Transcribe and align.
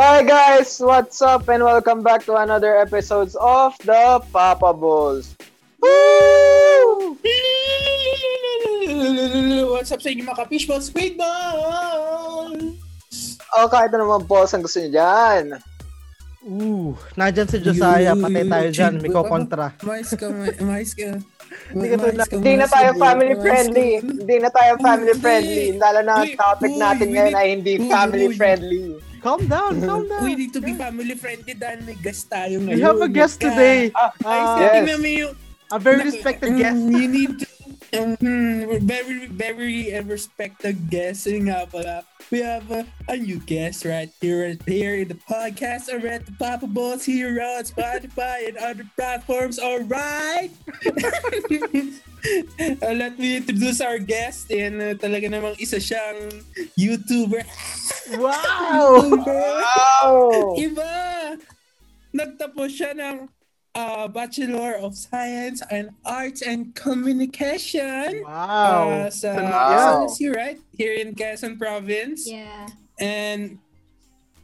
Hi 0.00 0.24
guys, 0.24 0.80
what's 0.80 1.20
up 1.20 1.44
and 1.52 1.60
welcome 1.60 2.00
back 2.00 2.24
to 2.24 2.40
another 2.40 2.72
episodes 2.80 3.36
of 3.36 3.76
the 3.84 4.24
Papa 4.32 4.72
Balls. 4.72 5.36
Woo! 5.76 7.20
What's 9.68 9.92
up 9.92 10.00
sa 10.00 10.08
inyo 10.08 10.24
mga 10.24 10.48
fishballs, 10.48 10.88
squid 10.88 11.20
balls? 11.20 12.80
Oh, 13.52 13.68
kahit 13.68 13.92
ano 13.92 14.08
naman 14.08 14.24
balls 14.24 14.56
ang 14.56 14.64
gusto 14.64 14.80
niyo 14.80 14.96
dyan. 14.96 15.60
Ooh, 16.48 16.96
nandyan 17.20 17.52
si 17.52 17.60
Josiah, 17.60 18.16
patay 18.16 18.48
tayo 18.48 18.68
dyan, 18.72 19.04
may 19.04 19.12
kontra. 19.12 19.76
Mais 19.84 20.16
ka, 20.16 20.32
mais 20.64 20.96
ka. 20.96 21.20
Hindi 21.70 21.86
ka 21.88 21.96
tulad. 21.98 22.26
Hindi 22.30 22.52
na 22.56 22.66
tayo 22.66 22.90
family 22.96 23.34
friendly. 23.36 23.90
Hindi 24.00 24.36
na 24.38 24.48
tayo 24.48 24.72
family 24.78 25.14
friendly. 25.16 25.66
Lalo 25.76 26.00
na 26.00 26.12
ang 26.18 26.32
topic 26.34 26.72
natin 26.74 27.06
we 27.06 27.14
ngayon 27.14 27.26
need- 27.26 27.38
ay 27.38 27.48
hindi 27.50 27.72
family 27.86 28.28
friendly. 28.34 28.82
Calm 29.20 29.42
down, 29.44 29.72
calm 29.82 30.08
down. 30.08 30.24
We 30.24 30.32
need 30.32 30.48
to 30.50 30.64
be 30.64 30.72
family 30.72 31.12
friendly 31.12 31.52
dahil 31.52 31.84
may 31.84 31.92
guest 31.94 32.26
tayo 32.26 32.56
ngayon. 32.56 32.72
We 32.72 32.80
have 32.80 32.96
a 32.98 33.10
guest 33.10 33.36
today. 33.36 33.92
Ah, 33.92 34.10
Ay, 34.24 34.40
Uh, 34.40 34.56
yes. 34.88 35.36
A 35.70 35.78
very 35.78 36.02
respected 36.02 36.56
guest. 36.56 36.74
Mm, 36.74 36.90
You 36.90 37.06
need 37.06 37.32
to... 37.38 37.44
We're 37.92 38.78
very, 38.78 39.26
very 39.26 39.90
respected 40.06 40.90
guest. 40.90 41.26
Yun 41.26 41.50
nga 41.50 41.66
pala. 41.66 42.06
We 42.30 42.38
have 42.46 42.70
a, 42.70 42.86
a 43.10 43.18
new 43.18 43.42
guest 43.42 43.82
right 43.82 44.10
here, 44.22 44.54
here 44.62 44.94
in 45.02 45.08
the 45.10 45.18
podcast 45.26 45.90
or 45.90 45.98
at 46.06 46.22
the 46.26 46.32
Papa 46.38 46.70
Balls 46.70 47.02
here 47.02 47.34
on 47.42 47.66
Spotify 47.66 48.46
and 48.46 48.56
other 48.62 48.86
platforms. 48.94 49.58
All 49.58 49.82
right. 49.90 50.50
uh, 52.82 52.94
let 52.94 53.18
me 53.18 53.42
introduce 53.42 53.80
our 53.82 53.98
guest. 53.98 54.54
And 54.54 54.78
uh, 54.78 54.94
talaga 54.94 55.26
namang 55.26 55.58
isa 55.58 55.82
siyang 55.82 56.30
YouTuber. 56.78 57.42
Wow! 58.14 59.02
Wow! 59.26 60.54
Iba! 60.54 60.94
Nagtapos 62.14 62.70
siya 62.70 62.94
ng 62.94 63.39
uh, 63.74 64.08
Bachelor 64.08 64.74
of 64.76 64.96
Science 64.96 65.62
and 65.70 65.90
Arts 66.04 66.42
and 66.42 66.74
Communication. 66.74 68.22
Wow! 68.24 69.06
Uh, 69.06 69.10
sa 69.10 69.34
Wow. 69.34 70.06
SLSU, 70.06 70.34
right? 70.34 70.58
Here 70.76 70.94
in 70.94 71.14
Quezon 71.14 71.58
Province. 71.58 72.26
Yeah. 72.28 72.66
And 72.98 73.58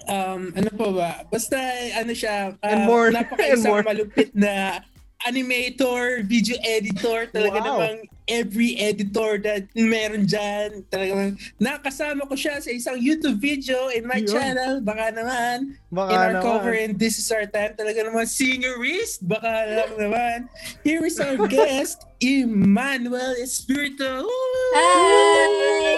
um, 0.08 0.52
ano 0.56 0.70
pa 0.70 0.86
ba? 0.92 1.10
Basta 1.28 1.58
ano 1.98 2.12
siya, 2.14 2.54
uh, 2.54 2.66
And 2.66 2.86
more. 2.86 3.10
napaka-isang 3.14 3.66
And 3.66 3.66
more. 3.66 3.82
malupit 3.82 4.30
na 4.34 4.80
animator, 5.26 6.22
video 6.22 6.56
editor, 6.62 7.26
talaga 7.34 7.58
Wow. 7.60 7.66
namang 7.66 7.96
every 8.26 8.74
editor 8.76 9.38
that 9.42 9.70
meron 9.74 10.26
dyan. 10.26 10.82
Talaga 10.86 11.10
namang 11.14 11.38
nakasama 11.56 12.26
ko 12.26 12.34
siya 12.34 12.58
sa 12.58 12.70
isang 12.70 12.98
YouTube 12.98 13.38
video 13.38 13.88
in 13.90 14.06
my 14.06 14.18
Yun. 14.20 14.28
channel. 14.28 14.74
Baka 14.82 15.10
naman 15.10 15.78
Baka 15.88 16.10
in 16.12 16.18
our 16.18 16.34
naman. 16.36 16.42
cover 16.42 16.72
and 16.74 16.98
this 16.98 17.16
is 17.16 17.30
our 17.30 17.46
time 17.46 17.72
talaga 17.72 18.04
naman 18.04 18.26
singerist 18.26 19.22
baka 19.22 19.48
lang 19.70 19.92
naman 19.96 20.38
here 20.82 21.06
is 21.06 21.16
our 21.22 21.38
guest 21.46 22.04
Emmanuel 22.20 23.32
Espirito 23.38 24.26
Hi! 24.74 25.96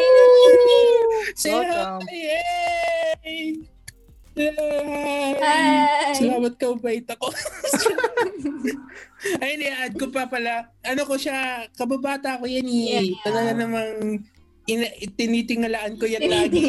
say 1.34 1.51
Welcome. 1.51 2.05
hi 2.06 2.15
Yay! 3.25 3.78
Hi! 4.39 6.14
Salamat 6.14 6.55
ka, 6.55 6.70
bait 6.78 7.03
ako. 7.11 7.27
Ay, 9.42 9.58
ni-add 9.58 9.98
ko 9.98 10.14
pa 10.14 10.31
pala. 10.31 10.70
Ano 10.86 11.03
ko 11.03 11.19
siya, 11.19 11.67
kababata 11.75 12.39
ko 12.39 12.47
yan 12.47 12.70
eh. 12.70 13.03
Yeah. 13.03 13.19
Talaga 13.27 13.50
namang 13.59 14.22
ina- 14.70 14.94
tinitingalaan 15.19 15.98
ko 15.98 16.06
yan 16.06 16.22
lagi. 16.31 16.62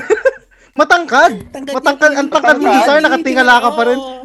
Matangkad! 0.78 1.54
Tangkad 1.54 1.74
Matangkad, 1.74 2.12
ang 2.18 2.28
tangkad 2.30 2.56
mo, 2.58 2.66
Josiah, 2.66 3.02
nakatingala 3.02 3.62
ka 3.62 3.70
pa 3.74 3.82
rin. 3.86 3.98
Oo. 3.98 4.22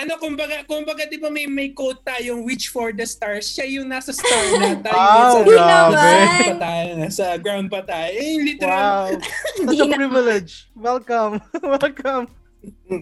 Ano, 0.00 0.16
kumbaga, 0.16 0.64
kumbaga, 0.64 1.04
di 1.04 1.16
ba 1.16 1.28
may, 1.28 1.44
may 1.44 1.70
quote 1.70 2.00
tayong 2.00 2.42
reach 2.42 2.68
for 2.68 2.88
the 2.88 3.04
stars? 3.04 3.44
Siya 3.46 3.68
yung 3.70 3.86
nasa 3.86 4.10
star 4.10 4.44
na 4.56 4.72
tayo 4.86 4.96
Wow, 4.96 5.12
nasa 5.12 5.44
grabe. 5.44 5.92
ground 5.92 6.40
pa 6.40 6.54
tayo, 6.56 6.88
nasa 6.96 7.24
ground 7.36 7.68
pa 7.68 7.80
tayo. 7.82 8.08
Eh, 8.10 8.36
literal. 8.40 9.12
Wow! 9.12 9.66
Such 9.68 9.82
a 9.82 9.88
privilege. 9.90 10.52
Welcome. 10.72 11.32
Welcome. 11.76 12.24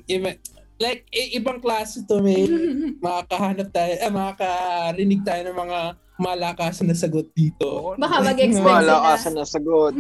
Iba, 0.05 0.35
like, 0.77 1.07
i- 1.11 1.33
ibang 1.35 1.59
klase 1.59 2.03
to, 2.03 2.19
may 2.19 2.51
makakahanap 2.99 3.71
tayo, 3.71 3.93
eh, 3.95 4.11
makakarinig 4.11 5.23
tayo 5.23 5.43
ng 5.45 5.57
mga 5.57 5.79
malakas 6.19 6.83
na 6.83 6.93
sagot 6.93 7.31
dito. 7.31 7.95
Baka 7.95 8.19
mag-expect 8.25 8.67
Malakasan 8.83 9.35
na 9.35 9.47
sagot. 9.47 9.95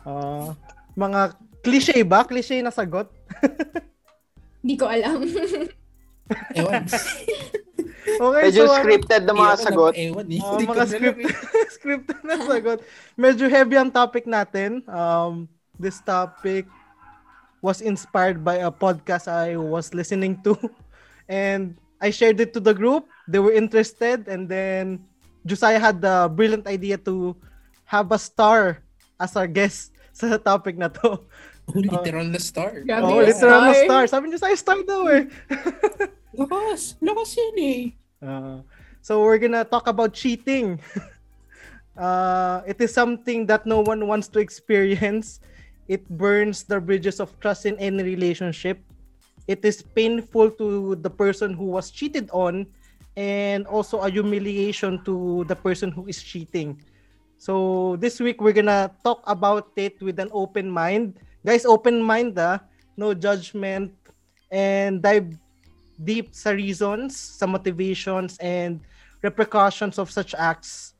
Uh, 0.00 0.54
mga 0.94 1.34
cliche 1.60 2.00
ba? 2.00 2.22
Cliche 2.22 2.62
na 2.62 2.70
sagot? 2.70 3.10
Hindi 4.60 4.74
ko 4.76 4.86
alam. 4.86 5.26
Ewan. 6.56 6.84
Okay, 8.20 8.52
Medyo 8.52 8.64
so, 8.68 8.74
scripted 8.80 9.22
na 9.24 9.32
mga 9.32 9.54
sagot. 9.60 9.92
Ewan 9.96 10.28
eh. 10.28 10.40
Hindi 10.40 10.66
ko 10.66 10.72
mga 10.76 10.86
script, 10.88 11.20
scripted 11.78 12.20
na 12.20 12.36
sagot. 12.44 12.78
Medyo 13.16 13.48
heavy 13.48 13.76
ang 13.80 13.88
topic 13.92 14.28
natin. 14.28 14.84
Um, 14.88 15.48
this 15.80 16.00
topic 16.04 16.68
was 17.64 17.80
inspired 17.80 18.44
by 18.44 18.60
a 18.60 18.72
podcast 18.72 19.28
I 19.28 19.56
was 19.56 19.92
listening 19.96 20.40
to. 20.44 20.56
And 21.30 21.76
I 22.00 22.10
shared 22.10 22.40
it 22.40 22.52
to 22.56 22.60
the 22.60 22.74
group. 22.74 23.08
They 23.28 23.38
were 23.38 23.56
interested. 23.56 24.28
And 24.28 24.48
then 24.48 25.04
Josiah 25.46 25.80
had 25.80 26.00
the 26.00 26.28
brilliant 26.28 26.66
idea 26.66 27.00
to 27.08 27.36
have 27.84 28.10
a 28.12 28.18
star 28.20 28.84
as 29.20 29.36
our 29.36 29.46
guest 29.48 29.92
sa 30.12 30.36
topic 30.36 30.76
na 30.76 30.88
to. 30.88 31.24
Oh, 31.70 31.78
literal 31.78 32.26
na 32.26 32.40
star. 32.42 32.82
Grabe 32.82 33.06
Oh, 33.06 33.22
literal 33.22 33.60
na 33.64 33.72
star. 33.72 33.86
star. 33.86 34.02
Sabi 34.10 34.24
niyo 34.28 34.38
sa'yo, 34.42 34.56
star 34.58 34.80
daw 34.82 35.06
eh. 35.08 35.24
Lakas. 36.34 36.94
Lakas 37.02 37.34
yun 37.34 37.56
eh. 37.58 37.82
Uh, 38.22 38.62
so 39.02 39.22
we're 39.24 39.40
gonna 39.40 39.64
talk 39.64 39.86
about 39.88 40.14
cheating. 40.14 40.78
uh, 41.98 42.62
it 42.70 42.78
is 42.80 42.94
something 42.94 43.46
that 43.46 43.66
no 43.66 43.80
one 43.80 44.06
wants 44.06 44.28
to 44.28 44.38
experience. 44.38 45.40
It 45.90 46.06
burns 46.06 46.62
the 46.62 46.78
bridges 46.78 47.18
of 47.18 47.34
trust 47.40 47.66
in 47.66 47.74
any 47.82 48.02
relationship. 48.04 48.78
It 49.50 49.64
is 49.66 49.82
painful 49.82 50.54
to 50.62 50.94
the 51.02 51.10
person 51.10 51.50
who 51.54 51.74
was 51.74 51.90
cheated 51.90 52.30
on, 52.30 52.70
and 53.18 53.66
also 53.66 53.98
a 53.98 54.10
humiliation 54.10 55.02
to 55.02 55.42
the 55.50 55.56
person 55.58 55.90
who 55.90 56.06
is 56.06 56.22
cheating. 56.22 56.78
So 57.40 57.96
this 57.98 58.20
week 58.20 58.38
we're 58.38 58.54
gonna 58.54 58.92
talk 59.02 59.24
about 59.26 59.74
it 59.74 59.98
with 59.98 60.20
an 60.22 60.30
open 60.30 60.70
mind, 60.70 61.18
guys. 61.42 61.66
Open 61.66 61.98
mind, 61.98 62.38
ah, 62.38 62.62
no 62.94 63.16
judgment, 63.16 63.90
and 64.52 65.02
dive 65.02 65.34
deep 66.04 66.32
sa 66.34 66.50
reasons, 66.50 67.16
sa 67.16 67.46
motivations, 67.46 68.36
and 68.40 68.80
repercussions 69.22 69.98
of 69.98 70.10
such 70.10 70.34
acts 70.34 70.94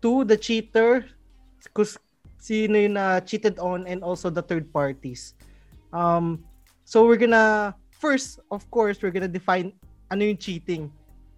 to 0.00 0.24
the 0.24 0.36
cheater, 0.36 1.04
kus 1.76 1.96
sino 2.40 2.80
yung 2.80 2.96
na 2.96 3.20
cheated 3.20 3.60
on, 3.60 3.84
and 3.84 4.00
also 4.02 4.32
the 4.32 4.40
third 4.40 4.72
parties. 4.72 5.36
Um, 5.92 6.40
so 6.88 7.04
we're 7.04 7.20
gonna, 7.20 7.76
first, 7.92 8.40
of 8.50 8.64
course, 8.72 9.02
we're 9.02 9.12
gonna 9.12 9.28
define 9.28 9.76
ano 10.08 10.24
yung 10.24 10.40
cheating 10.40 10.88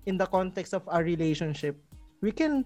in 0.06 0.16
the 0.16 0.26
context 0.26 0.72
of 0.72 0.86
our 0.86 1.02
relationship. 1.02 1.74
We 2.22 2.30
can, 2.30 2.64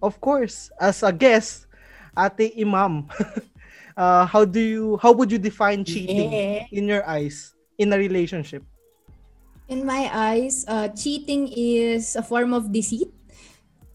of 0.00 0.16
course, 0.24 0.72
as 0.80 1.04
a 1.04 1.12
guest, 1.12 1.68
Ate 2.16 2.56
Imam, 2.56 3.12
uh, 3.96 4.24
how 4.24 4.44
do 4.48 4.60
you, 4.60 4.96
how 5.04 5.12
would 5.12 5.30
you 5.30 5.38
define 5.38 5.84
cheating 5.84 6.32
Yeah. 6.32 6.64
in 6.72 6.88
your 6.88 7.04
eyes 7.04 7.52
in 7.76 7.92
a 7.92 7.98
relationship? 8.00 8.64
In 9.66 9.82
my 9.82 10.06
eyes, 10.10 10.64
uh, 10.68 10.88
cheating 10.94 11.50
is 11.50 12.14
a 12.14 12.22
form 12.22 12.54
of 12.54 12.70
deceit. 12.70 13.10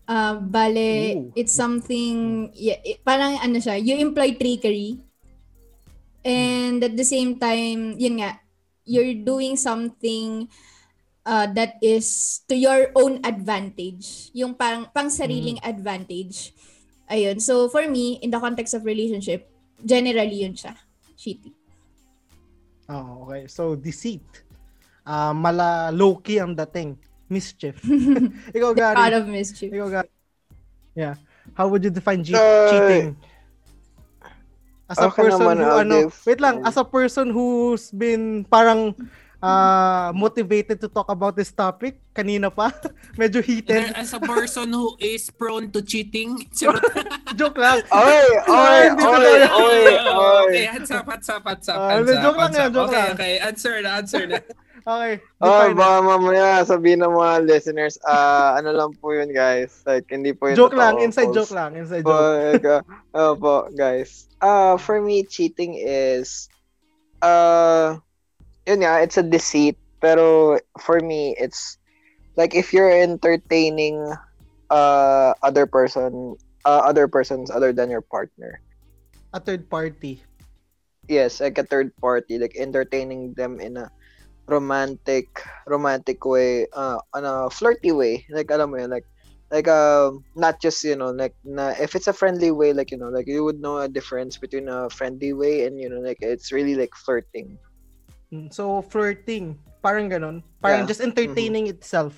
Uh, 0.03 0.43
bale, 0.43 1.31
Ooh. 1.31 1.31
it's 1.39 1.55
something, 1.55 2.51
yeah, 2.51 2.83
it- 2.83 2.99
parang 2.99 3.39
ano 3.39 3.63
siya, 3.63 3.79
you 3.79 3.95
employ 3.95 4.35
trickery. 4.35 4.99
And 6.27 6.83
at 6.83 6.99
the 6.99 7.07
same 7.07 7.39
time, 7.39 7.95
yun 7.95 8.19
nga, 8.19 8.43
you're 8.83 9.15
doing 9.23 9.55
something 9.55 10.51
uh, 11.23 11.47
that 11.55 11.79
is 11.79 12.41
to 12.51 12.55
your 12.59 12.91
own 12.93 13.23
advantage. 13.23 14.29
Yung 14.35 14.53
parang 14.53 14.91
pang 14.91 15.09
sariling 15.09 15.57
advantage. 15.63 16.51
Ayun. 17.07 17.39
So 17.39 17.71
for 17.71 17.87
me, 17.87 18.19
in 18.19 18.29
the 18.29 18.39
context 18.43 18.75
of 18.75 18.83
relationship, 18.83 19.47
generally 19.79 20.43
yun 20.43 20.53
siya. 20.53 20.75
Cheating. 21.15 21.55
Oh, 22.91 23.23
okay. 23.23 23.47
So, 23.47 23.79
deceit. 23.79 24.25
Ah, 25.01 25.33
mala 25.33 25.89
low-key 25.89 26.37
ang 26.37 26.53
dating. 26.53 26.93
Mischief. 27.27 27.79
Ikaw, 28.55 28.71
Gary. 28.75 28.95
part 28.95 29.15
of 29.15 29.25
mischief. 29.25 29.71
Ikaw, 29.71 29.87
Gary. 29.89 30.11
Yeah. 30.93 31.15
How 31.55 31.67
would 31.67 31.81
you 31.81 31.89
define 31.89 32.21
che- 32.21 32.35
Uh, 32.35 32.67
cheating? 32.69 33.15
As 34.91 34.99
a 34.99 35.07
okay 35.07 35.31
person 35.31 35.39
naman, 35.39 35.55
who, 35.57 35.71
ano, 35.71 35.95
give- 36.05 36.19
wait 36.27 36.41
lang, 36.43 36.55
as 36.67 36.75
a 36.75 36.83
person 36.83 37.31
who's 37.31 37.87
been 37.95 38.43
parang 38.43 38.91
uh, 39.39 40.11
motivated 40.11 40.83
to 40.83 40.91
talk 40.91 41.07
about 41.07 41.31
this 41.33 41.47
topic. 41.49 41.95
Kanina 42.11 42.51
pa. 42.51 42.75
Medyo 43.19 43.39
heated. 43.39 43.95
As 43.95 44.11
a 44.11 44.19
person 44.19 44.67
who 44.67 44.99
is 44.99 45.31
prone 45.31 45.71
to 45.71 45.79
cheating, 45.79 46.35
Joke 47.39 47.55
lang. 47.55 47.79
Oy, 47.87 48.21
oy, 48.51 48.83
oy, 48.91 49.39
oy, 49.47 49.81
oy. 49.95 50.45
Okay, 50.51 50.65
hands 50.67 50.91
up, 50.91 51.07
hands 51.07 51.29
up, 51.31 51.41
hands 51.47 51.67
up, 51.71 51.79
Ah, 51.79 51.89
hands 51.95 52.11
up, 52.11 52.19
joke 52.19 52.35
lang 52.37 52.51
hands 52.51 52.59
up. 52.59 52.71
joke 52.75 52.91
Okay, 52.91 52.99
lang. 52.99 53.11
okay, 53.15 53.33
answer 53.39 53.73
na, 53.79 53.89
answer 53.95 54.23
na. 54.27 54.37
Okay. 54.81 55.21
Oh, 55.41 55.45
define 55.45 55.71
it. 55.71 55.77
baka 55.77 55.97
mamaya 56.01 56.47
sabihin 56.65 57.05
ng 57.05 57.13
mga 57.13 57.35
listeners, 57.45 58.01
ah, 58.01 58.57
ano 58.57 58.73
lang 58.73 58.91
po 58.97 59.13
yun, 59.13 59.29
guys. 59.29 59.85
Like, 59.85 60.09
hindi 60.09 60.33
po 60.33 60.49
yun 60.49 60.57
Joke 60.57 60.73
lang. 60.73 60.97
Inside 60.97 61.33
joke 61.33 61.53
lang. 61.53 61.77
Inside 61.77 62.01
joke. 62.01 62.57
like, 62.57 62.65
uh, 62.65 62.81
oh, 63.13 63.33
po, 63.37 63.69
guys. 63.77 64.25
Uh, 64.41 64.77
for 64.81 64.97
me, 64.97 65.21
cheating 65.21 65.77
is, 65.77 66.49
uh, 67.21 68.01
yun 68.65 68.81
nga, 68.81 69.01
it's 69.05 69.17
a 69.17 69.25
deceit. 69.25 69.77
Pero 70.01 70.57
for 70.81 70.97
me, 70.99 71.37
it's 71.37 71.77
like 72.35 72.57
if 72.57 72.73
you're 72.73 72.89
entertaining 72.89 74.01
uh 74.73 75.33
other 75.45 75.69
person, 75.69 76.35
uh, 76.65 76.81
other 76.81 77.07
persons 77.07 77.53
other 77.53 77.71
than 77.71 77.93
your 77.93 78.01
partner. 78.01 78.59
A 79.33 79.39
third 79.39 79.69
party. 79.69 80.25
Yes, 81.07 81.39
like 81.39 81.57
a 81.61 81.63
third 81.63 81.93
party, 82.01 82.41
like 82.41 82.57
entertaining 82.57 83.37
them 83.37 83.61
in 83.61 83.77
a 83.77 83.93
romantic, 84.51 85.31
romantic 85.65 86.19
way, 86.27 86.67
uh, 86.75 86.99
on 87.15 87.23
a 87.23 87.49
flirty 87.49 87.95
way. 87.95 88.27
Like 88.29 88.51
alam 88.51 88.75
mo 88.75 88.77
yun, 88.77 88.91
like 88.91 89.07
like 89.51 89.67
um 89.67 90.23
not 90.35 90.59
just 90.59 90.83
you 90.83 90.95
know 90.95 91.11
like 91.11 91.35
na, 91.43 91.71
if 91.79 91.95
it's 91.95 92.07
a 92.07 92.15
friendly 92.15 92.51
way 92.51 92.71
like 92.71 92.91
you 92.91 92.99
know 92.99 93.11
like 93.11 93.27
you 93.27 93.43
would 93.43 93.59
know 93.59 93.79
a 93.83 93.87
difference 93.91 94.39
between 94.39 94.71
a 94.71 94.87
friendly 94.87 95.35
way 95.35 95.67
and 95.67 95.75
you 95.75 95.91
know 95.91 95.99
like 95.99 96.19
it's 96.23 96.51
really 96.51 96.75
like 96.75 96.91
flirting 96.95 97.55
Mm, 98.31 98.47
So, 98.47 98.79
flirting. 98.87 99.59
Parang 99.83 100.07
ganon. 100.07 100.39
Parang 100.63 100.87
Yeah. 100.87 100.89
just 100.89 101.03
entertaining 101.03 101.67
itself. 101.67 102.15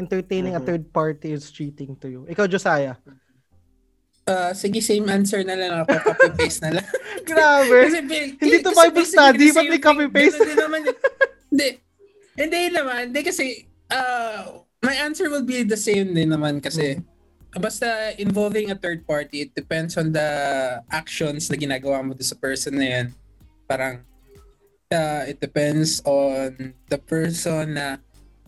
Entertaining 0.00 0.56
a 0.56 0.62
Mhm. 0.64 0.64
third 0.64 0.84
party 0.96 1.36
is 1.36 1.52
cheating 1.52 1.92
to 2.00 2.08
you. 2.08 2.24
Ikaw, 2.24 2.48
Josiah. 2.48 2.96
Uh, 4.24 4.56
sige, 4.56 4.80
same 4.80 5.04
answer 5.12 5.44
na 5.44 5.52
lang 5.52 5.84
ako. 5.84 5.92
Copy-paste 6.08 6.64
na 6.64 6.80
lang. 6.80 6.88
Grabe. 7.28 7.78
Kasi, 7.92 8.00
Hindi 8.40 8.56
to 8.64 8.72
kasi 8.72 8.80
Bible 8.80 9.04
basically 9.04 9.12
study, 9.12 9.46
ba't 9.52 9.66
may 9.68 9.82
copy-paste? 9.82 10.40
Ganun 10.40 10.48
din 10.48 10.56
naman 10.56 10.80
yun. 10.88 10.96
Hindi. 11.52 11.76
Hindi 12.32 12.60
naman. 12.72 13.12
Hindi 13.12 13.20
kasi, 13.20 13.68
uh, 13.92 14.64
my 14.80 14.96
answer 15.04 15.28
will 15.28 15.44
be 15.44 15.60
the 15.68 15.76
same 15.76 16.16
din 16.16 16.32
naman 16.32 16.64
kasi 16.64 16.96
basta 17.60 18.16
involving 18.16 18.72
a 18.72 18.76
third 18.80 19.04
party, 19.04 19.44
it 19.44 19.52
depends 19.52 20.00
on 20.00 20.08
the 20.08 20.30
actions 20.88 21.52
na 21.52 21.56
ginagawa 21.60 22.00
mo 22.00 22.16
sa 22.16 22.32
person 22.40 22.80
na 22.80 22.86
yan. 22.88 23.06
Parang, 23.68 24.00
uh, 24.88 25.22
it 25.28 25.36
depends 25.36 26.00
on 26.08 26.72
the 26.88 26.96
person 26.96 27.76
na 27.76 28.00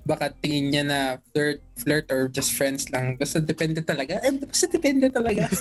baka 0.04 0.30
tingin 0.38 0.64
niya 0.68 0.84
na 0.84 1.00
flirt, 1.32 1.64
flirt 1.74 2.06
or 2.12 2.28
just 2.28 2.52
friends 2.52 2.92
lang. 2.92 3.16
Basta 3.16 3.40
depende 3.40 3.80
talaga. 3.80 4.20
Eh, 4.20 4.32
basta 4.36 4.68
depende 4.68 5.08
talaga. 5.10 5.48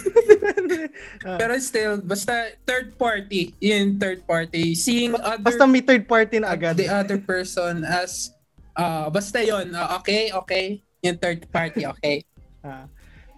Ah, 1.23 1.39
Pero 1.39 1.55
still, 1.57 1.97
basta 2.03 2.53
third 2.67 2.93
party. 2.99 3.55
Yun, 3.57 3.97
third 3.97 4.21
party. 4.27 4.75
Seeing 4.75 5.15
other, 5.15 5.39
Basta 5.41 5.63
may 5.65 5.81
third 5.81 6.05
party 6.05 6.37
na 6.43 6.53
agad. 6.53 6.75
the 6.77 6.85
other 6.91 7.17
person 7.17 7.81
as, 7.87 8.35
uh, 8.75 9.09
basta 9.09 9.39
yon 9.41 9.71
uh, 9.73 9.97
okay, 9.97 10.29
okay. 10.35 10.83
Yung 11.01 11.17
third 11.17 11.47
party, 11.49 11.87
okay. 11.87 12.21
Ah. 12.63 12.87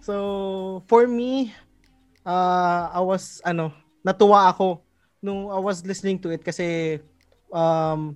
so, 0.02 0.82
for 0.86 1.06
me, 1.06 1.50
uh, 2.22 2.90
I 2.94 3.00
was, 3.02 3.42
ano, 3.42 3.72
natuwa 4.04 4.50
ako 4.50 4.82
nung 5.18 5.50
I 5.50 5.58
was 5.58 5.82
listening 5.82 6.22
to 6.22 6.30
it 6.30 6.46
kasi 6.46 6.98
um, 7.50 8.14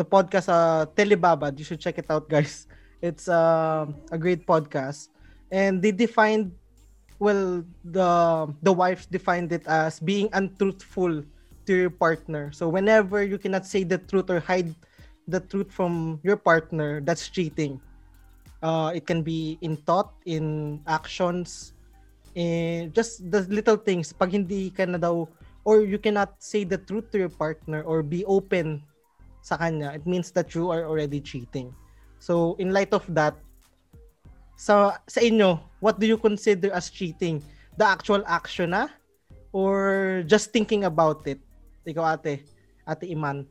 the 0.00 0.08
podcast 0.08 0.48
uh, 0.48 0.88
Telebabad, 0.96 1.60
you 1.60 1.64
should 1.68 1.80
check 1.80 2.00
it 2.00 2.08
out 2.08 2.24
guys. 2.24 2.64
It's 3.04 3.28
uh, 3.28 3.84
a 4.08 4.16
great 4.16 4.48
podcast. 4.48 5.12
And 5.52 5.84
they 5.84 5.92
defined, 5.92 6.56
well, 7.20 7.60
the 7.84 8.48
the 8.64 8.72
wife 8.72 9.04
defined 9.12 9.52
it 9.52 9.68
as 9.68 10.00
being 10.00 10.32
untruthful 10.32 11.20
to 11.68 11.72
your 11.76 11.92
partner. 11.92 12.48
So 12.48 12.72
whenever 12.72 13.20
you 13.20 13.36
cannot 13.36 13.68
say 13.68 13.84
the 13.84 14.00
truth 14.00 14.32
or 14.32 14.40
hide 14.40 14.72
the 15.28 15.44
truth 15.44 15.68
from 15.68 16.16
your 16.24 16.40
partner, 16.40 17.04
that's 17.04 17.28
cheating. 17.28 17.76
Uh, 18.64 18.92
it 18.96 19.04
can 19.04 19.20
be 19.20 19.60
in 19.60 19.76
thought, 19.84 20.12
in 20.24 20.80
actions, 20.88 21.72
in 22.36 22.92
just 22.92 23.24
the 23.28 23.44
little 23.52 23.76
things. 23.76 24.12
Pag 24.12 24.32
hindi 24.32 24.72
ka 24.72 24.84
na 24.84 25.00
daw, 25.00 25.24
or 25.64 25.84
you 25.84 26.00
cannot 26.00 26.36
say 26.40 26.64
the 26.64 26.76
truth 26.76 27.12
to 27.12 27.20
your 27.20 27.32
partner 27.32 27.84
or 27.84 28.00
be 28.04 28.24
open 28.24 28.84
sa 29.40 29.56
kanya, 29.56 29.92
it 29.96 30.04
means 30.06 30.30
that 30.32 30.54
you 30.54 30.70
are 30.70 30.84
already 30.84 31.20
cheating. 31.20 31.72
So, 32.20 32.56
in 32.60 32.72
light 32.72 32.92
of 32.92 33.04
that, 33.16 33.36
sa 34.60 35.00
sa 35.08 35.20
inyo, 35.24 35.60
what 35.80 35.96
do 35.96 36.04
you 36.04 36.20
consider 36.20 36.68
as 36.76 36.92
cheating? 36.92 37.40
The 37.80 37.88
actual 37.88 38.20
action 38.28 38.76
na? 38.76 38.92
Or 39.50 40.20
just 40.28 40.52
thinking 40.52 40.84
about 40.84 41.24
it? 41.24 41.40
Ikaw 41.88 42.20
ate, 42.20 42.44
ate 42.84 43.06
Iman. 43.08 43.48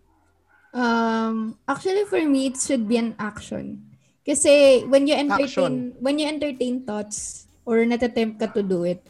Um, 0.70 1.58
actually 1.66 2.06
for 2.06 2.22
me, 2.22 2.54
it 2.54 2.62
should 2.62 2.86
be 2.86 3.02
an 3.02 3.18
action. 3.18 3.90
Kasi 4.22 4.86
when 4.86 5.10
you 5.10 5.18
Action. 5.18 5.34
entertain, 5.34 5.74
when 5.98 6.22
you 6.22 6.30
entertain 6.30 6.86
thoughts 6.86 7.50
or 7.66 7.82
natatempt 7.82 8.38
ka 8.38 8.54
to 8.54 8.62
do 8.62 8.86
it, 8.86 9.02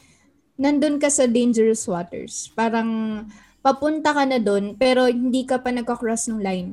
nandun 0.56 0.96
ka 1.04 1.12
sa 1.12 1.28
dangerous 1.28 1.84
waters. 1.84 2.48
Parang 2.56 3.28
papunta 3.60 4.16
ka 4.16 4.24
na 4.24 4.40
doon 4.40 4.76
pero 4.76 5.08
hindi 5.08 5.44
ka 5.44 5.60
pa 5.60 5.70
nagka-cross 5.72 6.32
ng 6.32 6.40
line. 6.40 6.70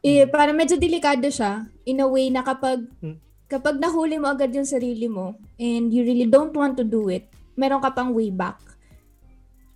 Eh, 0.00 0.24
parang 0.28 0.56
medyo 0.56 0.80
delikado 0.80 1.28
siya 1.28 1.68
in 1.84 2.00
a 2.00 2.08
way 2.08 2.32
na 2.32 2.40
kapag 2.40 2.84
Hmm. 3.04 3.20
kapag 3.50 3.76
nahuli 3.82 4.16
mo 4.16 4.30
agad 4.30 4.54
yung 4.54 4.68
sarili 4.68 5.10
mo 5.10 5.34
and 5.58 5.90
you 5.92 6.06
really 6.06 6.28
don't 6.28 6.54
want 6.54 6.78
to 6.78 6.86
do 6.86 7.10
it, 7.10 7.28
meron 7.58 7.82
ka 7.82 7.92
pang 7.92 8.14
way 8.14 8.30
back 8.30 8.56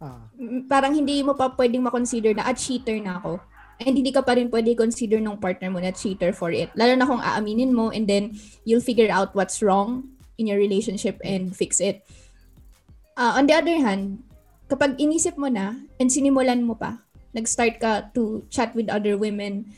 Ah, 0.05 0.29
parang 0.69 0.93
hindi 0.93 1.25
mo 1.25 1.33
pa 1.33 1.49
pwedeng 1.56 1.89
makonsider 1.89 2.37
na 2.37 2.45
at 2.45 2.61
cheater 2.61 2.93
na 3.00 3.17
ako. 3.17 3.41
And 3.81 3.97
hindi 3.97 4.12
ka 4.12 4.21
pa 4.21 4.37
rin 4.37 4.53
pwede 4.53 4.77
consider 4.77 5.17
ng 5.19 5.41
partner 5.41 5.73
mo 5.73 5.81
na 5.81 5.97
cheater 5.97 6.31
for 6.37 6.53
it. 6.53 6.69
Lalo 6.77 6.93
na 6.93 7.09
kung 7.09 7.25
aaminin 7.25 7.73
mo 7.73 7.89
and 7.89 8.05
then 8.05 8.37
you'll 8.69 8.85
figure 8.85 9.09
out 9.09 9.33
what's 9.33 9.65
wrong 9.65 10.12
in 10.37 10.45
your 10.45 10.61
relationship 10.61 11.17
and 11.25 11.57
fix 11.57 11.81
it. 11.81 12.05
Uh, 13.17 13.33
on 13.41 13.49
the 13.49 13.57
other 13.57 13.75
hand, 13.81 14.21
kapag 14.69 14.96
inisip 14.96 15.37
mo 15.37 15.49
na 15.52 15.76
and 16.00 16.08
sinimulan 16.08 16.64
mo 16.64 16.75
pa, 16.75 17.05
nag-start 17.34 17.82
ka 17.82 18.08
to 18.14 18.46
chat 18.49 18.72
with 18.72 18.88
other 18.88 19.19
women 19.19 19.69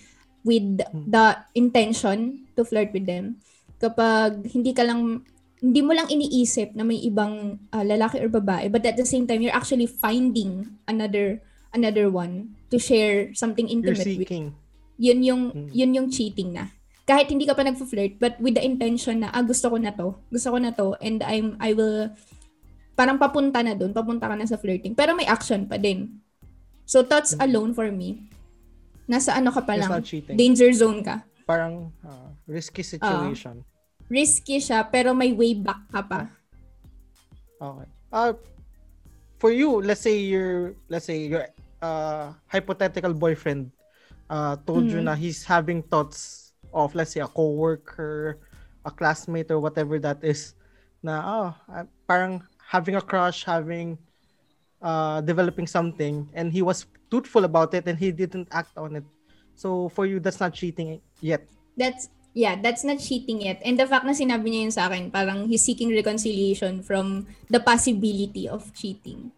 with 0.47 0.79
the 1.11 1.27
intention 1.59 2.47
to 2.55 2.63
flirt 2.63 2.95
with 2.95 3.09
them, 3.09 3.41
kapag 3.83 4.47
hindi 4.53 4.71
ka 4.73 4.87
lang 4.87 5.27
hindi 5.57 5.81
mo 5.81 5.97
lang 5.97 6.07
iniisip 6.07 6.77
na 6.77 6.85
may 6.85 7.01
ibang 7.01 7.57
uh, 7.73 7.85
lalaki 7.85 8.21
or 8.21 8.29
babae 8.29 8.69
but 8.69 8.85
at 8.85 8.95
the 8.95 9.09
same 9.09 9.25
time 9.25 9.41
you're 9.41 9.57
actually 9.57 9.89
finding 9.89 10.69
another 10.85 11.41
another 11.73 12.13
one 12.13 12.55
to 12.69 12.77
share 12.77 13.33
something 13.33 13.67
you're 13.67 13.81
intimate 13.81 14.05
with. 14.05 14.29
seeking. 14.29 14.53
yun 15.01 15.21
yung 15.25 15.43
Mm. 15.53 15.69
yun 15.73 15.91
yung 15.97 16.09
cheating 16.13 16.57
na. 16.57 16.73
Kahit 17.07 17.31
hindi 17.31 17.47
ka 17.47 17.55
pa 17.55 17.63
nagfo-flirt 17.63 18.19
but 18.19 18.35
with 18.43 18.57
the 18.59 18.65
intention 18.65 19.23
na 19.23 19.31
ah 19.31 19.45
gusto 19.45 19.71
ko 19.71 19.77
na 19.79 19.93
to. 19.95 20.17
Gusto 20.33 20.49
ko 20.53 20.59
na 20.59 20.73
to 20.73 20.97
and 21.05 21.21
I'm 21.25 21.55
I 21.61 21.73
will 21.77 22.11
parang 22.97 23.21
papunta 23.21 23.61
na 23.61 23.77
doon 23.77 23.93
papunta 23.93 24.25
ka 24.25 24.35
na 24.35 24.49
sa 24.49 24.57
flirting. 24.57 24.97
Pero 24.97 25.13
may 25.13 25.29
action 25.29 25.69
pa 25.69 25.77
din. 25.77 26.17
So 26.89 27.05
thoughts 27.05 27.37
Mm. 27.37 27.45
alone 27.45 27.71
for 27.77 27.93
me. 27.93 28.25
Nasa 29.05 29.37
ano 29.37 29.53
ka 29.53 29.61
pa 29.63 29.77
lang? 29.77 30.03
danger 30.33 30.73
zone 30.73 31.05
ka. 31.05 31.21
Parang 31.45 31.93
ah, 32.03 32.33
risky 32.49 32.81
situation. 32.83 33.61
risky 34.07 34.63
siya 34.63 34.87
pero 34.87 35.11
may 35.13 35.35
way 35.35 35.53
back 35.53 35.83
ka 35.91 36.01
pa. 36.03 36.31
Okay. 37.59 37.89
Uh, 38.11 38.33
for 39.37 39.51
you, 39.51 39.83
let's 39.83 40.01
say 40.01 40.17
your 40.17 40.75
let's 40.89 41.05
say 41.05 41.27
your 41.27 41.45
uh, 41.83 42.33
hypothetical 42.49 43.13
boyfriend. 43.13 43.71
Uh, 44.27 44.59
told 44.67 44.91
you 44.91 44.99
Mhm. 44.99 45.07
na 45.07 45.15
he's 45.15 45.47
having 45.47 45.83
thoughts 45.83 46.51
of 46.75 46.95
let's 46.99 47.15
say 47.15 47.23
a 47.23 47.31
coworker, 47.31 48.39
a 48.83 48.91
classmate 48.91 49.51
or 49.55 49.59
whatever 49.63 49.99
that 50.03 50.19
is. 50.23 50.55
Na 50.99 51.23
oh, 51.23 51.49
uh, 51.71 51.87
parang 52.11 52.43
having 52.67 52.97
a 52.97 53.01
crush, 53.01 53.45
having 53.45 53.99
uh, 54.83 55.21
developing 55.23 55.67
something 55.67 56.29
and 56.35 56.53
he 56.53 56.63
was 56.63 56.87
truthful 57.11 57.45
about 57.45 57.73
it 57.75 57.87
and 57.87 57.99
he 57.99 58.11
didn't 58.11 58.49
act 58.51 58.77
on 58.77 58.97
it. 58.97 59.05
So 59.55 59.89
for 59.91 60.05
you 60.05 60.21
that's 60.21 60.41
not 60.41 60.53
cheating 60.53 61.01
yet. 61.21 61.47
That's 61.77 62.11
yeah, 62.37 62.61
that's 62.61 62.85
not 62.85 63.01
cheating 63.01 63.41
yet. 63.41 63.63
And 63.65 63.81
the 63.81 63.87
fact 63.87 64.05
na 64.05 64.13
sinabi 64.13 64.53
niya 64.53 64.63
yun 64.69 64.75
sa 64.75 64.93
akin, 64.93 65.09
parang 65.09 65.49
he's 65.49 65.65
seeking 65.65 65.89
reconciliation 65.89 66.83
from 66.83 67.27
the 67.49 67.61
possibility 67.61 68.45
of 68.49 68.69
cheating. 68.77 69.33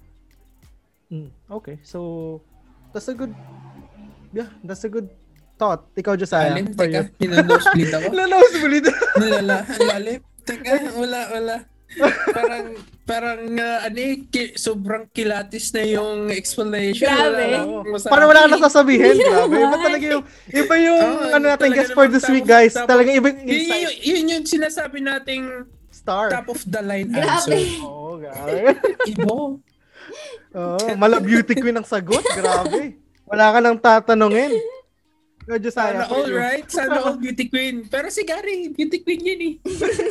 Mm, 1.13 1.31
okay. 1.63 1.79
So 1.87 2.41
that's 2.91 3.07
a 3.07 3.15
good 3.15 3.33
yeah, 4.35 4.51
that's 4.65 4.83
a 4.83 4.91
good 4.91 5.07
thought. 5.55 5.87
Ikaw 5.95 6.19
Josiah. 6.19 6.51
Lalim, 6.51 6.75
for 6.75 6.87
teka, 6.87 7.01
you. 7.23 7.29
ninonosebleed 7.31 7.91
ako. 7.95 8.09
Ulit. 8.67 8.85
Nalala, 9.19 9.57
ang 9.63 9.87
lalim. 9.87 10.21
Teka, 10.43 10.73
wala, 10.97 11.21
wala. 11.31 11.57
Parang, 12.28 12.64
parang, 13.02 13.40
uh, 13.50 13.78
ano 13.83 13.97
eh, 13.97 14.25
ki- 14.25 14.54
sobrang 14.54 15.09
kilatis 15.09 15.73
na 15.73 15.83
yung 15.83 16.28
explanation. 16.28 17.09
Grabe. 17.09 17.45
Wala. 17.83 18.07
Parang 18.07 18.28
wala 18.28 18.40
ka 18.45 18.49
nasasabihin. 18.54 19.16
Grabe. 19.25 19.57
Iba 19.57 19.76
talaga 19.78 20.04
yung, 20.11 20.25
iba 20.47 20.75
yung 20.76 21.00
Oo, 21.00 21.33
ano 21.33 21.45
natin 21.47 21.68
guys 21.71 21.90
for 21.90 22.07
this 22.07 22.28
week 22.28 22.45
guys. 22.45 22.73
tapos- 22.73 22.88
Talaga 22.88 23.09
iba 23.11 23.26
yung 23.28 23.40
Yun, 23.40 23.57
insight. 23.57 23.80
yun, 23.80 23.95
yun 23.99 24.25
yung 24.30 24.45
sinasabi 24.45 24.99
nating 25.00 25.45
Star. 25.88 26.28
top 26.30 26.49
of 26.49 26.61
the 26.62 26.80
line 26.80 27.09
Grabe. 27.09 27.25
answer. 27.26 27.61
Oo, 27.83 28.16
grabe. 28.16 28.76
Ibo. 29.12 29.59
Oo, 30.50 30.87
mala 30.95 31.18
beauty 31.18 31.52
queen 31.54 31.75
ang 31.75 31.85
sagot. 31.85 32.21
Grabe. 32.23 32.97
Wala 33.25 33.52
ka 33.52 33.59
nang 33.59 33.76
tatanungin. 33.76 34.52
Medyo 35.49 35.73
Sana 35.73 36.05
saya. 36.05 36.12
all 36.12 36.28
right. 36.28 36.69
Sana 36.69 37.00
all 37.00 37.17
beauty 37.17 37.49
queen. 37.49 37.88
Pero 37.88 38.12
si 38.12 38.21
Gary, 38.23 38.69
beauty 38.69 39.00
queen 39.00 39.25
yun 39.25 39.40
eh. 39.40 39.55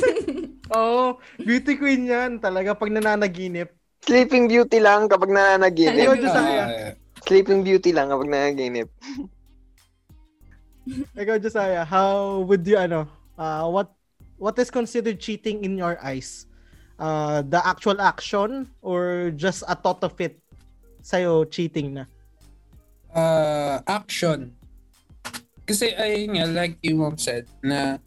Oo, 0.78 1.22
beauty 1.38 1.78
queen 1.78 2.10
yan. 2.10 2.42
Talaga 2.42 2.74
pag 2.74 2.90
nananaginip. 2.90 3.70
Sleeping 4.02 4.50
Beauty 4.50 4.82
lang 4.82 5.06
kapag 5.06 5.30
nananaginip. 5.30 6.10
Ikaw, 6.10 6.16
Josiah. 6.18 6.66
Ah, 6.66 6.92
Sleeping 7.30 7.62
Beauty 7.62 7.94
lang 7.94 8.10
kapag 8.10 8.30
nananaginip. 8.34 8.88
Ikaw, 11.14 11.38
Josiah, 11.38 11.86
how 11.86 12.42
would 12.48 12.66
you, 12.66 12.80
ano, 12.80 13.06
uh, 13.38 13.68
what 13.70 13.94
what 14.42 14.58
is 14.58 14.72
considered 14.74 15.20
cheating 15.22 15.62
in 15.62 15.78
your 15.78 16.02
eyes? 16.02 16.50
Uh, 16.98 17.46
the 17.46 17.62
actual 17.62 18.02
action 18.02 18.66
or 18.82 19.30
just 19.38 19.62
a 19.70 19.78
thought 19.78 20.02
of 20.02 20.18
it 20.18 20.42
sa'yo 21.06 21.46
cheating 21.46 21.94
na? 21.94 22.10
uh, 23.14 23.86
action. 23.86 24.57
Kasi 25.68 25.92
ayun 25.92 26.40
nga, 26.40 26.48
like 26.48 26.80
you 26.80 26.96
mom 26.96 27.20
said, 27.20 27.44
na 27.60 28.00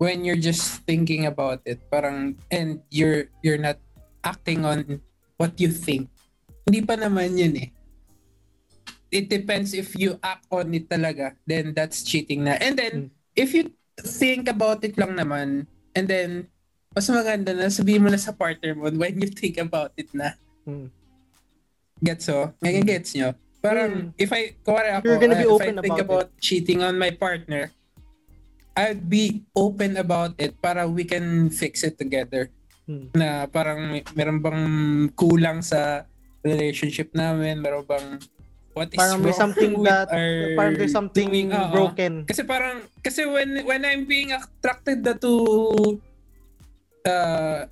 when 0.00 0.24
you're 0.24 0.40
just 0.40 0.80
thinking 0.88 1.28
about 1.28 1.60
it, 1.68 1.76
parang, 1.92 2.40
and 2.48 2.80
you're, 2.88 3.28
you're 3.44 3.60
not 3.60 3.76
acting 4.24 4.64
on 4.64 5.04
what 5.36 5.52
you 5.60 5.68
think, 5.68 6.08
hindi 6.64 6.80
pa 6.80 6.96
naman 6.96 7.36
yun 7.36 7.54
eh. 7.60 7.70
It 9.12 9.28
depends 9.28 9.76
if 9.76 9.92
you 9.92 10.16
act 10.24 10.48
on 10.48 10.72
it 10.72 10.88
talaga, 10.88 11.36
then 11.44 11.76
that's 11.76 12.00
cheating 12.00 12.48
na. 12.48 12.56
And 12.56 12.80
then, 12.80 12.94
Hmm. 12.96 13.12
if 13.36 13.52
you 13.52 13.76
think 14.00 14.48
about 14.48 14.80
it 14.80 14.96
lang 14.96 15.20
naman, 15.20 15.68
and 15.92 16.06
then, 16.08 16.48
mas 16.96 17.10
maganda 17.12 17.52
na 17.52 17.68
sabihin 17.68 18.00
mo 18.00 18.08
na 18.08 18.16
sa 18.16 18.32
partner 18.32 18.72
mo 18.72 18.88
when 18.88 19.20
you 19.20 19.28
think 19.28 19.60
about 19.60 19.92
it 20.00 20.08
na. 20.16 20.32
Hmm. 20.64 20.88
Gets 22.00 22.32
so? 22.32 22.56
Ngayon 22.64 22.84
gets 22.88 23.12
nyo? 23.12 23.36
Parang, 23.60 24.16
if 24.16 24.32
I, 24.32 24.56
kuwari 24.64 24.88
ako, 24.96 25.04
You're 25.04 25.20
gonna 25.20 25.36
be 25.36 25.48
uh, 25.48 25.56
open 25.56 25.74
if 25.76 25.78
I 25.78 25.84
think 25.84 26.00
about 26.00 26.32
about 26.32 26.40
cheating 26.40 26.80
on 26.80 26.96
my 26.96 27.12
partner, 27.12 27.68
I'd 28.72 29.04
be 29.04 29.44
open 29.52 30.00
about 30.00 30.32
it 30.40 30.56
para 30.64 30.88
we 30.88 31.04
can 31.04 31.52
fix 31.52 31.84
it 31.84 32.00
together. 32.00 32.48
Hmm. 32.88 33.12
Na 33.12 33.44
parang 33.44 33.92
may- 33.92 34.08
meron 34.16 34.40
bang 34.40 34.64
kulang 35.12 35.60
sa 35.60 36.08
relationship 36.40 37.12
namin, 37.12 37.60
meron 37.60 37.84
bang 37.84 38.16
what 38.72 38.88
is 38.88 38.96
Parang 38.96 39.20
may 39.20 39.34
wrong 39.34 39.40
something 39.44 39.72
with 39.76 39.92
that, 39.92 40.08
our 40.08 40.56
parang 40.56 40.74
there's 40.80 40.96
something 40.96 41.28
doing, 41.28 41.52
oo. 41.52 41.68
broken. 41.68 42.24
Kasi 42.24 42.42
parang, 42.48 42.88
kasi 43.04 43.28
when 43.28 43.60
when 43.68 43.84
I'm 43.84 44.08
being 44.08 44.32
attracted 44.32 45.04
to 45.04 45.32
uh, 47.04 47.68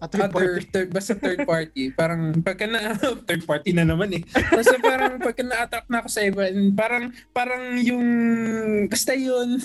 A 0.00 0.08
third 0.08 0.32
other, 0.32 0.32
party. 0.32 0.64
third, 0.72 0.88
basta 0.88 1.12
third 1.12 1.44
party. 1.52 1.92
parang 1.92 2.40
pagka 2.40 2.64
na, 2.64 2.96
third 3.28 3.44
party 3.44 3.76
na 3.76 3.84
naman 3.84 4.16
eh. 4.16 4.22
Basta 4.48 4.80
parang 4.80 5.20
pagka 5.20 5.44
na-attract 5.44 5.88
na 5.92 6.00
ako 6.00 6.08
sa 6.08 6.24
iba, 6.24 6.48
parang, 6.72 7.12
parang 7.36 7.76
yung, 7.76 8.06
basta 8.88 9.12
yun, 9.12 9.60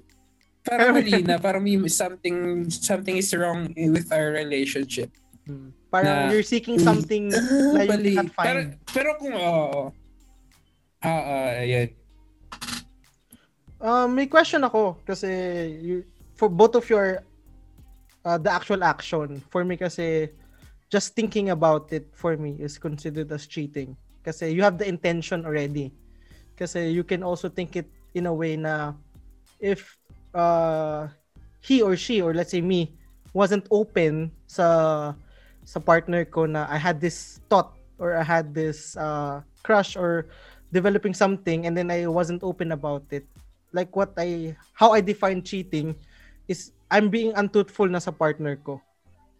parang 0.66 0.98
mali 0.98 1.22
na, 1.22 1.38
parang 1.38 1.62
may 1.62 1.78
something, 1.86 2.66
something 2.68 3.16
is 3.22 3.30
wrong 3.38 3.70
with 3.94 4.10
our 4.10 4.34
relationship. 4.34 5.14
Hmm. 5.46 5.70
Parang 5.88 6.26
Na- 6.26 6.30
you're 6.34 6.44
seeking 6.44 6.76
something 6.76 7.30
na 7.32 7.86
you 7.86 8.18
can't 8.18 8.34
Pero, 8.34 8.58
find. 8.60 8.68
pero 8.92 9.08
kung, 9.16 9.32
oo, 9.32 9.94
ah, 11.00 11.08
ah, 11.08 11.62
ayan. 11.62 11.94
Um, 13.78 14.10
may 14.10 14.26
question 14.26 14.66
ako 14.66 14.98
kasi 15.06 15.30
you, 15.78 16.02
for 16.34 16.50
both 16.50 16.74
of 16.74 16.82
your 16.90 17.22
uh, 18.28 18.36
the 18.36 18.52
actual 18.52 18.84
action. 18.84 19.40
For 19.48 19.64
me 19.64 19.80
kasi 19.80 20.28
just 20.92 21.16
thinking 21.16 21.48
about 21.48 21.88
it 21.96 22.12
for 22.12 22.36
me 22.36 22.60
is 22.60 22.76
considered 22.76 23.32
as 23.32 23.48
cheating. 23.48 23.96
Kasi 24.20 24.52
you 24.52 24.60
have 24.60 24.76
the 24.76 24.84
intention 24.84 25.48
already. 25.48 25.88
Kasi 26.60 26.92
you 26.92 27.00
can 27.00 27.24
also 27.24 27.48
think 27.48 27.76
it 27.80 27.88
in 28.12 28.28
a 28.28 28.34
way 28.34 28.60
na 28.60 28.92
if 29.56 29.96
uh, 30.36 31.08
he 31.64 31.80
or 31.80 31.96
she 31.96 32.20
or 32.20 32.36
let's 32.36 32.52
say 32.52 32.60
me 32.60 32.92
wasn't 33.32 33.64
open 33.72 34.28
sa 34.44 35.12
sa 35.64 35.80
partner 35.80 36.28
ko 36.28 36.44
na 36.44 36.68
I 36.68 36.76
had 36.76 37.00
this 37.00 37.40
thought 37.48 37.72
or 37.96 38.16
I 38.16 38.24
had 38.24 38.52
this 38.52 38.96
uh, 38.96 39.40
crush 39.64 39.96
or 39.96 40.28
developing 40.72 41.16
something 41.16 41.64
and 41.64 41.72
then 41.72 41.88
I 41.88 42.04
wasn't 42.08 42.44
open 42.44 42.72
about 42.72 43.08
it. 43.08 43.24
Like 43.72 43.96
what 43.96 44.12
I 44.16 44.56
how 44.72 44.92
I 44.92 45.00
define 45.00 45.44
cheating 45.44 45.96
is 46.48 46.72
I'm 46.88 47.12
being 47.12 47.36
untruthful 47.36 47.86
na 47.86 48.00
sa 48.00 48.10
partner 48.10 48.56
ko. 48.56 48.80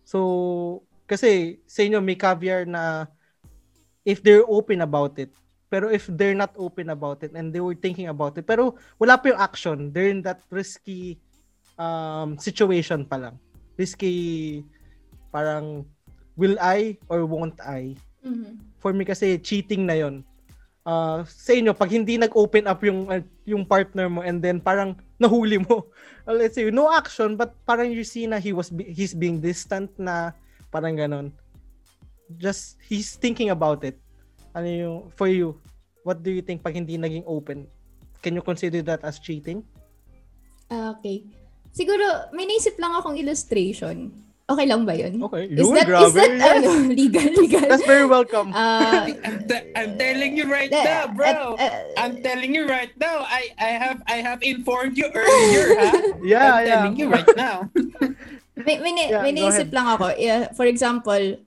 So 0.05 0.85
kasi 1.09 1.59
sa 1.65 1.83
inyo 1.83 2.05
may 2.05 2.15
caveat 2.15 2.69
na 2.69 3.09
if 4.05 4.21
they're 4.21 4.45
open 4.45 4.85
about 4.85 5.17
it. 5.17 5.33
Pero 5.69 5.93
if 5.93 6.09
they're 6.09 6.37
not 6.37 6.53
open 6.57 6.89
about 6.89 7.21
it 7.25 7.33
and 7.37 7.53
they 7.53 7.61
were 7.61 7.77
thinking 7.77 8.09
about 8.09 8.37
it, 8.37 8.49
pero 8.49 8.77
wala 8.97 9.21
pa 9.21 9.33
yung 9.33 9.41
action, 9.41 9.79
they're 9.93 10.09
in 10.09 10.25
that 10.25 10.41
risky 10.49 11.21
um, 11.77 12.37
situation 12.41 13.05
pa 13.05 13.17
lang. 13.21 13.37
Risky 13.77 14.65
parang 15.33 15.85
will 16.37 16.57
I 16.61 16.97
or 17.09 17.25
won't 17.29 17.57
I? 17.61 17.97
Mhm. 18.25 18.61
For 18.81 18.93
me 18.93 19.05
kasi 19.05 19.37
cheating 19.41 19.85
na 19.85 19.97
yon. 19.97 20.25
Uh, 20.89 21.21
sa 21.29 21.53
inyo, 21.53 21.77
pag 21.77 21.93
hindi 21.93 22.17
nag-open 22.17 22.65
up 22.65 22.81
yung 22.81 23.13
uh, 23.13 23.21
yung 23.45 23.61
partner 23.61 24.09
mo 24.09 24.25
and 24.25 24.41
then 24.41 24.57
parang 24.57 24.97
nahuli 25.21 25.61
mo, 25.61 25.85
uh, 26.25 26.33
let's 26.33 26.57
say, 26.57 26.65
no 26.73 26.89
action, 26.89 27.37
but 27.37 27.53
parang 27.69 27.93
you 27.93 28.01
see 28.01 28.25
na 28.25 28.41
he 28.41 28.57
was 28.57 28.73
he's 28.73 29.13
being 29.13 29.37
distant 29.37 29.93
na 30.01 30.33
parang 30.73 30.97
ganon. 30.97 31.29
Just, 32.41 32.81
he's 32.81 33.21
thinking 33.21 33.53
about 33.53 33.85
it. 33.85 34.01
Ano 34.57 34.69
yung, 34.69 34.99
for 35.13 35.29
you, 35.29 35.61
what 36.09 36.25
do 36.25 36.33
you 36.33 36.41
think 36.41 36.65
pag 36.65 36.77
hindi 36.77 36.97
naging 36.97 37.29
open? 37.29 37.69
Can 38.25 38.37
you 38.37 38.45
consider 38.45 38.81
that 38.89 39.05
as 39.05 39.21
cheating? 39.21 39.61
Ah, 40.73 40.97
Okay. 40.97 41.29
Siguro, 41.69 42.33
may 42.33 42.49
naisip 42.49 42.81
lang 42.81 42.97
akong 42.97 43.21
illustration. 43.21 44.11
Okay 44.49 44.65
lang 44.65 44.89
ba 44.89 44.97
yun? 44.97 45.21
Okay, 45.29 45.45
Is 45.53 45.69
that, 45.77 45.85
grabe. 45.85 46.09
is 46.09 46.15
that, 46.17 46.33
ano, 46.41 46.89
legal, 46.97 47.21
legal? 47.37 47.69
That's 47.69 47.85
very 47.85 48.09
welcome. 48.09 48.49
Ah, 48.57 49.05
I'm, 49.05 49.45
te- 49.45 49.69
I'm 49.77 50.01
telling 50.01 50.41
you 50.41 50.49
right 50.49 50.73
eh, 50.73 50.85
now, 50.89 51.13
bro. 51.13 51.53
eh, 51.61 51.69
eh, 51.69 52.01
I'm 52.01 52.25
telling 52.25 52.57
you 52.57 52.65
right 52.65 52.89
now. 52.97 53.29
I 53.29 53.53
I 53.61 53.77
have 53.77 54.01
I 54.09 54.25
have 54.25 54.41
informed 54.41 54.97
you 54.97 55.05
earlier, 55.13 55.77
ha? 55.77 55.93
Yeah, 56.25 56.41
I'm 56.41 56.65
yeah. 56.65 56.65
telling 56.65 56.97
you 56.97 57.07
right 57.13 57.33
now. 57.37 57.69
may, 58.67 58.81
may, 58.81 59.13
Yeah, 59.13 59.21
may 59.21 59.37
naisip 59.37 59.69
lang 59.69 59.85
ako. 60.01 60.17
Yeah, 60.17 60.49
for 60.57 60.65
example, 60.65 61.45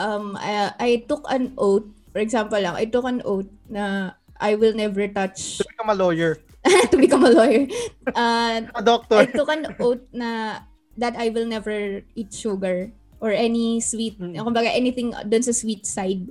um, 0.00 0.32
I, 0.40 0.72
I 0.80 0.90
took 1.04 1.28
an 1.28 1.52
oath. 1.60 1.84
For 2.16 2.24
example 2.24 2.56
lang, 2.64 2.72
I 2.80 2.88
took 2.88 3.04
an 3.04 3.20
oath 3.28 3.52
na 3.68 4.16
I 4.40 4.56
will 4.56 4.72
never 4.72 5.04
touch 5.04 5.60
To 5.60 5.68
become 5.68 5.92
a 5.92 5.98
lawyer, 6.00 6.40
to 6.64 6.96
become 6.96 7.28
a 7.28 7.32
lawyer. 7.36 7.68
Uh, 8.08 8.64
a 8.72 8.80
doctor. 8.80 9.20
I 9.20 9.28
took 9.28 9.52
an 9.52 9.68
oath 9.76 10.00
na 10.16 10.64
that 10.98 11.14
I 11.14 11.30
will 11.30 11.46
never 11.46 12.02
eat 12.18 12.34
sugar 12.34 12.90
or 13.22 13.30
any 13.30 13.78
sweet, 13.78 14.18
Mm. 14.18 14.38
kumbaga 14.42 14.70
anything 14.70 15.14
dun 15.26 15.42
sa 15.42 15.54
sweet 15.54 15.86
side. 15.86 16.30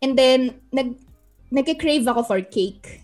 And 0.00 0.14
then, 0.14 0.60
nag, 0.70 0.96
nagka-crave 1.50 2.06
ako 2.06 2.22
for 2.22 2.40
cake. 2.44 3.02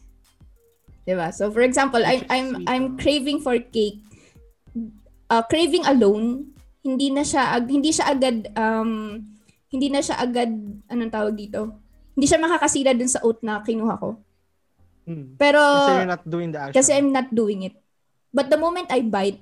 Diba? 1.04 1.32
So, 1.32 1.52
for 1.52 1.60
example, 1.60 2.00
I'm, 2.00 2.24
I'm, 2.32 2.48
I'm 2.64 2.86
ah. 2.94 2.96
craving 2.96 3.44
for 3.44 3.56
cake. 3.60 4.00
Uh, 5.28 5.44
craving 5.44 5.84
alone, 5.84 6.52
hindi 6.84 7.08
na 7.12 7.24
siya, 7.24 7.56
ag- 7.56 7.72
hindi 7.72 7.92
siya 7.92 8.12
agad, 8.12 8.48
um, 8.56 9.20
hindi 9.68 9.88
na 9.88 10.00
siya 10.00 10.20
agad, 10.20 10.52
anong 10.88 11.12
tawag 11.12 11.34
dito? 11.36 11.76
Hindi 12.14 12.24
siya 12.28 12.40
makakasira 12.40 12.94
dun 12.94 13.10
sa 13.10 13.20
oat 13.24 13.42
na 13.42 13.60
kinuha 13.60 14.00
ko. 14.00 14.16
Hmm. 15.04 15.36
Pero, 15.36 15.60
Kasi 15.60 15.92
you're 15.92 16.12
not 16.14 16.24
doing 16.24 16.50
the 16.52 16.60
action. 16.60 16.76
kasi 16.76 16.90
I'm 16.96 17.12
not 17.12 17.28
doing 17.32 17.68
it. 17.68 17.76
But 18.32 18.48
the 18.48 18.56
moment 18.56 18.88
I 18.88 19.04
bite 19.04 19.40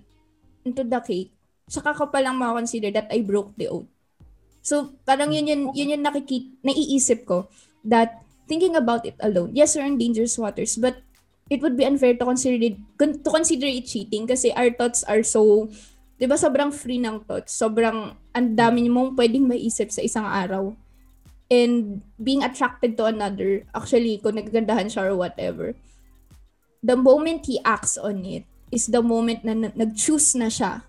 into 0.65 0.83
the 0.87 1.01
cake, 1.03 1.31
saka 1.69 1.95
ko 1.95 2.11
palang 2.11 2.39
makakonsider 2.39 2.93
that 2.95 3.09
I 3.11 3.23
broke 3.23 3.55
the 3.57 3.69
oath. 3.71 3.89
So, 4.63 4.95
parang 5.03 5.35
yun 5.35 5.51
yun, 5.51 5.63
yun 5.75 5.99
yung 5.99 6.05
nakikita, 6.07 6.55
naiisip 6.63 7.27
ko 7.27 7.51
that 7.83 8.23
thinking 8.47 8.79
about 8.79 9.03
it 9.03 9.19
alone, 9.19 9.51
yes, 9.55 9.75
we're 9.75 9.87
in 9.87 9.99
dangerous 9.99 10.39
waters, 10.39 10.79
but 10.79 11.03
it 11.51 11.61
would 11.61 11.75
be 11.75 11.85
unfair 11.85 12.15
to 12.15 12.25
consider 12.25 12.59
it, 12.63 12.79
to 12.99 13.31
consider 13.31 13.67
it 13.67 13.91
cheating 13.91 14.27
kasi 14.27 14.55
our 14.55 14.71
thoughts 14.71 15.03
are 15.05 15.27
so, 15.27 15.67
di 16.17 16.31
ba 16.31 16.39
sobrang 16.39 16.71
free 16.71 17.03
ng 17.03 17.27
thoughts, 17.27 17.59
sobrang 17.59 18.15
ang 18.15 18.49
dami 18.55 18.87
mong 18.87 19.19
pwedeng 19.19 19.51
maisip 19.51 19.91
sa 19.91 20.01
isang 20.01 20.25
araw. 20.25 20.73
And 21.53 22.01
being 22.17 22.41
attracted 22.41 22.97
to 22.97 23.13
another, 23.13 23.69
actually, 23.77 24.17
kung 24.25 24.41
naggandahan 24.41 24.89
siya 24.89 25.13
or 25.13 25.21
whatever, 25.21 25.77
the 26.81 26.97
moment 26.97 27.45
he 27.45 27.61
acts 27.61 28.01
on 28.01 28.25
it 28.25 28.49
is 28.73 28.89
the 28.89 29.05
moment 29.05 29.45
na 29.45 29.53
na- 29.55 29.75
nag-choose 29.77 30.35
na 30.35 30.49
siya 30.49 30.83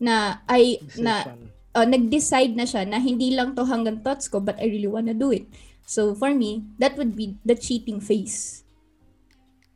na 0.00 0.40
ay 0.48 0.80
na 0.96 1.22
Decision. 1.28 1.38
uh, 1.76 1.86
nag-decide 1.86 2.52
na 2.56 2.64
siya 2.64 2.82
na 2.88 2.96
hindi 2.96 3.36
lang 3.36 3.52
to 3.52 3.62
hanggang 3.68 4.00
thoughts 4.00 4.26
ko 4.26 4.40
but 4.40 4.56
I 4.56 4.66
really 4.66 4.88
wanna 4.88 5.12
do 5.12 5.28
it. 5.30 5.44
So 5.84 6.16
for 6.16 6.32
me, 6.32 6.64
that 6.80 6.96
would 6.96 7.12
be 7.14 7.36
the 7.44 7.54
cheating 7.54 8.00
phase. 8.00 8.64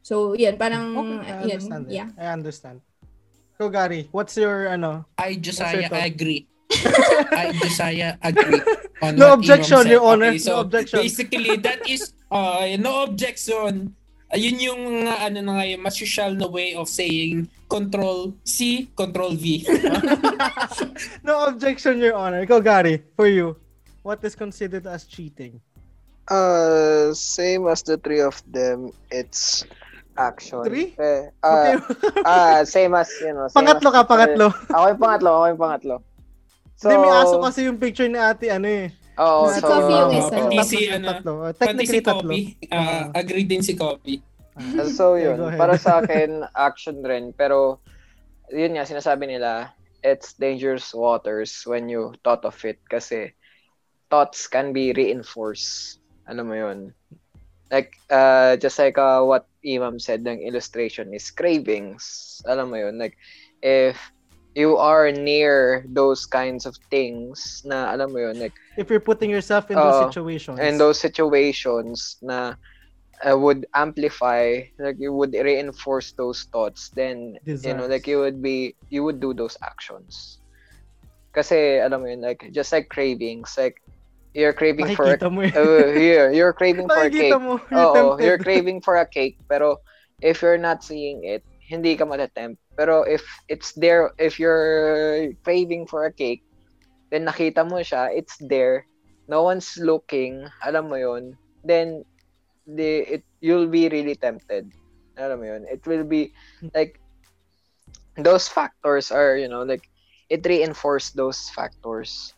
So, 0.03 0.35
yan, 0.35 0.59
parang, 0.59 0.99
Okay, 0.99 1.15
I 1.25 1.47
yan, 1.47 1.63
understand 1.63 1.85
it. 1.87 1.95
yeah. 1.95 2.09
I 2.19 2.27
understand. 2.35 2.79
So, 3.57 3.71
Gary, 3.71 4.11
what's 4.11 4.35
your, 4.37 4.67
ano? 4.69 5.07
I, 5.17 5.39
Josiah. 5.39 5.87
I 5.89 6.11
agree. 6.11 6.51
I, 7.33 7.55
Josiah, 7.55 8.19
agree. 8.21 8.59
On 9.01 9.15
No 9.15 9.33
objection. 9.33 9.87
Your 9.87 10.03
Honor. 10.03 10.35
Okay, 10.35 10.43
so 10.43 10.59
No 10.59 10.67
objection. 10.67 10.99
Basically, 11.07 11.55
that 11.63 11.87
is, 11.89 12.13
uh, 12.35 12.67
no 12.83 13.05
objection. 13.07 13.95
Ayun 14.33 14.57
yung, 14.57 14.83
uh, 15.05 15.29
ano 15.29 15.45
na 15.45 15.61
ngayon, 15.61 15.81
mas 15.85 15.93
usual 16.01 16.33
na 16.33 16.49
way 16.49 16.73
of 16.73 16.89
saying 16.89 17.45
control 17.69 18.33
C, 18.49 18.89
control 18.97 19.37
V. 19.37 19.61
No 21.27 21.45
objection, 21.53 22.01
Your 22.01 22.17
Honor. 22.17 22.41
Ikaw, 22.49 22.65
Gary, 22.65 23.05
for 23.13 23.29
you, 23.29 23.61
what 24.01 24.25
is 24.25 24.33
considered 24.33 24.89
as 24.89 25.05
cheating? 25.05 25.61
Uh, 26.33 27.13
same 27.13 27.69
as 27.69 27.85
the 27.85 28.01
three 28.01 28.25
of 28.25 28.41
them. 28.49 28.89
It's 29.13 29.69
action. 30.17 30.65
Three? 30.65 30.97
Eh, 30.97 31.29
Okay. 31.45 31.75
uh, 32.25 32.65
same 32.69 32.97
as, 32.97 33.13
you 33.21 33.37
know. 33.37 33.53
Same 33.53 33.69
pangatlo 33.69 33.93
as, 33.93 33.95
ka, 34.01 34.01
pangatlo. 34.09 34.47
Ako 34.73 34.85
yung 34.97 35.01
pangatlo, 35.01 35.29
ako 35.29 35.45
yung 35.53 35.61
pangatlo. 35.61 35.95
So, 36.81 36.89
Hindi, 36.89 37.05
may 37.05 37.13
aso 37.13 37.37
kasi 37.37 37.69
yung 37.69 37.77
picture 37.77 38.09
ni 38.09 38.17
ate, 38.17 38.49
ano 38.49 38.65
eh. 38.65 38.89
Oo, 39.21 39.53
Si 39.53 39.61
so, 39.61 39.69
Coffee 39.69 39.97
yung 39.97 40.13
uh, 40.13 40.21
isa. 40.21 40.37
pati 40.37 40.57
si, 40.65 40.79
ano, 40.89 41.07
tatlo. 41.13 41.33
Pati 41.53 41.85
si. 41.85 41.99
Copy. 42.01 42.39
Uh, 42.73 43.05
agree 43.13 43.45
din 43.45 43.61
si 43.61 43.77
Copy. 43.77 44.25
Ah. 44.57 44.89
So, 44.89 45.17
yun. 45.21 45.37
Para 45.57 45.77
sa 45.77 46.01
akin, 46.01 46.49
action 46.57 47.05
rin. 47.05 47.37
Pero, 47.37 47.81
yun 48.49 48.77
nga, 48.77 48.89
sinasabi 48.89 49.29
nila, 49.29 49.73
it's 50.01 50.33
dangerous 50.35 50.93
waters 50.97 51.63
when 51.69 51.89
you 51.89 52.13
thought 52.25 52.45
of 52.45 52.57
it 52.65 52.81
kasi 52.91 53.33
thoughts 54.11 54.49
can 54.49 54.73
be 54.73 54.93
reinforced. 54.93 56.01
Ano 56.29 56.45
mo 56.45 56.57
yun? 56.57 56.93
Like, 57.73 57.97
uh, 58.13 58.57
just 58.61 58.77
like 58.77 58.97
uh, 59.01 59.25
what 59.25 59.49
Imam 59.65 59.97
said, 59.97 60.25
ng 60.25 60.45
illustration 60.45 61.13
is 61.17 61.33
cravings. 61.33 62.41
Alam 62.45 62.69
mo 62.73 62.77
yun? 62.77 63.01
Like, 63.01 63.17
if 63.65 63.97
you 64.55 64.77
are 64.77 65.11
near 65.11 65.85
those 65.89 66.27
kinds 66.27 66.67
of 66.67 66.77
things 66.91 67.63
na, 67.65 67.95
alam 67.95 68.13
mo 68.13 68.19
yun, 68.29 68.37
like, 68.39 68.53
If 68.77 68.91
you're 68.91 69.01
putting 69.01 69.31
yourself 69.31 69.71
in 69.71 69.77
those 69.77 70.13
situations. 70.13 70.61
and 70.61 70.81
those 70.81 71.01
situations 71.01 72.17
na 72.21 72.55
uh, 73.23 73.39
would 73.39 73.67
amplify 73.75 74.61
like 74.79 74.97
you 74.99 75.13
would 75.13 75.33
reinforce 75.33 76.13
those 76.19 76.43
thoughts 76.53 76.91
then 76.95 77.39
you 77.47 77.75
know 77.75 77.87
like 77.87 78.07
you 78.07 78.19
would 78.19 78.43
be 78.43 78.75
you 78.91 79.05
would 79.05 79.21
do 79.21 79.33
those 79.33 79.57
actions 79.63 80.43
kasi 81.33 81.79
alam 81.79 82.03
mo 82.03 82.11
yun 82.11 82.21
like 82.21 82.43
just 82.53 82.73
like 82.75 82.91
cravings 82.91 83.55
like 83.57 83.79
you're 84.35 84.53
craving 84.53 84.91
for 84.97 85.07
mo 85.31 85.47
eh. 85.47 85.53
uh, 85.55 85.93
here 85.95 86.33
you're 86.33 86.53
craving 86.53 86.89
for 86.89 87.05
a 87.07 87.11
cake 87.13 87.37
mo. 87.39 87.61
You're 87.71 87.95
tempted. 87.95 88.25
you're 88.25 88.41
craving 88.43 88.79
for 88.83 88.97
a 88.99 89.07
cake 89.07 89.39
pero 89.49 89.79
if 90.21 90.43
you're 90.43 90.61
not 90.61 90.83
seeing 90.83 91.23
it 91.25 91.45
hindi 91.69 91.97
ka 91.97 92.05
matatempt. 92.05 92.59
Pero 92.77 93.05
if 93.05 93.23
it's 93.49 93.73
there 93.79 94.11
if 94.19 94.39
you're 94.41 95.33
craving 95.45 95.87
for 95.87 96.07
a 96.07 96.13
cake 96.13 96.43
then 97.11 97.29
nakita 97.29 97.63
mo 97.67 97.85
siya 97.85 98.11
it's 98.11 98.37
there. 98.49 98.87
No 99.29 99.43
one's 99.47 99.79
looking 99.79 100.47
alam 100.65 100.91
mo 100.91 100.97
yon 100.97 101.37
then 101.63 102.03
the 102.67 103.21
it 103.21 103.23
you'll 103.41 103.71
be 103.71 103.89
really 103.89 104.15
tempted. 104.17 104.71
Alam 105.19 105.41
mo 105.41 105.47
yun. 105.47 105.63
It 105.69 105.85
will 105.87 106.05
be 106.05 106.33
like 106.75 106.99
those 108.17 108.49
factors 108.49 109.11
are 109.13 109.37
you 109.37 109.49
know 109.49 109.63
like 109.63 109.87
it 110.33 110.41
reinforce 110.49 111.13
those 111.13 111.53
factors. 111.53 112.33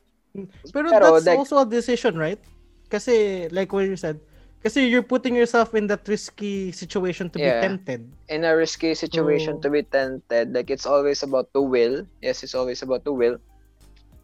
Pero, 0.74 0.90
Pero, 0.90 1.14
that's 1.14 1.26
like- 1.26 1.38
also 1.38 1.62
a 1.62 1.66
decision, 1.66 2.18
right? 2.18 2.42
Kasi, 2.90 3.46
like 3.54 3.72
what 3.72 3.86
you 3.86 3.94
said, 3.94 4.18
kasi 4.64 4.88
you're 4.88 5.04
putting 5.04 5.36
yourself 5.36 5.76
in 5.76 5.84
that 5.86 6.00
risky 6.08 6.72
situation 6.72 7.28
to 7.28 7.36
Yeah. 7.36 7.60
be 7.60 7.68
tempted. 7.68 8.00
in 8.32 8.48
a 8.48 8.56
risky 8.56 8.96
situation 8.96 9.60
So- 9.60 9.68
to 9.68 9.68
be 9.68 9.84
tempted 9.84 10.56
like 10.56 10.72
it's 10.72 10.88
always 10.88 11.20
about 11.20 11.52
the 11.52 11.60
will 11.60 12.08
yes 12.24 12.40
it's 12.40 12.56
always 12.56 12.80
about 12.80 13.04
the 13.04 13.12
will 13.12 13.36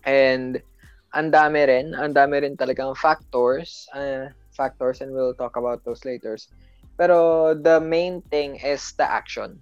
and 0.09 0.57
ang 1.13 1.29
dami 1.29 1.69
rin 1.69 1.93
ang 1.93 2.17
dami 2.17 2.41
rin 2.41 2.57
talagang 2.57 2.97
factors 2.97 3.85
uh, 3.93 4.33
factors 4.57 5.05
and 5.05 5.13
we'll 5.13 5.37
talk 5.37 5.61
about 5.61 5.85
those 5.85 6.01
later 6.09 6.41
pero 6.97 7.53
the 7.53 7.77
main 7.77 8.25
thing 8.33 8.57
is 8.57 8.97
the 8.97 9.05
action 9.05 9.61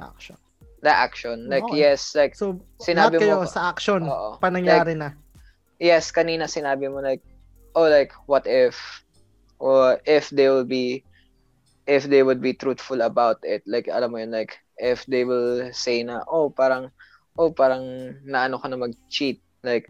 Action. 0.00 0.36
the 0.80 0.92
action 0.92 1.48
like 1.48 1.64
Okay. 1.68 1.84
yes 1.84 2.16
like 2.16 2.32
So, 2.36 2.60
Sinabi 2.80 3.16
kayo 3.16 3.40
mo- 3.40 3.48
sa 3.48 3.72
action, 3.72 4.04
oo. 4.08 4.36
panangyari 4.40 4.92
na. 4.96 5.12
yes 5.80 6.08
kanina 6.12 6.48
sinabi 6.48 6.88
mo 6.88 7.00
like 7.04 7.20
oh 7.76 7.88
like 7.88 8.12
what 8.28 8.44
if 8.48 8.76
or 9.58 10.00
if 10.06 10.30
they 10.30 10.48
will 10.48 10.64
be 10.66 11.04
if 11.86 12.04
they 12.04 12.22
would 12.22 12.40
be 12.42 12.54
truthful 12.54 13.00
about 13.02 13.38
it. 13.42 13.62
Like 13.66 13.88
alam 13.88 14.12
mo 14.12 14.18
yun 14.18 14.30
like 14.34 14.58
if 14.78 15.06
they 15.06 15.24
will 15.24 15.70
say 15.72 16.02
na 16.02 16.22
oh 16.28 16.50
parang 16.50 16.90
oh 17.38 17.52
parang 17.52 18.16
naano 18.26 18.60
ka 18.60 18.68
na 18.68 18.76
mag-cheat. 18.80 19.40
Like 19.62 19.88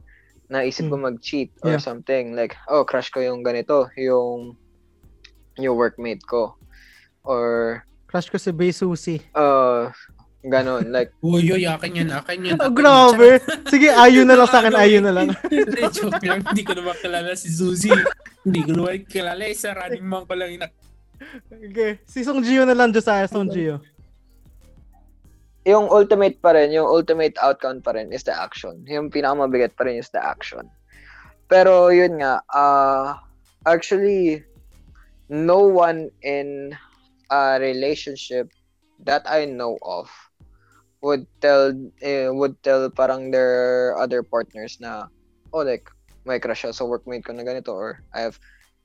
naisip 0.52 0.86
ko 0.90 0.96
mag-cheat 0.96 1.52
or 1.64 1.76
Yeah. 1.76 1.82
something. 1.82 2.36
Like 2.36 2.54
oh 2.68 2.84
crush 2.84 3.10
ko 3.10 3.20
yung 3.20 3.42
ganito 3.42 3.88
yung 3.96 4.56
yung 5.56 5.76
workmate 5.76 6.22
ko. 6.28 6.54
Or 7.24 7.82
Crush 8.06 8.30
ko 8.30 8.38
si 8.38 8.52
Bay 8.54 8.70
Susi. 8.70 9.18
uh 9.34 9.90
ganon 10.44 10.92
like 10.92 11.12
Uy, 11.24 11.48
uy, 11.48 11.64
akin 11.64 12.04
yan, 12.04 12.10
akin 12.12 12.52
yan. 12.52 12.58
Oh, 12.60 12.68
akin 12.68 12.72
yan. 12.72 12.76
grabe. 12.76 13.30
Sige, 13.72 13.88
ayun 13.92 14.28
na 14.28 14.36
lang 14.36 14.48
sa 14.50 14.60
akin, 14.60 14.74
ayun 14.76 15.04
na 15.04 15.12
lang. 15.12 15.28
Hindi, 15.50 15.82
joke 15.90 16.22
lang. 16.22 16.40
Hindi 16.44 16.62
ko 16.62 16.72
naman 16.76 16.94
kilala 17.00 17.32
si 17.34 17.48
Suzy. 17.50 17.90
Hindi 18.46 18.60
ko 18.62 18.70
naman 18.76 19.06
kilala. 19.08 19.42
Isa 19.48 19.74
running 19.74 20.06
man 20.06 20.22
ko 20.28 20.34
lang 20.36 20.50
ina. 20.54 20.68
Okay. 21.48 21.98
Si 22.04 22.20
Song 22.22 22.44
Gio 22.44 22.68
na 22.68 22.76
lang, 22.76 22.92
Josiah, 22.92 23.26
Song 23.26 23.48
Gio. 23.48 23.80
yung 25.66 25.90
ultimate 25.90 26.38
pa 26.38 26.54
rin, 26.54 26.70
yung 26.70 26.86
ultimate 26.86 27.34
outcome 27.42 27.82
pa 27.82 27.90
rin 27.98 28.14
is 28.14 28.22
the 28.22 28.30
action. 28.30 28.86
Yung 28.86 29.10
pinakamabigat 29.10 29.74
pa 29.74 29.82
rin 29.82 29.98
is 29.98 30.06
the 30.14 30.22
action. 30.22 30.62
Pero 31.50 31.90
yun 31.90 32.22
nga, 32.22 32.38
uh, 32.54 33.18
actually, 33.66 34.46
no 35.26 35.66
one 35.66 36.06
in 36.22 36.70
a 37.34 37.58
relationship 37.58 38.46
that 39.02 39.26
I 39.26 39.50
know 39.50 39.74
of 39.82 40.06
would 41.02 41.26
tell 41.40 41.72
eh, 42.02 42.28
would 42.28 42.56
tell 42.62 42.88
parang 42.90 43.30
their 43.30 43.94
other 43.98 44.22
partners 44.22 44.78
na 44.80 45.06
oh 45.52 45.62
like 45.62 45.86
may 46.26 46.40
crush 46.40 46.64
ako 46.66 46.74
sa 46.74 46.84
workmate 46.88 47.24
ko 47.24 47.32
na 47.32 47.46
ganito 47.46 47.70
or 47.72 48.02
I 48.14 48.26
have 48.30 48.38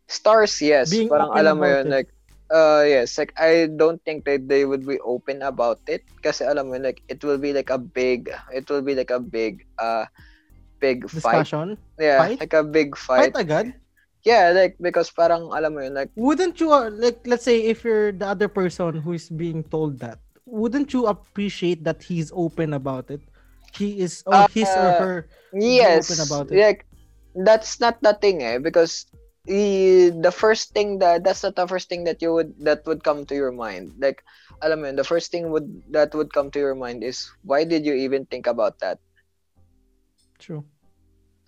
stars 0.08 0.60
yes 0.62 0.91
Being 0.91 1.10
parang 1.10 1.32
alam 1.34 1.58
mo 1.58 1.65
yun 1.65 1.88
it. 1.88 1.91
like 1.91 2.10
uh 2.52 2.84
yes 2.86 3.17
like 3.17 3.32
I 3.39 3.71
don't 3.71 4.02
think 4.04 4.26
that 4.28 4.45
they 4.47 4.65
would 4.67 4.86
be 4.86 5.00
open 5.02 5.41
about 5.41 5.80
it 5.88 6.04
kasi 6.21 6.43
alam 6.43 6.67
mo 6.69 6.76
yun, 6.78 6.86
like 6.86 7.02
it 7.08 7.24
will 7.24 7.39
be 7.39 7.54
like 7.56 7.71
a 7.71 7.80
big 7.80 8.30
it 8.54 8.67
will 8.69 8.84
be 8.84 8.93
like 8.93 9.10
a 9.10 9.19
big 9.24 9.63
uh 9.80 10.06
big 10.80 11.08
fight 11.10 11.47
Discussion. 11.47 11.78
yeah 11.97 12.19
Fight? 12.28 12.39
like 12.41 12.54
a 12.54 12.63
big 12.63 12.97
Fight 12.97 13.34
fight 13.34 13.41
agad? 13.41 13.65
yeah 14.24 14.52
like 14.54 14.76
because 14.82 15.10
parang 15.10 15.50
alam 15.54 15.74
mo 15.74 15.82
yun 15.82 15.95
like 15.95 16.12
Wouldn't 16.15 16.60
you, 16.60 16.71
uh, 16.71 16.89
like, 16.91 17.26
let's 17.26 17.43
say 17.45 17.63
if 17.65 17.84
you're 17.84 18.12
the 18.12 18.28
other 18.28 18.47
person 18.47 19.02
who 19.02 19.13
is 19.13 19.30
being 19.30 19.63
told 19.63 20.00
that, 20.00 20.19
wouldn't 20.45 20.93
you 20.93 21.06
appreciate 21.08 21.84
that 21.84 22.04
he's 22.04 22.32
open 22.34 22.73
about 22.73 23.10
it? 23.12 23.21
He 23.73 23.99
is, 24.01 24.23
or 24.27 24.43
his 24.43 24.75
or 24.77 24.91
Uh, 24.91 25.01
her, 25.01 25.30
Yes. 25.54 26.08
open 26.08 26.19
about 26.19 26.51
it. 26.51 26.62
Like 26.63 26.86
that's 27.36 27.80
not 27.80 28.01
the 28.01 28.13
thing 28.13 28.41
eh 28.43 28.58
because 28.60 29.06
i- 29.47 30.12
the 30.12 30.32
first 30.34 30.73
thing 30.73 30.99
that 30.99 31.23
that's 31.23 31.43
not 31.43 31.56
the 31.56 31.67
first 31.67 31.89
thing 31.89 32.04
that 32.06 32.21
you 32.21 32.34
would 32.34 32.54
that 32.63 32.86
would 32.86 33.04
come 33.04 33.25
to 33.25 33.36
your 33.36 33.51
mind. 33.51 33.93
Like 33.99 34.23
alam 34.62 34.82
mo 34.82 34.86
yun, 34.88 34.95
the 34.95 35.08
first 35.08 35.32
thing 35.32 35.51
would 35.51 35.67
that 35.91 36.13
would 36.15 36.32
come 36.34 36.51
to 36.51 36.60
your 36.60 36.75
mind 36.75 37.04
is 37.04 37.30
why 37.43 37.63
did 37.65 37.86
you 37.86 37.93
even 37.95 38.25
think 38.25 38.47
about 38.47 38.80
that? 38.80 38.99
True. 40.39 40.65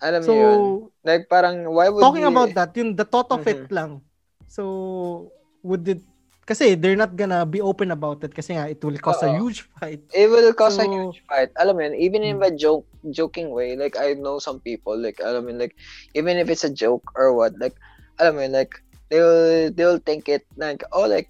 Alam 0.06 0.24
So, 0.24 0.34
yun. 0.38 0.62
Like 1.04 1.28
parang 1.28 1.56
why 1.74 1.88
would 1.88 2.12
talking 2.12 2.24
you, 2.24 2.30
about 2.30 2.54
that, 2.54 2.76
yung 2.76 2.96
the 2.96 3.04
thought 3.04 3.30
of 3.32 3.42
Mm-hmm. 3.42 3.64
it 3.64 3.70
lang. 3.70 4.02
So, 4.46 5.32
would 5.62 5.86
it, 5.88 6.02
kasi 6.44 6.76
they're 6.76 6.96
not 6.96 7.16
gonna 7.16 7.44
be 7.44 7.60
open 7.60 7.90
about 7.90 8.20
it 8.22 8.32
kasi 8.32 8.52
nga 8.52 8.68
it 8.68 8.78
will 8.84 8.96
cause 9.00 9.24
a 9.24 9.32
huge 9.32 9.64
fight. 9.80 10.00
it 10.12 10.28
will 10.28 10.52
cause 10.52 10.76
a 10.76 10.84
huge 10.84 11.24
fight. 11.24 11.48
Alam 11.56 11.76
mo 11.76 11.82
yun, 11.88 11.94
even 11.96 12.20
in 12.22 12.36
Hmm. 12.38 12.48
a 12.48 12.52
joke 12.52 12.84
joking 13.10 13.48
way, 13.50 13.76
like 13.76 13.96
I 13.96 14.12
know 14.14 14.36
some 14.38 14.60
people 14.60 14.96
like 14.96 15.20
alam 15.24 15.44
mo 15.44 15.50
yun, 15.52 15.58
like 15.60 15.74
even 16.12 16.36
if 16.36 16.52
it's 16.52 16.64
a 16.64 16.72
joke 16.72 17.04
or 17.16 17.32
what, 17.32 17.56
like 17.58 17.74
alam 18.20 18.36
mo 18.36 18.44
yun, 18.44 18.52
like 18.52 18.76
they'll 19.08 19.72
they'll 19.72 20.00
think 20.00 20.28
it 20.28 20.44
like 20.56 20.84
oh 20.92 21.04
like 21.08 21.28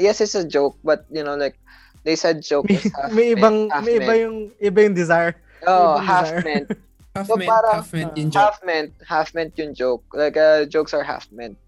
yes 0.00 0.20
it's 0.20 0.36
a 0.36 0.44
joke 0.44 0.76
but 0.84 1.04
you 1.12 1.24
know 1.24 1.36
like 1.36 1.56
they 2.04 2.16
said 2.16 2.40
joke 2.40 2.68
May, 2.68 2.80
is 2.80 2.88
half 2.96 3.12
may 3.12 3.28
meant, 3.36 3.40
ibang, 3.40 3.56
half 3.72 3.84
may 3.84 3.96
iba 3.96 4.04
meant. 4.08 4.20
yung, 4.24 4.36
iba 4.56 4.78
yung 4.88 4.96
desire. 4.96 5.32
oh 5.68 6.00
ibang 6.00 6.04
half 6.08 6.28
desire. 6.32 6.44
meant 6.44 6.68
Half 7.10 7.26
So, 7.26 7.34
meant, 7.34 7.50
parang, 7.50 7.74
half 7.74 7.90
meant 7.90 8.12
uh, 8.14 8.20
in 8.22 8.30
joke. 8.30 8.38
half 8.40 8.56
meant 8.62 8.90
half 9.02 9.28
meant 9.34 9.52
yung 9.58 9.74
joke 9.74 10.04
like 10.14 10.38
uh, 10.38 10.62
jokes 10.64 10.94
are 10.94 11.02
half 11.02 11.26
meant 11.34 11.58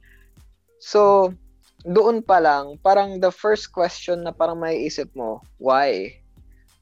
so 0.79 1.33
doon 1.85 2.23
pa 2.23 2.38
lang 2.38 2.79
parang 2.81 3.18
the 3.18 3.31
first 3.31 3.71
question 3.71 4.23
na 4.23 4.31
parang 4.31 4.59
may 4.59 4.83
isip 4.83 5.11
mo 5.14 5.42
why 5.59 6.14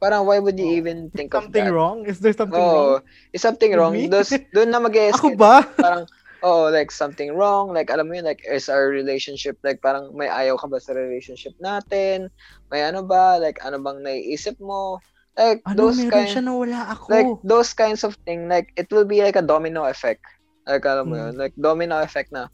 Parang 0.00 0.24
why 0.24 0.40
would 0.40 0.56
you 0.56 0.80
even 0.80 1.12
think 1.12 1.36
of 1.36 1.44
Something 1.44 1.68
that? 1.68 1.76
wrong? 1.76 2.08
Is 2.08 2.24
there 2.24 2.32
something 2.32 2.56
wrong? 2.56 3.04
Oh, 3.04 3.04
is 3.36 3.44
something 3.44 3.68
wrong? 3.76 3.92
Dos, 4.08 4.32
doon 4.48 4.72
na 4.72 4.80
mag 4.80 4.96
Ako 5.12 5.36
ba? 5.36 5.60
parang 5.76 6.08
oh 6.40 6.72
like 6.72 6.88
something 6.88 7.36
wrong 7.36 7.68
like 7.76 7.92
alam 7.92 8.08
mo 8.08 8.16
yun 8.16 8.24
like 8.24 8.40
is 8.48 8.72
our 8.72 8.88
relationship 8.88 9.60
like 9.60 9.76
parang 9.84 10.08
may 10.16 10.24
ayaw 10.24 10.56
ka 10.56 10.64
ba 10.72 10.80
sa 10.80 10.96
relationship 10.96 11.52
natin 11.60 12.32
may 12.72 12.80
ano 12.80 13.04
ba 13.04 13.36
like 13.36 13.60
ano 13.60 13.76
bang 13.76 14.00
naiisip 14.00 14.56
mo 14.56 14.96
like 15.36 15.60
Ano, 15.68 15.92
those 15.92 16.00
meron 16.00 16.24
kind 16.24 16.28
siya 16.32 16.42
na 16.48 16.52
wala 16.56 16.80
ako. 16.96 17.04
like 17.12 17.28
those 17.44 17.76
kinds 17.76 18.00
of 18.08 18.16
thing 18.24 18.48
like 18.48 18.72
it 18.80 18.88
will 18.88 19.04
be 19.04 19.20
like 19.20 19.36
a 19.36 19.44
domino 19.44 19.84
effect 19.84 20.24
like 20.64 20.84
alam 20.88 21.12
mo 21.12 21.20
Hmm. 21.20 21.28
yun 21.28 21.34
like 21.36 21.52
domino 21.60 22.00
effect 22.00 22.32
na 22.32 22.48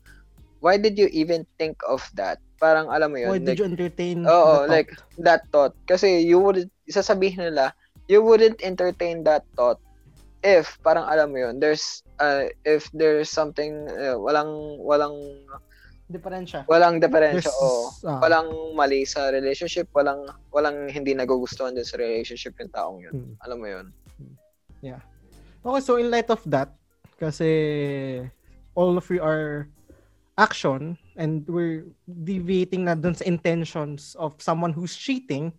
why 0.61 0.77
did 0.77 0.99
you 0.99 1.09
even 1.12 1.47
think 1.59 1.81
of 1.88 2.05
that? 2.14 2.38
Parang 2.57 2.88
alam 2.88 3.12
mo 3.12 3.21
yun 3.21 3.31
Why 3.31 3.40
did 3.40 3.53
like, 3.53 3.59
you 3.61 3.69
entertain 3.69 4.25
Oo, 4.25 4.29
the 4.29 4.33
thought? 4.33 4.69
like 4.73 4.90
that 5.21 5.42
thought. 5.53 5.75
Kasi 5.85 6.25
you 6.25 6.40
would 6.40 6.69
sasabihin 6.88 7.53
nila 7.53 7.77
you 8.09 8.23
wouldn't 8.23 8.62
entertain 8.62 9.27
that 9.27 9.45
thought 9.59 9.83
if 10.47 10.79
parang 10.87 11.05
alam 11.05 11.35
mo 11.35 11.42
yun 11.42 11.59
there's 11.59 12.07
uh, 12.23 12.47
if 12.62 12.87
there's 12.95 13.29
something 13.29 13.90
uh, 13.92 14.16
walang 14.16 14.79
walang 14.81 15.16
Diferensya. 16.07 16.62
walang 16.71 17.03
diferensya 17.03 17.51
o 17.59 17.90
ah, 18.07 18.23
walang 18.23 18.47
mali 18.79 19.03
sa 19.03 19.27
relationship 19.35 19.90
walang 19.90 20.23
walang 20.55 20.87
hindi 20.87 21.11
nagugustuhan 21.19 21.75
din 21.75 21.83
sa 21.83 21.99
relationship 21.99 22.55
yung 22.62 22.71
taong 22.71 22.99
yun. 23.03 23.11
Hmm. 23.11 23.35
alam 23.42 23.59
mo 23.59 23.66
yun. 23.66 23.90
Okay, 25.66 25.83
so 25.83 25.99
in 25.99 26.14
light 26.14 26.31
of 26.31 26.38
that, 26.47 26.79
kasi 27.19 28.23
all 28.79 28.95
of 28.95 29.03
you 29.11 29.19
are 29.19 29.66
action 30.37 30.96
and 31.16 31.49
we're 31.49 31.88
deviating 32.07 32.85
na 32.85 32.94
dun 32.94 33.16
sa 33.16 33.25
intentions 33.25 34.12
of 34.20 34.37
someone 34.38 34.72
who's 34.72 34.92
cheating. 34.94 35.51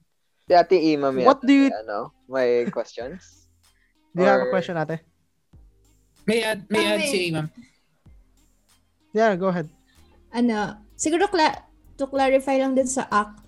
si 0.47 0.53
Ate 0.55 0.77
Ima 0.95 1.11
may 1.11 1.25
What 1.25 1.41
do 1.43 1.51
you- 1.51 1.73
ano 1.73 2.13
may 2.29 2.69
questions 2.71 3.43
Do 4.15 4.23
you 4.25 4.29
have 4.29 4.41
a 4.41 4.49
Or- 4.49 4.53
question 4.53 4.73
ate? 4.79 4.97
May 6.25 6.41
add, 6.41 6.65
may 6.73 6.85
add 6.89 6.99
may- 7.05 7.11
si 7.11 7.29
ma'am. 7.29 7.47
Yeah, 9.13 9.35
go 9.35 9.49
ahead. 9.53 9.69
ano, 10.33 10.73
siguro 10.97 11.29
cla- 11.29 11.65
to 11.97 12.05
clarify 12.09 12.57
lang 12.57 12.73
din 12.73 12.85
sa 12.89 13.05
act, 13.09 13.41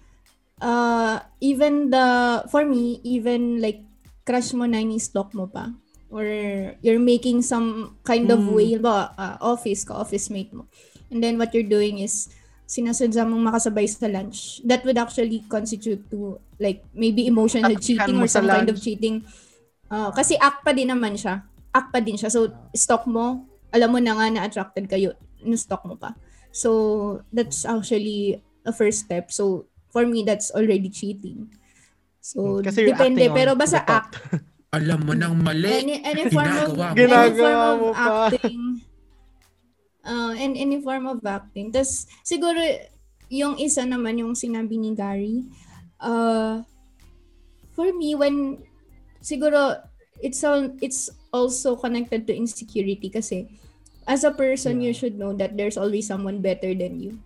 uh, 0.61 1.21
even 1.41 1.89
the, 1.89 2.05
for 2.49 2.65
me, 2.65 3.01
even 3.01 3.57
like 3.61 3.81
crush 4.25 4.53
mo 4.53 4.65
na 4.65 4.81
ni-stalk 4.81 5.33
mo 5.33 5.45
pa, 5.49 5.69
or 6.09 6.25
you're 6.81 7.01
making 7.01 7.41
some 7.41 7.97
kind 8.01 8.29
of 8.29 8.41
Hmm. 8.41 8.53
way, 8.53 8.77
ba, 8.77 9.09
uh, 9.17 9.37
office 9.41 9.81
ka, 9.85 9.97
office 9.97 10.29
mate 10.29 10.53
mo. 10.53 10.65
And 11.09 11.21
then 11.21 11.37
what 11.37 11.53
you're 11.53 11.67
doing 11.67 11.99
is, 11.99 12.29
sinasadya 12.69 13.25
mong 13.25 13.49
makasabay 13.49 13.89
sa 13.89 14.05
lunch. 14.05 14.61
That 14.61 14.85
would 14.85 15.01
actually 15.01 15.41
constitute 15.49 16.05
to 16.13 16.37
like 16.61 16.85
maybe 16.93 17.25
emotional 17.25 17.73
Taktikan 17.73 17.81
cheating 17.81 18.17
or 18.21 18.29
some 18.29 18.45
kind 18.45 18.69
of 18.69 18.77
cheating. 18.77 19.25
Uh, 19.89 20.13
kasi 20.13 20.37
act 20.37 20.61
pa 20.61 20.69
din 20.69 20.93
naman 20.93 21.17
siya. 21.17 21.41
Act 21.73 21.89
pa 21.89 21.97
din 21.97 22.13
siya. 22.13 22.29
So, 22.29 22.53
stalk 22.77 23.09
mo, 23.09 23.49
alam 23.73 23.89
mo 23.89 23.97
na 23.97 24.13
nga 24.13 24.29
na 24.29 24.45
attracted 24.45 24.85
kayo, 24.85 25.17
na-stalk 25.41 25.81
mo 25.89 25.97
pa. 25.97 26.13
So, 26.53 27.21
that's 27.33 27.65
actually 27.65 28.45
a 28.65 28.73
first 28.73 29.09
step. 29.09 29.33
So, 29.33 29.65
for 29.89 30.05
me, 30.05 30.21
that's 30.21 30.53
already 30.53 30.93
cheating. 30.93 31.49
So, 32.21 32.61
Kasi 32.61 32.85
you're 32.85 32.93
depende. 32.93 33.33
Pero 33.33 33.57
basta 33.57 33.81
act. 33.81 34.21
Alam 34.77 35.09
mo 35.09 35.13
nang 35.17 35.33
mali. 35.41 35.65
Any, 35.65 35.97
any 36.05 36.29
form 36.29 36.45
of, 36.45 36.77
Ginagawa 36.77 36.85
any 36.93 37.01
Ginagawa 37.01 37.33
form 37.33 37.79
mo 37.81 37.89
of 37.89 37.97
pa. 37.97 38.13
acting. 38.29 38.61
Uh, 39.99 40.31
and 40.39 40.55
any 40.55 40.79
form 40.79 41.05
of 41.05 41.19
acting. 41.27 41.75
Tapos, 41.75 42.07
siguro, 42.23 42.57
yung 43.27 43.59
isa 43.59 43.83
naman, 43.83 44.17
yung 44.17 44.31
sinabi 44.31 44.79
ni 44.79 44.95
Gary, 44.95 45.43
uh, 45.99 46.63
for 47.75 47.91
me, 47.91 48.15
when, 48.15 48.63
siguro, 49.19 49.75
it's 50.23 50.39
all, 50.43 50.71
it's 50.79 51.11
also 51.35 51.75
connected 51.75 52.25
to 52.25 52.33
insecurity 52.33 53.11
kasi, 53.11 53.51
as 54.07 54.23
a 54.23 54.31
person, 54.31 54.81
you 54.81 54.95
Yeah. 54.95 54.97
should 54.97 55.15
know 55.19 55.35
that 55.35 55.53
there's 55.59 55.77
always 55.77 56.07
someone 56.07 56.39
better 56.39 56.71
than 56.73 56.97
you. 56.97 57.19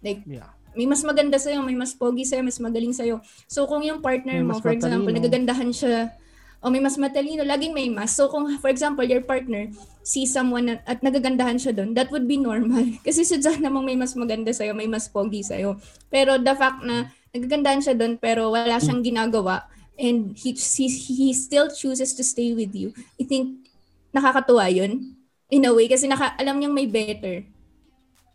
Like, 0.00 0.22
Yeah. 0.24 0.54
may 0.78 0.86
mas 0.86 1.02
maganda 1.02 1.36
sa'yo, 1.36 1.66
may 1.66 1.74
mas 1.74 1.92
pogi 1.98 2.22
sa'yo, 2.22 2.46
mas 2.46 2.62
magaling 2.62 2.94
sa'yo. 2.94 3.18
So, 3.50 3.66
kung 3.66 3.82
yung 3.82 3.98
partner 4.00 4.38
May 4.38 4.46
mo, 4.46 4.62
for 4.62 4.70
example, 4.70 5.10
nagagandahan 5.10 5.74
siya, 5.74 6.14
o 6.58 6.70
may 6.74 6.82
mas 6.82 6.98
matalino, 6.98 7.46
laging 7.46 7.70
may 7.70 7.86
mas. 7.86 8.18
So, 8.18 8.26
kung, 8.26 8.50
for 8.58 8.66
example, 8.70 9.06
your 9.06 9.22
partner 9.22 9.70
sees 10.02 10.34
someone 10.34 10.66
na, 10.66 10.74
at 10.82 10.98
nagagandahan 11.06 11.58
siya 11.58 11.70
doon, 11.74 11.94
that 11.94 12.10
would 12.10 12.26
be 12.26 12.34
normal. 12.34 12.82
Kasi 13.06 13.22
sadya 13.22 13.62
namang 13.62 13.86
may 13.86 13.94
mas 13.94 14.18
maganda 14.18 14.50
sa'yo, 14.50 14.74
may 14.74 14.90
mas 14.90 15.06
pogi 15.06 15.46
sa'yo. 15.46 15.78
Pero 16.10 16.34
the 16.38 16.54
fact 16.58 16.82
na 16.82 17.14
nagagandahan 17.30 17.82
siya 17.82 17.94
doon, 17.94 18.18
pero 18.18 18.50
wala 18.50 18.82
siyang 18.82 19.06
ginagawa, 19.06 19.70
and 19.94 20.34
he, 20.34 20.54
he, 20.54 20.86
he 20.90 21.28
still 21.34 21.70
chooses 21.70 22.14
to 22.14 22.26
stay 22.26 22.54
with 22.54 22.74
you, 22.74 22.90
I 23.18 23.24
think, 23.26 23.70
nakakatuwa 24.10 24.66
yun. 24.70 25.14
In 25.48 25.64
a 25.64 25.72
way, 25.72 25.86
kasi 25.86 26.10
naka, 26.10 26.34
alam 26.36 26.58
niyang 26.58 26.74
may 26.74 26.90
better. 26.90 27.46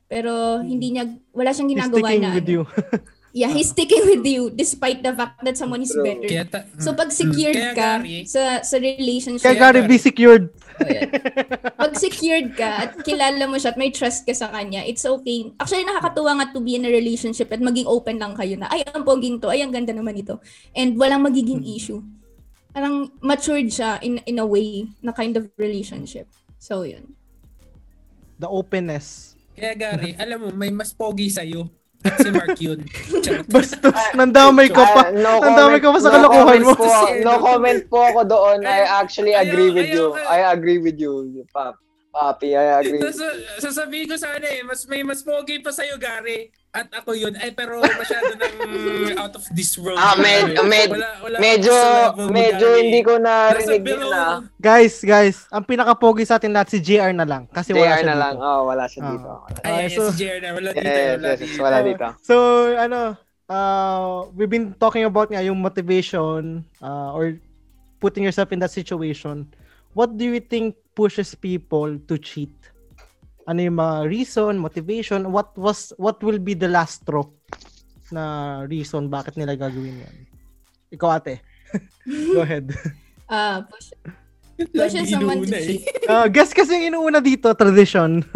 Pero 0.08 0.62
hindi 0.62 0.96
niya, 0.96 1.10
wala 1.36 1.52
siyang 1.52 1.70
He's 1.70 1.76
ginagawa 1.76 2.08
sticking 2.08 2.24
na. 2.24 2.32
with 2.38 2.48
ano. 2.48 2.56
you. 2.56 2.64
Yeah, 3.34 3.50
he's 3.50 3.74
sticking 3.74 4.06
with 4.06 4.22
you 4.22 4.54
despite 4.54 5.02
the 5.02 5.10
fact 5.10 5.42
that 5.42 5.58
someone 5.58 5.82
is 5.82 5.90
True. 5.90 6.06
better. 6.06 6.30
Kaya 6.30 6.46
ta- 6.46 6.70
So 6.78 6.94
pag 6.94 7.10
secured 7.10 7.58
Kaya, 7.58 7.74
ka 7.74 7.98
Gary, 7.98 8.30
sa 8.30 8.62
sa 8.62 8.78
relationship, 8.78 9.42
Kaya 9.42 9.58
Gary, 9.58 9.82
Gary- 9.82 9.90
be 9.90 9.98
secured. 9.98 10.54
pag 11.82 11.94
secured 11.98 12.54
ka 12.54 12.86
at 12.86 12.92
kilala 13.02 13.50
mo 13.50 13.58
siya 13.58 13.74
at 13.74 13.78
may 13.82 13.90
trust 13.90 14.30
ka 14.30 14.38
sa 14.38 14.54
kanya, 14.54 14.86
it's 14.86 15.02
okay. 15.02 15.50
Actually, 15.58 15.82
nakakatuwa 15.82 16.38
nga 16.38 16.54
to 16.54 16.62
be 16.62 16.78
in 16.78 16.86
a 16.86 16.94
relationship 16.94 17.50
at 17.50 17.58
maging 17.58 17.90
open 17.90 18.22
lang 18.22 18.38
kayo 18.38 18.54
na, 18.54 18.70
ay, 18.70 18.86
ang 18.86 19.02
poging 19.02 19.42
to, 19.42 19.50
ay, 19.50 19.66
ang 19.66 19.74
ganda 19.74 19.98
naman 19.98 20.14
ito. 20.14 20.38
And 20.78 20.94
walang 20.94 21.26
magiging 21.26 21.66
issue. 21.66 22.06
Parang 22.70 23.18
matured 23.18 23.70
siya 23.70 23.98
in, 24.02 24.22
in 24.26 24.38
a 24.38 24.46
way 24.46 24.86
na 25.02 25.10
kind 25.10 25.34
of 25.38 25.50
relationship. 25.58 26.30
So, 26.58 26.86
yun. 26.86 27.18
The 28.38 28.46
openness. 28.46 29.34
Kaya 29.54 29.74
Gary, 29.74 30.14
alam 30.18 30.38
mo, 30.38 30.50
may 30.54 30.70
mas 30.70 30.94
pogi 30.94 31.30
sa'yo. 31.30 31.70
Si 32.04 32.30
Mark 32.30 32.60
yun. 32.60 32.80
Bastos, 33.54 33.96
nandamay 34.12 34.68
ka 34.68 34.84
pa. 34.84 35.02
Ah, 35.08 35.12
no 35.12 35.40
Nandamay 35.40 35.80
ka 35.80 35.90
pa 35.90 36.00
sa 36.00 36.12
no 36.12 36.16
kalokohan 36.20 36.44
comment 36.44 36.64
mo. 36.64 36.74
Po, 36.76 36.88
no 37.24 37.32
comment 37.40 37.82
po 37.88 37.98
ako 38.04 38.22
doon. 38.28 38.60
I 38.68 38.84
actually 38.84 39.32
Ayaw- 39.32 39.48
agree 39.48 39.70
with 39.72 39.88
ayaw 39.88 39.96
you. 39.96 40.06
ka. 40.12 40.22
I 40.28 40.40
agree 40.52 40.80
with 40.80 40.98
you, 41.00 41.14
Pap. 41.50 41.80
Papi, 42.14 42.54
I 42.54 42.78
agree. 42.78 43.02
Sas- 43.10 43.42
sasabihin 43.58 44.06
ko 44.06 44.16
sana 44.16 44.46
eh, 44.46 44.62
mas 44.62 44.86
may 44.86 45.02
mas 45.02 45.26
pogi 45.26 45.58
pa 45.58 45.74
sa'yo, 45.74 45.98
Gary. 45.98 46.54
At 46.74 46.90
ako 46.92 47.14
yun. 47.14 47.38
Ay, 47.38 47.54
pero 47.54 47.78
masyado 47.78 48.34
nang 48.34 48.50
out 49.22 49.38
of 49.38 49.46
this 49.54 49.78
world. 49.78 49.94
Ah, 49.94 50.18
med- 50.18 50.58
med- 50.66 50.90
Wala- 50.90 51.18
wala 51.22 51.38
Medyo, 51.38 51.76
medyo 52.28 52.66
Gary. 52.68 52.82
hindi 52.82 53.00
ko 53.00 53.14
Nasa 53.16 53.54
narinig 53.54 53.86
yun 53.86 54.10
ah. 54.10 54.42
Guys, 54.58 54.98
guys, 55.00 55.46
ang 55.48 55.62
pinaka-pogi 55.62 56.26
sa 56.26 56.42
atin 56.42 56.50
lahat 56.50 56.74
si 56.74 56.82
JR 56.82 57.14
na 57.14 57.30
lang. 57.30 57.46
Kasi 57.48 57.78
wala 57.78 57.94
JR 57.94 57.96
siya 57.96 58.04
na 58.04 58.10
dito. 58.10 58.24
lang. 58.26 58.36
Oh, 58.42 58.62
wala 58.66 58.84
siya 58.90 59.00
Ah. 59.00 59.10
dito. 59.14 59.30
Wala. 59.30 59.58
Ay, 59.62 59.70
Okay, 59.70 59.84
yes, 59.84 59.94
so- 59.94 60.10
si 60.10 60.18
JR 60.18 60.38
na. 60.40 60.50
Wala 60.52 60.70
dito. 60.72 60.82
Yes, 60.82 60.90
Wala 60.90 61.06
yes, 61.06 61.38
dito. 61.38 61.46
yes, 61.46 61.62
wala 61.62 61.78
dito. 61.80 62.08
So, 62.26 62.36
ano, 62.74 63.00
uh, 63.46 64.06
we've 64.34 64.50
been 64.50 64.74
talking 64.74 65.06
about 65.06 65.30
nga 65.30 65.46
yung 65.46 65.62
motivation 65.62 66.42
uh, 66.82 67.14
or 67.14 67.38
putting 68.02 68.26
yourself 68.26 68.50
in 68.50 68.58
that 68.58 68.74
situation. 68.74 69.46
What 69.94 70.18
do 70.18 70.26
you 70.26 70.42
think 70.42 70.74
pushes 70.94 71.38
people 71.38 72.02
to 72.10 72.18
cheat? 72.18 72.50
Ano 73.44 73.60
yung 73.60 73.76
mga 73.76 74.08
reason, 74.08 74.56
motivation? 74.56 75.28
What 75.28 75.52
was 75.60 75.92
what 76.00 76.24
will 76.24 76.40
be 76.40 76.56
the 76.56 76.72
last 76.72 77.04
straw 77.04 77.28
na 78.10 78.24
reason 78.66 79.12
bakit 79.12 79.36
nila 79.36 79.60
gagawin 79.60 80.04
yan? 80.04 80.16
Ikaw 80.94 81.10
ate. 81.20 81.44
Go 82.36 82.46
ahead. 82.46 82.72
Uh, 83.28 83.66
push, 83.66 83.92
someone 85.10 85.42
to 85.42 85.50
inuuna 85.50 85.58
eh. 85.58 85.66
cheat. 85.66 85.84
Uh, 86.06 86.28
guess 86.34 86.54
kasi 86.54 86.78
yung 86.78 86.96
inuuna 86.96 87.20
dito, 87.20 87.50
tradition. 87.58 88.22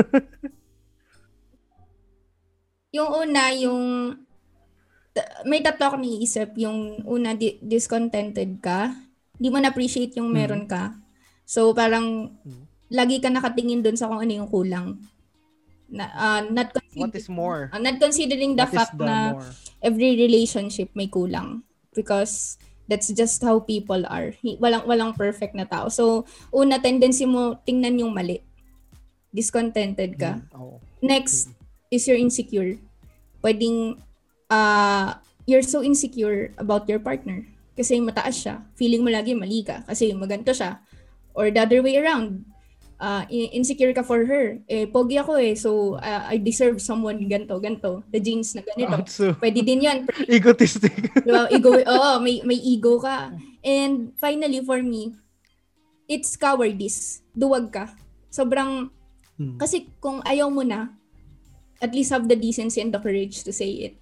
Yung 2.88 3.14
una, 3.14 3.52
yung 3.54 4.16
may 5.46 5.62
tatlo 5.62 5.92
ako 5.92 5.98
naiisip. 6.02 6.56
Yung 6.58 7.04
una, 7.04 7.36
di- 7.36 7.60
discontented 7.62 8.58
ka. 8.58 8.96
Di 9.38 9.52
mo 9.52 9.60
na-appreciate 9.62 10.18
yung 10.18 10.32
meron 10.34 10.66
ka. 10.66 10.96
So, 11.46 11.76
parang 11.76 12.34
Mhm. 12.42 12.64
Lagi 12.88 13.20
ka 13.20 13.28
nakatingin 13.28 13.84
dun 13.84 13.96
sa 13.96 14.08
kung 14.08 14.20
ano 14.20 14.32
yung 14.32 14.48
kulang. 14.48 14.96
Na, 15.88 16.12
ah, 16.12 16.42
not, 16.44 16.72
What 16.72 16.84
consider- 16.84 17.16
is 17.16 17.28
more? 17.32 17.72
ah, 17.72 17.80
not 17.80 17.96
considering 17.98 18.56
the 18.56 18.68
What 18.68 18.76
fact 18.76 18.96
the 19.00 19.08
na 19.08 19.18
more? 19.36 19.48
every 19.80 20.20
relationship 20.20 20.92
may 20.92 21.08
kulang. 21.08 21.64
Because 21.96 22.60
that's 22.88 23.08
just 23.12 23.44
how 23.44 23.60
people 23.60 24.04
are. 24.08 24.32
Walang, 24.60 24.84
walang 24.86 25.12
perfect 25.16 25.56
na 25.56 25.64
tao. 25.64 25.88
So, 25.90 26.24
una, 26.52 26.80
tendency 26.80 27.26
mo 27.26 27.60
tingnan 27.64 28.00
yung 28.00 28.14
mali. 28.14 28.40
Discontented 29.32 30.16
ka. 30.16 30.40
Mm, 30.40 30.56
oo. 30.56 30.76
Next 31.04 31.52
is 31.92 32.08
you're 32.08 32.20
insecure. 32.20 32.80
Pwedeng, 33.44 34.00
uh, 34.50 35.08
you're 35.46 35.66
so 35.66 35.84
insecure 35.84 36.52
about 36.58 36.88
your 36.88 37.00
partner. 37.00 37.44
Kasi 37.76 38.00
mataas 38.02 38.40
siya. 38.40 38.64
Feeling 38.76 39.04
mo 39.04 39.12
lagi 39.12 39.36
mali 39.38 39.62
ka. 39.62 39.84
Kasi 39.86 40.12
maganto 40.16 40.52
siya. 40.56 40.80
Or 41.38 41.52
the 41.52 41.62
other 41.62 41.84
way 41.86 42.00
around. 42.02 42.44
Uh, 42.98 43.22
insecure 43.30 43.94
ka 43.94 44.02
for 44.02 44.26
her. 44.26 44.58
Eh, 44.66 44.90
pogi 44.90 45.22
ako 45.22 45.38
eh. 45.38 45.54
So, 45.54 46.02
uh, 46.02 46.24
I 46.26 46.42
deserve 46.42 46.82
someone 46.82 47.22
ganto, 47.30 47.62
ganto. 47.62 48.02
The 48.10 48.18
genes 48.18 48.58
na 48.58 48.66
ganito. 48.66 48.90
Outso. 48.90 49.38
Pwede 49.38 49.62
din 49.62 49.86
yan. 49.86 50.10
Egotistic. 50.26 51.14
Diba? 51.22 51.46
Ego, 51.54 51.78
oo, 51.78 52.12
may, 52.18 52.42
may 52.42 52.58
ego 52.58 52.98
ka. 52.98 53.38
And 53.62 54.18
finally, 54.18 54.66
for 54.66 54.82
me, 54.82 55.14
it's 56.10 56.34
cowardice. 56.34 57.22
Duwag 57.38 57.70
ka. 57.70 57.94
Sobrang, 58.34 58.90
Hmm. 59.38 59.54
kasi 59.62 59.86
kung 60.02 60.18
ayaw 60.26 60.50
mo 60.50 60.66
na, 60.66 60.90
at 61.78 61.94
least 61.94 62.10
have 62.10 62.26
the 62.26 62.34
decency 62.34 62.82
and 62.82 62.90
the 62.90 62.98
courage 62.98 63.46
to 63.46 63.54
say 63.54 63.70
it. 63.86 63.94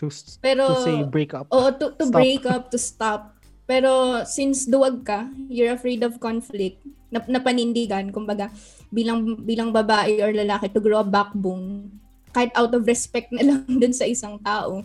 To, 0.00 0.08
Pero, 0.40 0.64
to 0.72 0.80
say 0.80 0.96
break 1.04 1.36
up. 1.36 1.44
Oo, 1.52 1.68
to, 1.68 1.92
to 1.92 2.08
Stop. 2.08 2.16
break 2.16 2.42
up, 2.48 2.62
to 2.72 2.78
stop. 2.80 3.31
Pero 3.72 4.20
since 4.28 4.68
duwag 4.68 5.00
ka, 5.00 5.32
you're 5.48 5.72
afraid 5.72 6.04
of 6.04 6.20
conflict, 6.20 6.84
na, 7.08 7.24
napanindigan, 7.24 8.12
kumbaga, 8.12 8.52
bilang 8.92 9.40
bilang 9.48 9.72
babae 9.72 10.20
or 10.20 10.28
lalaki 10.28 10.68
to 10.68 10.76
grow 10.76 11.00
a 11.00 11.08
backbone 11.08 11.88
kahit 12.36 12.52
out 12.52 12.76
of 12.76 12.84
respect 12.84 13.32
na 13.32 13.40
lang 13.48 13.64
dun 13.64 13.96
sa 13.96 14.04
isang 14.04 14.36
tao. 14.44 14.84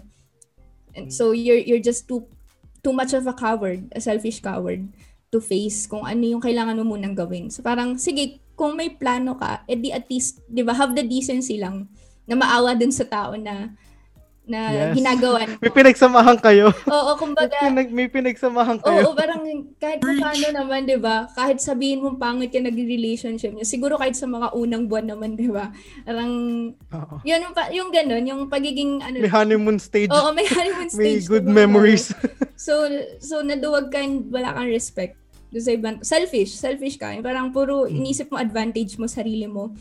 And 0.96 1.12
so 1.12 1.36
you're 1.36 1.60
you're 1.60 1.84
just 1.84 2.08
too 2.08 2.32
too 2.80 2.96
much 2.96 3.12
of 3.12 3.28
a 3.28 3.36
coward, 3.36 3.92
a 3.92 4.00
selfish 4.00 4.40
coward 4.40 4.88
to 5.36 5.44
face 5.44 5.84
kung 5.84 6.08
ano 6.08 6.24
yung 6.24 6.40
kailangan 6.40 6.80
mo 6.80 6.96
munang 6.96 7.12
gawin. 7.12 7.52
So 7.52 7.60
parang 7.60 8.00
sige, 8.00 8.40
kung 8.56 8.80
may 8.80 8.96
plano 8.96 9.36
ka, 9.36 9.68
edi 9.68 9.92
at 9.92 10.08
least, 10.08 10.48
'di 10.48 10.64
ba, 10.64 10.72
have 10.72 10.96
the 10.96 11.04
decency 11.04 11.60
lang 11.60 11.92
na 12.24 12.40
maawa 12.40 12.72
dun 12.72 12.96
sa 12.96 13.04
tao 13.04 13.36
na 13.36 13.76
na 14.48 14.60
Yes. 14.72 14.96
ginagawan 14.96 15.60
May 15.60 15.68
mo. 15.70 15.76
pinag-samahan 15.76 16.40
kayo. 16.40 16.72
Oo, 16.88 17.12
May, 17.12 17.20
kumbaga, 17.20 17.56
pinag, 17.60 17.88
may 17.92 18.08
pinag-samahan 18.08 18.80
kayo. 18.80 19.04
Oo, 19.04 19.12
parang 19.12 19.44
kahit 19.76 20.00
pa 20.00 20.08
paano 20.08 20.48
naman, 20.56 20.88
'di 20.88 20.98
ba? 20.98 21.28
Kahit 21.30 21.60
sabihin 21.60 22.00
mong 22.00 22.16
pangit 22.16 22.50
ka 22.50 22.58
nagre-relationship 22.58 23.52
niyo, 23.52 23.68
siguro 23.68 24.00
kahit 24.00 24.16
sa 24.16 24.24
mga 24.24 24.56
unang 24.56 24.88
buwan 24.88 25.12
naman, 25.12 25.36
'di 25.36 25.52
ba? 25.52 25.76
Parang 26.02 26.32
Oo. 26.74 27.16
yun 27.22 27.44
yung, 27.44 27.54
yung 27.70 27.90
ganun, 27.92 28.24
yung 28.24 28.42
pagiging 28.48 29.04
ano 29.04 29.20
May 29.20 29.30
honeymoon 29.30 29.78
stage. 29.78 30.10
Oo, 30.10 30.32
may 30.32 30.48
honeymoon 30.48 30.90
may 30.96 31.20
stage. 31.20 31.28
good 31.28 31.44
diba? 31.44 31.54
memories. 31.54 32.16
So 32.56 32.88
so 33.20 33.44
naduwag 33.44 33.92
ka 33.92 34.00
and 34.00 34.32
wala 34.32 34.50
kang 34.50 34.72
respect. 34.72 35.20
Doon 35.48 35.64
sa 35.64 35.72
ibang, 35.72 35.96
selfish, 36.02 36.56
selfish 36.56 36.96
ka. 36.96 37.12
Yung 37.12 37.24
Parang 37.24 37.52
puro 37.52 37.84
Hmm. 37.84 37.94
inisip 37.94 38.28
mo 38.28 38.36
advantage 38.36 38.96
mo 38.96 39.08
sarili 39.08 39.46
mo. 39.46 39.72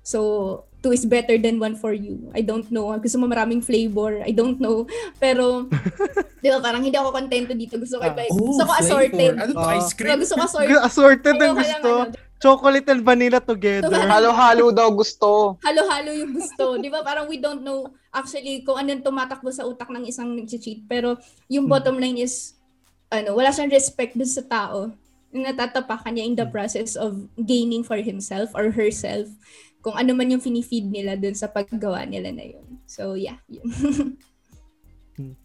So, 0.00 0.64
two 0.78 0.90
is 0.90 1.02
better 1.02 1.34
than 1.34 1.58
one 1.58 1.74
for 1.74 1.90
you. 1.90 2.30
I 2.30 2.40
don't 2.40 2.66
know. 2.70 2.94
Gusto 2.96 3.18
mo 3.18 3.26
maraming 3.26 3.58
flavor. 3.60 4.22
I 4.22 4.30
don't 4.30 4.58
know. 4.58 4.86
Pero, 5.16 5.66
di 6.42 6.48
ba, 6.48 6.62
parang 6.62 6.80
hindi 6.80 6.94
ako 6.94 7.10
kontento 7.10 7.50
dito. 7.50 7.74
Gusto 7.76 7.98
ko, 7.98 8.06
iba- 8.06 8.30
Oh, 8.30 8.54
gusto 8.54 8.62
ko 8.62 8.72
assorted. 8.72 9.32
Ano 9.34 9.52
to, 9.52 9.70
ice 9.74 9.90
cream? 9.92 10.22
Gusto 10.22 10.34
ko 10.34 10.44
assorted. 10.44 10.78
Assorted 10.88 11.34
ang 11.34 11.56
gusto. 11.56 11.90
ano, 12.06 12.14
Chocolate 12.38 12.86
and 12.88 13.02
vanilla 13.02 13.42
together. 13.42 13.90
Halo-halo 14.14 14.70
daw 14.70 14.86
gusto. 14.88 15.58
halo-halo 15.58 16.14
yung 16.14 16.30
gusto. 16.32 16.78
Di 16.78 16.86
ba? 16.86 17.02
Parang 17.02 17.26
we 17.26 17.34
don't 17.36 17.66
know 17.66 17.90
actually 18.08 18.62
kung 18.62 18.78
anong 18.78 19.02
tumatakbo 19.02 19.50
sa 19.50 19.66
utak 19.66 19.90
ng 19.90 20.06
isang 20.06 20.30
nag-cheat. 20.32 20.86
Pero 20.86 21.18
yung 21.48 21.66
Hmm. 21.66 21.74
bottom 21.74 21.98
line 21.98 22.14
is, 22.16 22.54
ano, 23.10 23.34
wala 23.34 23.50
siyang 23.50 23.66
respect 23.68 24.14
dun 24.14 24.30
sa 24.30 24.46
tao. 24.46 24.94
Natatapakan 25.28 26.14
niya 26.14 26.24
in 26.24 26.34
the 26.34 26.46
process 26.46 26.94
of 26.94 27.26
gaining 27.36 27.82
for 27.82 27.98
himself 27.98 28.54
or 28.54 28.70
herself 28.70 29.26
kung 29.82 29.94
ano 29.94 30.14
man 30.14 30.30
yung 30.30 30.42
finifeed 30.42 30.90
nila 30.90 31.14
dun 31.14 31.34
sa 31.34 31.46
paggawa 31.48 32.04
nila 32.04 32.34
na 32.34 32.44
yun. 32.44 32.66
So, 32.86 33.14
yeah. 33.14 33.38
Yun. 33.46 33.66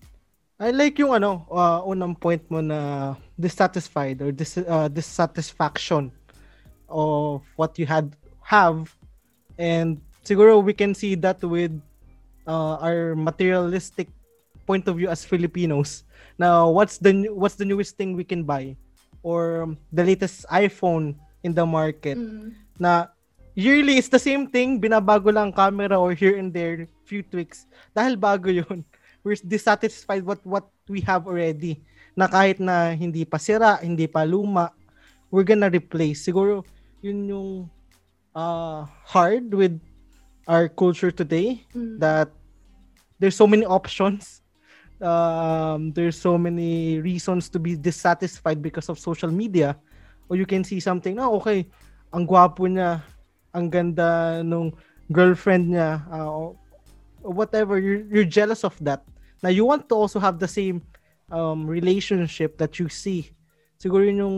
I 0.63 0.69
like 0.72 0.98
yung 1.02 1.13
ano, 1.13 1.46
uh, 1.52 1.82
unang 1.84 2.15
point 2.15 2.41
mo 2.48 2.62
na 2.62 3.13
dissatisfied 3.36 4.22
or 4.22 4.32
dis, 4.32 4.58
uh, 4.58 4.88
dissatisfaction 4.88 6.13
of 6.88 7.41
what 7.58 7.76
you 7.82 7.89
had 7.89 8.13
have 8.46 8.93
and 9.58 9.98
siguro 10.22 10.62
we 10.62 10.72
can 10.72 10.93
see 10.93 11.15
that 11.15 11.41
with 11.41 11.74
uh, 12.46 12.78
our 12.80 13.15
materialistic 13.15 14.08
point 14.65 14.88
of 14.88 14.98
view 14.98 15.10
as 15.10 15.26
Filipinos. 15.26 16.06
Now, 16.38 16.69
what's 16.69 16.98
the 16.98 17.28
what's 17.34 17.56
the 17.56 17.65
newest 17.65 17.98
thing 17.98 18.15
we 18.15 18.24
can 18.24 18.46
buy 18.46 18.78
or 19.26 19.74
the 19.91 20.06
latest 20.06 20.46
iPhone 20.48 21.17
in 21.43 21.54
the 21.58 21.65
market? 21.65 22.17
Mm. 22.17 22.63
na 22.80 23.13
yearly 23.56 23.98
it's 23.98 24.10
the 24.10 24.22
same 24.22 24.50
thing, 24.50 24.82
binabago 24.82 25.34
lang 25.34 25.50
ang 25.50 25.56
camera 25.56 25.98
or 25.98 26.13
here 26.13 26.38
and 26.38 26.54
there, 26.54 26.89
few 27.06 27.22
tweaks. 27.24 27.66
Dahil 27.96 28.18
bago 28.18 28.50
yun, 28.50 28.86
we're 29.24 29.39
dissatisfied 29.39 30.26
what 30.26 30.42
what 30.44 30.68
we 30.89 31.00
have 31.02 31.26
already. 31.26 31.82
Na 32.13 32.30
kahit 32.30 32.62
na 32.62 32.94
hindi 32.94 33.26
pa 33.26 33.42
sira, 33.42 33.82
hindi 33.82 34.06
pa 34.06 34.22
luma, 34.26 34.70
we're 35.34 35.48
gonna 35.48 35.70
replace. 35.70 36.22
Siguro, 36.22 36.62
yun 37.02 37.20
yung 37.30 37.50
uh, 38.36 38.86
hard 39.06 39.50
with 39.54 39.78
our 40.46 40.68
culture 40.68 41.12
today 41.12 41.63
Mm. 41.72 41.98
that 42.04 42.30
there's 43.18 43.36
so 43.38 43.48
many 43.48 43.66
options. 43.66 44.44
Um, 45.04 45.92
there's 45.92 46.20
so 46.20 46.38
many 46.38 47.00
reasons 47.00 47.50
to 47.52 47.60
be 47.60 47.76
dissatisfied 47.76 48.62
because 48.62 48.88
of 48.88 49.00
social 49.00 49.32
media. 49.32 49.76
Or 50.30 50.36
you 50.39 50.46
can 50.48 50.63
see 50.63 50.80
something, 50.80 51.20
oh, 51.20 51.39
okay, 51.44 51.68
ang 52.13 52.24
gwapo 52.24 52.68
niya, 52.68 53.04
ang 53.54 53.70
ganda 53.70 54.42
nung 54.42 54.74
girlfriend 55.13 55.72
niya, 55.72 56.02
uh, 56.10 56.52
whatever, 57.22 57.80
you're, 57.80 58.04
you're 58.10 58.28
jealous 58.28 58.66
of 58.66 58.76
that. 58.82 59.06
Now, 59.42 59.50
you 59.50 59.66
want 59.66 59.88
to 59.89 59.96
also 59.96 60.20
have 60.20 60.39
the 60.39 60.48
same 60.48 60.82
um, 61.32 61.68
relationship 61.68 62.58
that 62.58 62.80
you 62.80 62.89
see. 62.89 63.32
Siguro 63.78 64.06
yun 64.06 64.18
yung 64.18 64.38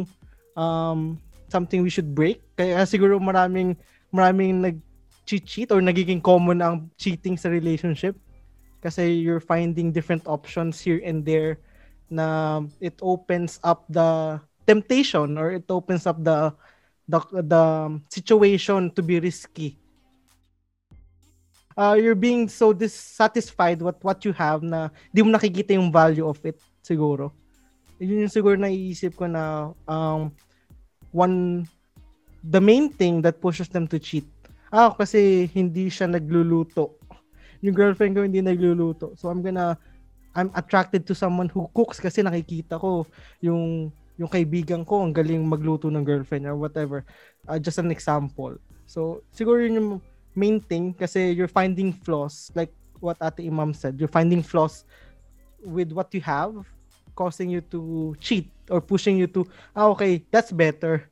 um, 0.57 1.21
something 1.47 1.81
we 1.81 1.89
should 1.89 2.13
break. 2.13 2.41
Kaya 2.57 2.83
siguro 2.83 3.21
maraming 3.21 3.77
maraming 4.11 4.63
nag-cheat 4.63 5.71
or 5.71 5.79
nagiging 5.79 6.23
common 6.23 6.61
ang 6.61 6.89
cheating 6.97 7.37
sa 7.37 7.49
relationship. 7.49 8.17
Kasi 8.81 9.21
you're 9.21 9.41
finding 9.43 9.91
different 9.91 10.25
options 10.27 10.81
here 10.81 11.01
and 11.03 11.25
there 11.25 11.57
na 12.09 12.61
it 12.81 12.97
opens 13.01 13.57
up 13.65 13.85
the 13.89 14.37
temptation 14.65 15.37
or 15.37 15.53
it 15.57 15.65
opens 15.69 16.05
up 16.05 16.21
the 16.21 16.53
the 17.07 17.19
the 17.45 17.63
situation 18.09 18.89
to 18.91 19.01
be 19.01 19.19
risky. 19.19 19.77
Uh, 21.75 21.97
you're 21.99 22.15
being 22.15 22.47
so 22.47 22.71
dissatisfied 22.71 23.81
with 23.81 23.99
what 23.99 24.23
you 24.23 24.31
have 24.31 24.63
na 24.63 24.87
di 25.11 25.19
mo 25.19 25.35
nakikita 25.35 25.75
yung 25.75 25.91
value 25.91 26.23
of 26.23 26.39
it 26.47 26.55
siguro. 26.79 27.35
Yun 27.99 28.27
yung 28.27 28.31
siguro 28.31 28.55
naiisip 28.55 29.19
ko 29.19 29.27
na 29.27 29.75
um, 29.83 30.31
one 31.11 31.67
the 32.45 32.61
main 32.61 32.87
thing 32.87 33.19
that 33.19 33.43
pushes 33.43 33.67
them 33.67 33.87
to 33.91 33.99
cheat. 33.99 34.23
Ah, 34.71 34.95
kasi 34.95 35.51
hindi 35.51 35.91
siya 35.91 36.07
nagluluto. 36.07 36.95
Yung 37.59 37.75
girlfriend 37.75 38.15
ko 38.15 38.23
hindi 38.23 38.39
nagluluto. 38.39 39.11
So 39.19 39.27
I'm 39.27 39.43
gonna 39.43 39.75
I'm 40.35 40.51
attracted 40.55 41.07
to 41.07 41.15
someone 41.15 41.47
who 41.47 41.67
cooks 41.71 41.99
kasi 41.99 42.23
nakikita 42.23 42.79
ko 42.79 43.07
yung 43.39 43.91
yung 44.15 44.31
kaibigan 44.31 44.87
ko 44.87 45.03
ang 45.03 45.11
galing 45.11 45.43
magluto 45.43 45.91
ng 45.91 46.03
girlfriend 46.03 46.47
or 46.47 46.55
whatever. 46.55 47.03
Uh, 47.47 47.59
just 47.59 47.79
an 47.79 47.91
example. 47.91 48.55
So 48.87 49.23
siguro 49.35 49.63
yun 49.63 49.79
yung 49.79 49.91
main 50.35 50.59
thing 50.59 50.95
kasi 50.95 51.31
you're 51.31 51.51
finding 51.51 51.91
flaws 51.91 52.51
like 52.55 52.71
what 52.99 53.19
Ate 53.19 53.47
Imam 53.47 53.75
said. 53.75 53.99
You're 53.99 54.11
finding 54.11 54.43
flaws 54.43 54.87
with 55.63 55.91
what 55.91 56.13
you 56.13 56.21
have 56.21 56.63
causing 57.15 57.49
you 57.49 57.63
to 57.71 58.13
cheat 58.19 58.51
or 58.69 58.83
pushing 58.83 59.15
you 59.15 59.25
to 59.25 59.47
ah 59.71 59.87
okay, 59.95 60.21
that's 60.29 60.51
better 60.51 61.07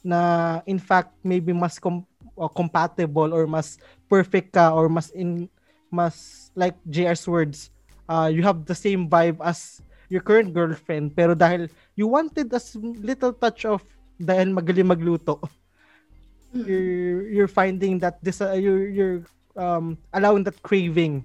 na 0.00 0.62
in 0.64 0.78
fact 0.78 1.12
maybe 1.20 1.52
mas 1.52 1.76
com- 1.76 2.06
uh, 2.38 2.48
compatible 2.48 3.34
or 3.34 3.44
mas 3.44 3.76
perfect 4.08 4.54
ka 4.54 4.72
or 4.72 4.88
mas 4.88 5.10
in 5.12 5.50
mas 5.92 6.48
like 6.56 6.78
JR's 6.88 7.26
words 7.28 7.68
uh, 8.08 8.30
you 8.32 8.40
have 8.40 8.64
the 8.64 8.74
same 8.74 9.10
vibe 9.10 9.36
as 9.44 9.82
your 10.10 10.20
current 10.20 10.50
girlfriend 10.52 11.14
pero 11.14 11.32
dahil 11.38 11.70
you 11.94 12.10
wanted 12.10 12.50
a 12.50 12.60
little 13.00 13.32
touch 13.32 13.64
of 13.64 13.80
dahil 14.18 14.50
magaling 14.52 14.90
magluto 14.90 15.38
Mm. 16.50 16.66
you're 16.66 17.22
you're 17.30 17.52
finding 17.52 18.02
that 18.02 18.18
this 18.26 18.42
uh, 18.42 18.58
you're 18.58 18.90
you're 18.90 19.22
um 19.54 19.94
allowing 20.10 20.42
that 20.42 20.58
craving 20.66 21.22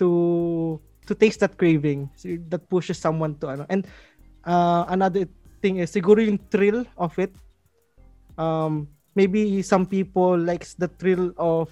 to 0.00 0.80
to 1.04 1.12
taste 1.12 1.40
that 1.44 1.56
craving. 1.60 2.08
So 2.16 2.32
that 2.48 2.64
pushes 2.68 2.96
someone 2.96 3.36
to 3.44 3.52
ano. 3.52 3.64
And 3.68 3.84
uh, 4.48 4.88
another 4.88 5.28
thing 5.60 5.84
is 5.84 5.92
siguro 5.92 6.24
yung 6.24 6.40
thrill 6.48 6.88
of 6.96 7.12
it. 7.20 7.32
Um 8.40 8.88
maybe 9.12 9.60
some 9.60 9.84
people 9.84 10.40
likes 10.40 10.72
the 10.72 10.88
thrill 10.96 11.36
of 11.36 11.68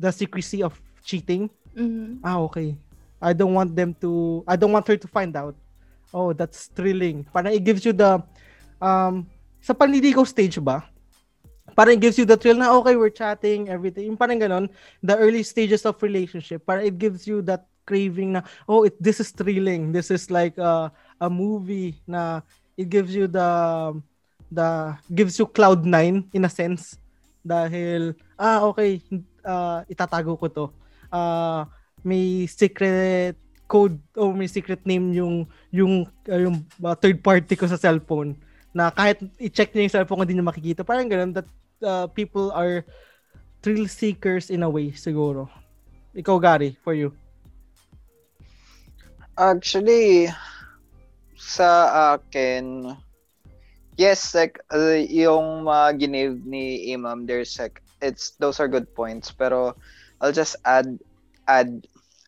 the 0.00 0.08
secrecy 0.08 0.64
of 0.64 0.80
cheating. 1.04 1.52
Mm. 1.76 2.22
ah 2.24 2.40
okay 2.48 2.78
I 3.24 3.32
don't 3.32 3.56
want 3.56 3.72
them 3.72 3.96
to 4.04 4.44
I 4.44 4.60
don't 4.60 4.76
want 4.76 4.84
her 4.84 5.00
to 5.00 5.08
find 5.08 5.32
out. 5.32 5.56
Oh 6.12 6.36
that's 6.36 6.68
thrilling. 6.76 7.24
Parang 7.32 7.56
it 7.56 7.64
gives 7.64 7.88
you 7.88 7.96
the 7.96 8.20
um 8.84 9.24
sa 9.64 9.72
panliligaw 9.72 10.28
stage 10.28 10.60
ba? 10.60 10.84
Parang 11.72 11.96
it 11.96 12.04
gives 12.04 12.20
you 12.20 12.28
the 12.28 12.36
thrill 12.36 12.60
na 12.60 12.76
okay 12.76 12.94
we're 13.00 13.08
chatting 13.08 13.72
everything. 13.72 14.12
Yung 14.12 14.20
parang 14.20 14.36
ganon 14.36 14.68
the 15.00 15.16
early 15.16 15.40
stages 15.40 15.88
of 15.88 15.96
relationship. 16.04 16.60
Parang 16.68 16.84
it 16.84 17.00
gives 17.00 17.24
you 17.24 17.40
that 17.48 17.64
craving 17.88 18.36
na 18.36 18.44
oh 18.68 18.84
it 18.84 18.92
this 19.00 19.24
is 19.24 19.32
thrilling. 19.32 19.88
This 19.88 20.12
is 20.12 20.28
like 20.28 20.60
a, 20.60 20.92
a 21.16 21.32
movie 21.32 21.96
na 22.04 22.44
it 22.76 22.92
gives 22.92 23.16
you 23.16 23.24
the 23.24 23.48
the 24.52 24.94
gives 25.08 25.40
you 25.40 25.48
cloud 25.48 25.88
nine 25.88 26.28
in 26.36 26.44
a 26.44 26.52
sense. 26.52 27.00
Dahil 27.40 28.12
ah 28.36 28.68
okay 28.68 29.00
uh, 29.42 29.82
itatago 29.88 30.36
ko 30.36 30.46
to. 30.52 30.64
Uh, 31.08 31.64
may 32.04 32.44
secret 32.46 33.34
code 33.64 33.96
o 34.14 34.30
may 34.30 34.46
secret 34.46 34.84
name 34.84 35.16
yung 35.16 35.48
yung 35.72 36.04
uh, 36.28 36.38
yung 36.38 36.62
uh, 36.84 36.94
third 36.94 37.24
party 37.24 37.56
ko 37.56 37.64
sa 37.64 37.80
cellphone 37.80 38.36
na 38.76 38.92
kahit 38.92 39.22
i-check 39.40 39.72
niya 39.72 39.88
yung 39.88 39.94
cellphone 39.96 40.18
ko 40.20 40.24
hindi 40.28 40.36
niya 40.36 40.50
makikita. 40.50 40.82
Parang 40.84 41.08
ganun 41.08 41.32
that 41.32 41.48
uh, 41.80 42.06
people 42.10 42.52
are 42.52 42.84
thrill 43.64 43.88
seekers 43.88 44.50
in 44.50 44.62
a 44.62 44.68
way 44.68 44.92
siguro. 44.92 45.48
Ikaw 46.14 46.36
Gary, 46.38 46.76
for 46.84 46.92
you. 46.94 47.10
Actually, 49.34 50.30
sa 51.34 52.14
akin, 52.14 52.94
yes, 53.98 54.34
like, 54.34 54.62
uh, 54.70 55.02
yung 55.10 55.66
mga 55.66 55.98
ginive 55.98 56.38
ni 56.46 56.94
Imam, 56.94 57.26
there's 57.26 57.58
like, 57.58 57.82
it's, 57.98 58.38
those 58.38 58.62
are 58.62 58.70
good 58.70 58.86
points, 58.94 59.34
pero 59.34 59.74
I'll 60.20 60.34
just 60.34 60.54
add, 60.62 60.98
add, 61.48 61.82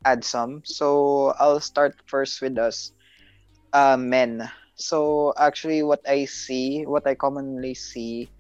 add 0.07 0.23
some. 0.25 0.63
So, 0.65 1.35
I'll 1.39 1.61
start 1.61 1.99
first 2.07 2.41
with 2.43 2.59
us, 2.59 2.93
uh, 3.73 3.97
men. 3.99 4.49
So, 4.77 5.33
actually, 5.37 5.83
what 5.83 6.01
I 6.09 6.27
see, 6.27 6.85
what 6.87 7.07
I 7.07 7.15
commonly 7.17 7.75
see, 7.75 8.31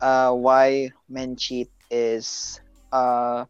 uh, 0.00 0.32
why 0.32 0.90
men 1.08 1.36
cheat 1.36 1.70
is, 1.90 2.60
uh, 2.92 3.46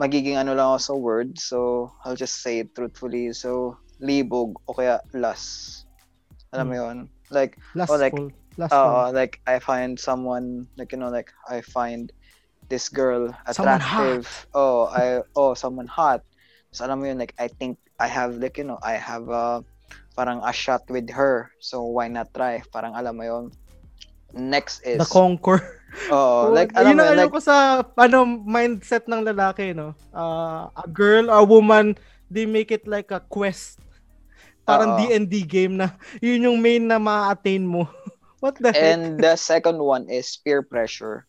magiging 0.00 0.36
ano 0.36 0.52
lang 0.54 0.68
ako 0.74 0.80
sa 0.80 0.94
word. 0.96 1.30
So, 1.38 1.92
I'll 2.04 2.18
just 2.18 2.40
say 2.42 2.60
it 2.62 2.74
truthfully. 2.74 3.32
So, 3.32 3.78
libog 4.00 4.54
o 4.68 4.74
kaya 4.76 5.00
lust. 5.14 5.84
Alam 6.52 6.66
mo 6.70 6.74
Hmm. 6.74 6.80
yun? 6.80 6.98
Like, 7.30 7.58
Lastful. 7.74 8.32
Oh, 8.32 8.32
like, 8.56 8.72
uh, 8.72 9.12
like 9.12 9.40
I 9.46 9.58
find 9.60 9.98
someone, 9.98 10.68
like, 10.76 10.92
you 10.92 10.98
know, 10.98 11.10
like, 11.10 11.32
I 11.48 11.62
find 11.62 12.12
this 12.68 12.88
girl 12.90 13.34
attractive. 13.46 14.28
Oh, 14.54 14.86
I, 14.88 15.22
oh, 15.36 15.54
someone 15.54 15.88
hot. 15.88 16.22
So, 16.76 16.84
alam 16.84 17.00
mo 17.00 17.08
yun, 17.08 17.16
like, 17.16 17.32
I 17.40 17.48
think 17.48 17.80
I 17.96 18.04
have, 18.04 18.36
like, 18.36 18.60
you 18.60 18.68
know, 18.68 18.76
I 18.84 19.00
have, 19.00 19.24
uh, 19.32 19.64
parang 20.12 20.44
a 20.44 20.52
shot 20.52 20.84
with 20.92 21.08
her. 21.08 21.48
So, 21.56 21.88
why 21.88 22.12
not 22.12 22.36
try? 22.36 22.60
Parang 22.68 22.92
alam 22.92 23.16
mo 23.16 23.24
yun. 23.24 23.44
Next 24.36 24.84
is, 24.84 25.00
the 25.00 25.08
conquer. 25.08 25.56
oh, 26.12 26.52
like, 26.52 26.76
yun 26.76 26.76
alam 26.76 26.92
mo 26.92 27.00
ang 27.00 27.08
yun, 27.08 27.12
alam 27.16 27.24
like, 27.24 27.32
ko 27.32 27.40
sa 27.40 27.56
ano 27.96 28.18
mindset 28.28 29.08
ng 29.08 29.24
lalaki 29.24 29.72
no. 29.72 29.96
Uh, 30.12 30.68
a 30.76 30.84
girl 30.92 31.32
or 31.32 31.40
a 31.40 31.48
woman, 31.48 31.96
they 32.28 32.44
make 32.44 32.68
it 32.68 32.84
like 32.84 33.08
a 33.08 33.24
quest. 33.24 33.80
Parang 34.68 34.92
Oo. 34.92 34.98
D&D 35.00 35.48
game 35.48 35.80
na 35.80 35.96
yun 36.20 36.44
yung 36.44 36.58
main 36.60 36.84
na 36.84 37.00
ma-attain 37.00 37.64
mo. 37.64 37.88
What 38.44 38.60
the 38.60 38.76
heck? 38.76 39.00
And 39.00 39.16
the 39.16 39.40
second 39.40 39.80
one 39.80 40.12
is 40.12 40.36
peer 40.44 40.60
pressure. 40.60 41.24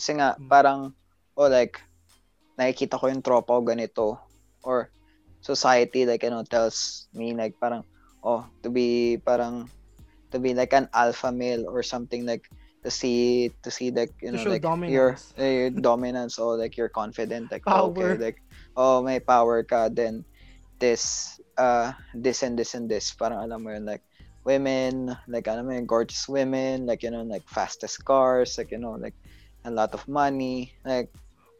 Kasi 0.00 0.16
nga, 0.16 0.40
Mm. 0.40 0.48
parang, 0.48 0.80
oh, 1.36 1.52
like, 1.52 1.76
nakikita 2.56 2.96
ko 2.96 3.12
yung 3.12 3.20
tropa 3.20 3.52
ko 3.52 3.60
ganito. 3.60 4.16
Or, 4.66 4.90
society, 5.38 6.02
like, 6.04 6.26
you 6.26 6.34
know, 6.34 6.42
tells 6.42 7.06
me, 7.14 7.32
like, 7.38 7.54
parang, 7.62 7.86
oh, 8.26 8.42
to 8.66 8.68
be, 8.68 9.22
parang, 9.22 9.70
to 10.34 10.42
be 10.42 10.58
like 10.58 10.74
an 10.74 10.90
alpha 10.90 11.30
male 11.30 11.70
or 11.70 11.86
something 11.86 12.26
like, 12.26 12.50
to 12.82 12.90
see, 12.90 13.54
to 13.62 13.70
see, 13.70 13.94
like, 13.94 14.10
you 14.18 14.34
know, 14.34 14.42
like, 14.42 14.66
your, 14.90 15.14
dominance. 15.14 15.34
eh, 15.38 15.52
your 15.54 15.70
dominance, 15.70 16.34
or, 16.42 16.58
like, 16.58 16.74
you're 16.74 16.90
confident, 16.90 17.54
like, 17.54 17.62
oh, 17.70 17.94
Power. 17.94 17.94
okay, 17.94 18.12
like, 18.18 18.38
oh, 18.74 19.02
may 19.06 19.22
power 19.22 19.62
ka, 19.62 19.86
then, 19.86 20.26
this, 20.82 21.38
uh, 21.56 21.94
this 22.12 22.42
and 22.42 22.58
this 22.58 22.74
and 22.74 22.90
this, 22.90 23.14
parang 23.14 23.38
alam 23.38 23.62
mo 23.62 23.70
yun, 23.70 23.86
like, 23.86 24.02
women, 24.46 25.10
like 25.26 25.50
alam 25.50 25.66
mo 25.66 25.74
yun, 25.74 25.84
gorgeous 25.90 26.30
women, 26.30 26.86
like 26.86 27.02
you 27.02 27.10
know, 27.10 27.26
like 27.26 27.42
fastest 27.50 28.06
cars, 28.06 28.54
like 28.56 28.70
you 28.70 28.78
know, 28.78 28.94
like 28.94 29.18
a 29.66 29.70
lot 29.70 29.90
of 29.90 30.06
money, 30.06 30.70
like 30.86 31.10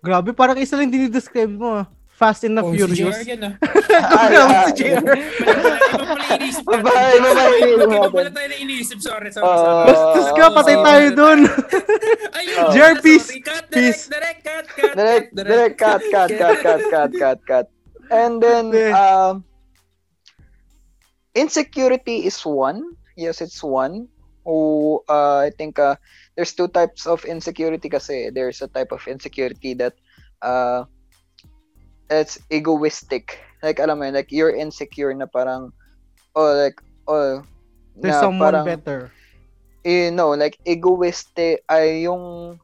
Grabe, 0.06 0.30
parang 0.30 0.54
isa 0.62 0.78
lang 0.78 0.94
dinidescribe 0.94 1.50
mo. 1.50 1.82
Fast 2.16 2.48
and 2.48 2.56
the 2.56 2.64
Oh, 2.64 2.72
si 2.72 2.80
Furious. 2.80 3.12
JR 3.12 3.28
yan 3.28 3.40
ah. 3.44 3.52
Grabe 3.60 4.32
yeah. 4.32 4.64
si 4.64 4.72
JR. 4.72 5.04
Iba 5.04 6.08
pala 6.08 6.24
iniisip 6.32 6.64
natin. 6.64 6.80
Baba, 6.80 6.90
iba 7.12 7.28
pala 7.28 7.52
iniisip 7.52 7.76
Iba 7.76 7.84
natin. 7.84 8.12
pala 8.16 8.30
tayo 8.32 8.48
na 8.48 8.56
iniisip. 8.56 8.98
Sorry, 9.04 9.28
sorry. 9.28 9.44
Sorry. 9.44 9.84
Bastos 9.86 10.28
ka, 10.32 10.44
patay 10.48 10.76
Oh. 10.76 10.82
tayo 10.82 11.06
dun. 11.12 11.40
Ayun. 12.40 12.66
JR, 12.72 12.80
sorry. 12.96 13.04
peace. 13.04 13.28
Cut, 13.44 13.64
Peace. 13.68 14.00
direct, 14.08 14.40
direct, 14.40 14.40
cut, 14.40 14.64
cut, 14.80 15.28
direct, 15.28 15.28
cut, 15.28 15.36
direct, 15.36 15.74
cut, 15.76 16.00
cut, 16.08 16.30
cut, 16.32 16.56
cut, 16.64 16.80
cut, 16.88 17.10
cut, 17.12 17.38
cut. 17.44 17.66
And 18.08 18.40
then, 18.40 18.72
Hindi. 18.72 18.96
um, 18.96 19.44
insecurity 21.34 22.24
is 22.24 22.40
one. 22.42 22.96
Yes, 23.16 23.40
it's 23.40 23.62
one. 23.62 24.08
Oh, 24.46 25.02
uh, 25.08 25.44
I 25.44 25.50
think 25.50 25.78
uh, 25.78 25.96
there's 26.36 26.54
two 26.54 26.68
types 26.68 27.06
of 27.06 27.24
insecurity 27.24 27.88
kasi. 27.88 28.30
There's 28.30 28.62
a 28.62 28.68
type 28.68 28.92
of 28.92 29.02
insecurity 29.04 29.74
that 29.74 29.94
uh, 30.40 30.84
it's 32.10 32.38
egoistic. 32.50 33.38
Like, 33.62 33.78
alam 33.78 33.98
mo 33.98 34.04
yun, 34.06 34.14
like, 34.14 34.30
you're 34.30 34.54
insecure 34.54 35.14
na 35.14 35.26
parang, 35.26 35.72
oh, 36.34 36.52
like, 36.54 36.78
oh, 37.08 37.42
There's 38.00 38.14
na 38.14 38.20
someone 38.20 38.52
parang, 38.52 38.64
better. 38.64 39.12
eh, 39.84 40.10
no, 40.10 40.34
like 40.34 40.58
egoistic 40.66 41.62
ay 41.70 42.04
yung 42.04 42.58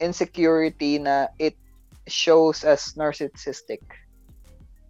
insecurity 0.00 0.98
na 1.00 1.28
it 1.40 1.56
shows 2.06 2.64
as 2.64 2.92
narcissistic. 3.00 3.80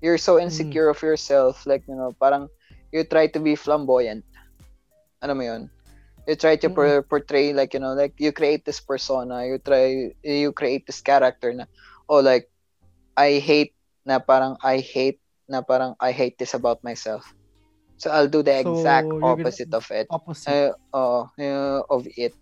You're 0.03 0.19
so 0.19 0.39
insecure 0.39 0.89
of 0.91 1.01
yourself, 1.03 1.65
like, 1.67 1.85
you 1.89 1.95
know, 1.95 2.13
parang 2.21 2.49
you 2.93 3.05
try 3.05 3.29
to 3.29 3.41
be 3.41 3.55
flamboyant. 3.55 4.25
Ano 5.23 5.35
mo 5.35 5.43
yun? 5.47 5.71
You 6.27 6.35
try 6.37 6.57
to 6.57 6.69
por- 6.71 7.03
portray, 7.07 7.53
like, 7.55 7.73
you 7.75 7.81
know, 7.81 7.95
like, 7.95 8.15
you 8.19 8.33
create 8.33 8.65
this 8.67 8.81
persona, 8.81 9.47
you 9.47 9.59
try, 9.63 10.13
you 10.23 10.53
create 10.53 10.87
this 10.87 11.01
character 11.01 11.55
na, 11.55 11.65
oh, 12.09 12.21
like, 12.21 12.51
I 13.17 13.39
hate, 13.39 13.76
na 14.07 14.23
parang, 14.23 14.55
I 14.63 14.79
hate, 14.79 15.19
na 15.51 15.61
parang, 15.61 15.99
I 15.99 16.15
hate 16.15 16.39
this 16.39 16.55
about 16.55 16.81
myself. 16.87 17.27
So, 17.99 18.15
I'll 18.15 18.31
do 18.31 18.47
the 18.47 18.63
So, 18.63 18.71
exact 18.71 19.11
opposite 19.11 19.73
of 19.75 19.91
it 19.91 20.07
Opposite. 20.09 20.49
uh, 20.49 20.71
oo, 20.95 21.27
uh, 21.43 21.83
of 21.91 22.07
it. 22.17 22.33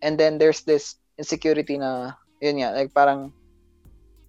And 0.00 0.16
then 0.16 0.40
there's 0.40 0.64
this 0.64 0.96
insecurity 1.20 1.76
na, 1.76 2.16
yun 2.40 2.64
nga, 2.64 2.72
like 2.72 2.94
parang, 2.96 3.36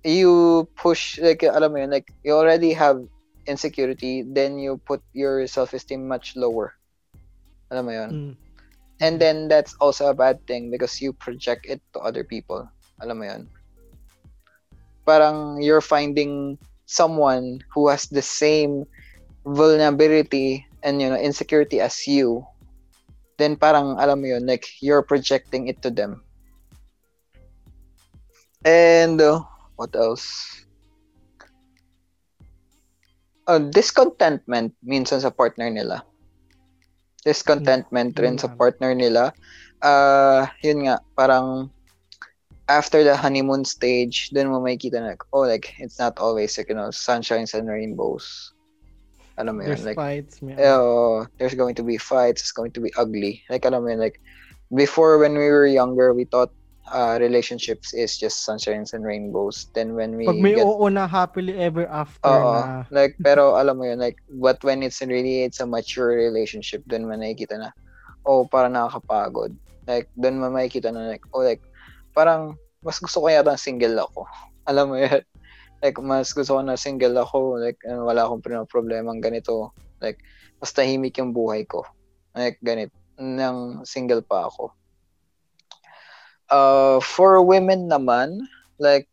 you 0.03 0.67
push, 0.75 1.17
like, 1.21 1.43
alam 1.47 1.71
mo 1.71 1.79
yun, 1.79 1.91
like, 1.95 2.11
you 2.27 2.33
already 2.33 2.73
have 2.73 2.99
insecurity, 3.47 4.25
then 4.27 4.59
you 4.59 4.81
put 4.85 5.01
your 5.13 5.47
self-esteem 5.47 6.07
much 6.07 6.35
lower. 6.35 6.73
Alam 7.71 7.85
mo 7.85 7.91
yun? 7.91 8.11
Mm. 8.11 8.33
And 9.01 9.17
then 9.17 9.47
that's 9.47 9.73
also 9.81 10.09
a 10.09 10.13
bad 10.13 10.37
thing 10.45 10.69
because 10.69 11.01
you 11.01 11.13
project 11.13 11.65
it 11.65 11.81
to 11.93 11.99
other 12.01 12.23
people. 12.23 12.69
Alam 13.01 13.17
mo 13.17 13.25
yun? 13.25 13.49
Parang 15.05 15.57
you're 15.61 15.81
finding 15.81 16.57
someone 16.91 17.63
who 17.71 17.87
has 17.87 18.11
the 18.11 18.21
same 18.21 18.83
vulnerability 19.47 20.67
and 20.83 20.99
you 20.99 21.07
know 21.07 21.15
insecurity 21.15 21.79
as 21.79 22.03
you 22.03 22.43
then 23.41 23.57
parang 23.57 23.97
alam 23.97 24.21
mo 24.21 24.37
yun 24.37 24.45
like 24.45 24.69
you're 24.85 25.01
projecting 25.01 25.65
it 25.65 25.81
to 25.81 25.89
them. 25.89 26.21
And 28.61 29.17
uh, 29.17 29.41
what 29.73 29.97
else? 29.97 30.29
Uh, 33.49 33.57
discontentment 33.57 34.77
minsan 34.85 35.25
sa 35.25 35.33
partner 35.33 35.73
nila. 35.73 36.05
Discontentment 37.25 38.13
rin 38.21 38.37
sa 38.37 38.45
Yun 38.45 38.57
partner 38.61 38.93
nila. 38.93 39.33
Uh, 39.81 40.45
yun 40.61 40.85
nga 40.85 41.01
parang 41.17 41.73
after 42.71 43.03
the 43.03 43.15
honeymoon 43.15 43.67
stage 43.67 44.31
then 44.31 44.47
mo 44.47 44.63
makikita 44.63 45.03
na 45.03 45.13
like 45.13 45.25
oh 45.35 45.43
like 45.43 45.75
it's 45.83 45.99
not 45.99 46.15
always 46.23 46.55
like 46.55 46.71
you 46.71 46.77
know 46.77 46.87
sunshines 46.89 47.51
and 47.51 47.67
rainbows 47.67 48.55
alam 49.39 49.57
mo 49.57 49.63
yun 49.63 49.73
There's 49.73 49.87
like 49.87 49.99
fights. 49.99 50.41
man. 50.43 50.59
oh, 50.59 51.25
there's 51.39 51.55
going 51.55 51.73
to 51.75 51.85
be 51.85 51.97
fights. 51.97 52.45
It's 52.45 52.53
going 52.53 52.71
to 52.77 52.81
be 52.83 52.91
ugly. 52.99 53.41
Like 53.49 53.65
alam 53.65 53.83
mo 53.83 53.89
yun, 53.89 53.97
like 53.97 54.21
before 54.69 55.17
when 55.17 55.33
we 55.33 55.47
were 55.49 55.65
younger, 55.65 56.13
we 56.13 56.29
thought 56.29 56.51
uh, 56.91 57.17
relationships 57.17 57.95
is 57.95 58.19
just 58.19 58.45
sunshines 58.45 58.93
and 58.93 59.01
rainbows. 59.01 59.71
Then 59.73 59.95
when 59.95 60.19
we 60.19 60.27
Pag 60.27 60.37
may 60.37 60.59
get, 60.59 60.67
oo 60.67 60.85
na 60.91 61.07
happily 61.07 61.57
ever 61.57 61.87
after 61.89 62.27
oo, 62.27 62.53
na. 62.59 62.85
like 62.91 63.15
pero 63.23 63.55
alam 63.55 63.79
mo 63.79 63.87
yun, 63.87 63.97
like 64.03 64.19
but 64.37 64.61
when 64.67 64.83
it's 64.83 65.01
really 65.01 65.47
it's 65.47 65.63
a 65.63 65.65
mature 65.65 66.11
relationship, 66.13 66.83
then 66.85 67.07
man 67.07 67.23
nakikita 67.23 67.55
na, 67.57 67.69
oh, 68.27 68.45
parang 68.45 68.75
nakakapagod. 68.75 69.55
Like 69.87 70.11
doon 70.19 70.43
mo 70.43 70.51
makikita 70.53 70.91
na 70.93 71.07
like, 71.07 71.23
oh, 71.33 71.41
like 71.41 71.63
parang 72.11 72.55
mas 72.81 72.97
gusto 72.97 73.21
ko 73.21 73.27
yata 73.29 73.55
single 73.57 74.01
ako. 74.01 74.25
Alam 74.69 74.93
mo 74.93 74.97
yun? 74.97 75.21
Like, 75.81 75.97
mas 75.97 76.29
gusto 76.33 76.57
ko 76.57 76.61
na 76.61 76.77
single 76.77 77.17
ako. 77.17 77.57
Like, 77.57 77.81
ano, 77.89 78.05
wala 78.05 78.25
akong 78.25 78.45
problemang 78.69 79.17
ganito. 79.17 79.73
Like, 79.97 80.21
mas 80.61 80.73
tahimik 80.73 81.17
yung 81.17 81.33
buhay 81.33 81.65
ko. 81.65 81.81
Like, 82.37 82.61
ganit. 82.61 82.93
Nang 83.17 83.81
single 83.81 84.21
pa 84.21 84.45
ako. 84.45 84.69
Uh, 86.51 87.01
for 87.01 87.41
women 87.41 87.89
naman, 87.89 88.45
like, 88.77 89.09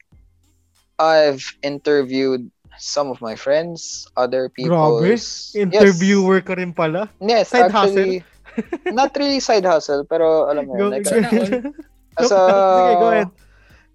I've 1.00 1.40
interviewed 1.62 2.50
some 2.76 3.08
of 3.08 3.22
my 3.24 3.32
friends, 3.32 4.04
other 4.16 4.50
people. 4.52 5.00
Interviewer 5.54 6.44
ka 6.44 6.58
rin 6.58 6.74
pala. 6.74 7.08
Yes, 7.22 7.54
Side 7.54 7.70
actually, 7.70 8.26
not 8.92 9.14
really 9.16 9.40
side 9.40 9.64
hustle, 9.64 10.04
pero 10.04 10.50
alam 10.50 10.66
mo, 10.66 10.74
like. 10.90 11.06
As 12.18 12.30
a, 12.32 12.42
Sige, 12.74 12.98
go 12.98 13.10
ahead. 13.10 13.30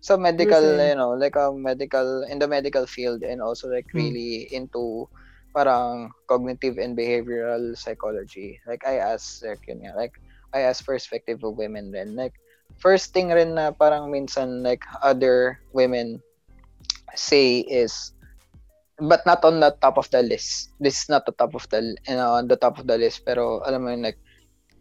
sa 0.04 0.18
medical, 0.18 0.64
you 0.64 0.96
know, 0.96 1.12
like 1.16 1.36
a 1.36 1.52
medical, 1.54 2.24
in 2.30 2.40
the 2.40 2.48
medical 2.48 2.86
field 2.88 3.24
and 3.24 3.42
also 3.42 3.70
like 3.70 3.88
Hmm. 3.94 4.16
really 4.16 4.48
into 4.52 5.08
parang 5.56 6.10
cognitive 6.28 6.78
and 6.78 6.98
behavioral 6.98 7.76
psychology. 7.78 8.60
Like 8.68 8.84
I 8.86 8.98
asked 9.00 9.44
like 9.46 9.62
yun 9.68 9.84
nga, 9.86 9.94
like 9.96 10.14
I 10.54 10.68
asked 10.68 10.86
perspective 10.86 11.40
of 11.44 11.58
women 11.58 11.92
then 11.92 12.16
like 12.16 12.34
first 12.78 13.14
thing 13.14 13.30
rin 13.32 13.56
na 13.56 13.72
parang 13.72 14.12
minsan 14.12 14.64
like 14.66 14.84
other 15.02 15.60
women 15.74 16.22
say 17.16 17.62
is 17.64 18.14
but 19.00 19.26
not 19.26 19.44
on 19.46 19.60
the 19.60 19.72
top 19.82 19.98
of 19.98 20.10
the 20.12 20.22
list. 20.24 20.74
This 20.80 21.04
is 21.04 21.10
not 21.10 21.26
the 21.26 21.34
top 21.34 21.56
of 21.56 21.66
the 21.72 21.96
you 22.08 22.16
know, 22.16 22.34
on 22.40 22.48
the 22.48 22.58
top 22.58 22.78
of 22.80 22.88
the 22.88 22.98
list 22.98 23.22
pero 23.26 23.62
alam 23.66 23.84
mo 23.86 23.90
yun 23.94 24.04
like 24.04 24.20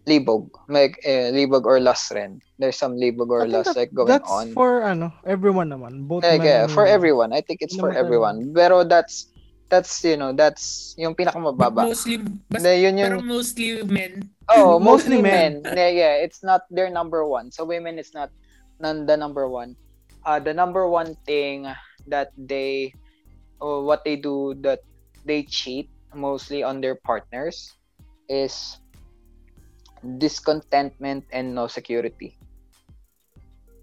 libog, 0.03 0.51
like 0.67 0.99
eh, 1.07 1.31
libog 1.31 1.63
or 1.65 1.79
lust 1.79 2.11
rin. 2.11 2.43
There's 2.59 2.75
some 2.79 2.99
libog 2.99 3.31
or 3.31 3.47
that- 3.47 3.77
like 3.77 3.95
going 3.95 4.11
That's 4.11 4.27
on. 4.31 4.51
for 4.53 4.83
ano, 4.83 5.15
everyone 5.23 5.71
naman. 5.71 6.11
Both 6.11 6.27
Like, 6.27 6.43
men 6.43 6.47
yeah, 6.47 6.63
for 6.67 6.85
women. 6.85 6.95
everyone. 6.95 7.31
I 7.33 7.41
think 7.41 7.63
it's 7.63 7.75
Hindi 7.79 7.83
for 7.87 7.91
naman 7.95 8.03
everyone. 8.03 8.37
Pero 8.55 8.83
that's 8.83 9.31
that's 9.71 10.03
you 10.05 10.19
know, 10.19 10.35
that's 10.35 10.93
yung 10.99 11.15
But 11.15 11.33
pinakamababa. 11.33 11.87
mostly, 11.89 12.19
bas, 12.51 12.61
Na 12.61 12.75
yun 12.75 12.99
pero 12.99 13.19
yung 13.23 13.27
mostly 13.31 13.81
men. 13.87 14.27
oh, 14.51 14.77
mostly 14.83 15.23
mostly 15.23 15.23
men. 15.23 15.63
Yeah, 15.65 15.89
yeah, 15.89 16.15
it's 16.21 16.43
not 16.43 16.67
their 16.69 16.91
number 16.91 17.23
one. 17.25 17.49
So 17.55 17.65
women 17.65 17.97
is 17.97 18.11
not 18.13 18.29
none 18.83 19.07
the 19.07 19.17
number 19.17 19.47
one. 19.49 19.79
Uh 20.27 20.39
the 20.43 20.53
number 20.55 20.87
one 20.91 21.15
thing 21.27 21.67
that 22.11 22.35
they 22.37 22.91
or 23.63 23.87
what 23.87 24.03
they 24.03 24.19
do 24.19 24.59
that 24.67 24.83
they 25.25 25.47
cheat 25.47 25.87
mostly 26.13 26.63
on 26.67 26.83
their 26.83 26.99
partners 26.99 27.71
is 28.29 28.82
discontentment 30.03 31.25
and 31.31 31.55
no 31.55 31.67
security. 31.67 32.35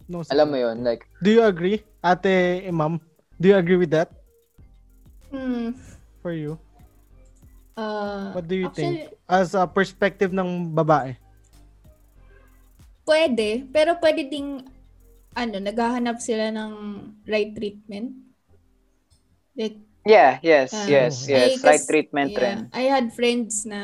No, 0.09 0.21
Alam 0.27 0.47
mo 0.51 0.57
security. 0.57 0.63
yun, 0.63 0.77
like 0.83 1.03
Do 1.21 1.29
you 1.31 1.43
agree? 1.43 1.83
Ate 2.03 2.65
Imam, 2.67 2.99
do 3.39 3.51
you 3.51 3.57
agree 3.59 3.77
with 3.79 3.91
that 3.91 4.11
Hmm. 5.29 5.77
for 6.21 6.33
you? 6.33 6.57
Uh, 7.77 8.33
What 8.35 8.47
do 8.49 8.55
you 8.59 8.67
actually, 8.67 9.07
think? 9.07 9.15
As 9.29 9.53
a 9.55 9.63
perspective 9.69 10.33
ng 10.35 10.73
babae. 10.73 11.15
Pwede, 13.05 13.65
pero 13.73 13.95
pwede 14.01 14.27
ding 14.27 14.65
ano, 15.33 15.55
naghahanap 15.61 16.19
sila 16.19 16.51
ng 16.51 16.71
right 17.25 17.53
treatment. 17.55 18.11
Like, 19.55 19.77
yeah, 20.05 20.37
yes, 20.41 20.73
Ah. 20.73 20.87
yes, 20.87 21.13
Oh. 21.25 21.31
yes, 21.31 21.51
Ay, 21.63 21.67
right 21.67 21.83
treatment 21.87 22.31
yeah, 22.33 22.41
rin. 22.41 22.59
I 22.73 22.83
had 22.89 23.13
friends 23.13 23.63
na 23.65 23.81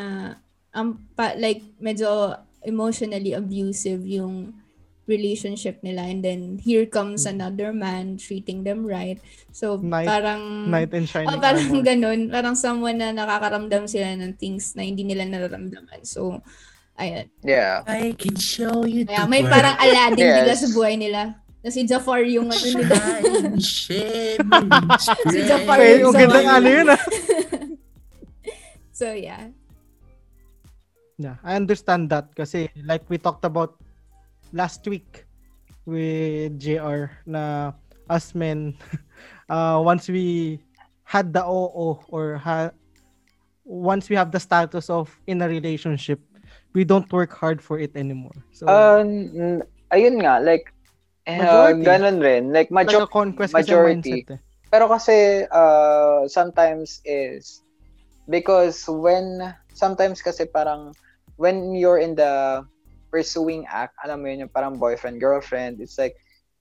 um, 0.75 0.99
pa, 1.15 1.33
like 1.35 1.63
medyo 1.79 2.35
emotionally 2.61 3.31
abusive 3.31 4.03
yung 4.03 4.51
relationship 5.05 5.77
nila 5.79 6.01
and 6.01 6.25
then 6.25 6.57
here 6.57 6.83
comes 6.83 7.23
Hmm. 7.23 7.37
another 7.37 7.69
man 7.69 8.17
treating 8.17 8.65
them 8.65 8.81
right. 8.81 9.21
So 9.53 9.77
Knight- 9.77 10.09
parang 10.09 10.65
Knight 10.67 10.91
in 10.91 11.05
shining 11.05 11.29
oh, 11.29 11.37
parang 11.37 11.61
armor. 11.69 11.85
ganun, 11.85 12.19
parang 12.27 12.55
someone 12.57 12.97
na 12.97 13.13
nakakaramdam 13.13 13.85
sila 13.85 14.17
ng 14.17 14.33
things 14.33 14.73
na 14.73 14.81
hindi 14.81 15.05
nila 15.05 15.23
nararamdaman. 15.23 16.01
So 16.01 16.41
ayun. 16.97 17.29
Yeah. 17.45 17.85
I 17.85 18.17
can 18.17 18.33
show 18.35 18.81
you 18.83 19.05
Kaya 19.05 19.29
may 19.29 19.45
world. 19.45 19.53
parang 19.53 19.77
Aladdin 19.77 20.25
Yes. 20.25 20.35
bigla 20.41 20.55
sa 20.57 20.67
buhay 20.73 20.95
nila. 20.97 21.21
Na 21.61 21.69
si 21.69 21.81
Jafar 21.81 22.25
yung 22.25 22.49
ano 22.49 22.65
nila. 22.65 22.97
Si 25.25 25.39
Jafar 25.45 25.79
yung 25.97 26.13
sa 26.13 26.19
gandang 26.19 26.49
ano 26.51 26.67
yun 26.67 26.87
ah. 26.89 27.01
so 28.99 29.11
yeah. 29.11 29.53
Yeah, 31.17 31.39
I 31.43 31.55
understand 31.55 32.11
that 32.11 32.35
kasi 32.35 32.67
like 32.83 33.07
we 33.07 33.15
talked 33.17 33.47
about 33.47 33.79
last 34.51 34.83
week 34.87 35.23
with 35.87 36.59
JR 36.59 37.07
na 37.23 37.71
us 38.11 38.35
men 38.35 38.75
uh, 39.49 39.79
once 39.79 40.11
we 40.11 40.59
had 41.07 41.31
the 41.31 41.39
OO 41.39 42.03
or 42.11 42.35
ha- 42.35 42.75
once 43.63 44.09
we 44.11 44.15
have 44.19 44.31
the 44.31 44.39
status 44.43 44.89
of 44.91 45.07
in 45.25 45.41
a 45.41 45.47
relationship 45.47 46.19
we 46.75 46.83
don't 46.83 47.07
work 47.13 47.31
hard 47.31 47.63
for 47.63 47.79
it 47.79 47.95
anymore. 47.95 48.35
So 48.51 48.67
Uh, 48.67 48.99
n- 48.99 49.63
ayun 49.95 50.19
nga, 50.19 50.43
like, 50.43 50.67
eh, 51.23 51.39
Majority. 51.39 51.87
ganun 51.87 52.17
rin. 52.19 52.43
Like, 52.51 52.67
like 52.69 52.91
major- 52.91 53.07
a 53.07 53.07
conquest 53.07 53.55
kasi 53.55 53.71
majority. 53.71 54.11
mindset 54.27 54.35
eh. 54.35 54.39
pero 54.67 54.91
kasi, 54.91 55.47
uh, 55.47 56.27
sometimes 56.27 56.99
is, 57.07 57.63
because 58.27 58.83
when, 58.91 59.39
sometimes 59.71 60.19
kasi 60.19 60.43
parang, 60.45 60.91
when 61.37 61.75
you're 61.75 61.99
in 61.99 62.15
the 62.15 62.65
pursuing 63.11 63.65
act, 63.67 63.95
alam 64.03 64.21
mo 64.21 64.29
yun, 64.29 64.47
yung 64.47 64.53
parang 64.53 64.77
boyfriend, 64.77 65.19
girlfriend, 65.19 65.79
it's 65.79 65.97
like, 65.97 66.15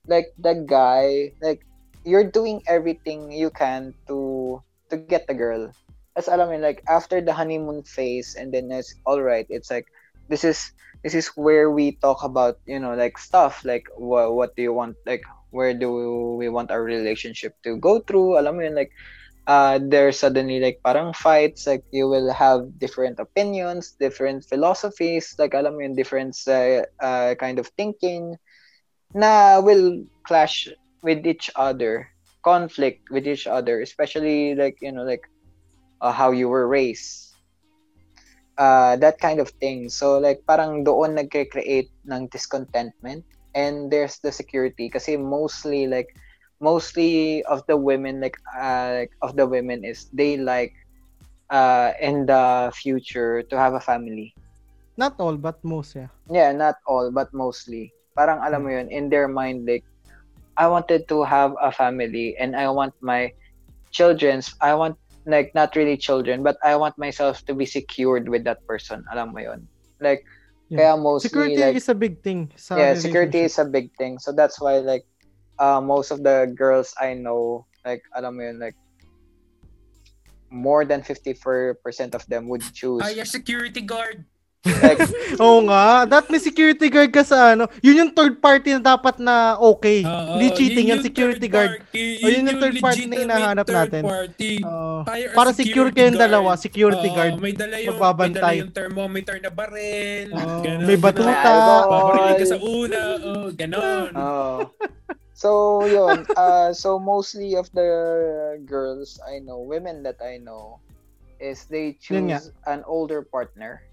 like, 0.07 0.33
the 0.39 0.65
guy, 0.67 1.31
like, 1.41 1.65
you're 2.03 2.27
doing 2.27 2.61
everything 2.67 3.31
you 3.31 3.49
can 3.49 3.93
to, 4.07 4.61
to 4.89 4.97
get 4.97 5.27
the 5.27 5.33
girl. 5.33 5.71
As 6.15 6.27
alam 6.27 6.49
mo 6.49 6.57
like, 6.57 6.83
after 6.87 7.19
the 7.19 7.33
honeymoon 7.33 7.83
phase, 7.83 8.35
and 8.35 8.53
then 8.53 8.71
it's, 8.71 8.95
alright, 9.05 9.47
it's 9.49 9.71
like, 9.71 9.87
this 10.29 10.43
is, 10.43 10.71
this 11.05 11.13
is 11.13 11.29
where 11.37 11.69
we 11.69 11.93
talk 12.01 12.25
about 12.25 12.57
you 12.65 12.81
know 12.81 12.97
like 12.97 13.13
stuff 13.21 13.61
like 13.61 13.85
what 13.93 14.33
what 14.33 14.57
do 14.57 14.65
you 14.65 14.73
want 14.73 14.97
like 15.05 15.21
where 15.53 15.69
do 15.69 16.33
we 16.33 16.49
want 16.49 16.73
our 16.73 16.81
relationship 16.81 17.53
to 17.61 17.77
go 17.77 18.01
through 18.01 18.41
alam 18.41 18.57
mo 18.57 18.65
yun 18.65 18.73
like 18.73 18.89
uh 19.47 19.79
there's 19.81 20.19
suddenly 20.19 20.59
like 20.59 20.79
parang 20.83 21.13
fights 21.13 21.67
like 21.67 21.83
you 21.91 22.07
will 22.07 22.31
have 22.31 22.61
different 22.79 23.19
opinions 23.19 23.95
different 23.99 24.43
philosophies 24.45 25.33
like 25.39 25.53
alam 25.53 25.73
mo 25.75 25.81
yun 25.83 25.95
different 25.95 26.35
uh, 26.47 26.81
uh, 27.01 27.33
kind 27.35 27.59
of 27.59 27.67
thinking 27.77 28.35
na 29.13 29.59
will 29.61 30.03
clash 30.27 30.67
with 31.03 31.25
each 31.25 31.49
other 31.55 32.07
conflict 32.43 33.01
with 33.11 33.27
each 33.27 33.47
other 33.47 33.81
especially 33.81 34.55
like 34.55 34.77
you 34.81 34.91
know 34.91 35.03
like 35.03 35.23
uh, 36.01 36.11
how 36.11 36.31
you 36.31 36.47
were 36.49 36.67
raised 36.67 37.33
uh, 38.57 38.95
that 38.97 39.19
kind 39.19 39.39
of 39.39 39.49
thing. 39.61 39.89
So 39.89 40.17
like 40.19 40.41
parang 40.47 40.83
doon 40.83 41.15
nagke-create 41.17 41.91
ng 42.09 42.27
discontentment 42.29 43.25
and 43.55 43.89
there's 43.91 44.19
the 44.21 44.31
security 44.31 44.89
kasi 44.89 45.17
mostly 45.17 45.87
like 45.87 46.09
mostly 46.61 47.43
of 47.45 47.63
the 47.67 47.77
women 47.77 48.21
like 48.21 48.37
uh, 48.57 49.05
of 49.21 49.35
the 49.35 49.45
women 49.45 49.83
is 49.83 50.07
they 50.13 50.37
like 50.37 50.73
uh 51.49 51.91
in 52.01 52.25
the 52.25 52.71
future 52.73 53.43
to 53.43 53.55
have 53.57 53.73
a 53.73 53.79
family. 53.83 54.33
Not 54.97 55.19
all 55.19 55.35
but 55.37 55.59
most 55.63 55.95
yeah. 55.95 56.09
Yeah, 56.31 56.51
not 56.51 56.75
all 56.87 57.11
but 57.11 57.29
mostly. 57.33 57.93
Parang 58.15 58.39
alam 58.41 58.63
mo 58.63 58.69
yun 58.71 58.87
in 58.89 59.09
their 59.11 59.27
mind 59.27 59.67
like 59.67 59.83
I 60.57 60.67
wanted 60.67 61.07
to 61.11 61.23
have 61.23 61.53
a 61.61 61.71
family 61.71 62.35
and 62.39 62.55
I 62.55 62.71
want 62.71 62.95
my 63.03 63.29
children's 63.91 64.55
I 64.61 64.73
want 64.73 64.95
like 65.27 65.51
not 65.53 65.75
really 65.75 65.97
children 65.97 66.43
but 66.43 66.55
I 66.63 66.75
want 66.77 66.97
myself 66.97 67.43
to 67.45 67.53
be 67.53 67.65
secured 67.65 68.29
with 68.29 68.45
that 68.45 68.63
person. 68.67 69.03
Alam 69.11 69.33
mo 69.35 69.39
yun. 69.43 69.67
Like 69.99 70.23
Yeah. 70.65 70.81
kaya 70.81 70.93
mostly 70.97 71.29
Security 71.29 71.61
like 71.61 71.75
is 71.77 71.89
a 71.89 71.93
big 71.93 72.25
thing 72.25 72.49
sa 72.57 72.73
yeah, 72.79 72.93
security 72.97 73.45
is 73.45 73.61
a 73.61 73.67
big 73.69 73.93
thing. 74.01 74.17
So 74.17 74.33
that's 74.33 74.57
why 74.57 74.81
like 74.81 75.05
uh 75.57 75.79
most 75.79 76.11
of 76.11 76.21
the 76.21 76.51
girls 76.51 76.91
I 76.95 77.13
know 77.13 77.65
like 77.81 78.03
alam 78.11 78.35
mo 78.35 78.43
yun 78.43 78.57
like 78.57 78.75
more 80.49 80.85
than 80.85 81.01
54% 81.01 81.75
of 82.15 82.23
them 82.27 82.47
would 82.47 82.63
choose 82.71 83.03
Ay, 83.03 83.19
a 83.19 83.27
security 83.27 83.81
guard. 83.81 84.23
like 84.81 84.97
Oo 85.43 85.61
nga, 85.67 86.09
that 86.09 86.25
may 86.25 86.41
security 86.41 86.89
guard 86.89 87.13
ka 87.13 87.21
sa 87.21 87.53
ano. 87.53 87.69
Yun 87.85 88.01
yung 88.01 88.11
third 88.15 88.41
party 88.41 88.73
na 88.73 88.81
dapat 88.81 89.21
na 89.21 89.61
okay. 89.61 90.01
Oo, 90.01 90.37
Hindi 90.37 90.47
cheating 90.57 90.89
yun 90.89 90.97
yung 90.97 91.01
yung 91.01 91.05
security 91.05 91.45
third 91.45 91.53
guard. 91.53 91.71
party. 91.85 92.01
O, 92.01 92.25
yun 92.25 92.49
yung 92.49 92.61
third 92.61 92.77
party 92.81 93.03
na 93.05 93.15
hinahanap 93.19 93.65
third 93.67 93.77
natin. 93.77 94.01
Party. 94.09 94.51
Uh, 94.65 95.01
para 95.37 95.49
secure 95.53 95.93
kayong 95.93 96.17
dalawa, 96.17 96.57
security 96.57 97.09
Oo, 97.09 97.15
guard. 97.15 97.33
May 97.37 97.53
dala 97.53 97.77
yung, 97.77 97.93
Magbabantay. 97.93 98.33
may 98.33 98.41
dala 98.41 98.61
yung 98.65 98.73
thermometer 98.73 99.35
na 99.37 99.51
baril. 99.53 100.27
Oo, 100.33 100.57
ganon, 100.63 100.85
may 100.87 100.97
batuta. 100.97 101.51
Paparinig 101.85 102.37
ka 102.41 102.45
sa 102.47 102.57
una. 102.57 102.99
Oh, 103.21 103.47
ganon. 103.53 104.09
Oh. 104.17 104.59
So 105.35 105.85
yun, 105.85 106.25
uh 106.35 106.71
so 106.73 106.97
mostly 106.99 107.55
of 107.55 107.69
the 107.75 107.91
girls 108.65 109.19
I 109.27 109.39
know, 109.39 109.59
women 109.61 110.03
that 110.07 110.19
I 110.23 110.37
know 110.39 110.81
is 111.39 111.65
they 111.67 111.93
choose 111.99 112.49
an 112.65 112.83
older 112.87 113.21
partner, 113.23 113.83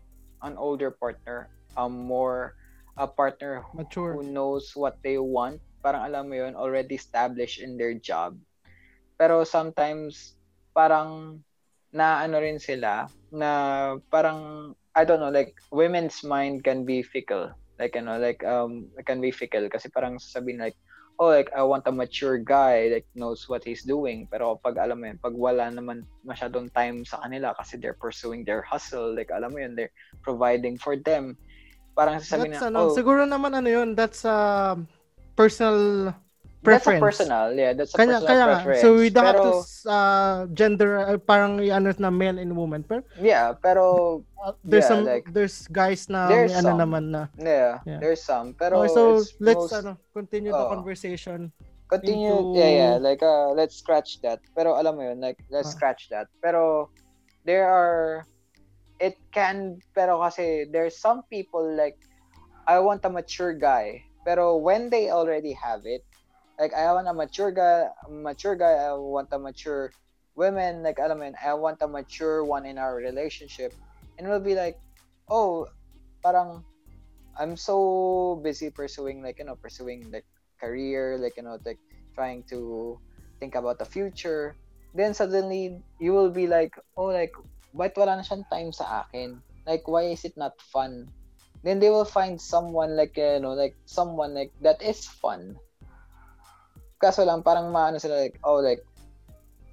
an 0.43 0.57
older 0.57 0.91
partner, 0.91 1.51
a 1.77 1.89
more 1.89 2.55
a 2.97 3.09
partner 3.09 3.63
who, 3.73 3.79
Mature. 3.79 4.13
who 4.13 4.23
knows 4.23 4.73
what 4.75 4.99
they 5.03 5.19
want. 5.19 5.61
Parang 5.83 6.07
alam 6.07 6.29
mo 6.31 6.37
yun, 6.37 6.55
already 6.57 6.95
established 6.97 7.61
in 7.61 7.77
their 7.77 7.95
job. 7.95 8.39
Pero 9.19 9.45
sometimes 9.45 10.37
parang 10.75 11.43
na 11.93 12.23
ano 12.25 12.41
rin 12.41 12.59
sila 12.59 13.09
na 13.33 13.51
parang 14.11 14.73
I 14.95 15.05
don't 15.05 15.21
know 15.21 15.33
like 15.33 15.53
women's 15.73 16.23
mind 16.25 16.65
can 16.65 16.85
be 16.85 17.03
fickle 17.03 17.53
like 17.79 17.95
you 17.97 18.03
know 18.05 18.19
like 18.19 18.41
um 18.45 18.89
can 19.07 19.21
be 19.21 19.31
fickle 19.33 19.69
kasi 19.69 19.89
parang 19.93 20.17
sasabihin 20.21 20.61
like 20.61 20.77
oh 21.19 21.29
like 21.29 21.51
I 21.53 21.63
want 21.63 21.89
a 21.89 21.93
mature 21.93 22.39
guy 22.39 22.89
that 22.93 23.05
knows 23.15 23.49
what 23.49 23.65
he's 23.65 23.83
doing. 23.83 24.29
Pero 24.31 24.57
pag 24.61 24.79
alam 24.79 25.01
mo 25.01 25.11
yun 25.11 25.19
pag 25.21 25.35
wala 25.37 25.69
naman 25.69 26.07
masyadong 26.25 26.73
time 26.73 27.05
sa 27.05 27.21
kanila 27.21 27.53
kasi 27.59 27.77
they're 27.77 27.99
pursuing 27.99 28.45
their 28.47 28.63
hustle 28.63 29.13
like 29.13 29.33
alam 29.35 29.53
mo 29.53 29.61
yun 29.61 29.77
they're 29.77 29.93
providing 30.25 30.79
for 30.79 30.97
them. 30.97 31.37
Parang 31.93 32.23
sasabihin 32.23 32.57
na 32.57 32.73
ano, 32.73 32.89
oh 32.89 32.97
siguro 32.97 33.29
naman 33.29 33.53
ano 33.53 33.69
yun, 33.69 33.93
that's 33.93 34.25
uh, 34.25 34.77
personal 35.37 36.13
that's 36.63 36.87
a 36.87 36.99
personal, 36.99 37.53
yeah, 37.55 37.73
that's 37.75 37.95
a 37.95 37.99
Kanya, 37.99 38.23
personal 38.23 38.31
kaya 38.31 38.45
preference. 38.47 38.81
So 38.81 38.95
we 38.97 39.11
don't 39.11 39.27
have 39.27 39.43
to 39.43 39.55
uh, 39.91 40.39
gender 40.55 40.91
uh, 40.99 41.19
parang 41.19 41.59
i-ano 41.61 41.91
na 41.99 42.11
male 42.11 42.39
and 42.39 42.55
woman. 42.57 42.83
Pero 42.87 43.03
yeah, 43.19 43.53
pero 43.59 44.23
uh, 44.39 44.55
there's 44.63 44.87
Yeah, 44.87 44.89
some 44.89 45.05
like, 45.05 45.27
there's 45.35 45.67
guys 45.69 46.07
na 46.09 46.29
there's 46.31 46.55
may 46.55 46.59
ano 46.63 46.71
naman 46.79 47.11
na. 47.11 47.23
yeah, 47.39 47.83
Yeah. 47.85 47.99
there's 47.99 48.23
some. 48.23 48.55
Pero 48.55 48.87
okay, 48.87 48.95
so 48.95 49.03
let's 49.43 49.69
most, 49.71 49.75
ano 49.75 49.99
continue 50.15 50.51
the 50.55 50.63
Oo. 50.67 50.73
conversation. 50.73 51.51
continue, 51.93 52.33
into- 52.33 52.57
yeah, 52.57 52.73
yeah, 52.73 52.95
like 52.97 53.21
uh, 53.21 53.53
let's 53.53 53.77
scratch 53.77 54.17
that. 54.25 54.41
Pero 54.57 54.81
alam 54.81 54.97
mo 54.97 55.05
yun, 55.05 55.21
like 55.21 55.37
let's 55.53 55.69
Ah. 55.69 55.77
scratch 55.77 56.09
that. 56.09 56.25
Pero 56.41 56.89
there 57.45 57.69
are 57.69 58.25
it 58.97 59.19
can 59.35 59.77
pero 59.93 60.23
kasi 60.25 60.65
there's 60.73 60.97
some 60.97 61.21
people 61.29 61.61
like 61.77 61.99
I 62.65 62.79
want 62.81 63.05
a 63.05 63.11
mature 63.13 63.53
guy. 63.53 64.01
Pero 64.25 64.57
when 64.57 64.89
they 64.89 65.11
already 65.13 65.53
have 65.53 65.83
it, 65.85 66.01
like 66.63 66.79
I 66.79 66.95
want 66.95 67.11
a 67.11 67.15
mature 67.15 67.51
guy, 67.51 67.91
mature 68.07 68.55
guy, 68.55 68.79
I 68.87 68.95
want 68.95 69.35
a 69.35 69.39
mature 69.43 69.91
women, 70.39 70.87
like 70.87 71.03
alam 71.03 71.19
mo 71.19 71.35
I 71.35 71.59
want 71.59 71.83
a 71.83 71.91
mature 71.91 72.47
one 72.47 72.71
in 72.71 72.79
our 72.79 72.95
relationship. 72.95 73.75
And 74.15 74.31
we'll 74.31 74.39
be 74.39 74.55
like, 74.55 74.79
oh, 75.27 75.67
parang 76.23 76.63
I'm 77.35 77.59
so 77.59 78.39
busy 78.47 78.71
pursuing 78.71 79.27
like, 79.27 79.43
you 79.43 79.45
know, 79.51 79.59
pursuing 79.59 80.07
like 80.15 80.23
career, 80.63 81.19
like, 81.19 81.35
you 81.35 81.43
know, 81.43 81.59
like 81.67 81.83
trying 82.15 82.47
to 82.55 82.95
think 83.43 83.59
about 83.59 83.83
the 83.83 83.89
future. 83.89 84.55
Then 84.95 85.19
suddenly 85.19 85.83
you 85.99 86.15
will 86.15 86.31
be 86.31 86.47
like, 86.47 86.79
oh, 86.95 87.11
like, 87.11 87.35
ba't 87.75 87.99
wala 87.99 88.21
na 88.21 88.23
siyang 88.23 88.47
time 88.47 88.71
sa 88.71 89.03
akin? 89.03 89.43
Like, 89.67 89.91
why 89.91 90.15
is 90.15 90.23
it 90.23 90.39
not 90.39 90.55
fun? 90.71 91.11
Then 91.67 91.83
they 91.83 91.91
will 91.91 92.07
find 92.07 92.39
someone 92.39 92.95
like, 92.95 93.19
you 93.19 93.43
know, 93.43 93.59
like 93.59 93.75
someone 93.83 94.39
like 94.39 94.55
that 94.63 94.79
is 94.79 95.03
fun. 95.11 95.59
Kaso 97.03 97.27
lang, 97.27 97.43
parang 97.43 97.75
maano 97.75 97.99
sila 97.99 98.23
like, 98.23 98.39
oh, 98.47 98.63
like, 98.63 98.87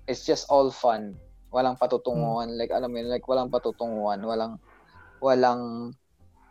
it's 0.10 0.26
just 0.26 0.50
all 0.50 0.74
fun. 0.74 1.14
Walang 1.54 1.78
patutunguhan. 1.78 2.58
Like, 2.58 2.74
alam 2.74 2.90
mo 2.90 2.98
yun, 2.98 3.14
like, 3.14 3.30
walang 3.30 3.54
patutunguhan. 3.54 4.26
Walang, 4.26 4.58
walang, 5.22 5.94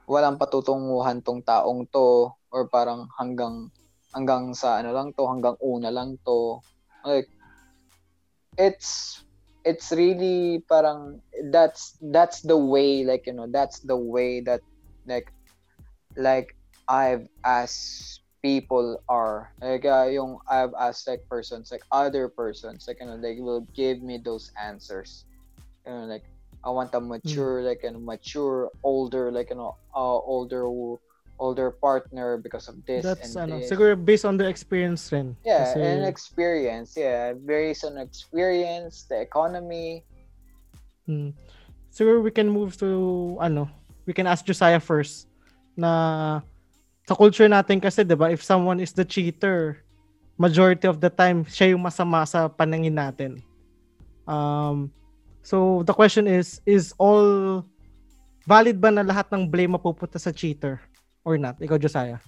walang 0.07 0.39
patutunguhan 0.39 1.18
tong 1.26 1.43
taong 1.43 1.91
to. 1.91 2.31
Or 2.55 2.70
parang 2.70 3.11
hanggang, 3.18 3.74
hanggang 4.14 4.55
sa 4.55 4.79
ano 4.79 4.95
lang 4.95 5.11
to, 5.18 5.26
hanggang 5.26 5.59
una 5.59 5.91
lang 5.91 6.14
to. 6.22 6.62
Like, 7.03 7.26
it's, 8.55 9.18
it's 9.66 9.91
really 9.91 10.62
parang, 10.70 11.18
that's, 11.51 11.99
that's 12.14 12.47
the 12.47 12.57
way, 12.57 13.03
like, 13.03 13.26
you 13.26 13.35
know, 13.35 13.51
that's 13.51 13.83
the 13.83 13.99
way 13.99 14.39
that, 14.47 14.62
like, 15.11 15.35
like, 16.14 16.55
I've 16.87 17.26
asked 17.43 18.22
people 18.43 19.03
are 19.09 19.51
like 19.61 19.84
uh, 19.84 20.07
yung 20.07 20.39
I've 20.49 20.74
asked 20.78 21.09
like 21.09 21.22
persons 21.28 21.70
like 21.72 21.82
other 21.91 22.28
persons 22.28 22.86
like 22.86 22.99
you 23.01 23.07
know 23.07 23.18
they 23.20 23.41
will 23.41 23.66
give 23.74 24.03
me 24.03 24.18
those 24.22 24.51
answers 24.61 25.26
you 25.86 25.93
know 25.93 26.07
like 26.07 26.24
I 26.64 26.70
want 26.70 26.95
a 26.95 27.01
mature 27.01 27.62
like 27.62 27.82
a 27.84 27.93
mature 27.97 28.70
older 28.82 29.30
like 29.30 29.51
you 29.51 29.57
know 29.57 29.74
uh, 29.95 30.18
older 30.22 30.66
older 31.39 31.70
partner 31.70 32.36
because 32.39 32.68
of 32.68 32.76
this 32.86 33.05
That's 33.05 33.34
and 33.36 33.51
ano, 33.51 33.59
this. 33.62 33.70
siguro 33.70 33.95
based 33.95 34.24
on 34.26 34.36
the 34.39 34.47
experience 34.47 35.11
rin. 35.11 35.34
yeah 35.47 35.62
Kasi- 35.74 35.82
and 35.82 36.05
experience 36.07 36.95
yeah 36.99 37.32
based 37.34 37.84
on 37.86 37.99
experience 37.99 39.07
the 39.11 39.18
economy 39.22 40.05
Hmm. 41.09 41.32
Siguro 41.89 42.20
we 42.20 42.30
can 42.30 42.53
move 42.53 42.76
to 42.84 43.36
ano, 43.41 43.64
we 44.05 44.12
can 44.12 44.28
ask 44.28 44.45
Josiah 44.45 44.76
first 44.78 45.24
na 45.72 46.45
sa 47.09 47.17
culture 47.17 47.49
natin 47.49 47.81
kasi 47.81 48.05
'di 48.05 48.13
ba 48.13 48.29
if 48.29 48.45
someone 48.45 48.85
is 48.85 48.93
the 48.93 49.01
cheater 49.01 49.81
majority 50.37 50.85
of 50.85 51.01
the 51.01 51.09
time 51.09 51.41
siya 51.49 51.73
yung 51.73 51.81
masama 51.81 52.29
sa 52.29 52.53
paningin 52.53 52.93
natin. 52.93 53.41
Um 54.29 54.93
so 55.41 55.81
the 55.89 55.97
question 55.97 56.29
is 56.29 56.61
is 56.69 56.93
all 57.01 57.65
valid 58.45 58.77
ba 58.77 58.93
na 58.93 59.01
lahat 59.01 59.25
ng 59.33 59.49
blame 59.49 59.73
mapupunta 59.73 60.21
sa 60.21 60.29
cheater 60.29 60.85
or 61.25 61.41
not? 61.41 61.57
Ikaw 61.57 61.81
Josiah. 61.81 62.21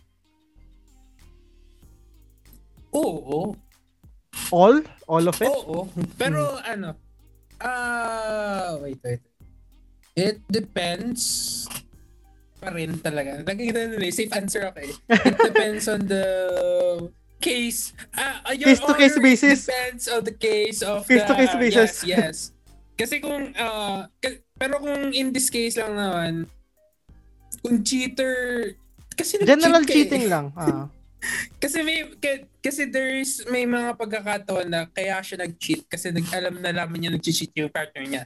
Oo. 2.97 3.53
All? 4.49 4.81
All 5.05 5.25
of 5.29 5.37
it? 5.39 5.49
Oo. 5.49 5.87
Pero 6.19 6.57
ano, 6.65 6.97
ah, 7.63 8.81
wait, 8.83 8.99
wait. 9.05 9.23
It 10.19 10.43
depends 10.51 11.65
pa 12.61 12.69
rin 12.71 12.93
talaga. 13.01 13.41
Nakikita 13.41 13.89
nila, 13.89 14.05
eh, 14.05 14.13
safe 14.13 14.33
answer 14.37 14.69
ako 14.69 14.79
eh. 14.85 14.93
It 15.09 15.37
depends 15.51 15.89
on 15.89 16.05
the 16.05 16.25
case. 17.41 17.97
Ah, 18.13 18.45
uh, 18.45 18.55
your 18.55 18.69
Case 18.69 18.85
to 18.85 18.95
case 18.95 19.17
basis. 19.19 19.61
Depends 19.65 20.05
on 20.13 20.21
the 20.23 20.37
case 20.37 20.85
of 20.85 21.09
Case 21.09 21.25
to 21.25 21.33
the, 21.33 21.39
case 21.41 21.57
basis. 21.57 21.93
Yes, 22.05 22.05
yes. 22.05 22.37
Kasi 22.95 23.25
kung, 23.25 23.57
ah, 23.57 24.05
ka- 24.21 24.45
pero 24.61 24.77
kung 24.77 25.09
in 25.17 25.33
this 25.33 25.49
case 25.49 25.81
lang 25.81 25.97
naman, 25.97 26.45
kung 27.65 27.81
cheater, 27.81 28.69
kasi 29.17 29.41
General 29.41 29.81
nag-cheat 29.81 29.89
ka 29.89 29.93
eh. 29.93 29.97
cheating 29.97 30.25
lang. 30.29 30.47
Ah. 30.57 30.87
Kasi 31.61 31.85
may 31.85 32.09
kasi 32.65 32.89
there's 32.89 33.45
may 33.53 33.69
mga 33.69 33.93
pagkakataon 33.93 34.73
na 34.73 34.89
kaya 34.89 35.21
siya 35.21 35.45
nag-cheat 35.45 35.85
kasi 35.85 36.09
nag 36.09 36.25
alam 36.33 36.57
na 36.65 36.73
naman 36.73 36.97
niya 36.97 37.13
nag-cheat 37.13 37.53
yung 37.61 37.69
partner 37.69 38.05
niya. 38.09 38.25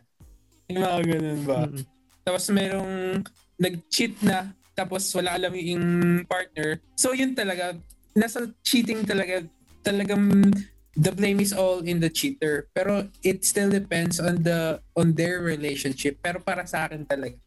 Yung 0.70 0.78
mga 0.78 1.02
ganun 1.02 1.42
ba? 1.42 1.58
Mm-mm. 1.66 1.82
Tapos 2.22 2.46
merong 2.54 3.26
nag-cheat 3.58 4.20
na 4.22 4.52
tapos 4.74 5.06
wala 5.14 5.38
alam 5.38 5.54
yung 5.54 5.86
partner. 6.26 6.82
So 6.98 7.14
yun 7.14 7.34
talaga 7.34 7.78
nasa 8.14 8.50
cheating 8.66 9.06
talaga 9.06 9.46
talagang 9.86 10.50
the 10.94 11.10
blame 11.10 11.38
is 11.42 11.54
all 11.54 11.82
in 11.82 12.02
the 12.02 12.10
cheater. 12.10 12.66
Pero 12.74 13.06
it 13.22 13.46
still 13.46 13.70
depends 13.70 14.18
on 14.18 14.42
the 14.42 14.82
on 14.98 15.14
their 15.14 15.42
relationship. 15.42 16.18
Pero 16.22 16.42
para 16.42 16.66
sa 16.66 16.90
akin 16.90 17.06
talaga 17.06 17.38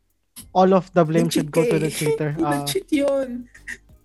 All 0.54 0.74
of 0.74 0.94
the 0.94 1.04
blame 1.06 1.30
should 1.30 1.50
go 1.50 1.66
to 1.66 1.80
the 1.80 1.90
cheater. 1.90 2.38
Ah. 2.38 2.62
Nag-cheat 2.62 2.94
yun. 2.94 3.50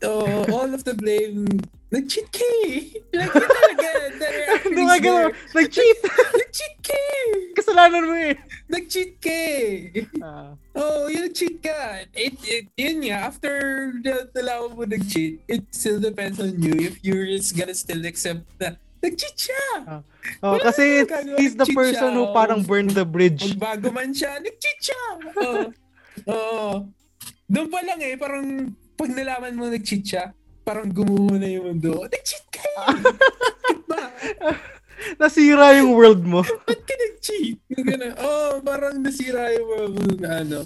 So, 0.00 0.24
all 0.50 0.72
of 0.72 0.82
the 0.82 0.96
blame, 0.96 1.46
nag-cheat 1.92 2.28
ka 2.28 2.46
eh. 2.64 2.76
There 3.12 3.28
are 4.50 4.60
Hindi 4.64 4.82
nga 4.88 4.96
gano'n. 4.98 5.30
Nag-cheat! 5.52 5.98
Nag-cheat 6.40 6.74
ka 6.80 6.96
eh. 6.96 7.28
Kasalanan 7.52 8.02
mo 8.08 8.14
eh. 8.16 8.34
Nag-cheat 8.66 9.12
ka 9.20 9.28
eh. 9.28 10.08
Ah. 10.18 10.56
Oh, 10.72 11.06
yun 11.06 11.28
nag-cheat 11.28 11.60
ka. 11.60 11.76
It, 12.16 12.40
it, 12.42 12.66
yun 12.74 13.04
nga, 13.04 13.28
after 13.28 13.52
na- 14.00 14.24
nalaman 14.32 14.72
mo 14.72 14.82
nag-cheat, 14.82 15.44
it 15.44 15.68
still 15.70 16.00
depends 16.00 16.40
on 16.40 16.56
you 16.56 16.72
if 16.80 16.96
you're 17.04 17.28
just 17.28 17.52
gonna 17.52 17.76
still 17.76 18.00
accept 18.02 18.48
na 18.56 18.72
nag-cheat 19.04 19.36
siya. 19.36 19.64
Oh, 20.40 20.56
Wala 20.56 20.64
kasi 20.64 21.04
gagawa, 21.04 21.36
he's 21.36 21.52
the 21.54 21.68
person 21.68 22.08
siya. 22.08 22.16
who 22.16 22.32
parang 22.32 22.64
burned 22.64 22.96
the 22.96 23.04
bridge. 23.04 23.52
Magbago 23.52 23.92
man 23.92 24.16
siya, 24.16 24.40
nag-cheat 24.40 24.78
siya. 24.80 25.02
Oo. 25.36 25.62
Oo. 26.24 26.68
Doon 27.46 27.68
pa 27.68 27.84
lang 27.84 28.00
eh, 28.00 28.16
parang 28.16 28.72
pag 28.96 29.10
nalaman 29.12 29.52
mo 29.52 29.68
nag-cheat 29.68 30.04
siya, 30.06 30.32
parang 30.62 30.88
gumuho 30.88 31.34
na 31.36 31.46
yung 31.46 31.74
mundo. 31.74 32.06
Nag-cheat 32.06 32.46
ka 32.48 32.62
eh! 32.62 32.78
Ba? 33.86 34.02
Nasira 35.20 35.74
yung 35.82 35.92
world 35.92 36.22
mo. 36.22 36.40
Ba't 36.68 36.80
ka 36.86 36.94
nag-cheat? 36.94 37.58
Yung. 37.74 38.14
Oh, 38.22 38.62
parang 38.62 39.02
nasira 39.02 39.50
yung 39.50 39.66
world 39.66 39.94
mo 39.98 40.12
na 40.22 40.30
ano. 40.46 40.58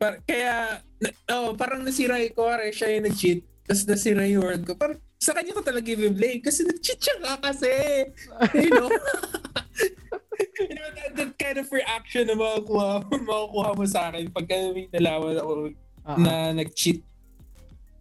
Par- 0.00 0.24
kaya, 0.24 0.80
na- 1.02 1.16
oh, 1.36 1.52
parang 1.52 1.84
nasira 1.84 2.16
yung 2.16 2.32
kuwari, 2.32 2.72
siya 2.72 2.96
yung 2.96 3.12
nag-cheat, 3.12 3.44
tapos 3.68 3.84
nasira 3.84 4.24
yung 4.24 4.40
world 4.40 4.64
ko. 4.64 4.72
Parang 4.72 4.96
sa 5.18 5.34
kanya 5.36 5.52
ko 5.52 5.60
talaga 5.60 5.84
i-blame 5.84 6.40
kasi 6.40 6.64
nag-cheat 6.64 7.00
siya 7.02 7.16
nga 7.20 7.34
kasi. 7.44 7.68
You 8.56 8.70
know? 8.72 8.88
you 10.62 10.72
know, 10.72 10.88
that, 10.94 11.10
that 11.18 11.32
kind 11.36 11.58
of 11.60 11.68
reaction 11.68 12.24
na 12.24 12.38
makukuha, 12.38 13.04
makukuha 13.04 13.70
mo 13.76 13.84
sa 13.84 14.08
akin 14.08 14.32
pag 14.32 14.48
may 14.48 14.88
nalaman 14.88 15.36
ako 15.36 15.52
Ah. 16.08 16.16
na 16.16 16.32
nag-cheat. 16.56 17.04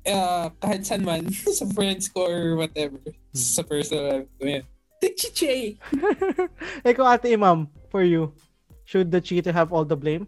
Uh, 0.07 0.47
kahit 0.63 0.87
saan 0.87 1.03
man, 1.03 1.27
sa 1.59 1.67
friends 1.75 2.07
ko 2.07 2.23
or 2.23 2.55
whatever, 2.55 2.97
sa 3.35 3.59
personal 3.59 4.23
life 4.23 4.31
ko 4.39 4.43
yan. 4.47 4.63
Eh. 4.63 5.77
Ikaw 6.89 7.05
ate 7.13 7.35
imam, 7.35 7.69
for 7.91 8.01
you, 8.01 8.33
should 8.87 9.11
the 9.11 9.21
cheater 9.21 9.53
have 9.53 9.69
all 9.69 9.85
the 9.85 9.99
blame? 9.99 10.25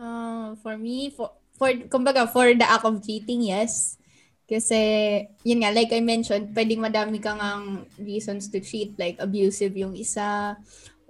Uh, 0.00 0.54
for 0.62 0.78
me, 0.78 1.10
for, 1.10 1.34
for, 1.58 1.68
kumbaga, 1.90 2.24
for 2.30 2.54
the 2.54 2.64
act 2.64 2.86
of 2.86 3.04
cheating, 3.04 3.42
yes. 3.42 3.98
Kasi, 4.48 4.78
yun 5.44 5.62
nga, 5.62 5.74
like 5.74 5.92
I 5.92 6.00
mentioned, 6.00 6.54
pwedeng 6.56 6.82
madami 6.82 7.22
kang 7.22 7.38
ang 7.38 7.86
reasons 8.00 8.48
to 8.50 8.60
cheat, 8.60 8.96
like 8.98 9.20
abusive 9.20 9.76
yung 9.76 9.94
isa, 9.94 10.56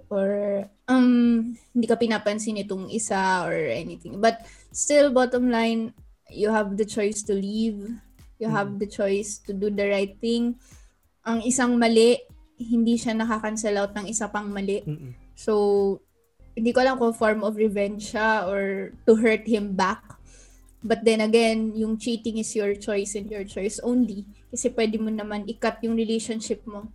or 0.09 0.63
um, 0.87 1.55
hindi 1.73 1.87
ka 1.87 1.97
pinapansin 1.97 2.61
itong 2.61 2.91
isa, 2.91 3.47
or 3.47 3.55
anything. 3.55 4.19
But, 4.19 4.43
still, 4.75 5.09
bottom 5.09 5.49
line, 5.49 5.95
you 6.33 6.49
have 6.49 6.75
the 6.75 6.85
choice 6.85 7.21
to 7.29 7.33
leave. 7.37 7.93
You 8.41 8.49
have 8.51 8.75
the 8.81 8.89
choice 8.89 9.39
to 9.47 9.55
do 9.55 9.71
the 9.71 9.87
right 9.87 10.17
thing. 10.19 10.59
Ang 11.23 11.47
isang 11.47 11.79
mali, 11.79 12.19
hindi 12.59 12.99
siya 12.99 13.15
nakakancel 13.15 13.79
out 13.79 13.95
ng 13.95 14.11
isa 14.11 14.27
pang 14.27 14.51
mali. 14.51 14.83
Mm-mm. 14.83 15.15
So, 15.37 15.53
hindi 16.53 16.75
ko 16.75 16.83
alam 16.83 16.99
kung 16.99 17.15
form 17.15 17.41
of 17.41 17.55
revenge 17.55 18.13
siya 18.13 18.45
or 18.45 18.91
to 19.07 19.15
hurt 19.15 19.47
him 19.47 19.73
back. 19.73 20.03
But 20.83 21.07
then 21.07 21.23
again, 21.23 21.71
yung 21.73 21.95
cheating 21.95 22.43
is 22.43 22.51
your 22.51 22.75
choice 22.75 23.15
and 23.15 23.31
your 23.31 23.47
choice 23.47 23.79
only. 23.79 24.27
Kasi 24.51 24.67
pwede 24.75 24.99
mo 24.99 25.07
naman 25.07 25.47
i-cut 25.47 25.79
yung 25.81 25.95
relationship 25.95 26.61
mo. 26.67 26.91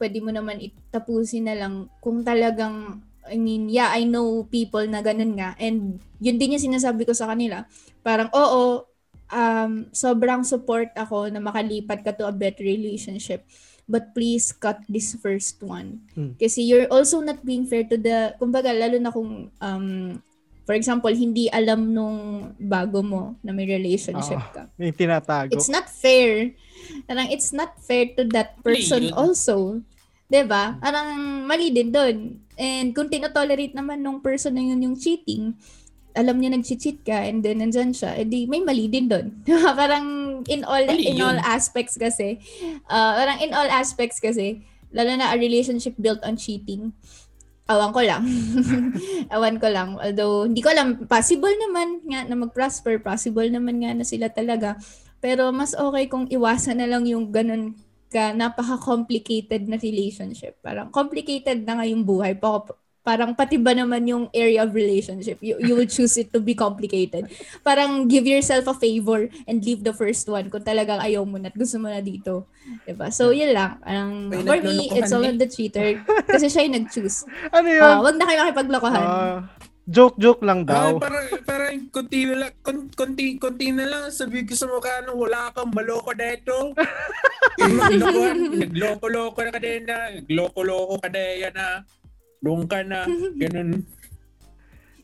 Pwede 0.00 0.24
mo 0.24 0.32
naman 0.32 0.58
itapusin 0.58 1.44
na 1.44 1.54
lang 1.54 1.92
kung 2.00 2.24
talagang 2.24 3.04
I 3.28 3.36
mean, 3.36 3.68
yeah, 3.68 3.90
I 3.90 4.06
know 4.06 4.46
people 4.46 4.82
na 4.86 5.02
ganun 5.02 5.36
nga. 5.36 5.54
And 5.58 5.98
yun 6.22 6.38
din 6.38 6.56
yung 6.56 6.66
sinasabi 6.72 7.06
ko 7.06 7.12
sa 7.12 7.30
kanila. 7.30 7.66
Parang, 8.00 8.30
oo, 8.32 8.86
um, 9.30 9.72
sobrang 9.90 10.46
support 10.46 10.90
ako 10.94 11.30
na 11.30 11.42
makalipat 11.42 12.02
ka 12.06 12.14
to 12.14 12.26
a 12.26 12.34
better 12.34 12.62
relationship. 12.62 13.44
But 13.86 14.14
please 14.18 14.50
cut 14.50 14.82
this 14.90 15.14
first 15.14 15.62
one. 15.62 16.02
Hmm. 16.18 16.34
Kasi 16.34 16.66
you're 16.66 16.90
also 16.90 17.22
not 17.22 17.46
being 17.46 17.70
fair 17.70 17.86
to 17.86 17.94
the, 17.94 18.34
kumbaga, 18.34 18.74
lalo 18.74 18.98
na 18.98 19.14
kung, 19.14 19.50
um, 19.62 19.86
for 20.66 20.74
example, 20.74 21.14
hindi 21.14 21.46
alam 21.46 21.94
nung 21.94 22.50
bago 22.58 22.98
mo 22.98 23.38
na 23.46 23.54
may 23.54 23.70
relationship 23.70 24.42
Oo. 24.42 24.54
ka. 24.54 24.62
May 24.74 24.90
tinatago. 24.90 25.54
It's 25.54 25.70
not 25.70 25.86
fair. 25.86 26.50
Parang 27.06 27.30
it's 27.30 27.54
not 27.54 27.78
fair 27.78 28.10
to 28.18 28.26
that 28.34 28.58
person 28.66 29.10
yun. 29.10 29.14
also. 29.14 29.80
'Di 30.26 30.42
ba? 30.46 30.78
Parang 30.82 31.14
mali 31.46 31.70
din 31.70 31.90
doon. 31.94 32.42
And 32.56 32.90
kung 32.96 33.12
tinotolerate 33.12 33.76
naman 33.76 34.02
nung 34.02 34.18
person 34.24 34.56
na 34.56 34.64
yun 34.64 34.82
yung 34.82 34.96
cheating, 34.96 35.54
alam 36.16 36.40
niya 36.40 36.56
nag-cheat 36.56 37.04
ka 37.04 37.28
and 37.28 37.44
then 37.44 37.60
nandyan 37.60 37.92
siya, 37.92 38.16
edi 38.16 38.48
may 38.48 38.64
mali 38.64 38.88
din 38.88 39.06
doon. 39.06 39.44
parang 39.80 40.40
in 40.48 40.64
all 40.64 40.80
Mali 40.80 41.12
in 41.12 41.20
all 41.20 41.36
yun. 41.36 41.44
aspects 41.44 42.00
kasi, 42.00 42.40
uh, 42.88 43.12
parang 43.20 43.38
in 43.44 43.52
all 43.52 43.68
aspects 43.68 44.16
kasi, 44.16 44.64
lalo 44.96 45.12
na 45.12 45.30
a 45.30 45.36
relationship 45.36 45.92
built 46.00 46.24
on 46.24 46.40
cheating, 46.40 46.96
awan 47.68 47.92
ko 47.92 48.00
lang. 48.00 48.24
awan 49.34 49.60
ko 49.60 49.68
lang. 49.68 50.00
Although, 50.00 50.48
hindi 50.48 50.64
ko 50.64 50.72
alam, 50.72 51.04
possible 51.04 51.52
naman 51.52 52.00
nga 52.08 52.24
na 52.24 52.36
mag-prosper, 52.40 53.04
possible 53.04 53.46
naman 53.52 53.84
nga 53.84 53.92
na 53.92 54.06
sila 54.08 54.32
talaga. 54.32 54.80
Pero 55.20 55.52
mas 55.52 55.76
okay 55.76 56.08
kung 56.08 56.24
iwasan 56.32 56.80
na 56.80 56.88
lang 56.88 57.04
yung 57.04 57.28
ganun 57.28 57.76
ka 58.08 58.32
napaka-complicated 58.32 59.66
na 59.66 59.76
relationship. 59.78 60.58
Parang 60.62 60.90
complicated 60.90 61.66
na 61.66 61.80
nga 61.80 61.86
yung 61.86 62.06
buhay. 62.06 62.38
Pa, 62.38 62.62
parang 63.06 63.38
pati 63.38 63.54
ba 63.54 63.70
naman 63.70 64.02
yung 64.10 64.26
area 64.34 64.66
of 64.66 64.74
relationship, 64.74 65.38
you, 65.38 65.54
you 65.62 65.78
would 65.78 65.86
choose 65.86 66.18
it 66.18 66.34
to 66.34 66.42
be 66.42 66.58
complicated. 66.58 67.30
Parang 67.62 68.10
give 68.10 68.26
yourself 68.26 68.66
a 68.66 68.74
favor 68.74 69.30
and 69.46 69.62
leave 69.62 69.86
the 69.86 69.94
first 69.94 70.26
one 70.26 70.50
kung 70.50 70.66
talagang 70.66 70.98
ayaw 70.98 71.22
mo 71.22 71.38
na 71.38 71.46
at 71.46 71.54
gusto 71.54 71.78
mo 71.78 71.86
na 71.86 72.02
dito. 72.02 72.50
Diba? 72.82 73.14
So, 73.14 73.30
yun 73.30 73.54
lang. 73.54 73.78
Parang, 73.78 74.26
May 74.26 74.42
for 74.42 74.58
me, 74.58 74.90
it's 74.90 75.14
all 75.14 75.22
eh. 75.22 75.30
on 75.30 75.38
the 75.38 75.46
cheater. 75.46 76.02
Kasi 76.26 76.50
siya 76.50 76.66
yung 76.66 76.82
nag-choose. 76.82 77.30
ano 77.54 77.68
yun? 77.70 77.86
Ah, 77.86 78.02
wag 78.02 78.18
na 78.18 78.26
kayo 78.26 78.38
makipaglokohan. 78.42 79.06
Ah, 79.06 79.38
joke-joke 79.86 80.42
lang 80.42 80.66
Ay, 80.66 80.70
daw. 80.74 80.98
parang, 80.98 81.26
parang 81.46 81.74
konti 81.94 82.26
na 82.26 82.34
lang, 82.42 82.52
kon- 82.60 82.90
konti, 82.90 83.38
konti 83.38 83.70
na 83.70 83.86
lang 83.86 84.04
sabi 84.10 84.42
ko 84.42 84.58
sa 84.58 84.66
mukha 84.66 85.06
nung 85.06 85.22
wala 85.22 85.54
kang 85.54 85.70
maloko 85.70 86.10
dito. 86.10 86.74
Naglokohan, 87.62 88.38
nagloko-loko 88.58 89.38
na 89.46 89.50
ka 89.54 89.60
din 89.62 89.82
na, 89.86 89.98
nagloko-loko 90.18 90.94
ka 90.98 91.08
din 91.08 91.42
yan 91.46 91.54
na, 91.54 91.86
doon 92.42 92.66
ka 92.66 92.82
na, 92.82 93.06
ganun. 93.38 93.86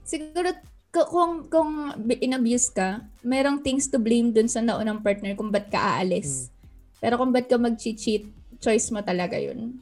Siguro, 0.03 0.51
kung, 0.93 1.47
kung 1.49 1.71
bi- 2.03 2.21
in-abuse 2.21 2.69
ka, 2.69 3.01
merong 3.23 3.63
things 3.63 3.89
to 3.89 3.97
blame 3.97 4.35
dun 4.35 4.51
sa 4.51 4.61
naunang 4.61 5.01
partner 5.01 5.33
kung 5.39 5.49
ba't 5.49 5.71
ka 5.71 5.79
aalis. 5.97 6.51
Pero 6.99 7.17
kung 7.17 7.33
ba't 7.33 7.47
ka 7.49 7.57
mag-cheat, 7.57 8.27
choice 8.59 8.91
mo 8.91 9.01
talaga 9.01 9.39
yun. 9.39 9.79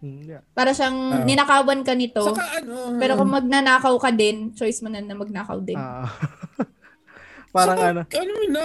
Hmm, 0.00 0.24
yeah. 0.24 0.40
Para 0.56 0.72
siyang 0.72 0.96
Ah. 1.12 1.24
ninakawan 1.24 1.84
ka 1.84 1.92
nito. 1.92 2.24
Saka 2.24 2.64
ano, 2.64 2.96
pero 2.96 3.20
kung 3.20 3.30
magnanakaw 3.30 3.94
ka 4.00 4.10
din, 4.10 4.56
choice 4.56 4.80
mo 4.80 4.88
na 4.88 5.04
na 5.04 5.12
magnakaw 5.12 5.60
din. 5.60 5.76
Ah. 5.76 6.08
Parang 7.52 7.76
saka, 7.76 7.90
ano. 7.90 8.00
ano 8.06 8.32
na, 8.48 8.64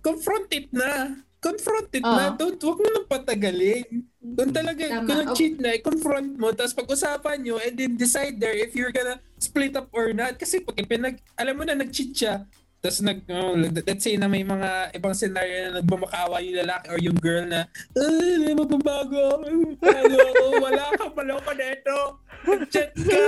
confront 0.00 0.50
it 0.50 0.68
na. 0.70 1.16
Confront 1.38 1.88
it 1.92 2.02
Oo. 2.02 2.08
na. 2.10 2.32
Don't, 2.34 2.56
wag 2.58 2.78
mo 2.80 2.88
nang 2.88 3.06
patagalin. 3.06 3.84
Kung 4.18 4.50
talaga, 4.50 4.82
Tama. 4.82 5.04
kung 5.04 5.12
Oh. 5.14 5.20
nag-cheat 5.22 5.56
na, 5.56 5.70
confront 5.78 6.30
mo, 6.34 6.48
tapos 6.50 6.74
pag-usapan 6.74 7.36
nyo, 7.38 7.60
and 7.60 7.76
then 7.76 7.94
decide 7.94 8.36
there 8.36 8.56
if 8.56 8.72
you're 8.72 8.90
gonna 8.90 9.16
split 9.36 9.72
up 9.72 9.86
or 9.90 10.10
not. 10.10 10.34
Kasi 10.34 10.60
pag 10.60 10.74
ipinag, 10.74 11.16
alam 11.34 11.54
mo 11.54 11.62
na, 11.62 11.76
nag-cheat 11.76 12.12
siya, 12.12 12.42
tapos 12.84 13.00
nag, 13.00 13.24
oh, 13.32 13.56
let's 13.56 14.04
say 14.04 14.20
na 14.20 14.28
may 14.28 14.44
mga 14.44 14.92
ibang 14.92 15.16
scenario 15.16 15.72
na 15.72 15.80
nagmamakaawa 15.80 16.36
yung 16.44 16.60
lalaki 16.60 16.86
or 16.92 17.00
yung 17.00 17.16
girl 17.16 17.40
na, 17.48 17.64
ay, 17.96 18.44
may 18.44 18.52
magbabago, 18.52 19.40
ano, 19.40 20.20
wala 20.60 20.92
ka, 20.92 21.08
maloko 21.16 21.50
na 21.56 21.66
ito, 21.72 21.98
nag-chat 22.44 22.92
ka. 22.92 23.24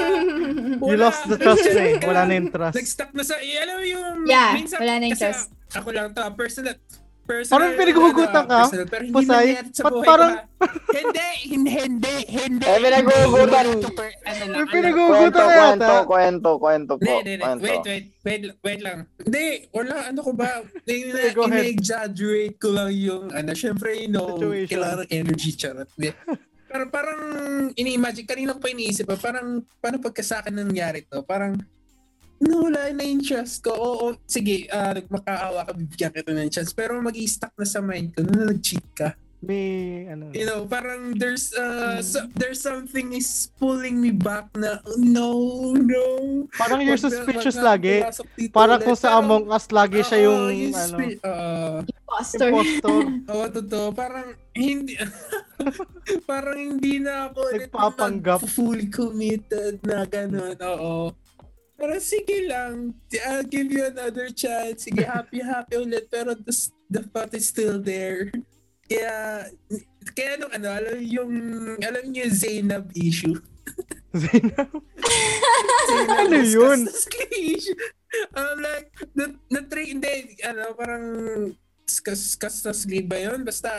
You 0.77 1.01
lost 1.01 1.25
the 1.25 1.41
trust 1.41 1.73
na 1.73 1.83
eh. 1.89 1.97
Wala 2.05 2.29
na 2.29 2.33
yung 2.37 2.53
trust. 2.53 2.77
Nag-stuck 2.77 3.17
na 3.17 3.25
sa, 3.25 3.41
eh, 3.41 3.57
alam 3.57 3.81
mo 3.81 3.87
yung, 3.89 4.29
Yeah, 4.29 4.61
minsan, 4.61 4.77
wala 4.77 5.01
na 5.01 5.05
yung 5.09 5.17
trust. 5.25 5.49
Ako 5.73 5.89
lang 5.89 6.13
to, 6.13 6.21
personal, 6.37 6.77
personal. 7.27 7.53
Parang 7.59 7.73
pinaghuhugutan 7.75 8.45
ano, 8.47 8.49
ka, 8.49 8.59
personal, 8.63 8.87
pero 8.87 9.03
hindi 9.03 9.25
nangyari 9.27 9.69
sa 9.75 9.83
buhay 9.91 10.07
parang- 10.07 10.35
ko, 10.39 10.65
hindi, 10.97 11.27
hindi, 11.53 11.73
hindi, 11.77 12.15
hindi. 12.33 12.65
Eh, 12.65 12.79
per- 12.79 14.17
ano 14.25 14.43
lang, 14.47 14.57
ano, 14.57 14.67
Kwento, 14.67 15.37
ka 15.37 15.45
kwento, 15.47 15.85
yata. 15.85 16.07
kwento, 16.07 16.49
kwento 16.57 16.93
po. 16.97 17.13
Hindi, 17.21 17.31
hindi, 17.37 17.45
hindi. 17.45 17.63
Kwento. 17.67 17.67
Wait, 17.67 17.85
wait, 17.85 18.07
wait, 18.25 18.43
wait 18.63 18.81
lang. 18.81 18.99
Hindi, 19.21 19.45
wala, 19.75 19.95
ano 20.09 20.21
ko 20.23 20.31
ba? 20.33 20.49
Sige, 20.87 21.07
go 21.35 21.43
ahead. 21.45 21.61
Ina-exaggerate 21.67 22.57
ko 22.57 22.69
lang 22.73 22.91
yung, 22.95 23.25
ano, 23.35 23.51
syempre, 23.53 23.89
you 23.99 24.09
know, 24.09 24.39
Situation. 24.39 24.71
kailangan 24.71 24.99
ng 25.05 25.11
energy, 25.11 25.51
charot. 25.53 25.89
Hindi. 25.99 26.11
Pero 26.67 26.83
parang, 26.91 27.21
ini-imagine, 27.75 28.27
kanina 28.27 28.55
ko 28.55 28.61
pa 28.61 28.71
iniisip, 28.71 29.07
ah, 29.09 29.21
parang, 29.21 29.63
paano 29.79 29.97
pagka 30.03 30.23
sa 30.25 30.43
akin 30.43 30.57
nangyari 30.57 31.07
to? 31.07 31.23
Parang, 31.23 31.55
nawala 32.39 32.93
na 32.93 33.03
yung 33.03 33.21
trust 33.21 33.61
ko. 33.61 33.73
Oo, 33.73 34.07
sige, 34.25 34.69
uh, 34.69 34.93
nagmakaawa 34.93 35.65
ka, 35.65 35.73
bibigyan 35.73 36.13
kita 36.13 36.31
ng 36.31 36.51
chance. 36.51 36.71
Pero 36.71 36.99
mag 36.99 37.17
stuck 37.17 37.53
na 37.55 37.65
sa 37.65 37.81
mind 37.81 38.13
ko, 38.13 38.21
na 38.23 38.49
nag-cheat 38.49 38.87
ka. 38.93 39.15
May 39.37 40.09
ano. 40.09 40.33
You 40.33 40.49
know, 40.49 40.65
parang 40.65 41.13
there's 41.15 41.53
uh, 41.53 42.01
so- 42.01 42.25
there's 42.35 42.59
something 42.59 43.13
is 43.13 43.53
pulling 43.61 44.01
me 44.01 44.11
back 44.11 44.49
na, 44.57 44.81
oh, 44.83 44.97
no, 44.97 45.29
no. 45.77 46.05
Parang 46.57 46.81
you're 46.81 46.97
suspicious 46.99 47.55
lagi. 47.55 48.01
Parang 48.49 48.81
kung 48.81 48.97
sa 48.97 49.21
Among 49.21 49.47
Us 49.53 49.69
lagi 49.69 50.01
siya 50.03 50.25
yung 50.25 50.41
yung 50.51 50.75
ano, 50.75 50.89
spi- 50.89 51.21
oo. 51.21 51.61
Imposter. 51.85 52.49
impostor. 52.49 53.01
Oo, 53.31 53.45
totoo. 53.53 53.87
Parang 53.93 54.29
hindi 54.57 54.97
parang 56.31 56.57
hindi 56.57 56.97
na 56.97 57.29
ako 57.29 57.41
Nagpapanggap. 57.53 58.41
nag- 58.41 58.51
fully 58.51 58.89
committed 58.89 59.85
na 59.85 60.09
ganun. 60.09 60.57
Oo. 60.57 61.13
Pero 61.77 61.93
sige 62.01 62.49
lang. 62.49 62.97
I'll 63.29 63.45
give 63.45 63.69
you 63.69 63.85
another 63.85 64.33
chance. 64.33 64.89
Sige, 64.89 65.05
happy, 65.05 65.45
happy 65.45 65.77
ulit. 65.77 66.09
Pero 66.09 66.33
the, 66.33 66.53
the 66.89 67.05
thought 67.13 67.37
is 67.37 67.53
still 67.53 67.77
there. 67.79 68.33
Kaya, 68.89 69.47
kaya 70.17 70.41
nung 70.41 70.53
ano, 70.57 70.69
alam 70.73 70.97
yung, 71.05 71.33
alam 71.85 72.03
niyo 72.09 72.27
yung 72.27 72.35
Zainab 72.35 72.85
issue. 72.97 73.37
Zainab. 74.25 74.73
Zainab 75.91 76.19
Ano 76.25 76.39
yun? 76.41 76.81
Issue. 76.89 77.77
I'm 78.33 78.59
like, 78.63 78.89
na, 79.13 79.25
na 79.53 79.61
three, 79.69 79.93
hindi, 79.93 80.41
ano, 80.41 80.73
parang, 80.73 81.07
kas, 81.85 82.39
kastas 82.41 82.89
lead 82.89 83.05
ba 83.05 83.21
yun? 83.21 83.45
Basta, 83.45 83.71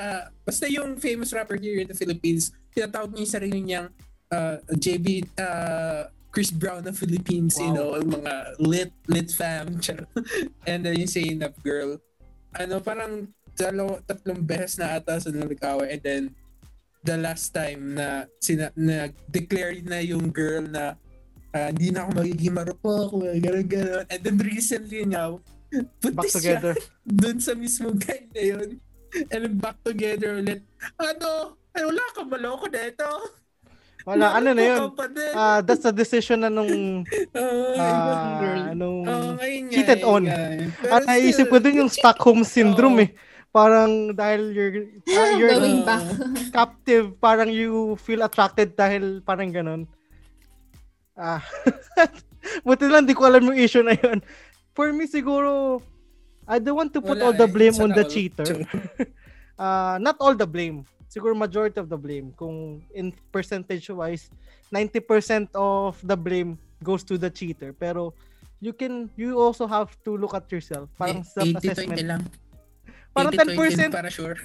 basta 0.46 0.70
yung 0.70 1.02
famous 1.02 1.34
rapper 1.34 1.58
here 1.58 1.82
in 1.82 1.90
the 1.90 1.98
Philippines, 1.98 2.54
tinatawag 2.76 3.10
niya 3.10 3.24
yung 3.24 3.34
sarili 3.34 3.60
niyang 3.64 3.90
uh, 4.30 4.62
JB, 4.76 5.26
uh, 5.40 6.12
Chris 6.38 6.54
Brown 6.54 6.86
ng 6.86 6.94
Philippines, 6.94 7.58
you 7.58 7.74
know, 7.74 7.98
Wow. 7.98 7.98
ang 7.98 8.08
mga 8.14 8.34
lit, 8.62 8.94
lit 9.10 9.34
fam, 9.34 9.82
and 10.70 10.86
then 10.86 10.94
yung 10.94 11.10
Zainab 11.10 11.58
girl. 11.66 11.98
Ano, 12.54 12.78
parang, 12.78 13.26
dalaw, 13.58 13.98
tatlong 14.06 14.46
beses 14.46 14.78
na 14.78 15.02
ata 15.02 15.18
sa 15.18 15.34
nag-away, 15.34 15.98
and 15.98 16.04
then, 16.06 16.24
the 17.02 17.18
last 17.18 17.58
time 17.58 17.98
na 17.98 18.30
sina, 18.38 18.70
nag-declare 18.78 19.82
na 19.82 19.98
yung 19.98 20.30
girl 20.30 20.62
na 20.62 20.94
ah, 21.58 21.74
hindi 21.74 21.90
na 21.90 22.06
ako 22.06 22.22
magiging 22.22 22.54
marupok, 22.54 23.10
gano'n, 23.18 23.66
gano'n. 23.66 24.06
And 24.14 24.22
then 24.22 24.38
recently 24.38 25.08
Back 25.10 25.98
puntis 26.00 26.38
siya 26.38 26.78
dun 27.22 27.42
sa 27.42 27.58
mismo 27.58 27.92
guy 27.98 28.30
na 28.30 28.44
yun. 28.44 28.70
And 29.34 29.40
then 29.42 29.56
back 29.58 29.82
together 29.82 30.38
ulit. 30.38 30.62
Ano? 31.02 31.58
Ay, 31.74 31.82
wala 31.88 32.04
ka 32.14 32.22
maloko 32.28 32.70
na 32.70 32.92
ito. 32.92 33.10
Wala, 34.08 34.40
ano 34.40 34.56
na 34.56 34.64
yun? 34.64 34.80
Ah, 35.36 35.60
that's 35.60 35.84
a 35.84 35.92
decision 35.92 36.40
na 36.40 36.48
nung 36.48 37.04
Ah, 37.36 38.40
ah, 38.40 38.72
nung 38.72 39.04
nga, 39.04 39.36
cheated 39.68 40.00
eh, 40.00 40.08
on. 40.08 40.24
nga 40.24 40.40
eh. 40.56 40.72
At 40.88 41.04
naisip 41.04 41.52
ko 41.52 41.60
din 41.60 41.84
yung 41.84 41.92
Stockholm 41.92 42.48
syndrome 42.48 43.04
eh. 43.04 43.10
Parang 43.52 44.16
dahil 44.16 44.56
you're, 44.56 44.74
ah, 45.12 45.30
you're 45.40 45.52
Going 45.52 45.84
back. 45.84 46.08
captive, 46.56 47.20
parang 47.20 47.52
you 47.52 48.00
feel 48.00 48.24
attracted 48.24 48.80
dahil 48.80 49.20
parang 49.28 49.52
ganun. 49.52 49.84
Ah. 51.20 51.44
Buti 52.64 52.88
lang 52.88 53.04
di 53.04 53.12
ko 53.12 53.28
alam 53.28 53.44
yung 53.44 53.60
issue 53.60 53.84
na 53.84 53.92
yun. 53.92 54.24
For 54.72 54.88
me 54.96 55.04
siguro, 55.04 55.84
I 56.48 56.64
don't 56.64 56.80
want 56.80 56.96
to 56.96 57.04
put 57.04 57.20
Wala 57.20 57.28
all 57.28 57.36
the 57.36 57.44
eh. 57.44 57.52
blame 57.52 57.76
on 57.84 57.92
Sana 57.92 57.98
the 58.00 58.06
cheater. 58.08 58.64
uh, 59.60 60.00
not 60.00 60.16
all 60.24 60.32
the 60.32 60.48
blame. 60.48 60.88
Siguro 61.08 61.32
majority 61.34 61.80
of 61.80 61.88
the 61.88 61.96
blame. 61.96 62.36
Kung 62.36 62.84
in 62.92 63.12
percentage 63.32 63.88
wise, 63.90 64.28
90% 64.70 65.48
of 65.56 65.96
the 66.04 66.16
blame 66.16 66.56
goes 66.80 67.04
to 67.04 67.16
the 67.16 67.32
cheater. 67.32 67.72
Pero 67.72 68.12
you 68.60 68.72
can 68.72 69.08
you 69.16 69.40
also 69.40 69.66
have 69.66 69.96
to 70.04 70.16
look 70.16 70.36
at 70.36 70.46
yourself. 70.52 70.92
Parang 70.96 71.24
Eh, 71.24 71.32
self-assessment. 71.32 72.04
80-20 72.04 72.12
lang. 72.12 72.22
Parang 73.16 73.32
80-20 73.34 73.90
10%. 73.90 73.96
para 73.96 74.10
sure. 74.12 74.36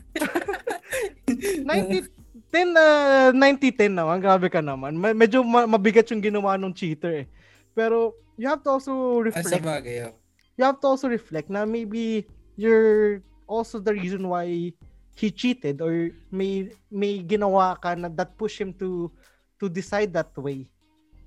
90 1.27 2.09
10 2.53 2.69
na 2.77 2.85
90-10 3.33 3.89
naman. 3.91 4.21
Grabe 4.21 4.47
ka 4.47 4.61
naman. 4.61 4.93
Me- 4.93 5.17
medyo 5.17 5.41
ma- 5.41 5.65
mabigat 5.67 6.05
yung 6.13 6.21
ginawa 6.21 6.57
ng 6.57 6.73
cheater 6.73 7.25
eh. 7.25 7.27
Pero 7.73 8.13
you 8.37 8.45
have 8.45 8.61
to 8.61 8.71
also 8.71 8.93
Ah, 9.19 9.25
reflect. 9.25 9.65
bagay. 9.65 10.05
oh. 10.05 10.15
You 10.57 10.69
have 10.69 10.77
to 10.79 10.87
also 10.87 11.09
reflect 11.09 11.49
na 11.49 11.65
maybe 11.65 12.29
you're 12.61 13.25
also 13.49 13.81
the 13.81 13.93
reason 13.93 14.29
why 14.29 14.73
he 15.13 15.31
cheated 15.31 15.81
or 15.81 16.11
may 16.33 16.73
may 16.89 17.21
ginawa 17.21 17.77
ka 17.77 17.95
na 17.95 18.09
that 18.09 18.37
push 18.37 18.61
him 18.61 18.73
to 18.77 19.13
to 19.61 19.69
decide 19.69 20.13
that 20.13 20.33
way. 20.37 20.67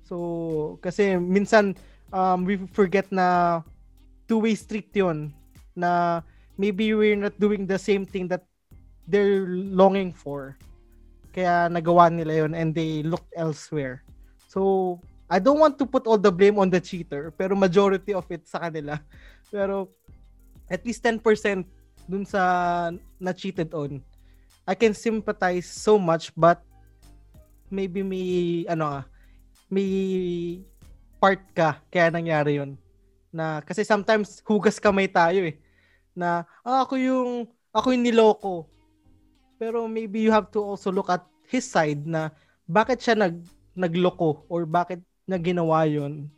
So 0.06 0.78
kasi 0.82 1.18
minsan 1.18 1.74
um, 2.10 2.46
we 2.46 2.58
forget 2.70 3.10
na 3.10 3.60
two-way 4.26 4.54
street 4.58 4.90
'yon 4.94 5.30
na 5.76 6.22
maybe 6.58 6.96
we're 6.96 7.18
not 7.18 7.36
doing 7.38 7.68
the 7.68 7.78
same 7.78 8.04
thing 8.04 8.26
that 8.26 8.42
they're 9.06 9.46
longing 9.48 10.10
for. 10.10 10.58
Kaya 11.30 11.68
nagawa 11.70 12.08
nila 12.10 12.48
yon 12.48 12.52
and 12.56 12.74
they 12.74 13.04
looked 13.04 13.30
elsewhere. 13.36 14.02
So, 14.48 14.98
I 15.28 15.36
don't 15.36 15.60
want 15.60 15.76
to 15.78 15.86
put 15.86 16.08
all 16.08 16.16
the 16.16 16.32
blame 16.32 16.58
on 16.58 16.70
the 16.70 16.80
cheater, 16.80 17.28
pero 17.34 17.52
majority 17.52 18.14
of 18.16 18.24
it 18.32 18.48
sa 18.48 18.62
kanila. 18.62 18.96
Pero 19.52 19.92
at 20.66 20.82
least 20.82 21.04
10% 21.04 21.22
dun 22.06 22.24
sa 22.24 22.42
na-cheated 23.18 23.74
on. 23.74 24.02
I 24.66 24.74
can 24.74 24.94
sympathize 24.94 25.66
so 25.70 25.98
much 25.98 26.34
but 26.34 26.62
maybe 27.70 28.02
may 28.02 28.66
ano 28.66 29.02
ah, 29.02 29.04
may 29.70 30.62
part 31.18 31.42
ka 31.54 31.82
kaya 31.90 32.10
nangyari 32.10 32.58
yon 32.62 32.78
na 33.34 33.62
kasi 33.62 33.82
sometimes 33.82 34.42
hugas 34.46 34.78
kamay 34.78 35.10
tayo 35.10 35.46
eh 35.46 35.58
na 36.14 36.46
ah, 36.62 36.82
ako 36.86 36.94
yung 36.98 37.30
ako 37.74 37.94
yung 37.94 38.06
niloko 38.06 38.66
pero 39.58 39.88
maybe 39.88 40.20
you 40.20 40.30
have 40.30 40.52
to 40.52 40.60
also 40.62 40.92
look 40.92 41.08
at 41.10 41.24
his 41.48 41.66
side 41.66 42.04
na 42.04 42.30
bakit 42.66 43.00
siya 43.00 43.16
nag 43.16 43.38
nagloko 43.76 44.44
or 44.48 44.64
bakit 44.64 45.04
niya 45.28 45.38
ginawa 45.38 45.84
yun. 45.84 46.32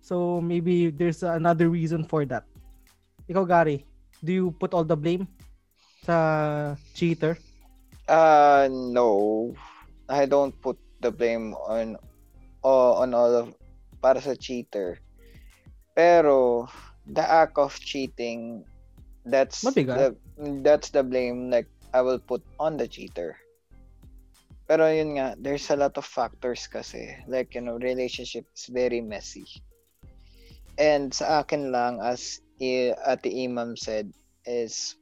So 0.00 0.38
maybe 0.38 0.94
there's 0.94 1.26
another 1.26 1.66
reason 1.66 2.06
for 2.06 2.22
that. 2.30 2.46
Ikaw 3.26 3.42
Gary, 3.42 3.82
do 4.26 4.34
you 4.34 4.50
put 4.58 4.74
all 4.74 4.82
the 4.82 4.98
blame 4.98 5.30
sa 6.02 6.74
cheater? 6.98 7.38
Uh 8.10 8.66
no. 8.66 9.54
I 10.10 10.26
don't 10.26 10.54
put 10.58 10.78
the 10.98 11.14
blame 11.14 11.54
on 11.54 11.94
uh, 12.66 12.92
on 12.98 13.14
all 13.14 13.46
of 13.46 13.54
para 14.02 14.18
sa 14.18 14.34
cheater. 14.34 14.98
Pero 15.94 16.66
the 17.06 17.22
act 17.22 17.54
of 17.56 17.78
cheating 17.78 18.66
that's 19.26 19.62
Mabigat. 19.62 19.94
the, 19.94 20.10
that's 20.62 20.90
the 20.90 21.02
blame 21.02 21.50
like 21.50 21.70
I 21.94 22.02
will 22.02 22.18
put 22.18 22.42
on 22.58 22.76
the 22.76 22.86
cheater. 22.86 23.38
Pero 24.66 24.90
yun 24.90 25.14
nga, 25.14 25.38
there's 25.38 25.70
a 25.70 25.78
lot 25.78 25.94
of 25.94 26.02
factors 26.02 26.66
kasi. 26.66 27.14
Like, 27.30 27.54
you 27.54 27.62
know, 27.62 27.78
relationship 27.78 28.50
is 28.50 28.66
very 28.66 28.98
messy. 28.98 29.46
And 30.74 31.14
sa 31.14 31.46
akin 31.46 31.70
lang, 31.70 32.02
as 32.02 32.42
Ate 32.60 33.28
Imam 33.28 33.76
said, 33.76 34.12
is, 34.46 34.96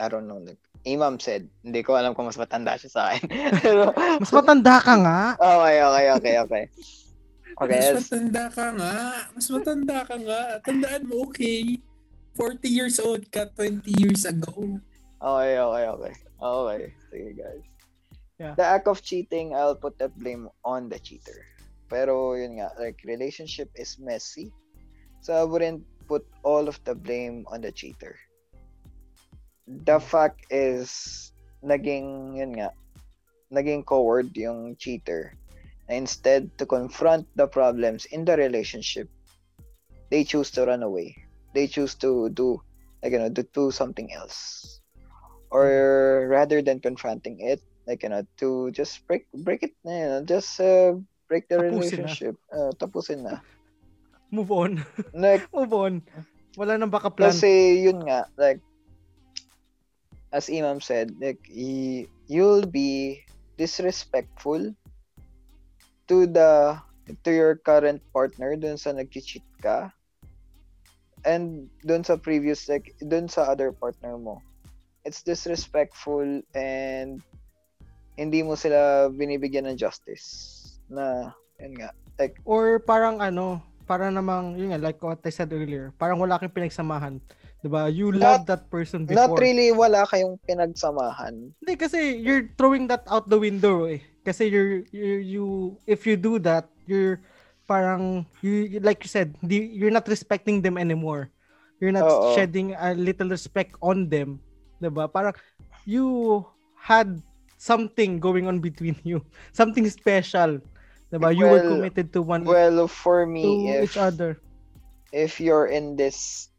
I 0.00 0.08
don't 0.08 0.26
know, 0.28 0.40
like, 0.40 0.60
Imam 0.86 1.18
said, 1.18 1.50
hindi 1.66 1.82
ko 1.82 1.98
alam 1.98 2.14
kung 2.14 2.30
mas 2.30 2.38
matanda 2.38 2.78
siya 2.78 2.90
sa 2.90 3.02
akin. 3.10 3.26
Pero, 3.64 3.90
Mas 4.22 4.30
matanda 4.30 4.78
ka 4.78 4.94
nga. 5.02 5.20
okay, 5.34 5.76
okay, 5.82 6.06
okay, 6.14 6.34
okay. 6.46 6.64
Okay, 7.58 7.80
Mas 7.82 7.90
as, 7.90 7.96
matanda 8.06 8.44
ka 8.54 8.66
nga. 8.70 8.94
Mas 9.34 9.46
matanda 9.50 9.98
ka 10.06 10.16
nga. 10.22 10.42
Tandaan 10.62 11.02
mo, 11.10 11.26
okay. 11.26 11.82
40 12.38 12.68
years 12.70 12.96
old 13.02 13.26
ka 13.34 13.50
20 13.58 13.82
years 13.98 14.22
ago. 14.28 14.78
okay, 15.18 15.58
okay, 15.58 15.86
okay. 15.90 16.14
Okay, 16.36 16.80
sige 17.10 17.30
guys. 17.34 17.64
Yeah. 18.36 18.52
The 18.54 18.64
act 18.68 18.86
of 18.86 19.00
cheating, 19.00 19.56
I'll 19.56 19.74
put 19.74 19.96
the 19.96 20.12
blame 20.12 20.52
on 20.62 20.92
the 20.92 21.00
cheater. 21.00 21.40
Pero 21.88 22.36
yun 22.36 22.60
nga, 22.60 22.70
like, 22.78 23.00
relationship 23.08 23.72
is 23.74 23.96
messy. 23.98 24.52
So 25.24 25.34
I 25.34 25.42
wouldn't 25.42 25.82
put 26.08 26.24
all 26.42 26.68
of 26.68 26.78
the 26.84 26.94
blame 26.94 27.44
on 27.50 27.60
the 27.60 27.70
cheater. 27.70 28.16
The 29.66 29.98
fact 29.98 30.46
is, 30.50 31.32
naging, 31.62 32.38
yun 32.38 32.54
nga, 32.54 32.70
naging 33.50 33.86
coward 33.86 34.30
yung 34.38 34.76
cheater. 34.78 35.34
Na 35.90 35.98
instead 35.98 36.50
to 36.58 36.66
confront 36.66 37.26
the 37.34 37.46
problems 37.46 38.06
in 38.06 38.24
the 38.24 38.38
relationship, 38.38 39.10
they 40.10 40.22
choose 40.22 40.50
to 40.54 40.66
run 40.66 40.82
away. 40.82 41.18
They 41.54 41.66
choose 41.66 41.94
to 42.02 42.30
do, 42.30 42.62
like, 43.02 43.12
you 43.12 43.18
know, 43.18 43.30
to 43.30 43.42
do 43.42 43.70
something 43.70 44.12
else. 44.14 44.80
Or 45.50 46.26
rather 46.30 46.62
than 46.62 46.80
confronting 46.80 47.38
it, 47.40 47.62
like, 47.86 48.02
you 48.02 48.10
know, 48.10 48.26
to 48.38 48.70
just 48.70 49.06
break, 49.06 49.26
break 49.32 49.62
it, 49.62 49.74
you 49.84 49.90
know, 49.90 50.22
just 50.22 50.60
uh, 50.60 50.94
break 51.28 51.48
the 51.48 51.56
Tapusin 51.56 51.62
na. 51.62 51.78
relationship. 51.78 52.34
Uh, 52.52 52.70
tapusin 52.78 53.22
na. 53.22 53.38
Move 54.30 54.50
on. 54.50 54.84
Like, 55.16 55.46
Move 55.54 55.72
on. 55.72 55.94
Wala 56.56 56.76
nang 56.80 56.92
baka 56.92 57.12
plan. 57.12 57.32
Kasi 57.32 57.84
yun 57.84 58.00
nga, 58.04 58.26
like, 58.40 58.60
as 60.32 60.48
Imam 60.48 60.80
said, 60.80 61.12
like, 61.20 61.40
y- 61.48 62.08
you'll 62.26 62.66
be 62.66 63.22
disrespectful 63.56 64.72
to 66.08 66.16
the 66.26 66.76
to 67.22 67.30
your 67.30 67.56
current 67.60 68.02
partner 68.10 68.56
dun 68.58 68.76
sa 68.76 68.92
nag-cheat 68.92 69.44
ka 69.62 69.90
and 71.24 71.66
dun 71.82 72.02
sa 72.02 72.18
previous 72.18 72.68
like 72.70 72.94
dun 73.06 73.26
sa 73.30 73.46
other 73.46 73.70
partner 73.70 74.18
mo 74.18 74.42
it's 75.06 75.22
disrespectful 75.22 76.26
and 76.54 77.22
hindi 78.18 78.42
mo 78.42 78.58
sila 78.58 79.08
binibigyan 79.10 79.70
ng 79.70 79.78
justice 79.78 80.26
na 80.90 81.30
yun 81.62 81.74
nga 81.78 81.90
Or 82.48 82.80
parang 82.80 83.20
ano, 83.20 83.60
para 83.86 84.10
namang, 84.10 84.58
yun 84.58 84.74
nga, 84.74 84.82
like 84.82 84.98
what 84.98 85.22
I 85.22 85.30
said 85.30 85.54
earlier, 85.54 85.94
parang 85.96 86.18
wala 86.18 86.36
kang 86.36 86.50
pinagsamahan. 86.50 87.22
'Di 87.62 87.68
ba 87.72 87.88
You 87.88 88.12
Not- 88.12 88.20
love 88.20 88.42
that 88.52 88.62
person 88.68 89.06
before. 89.08 89.16
not 89.16 89.32
really 89.40 89.72
wala 89.72 90.04
kayong 90.06 90.36
pinagsamahan 90.44 91.56
Hindi 91.56 91.74
kasi 91.74 92.20
you're 92.20 92.52
throwing 92.60 92.84
that 92.86 93.06
out 93.08 93.30
the 93.30 93.38
window 93.40 93.88
eh. 93.88 94.02
Kasi 94.26 94.50
you're 94.50 94.84
you, 94.92 95.14
you 95.22 95.44
if 95.88 96.04
you 96.04 96.18
do 96.18 96.36
that, 96.42 96.68
you're 96.84 97.22
parang 97.64 98.26
you 98.44 98.78
like 98.82 99.02
you 99.02 99.10
said, 99.10 99.34
you're 99.42 99.94
not 99.94 100.06
respecting 100.06 100.60
them 100.60 100.76
anymore. 100.76 101.30
You're 101.80 101.94
not 101.94 102.06
Oo. 102.06 102.34
shedding 102.36 102.74
a 102.76 102.92
little 102.92 103.30
respect 103.30 103.74
on 103.80 104.10
them. 104.10 104.38
'Di 104.82 104.90
ba? 104.92 105.08
Parang 105.08 105.32
you 105.88 106.42
had 106.76 107.22
something 107.56 108.20
going 108.20 108.46
on 108.46 108.60
between 108.60 108.94
you. 109.00 109.24
Something 109.56 109.88
special. 109.88 110.60
'Di 111.10 111.18
ba? 111.18 111.30
You 111.30 111.46
were 111.46 111.62
Well, 111.62 111.70
committed 111.78 112.12
to 112.14 112.22
one 112.22 112.44
well 112.44 112.86
for 112.88 113.24
to 113.24 113.30
me 113.30 113.70
if 113.70 113.94
each 113.94 113.96
other. 113.98 114.38
if 115.12 115.40
you're 115.40 115.66
in 115.66 115.96
this 115.96 116.50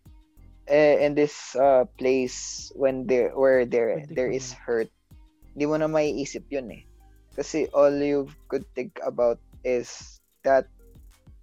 eh, 0.67 1.03
in 1.05 1.15
this 1.15 1.55
uh, 1.55 1.85
place 1.99 2.71
when 2.75 3.05
there 3.07 3.31
where 3.35 3.65
there 3.65 4.03
Pwede 4.03 4.15
there 4.15 4.31
is 4.31 4.51
hurt 4.55 4.87
di 5.57 5.65
mo 5.65 5.75
na 5.77 5.87
maiisip 5.89 6.45
yun 6.49 6.69
eh 6.71 6.83
kasi 7.35 7.67
all 7.75 7.91
you 7.93 8.27
could 8.47 8.63
think 8.73 8.97
about 9.05 9.37
is 9.65 10.19
that 10.43 10.65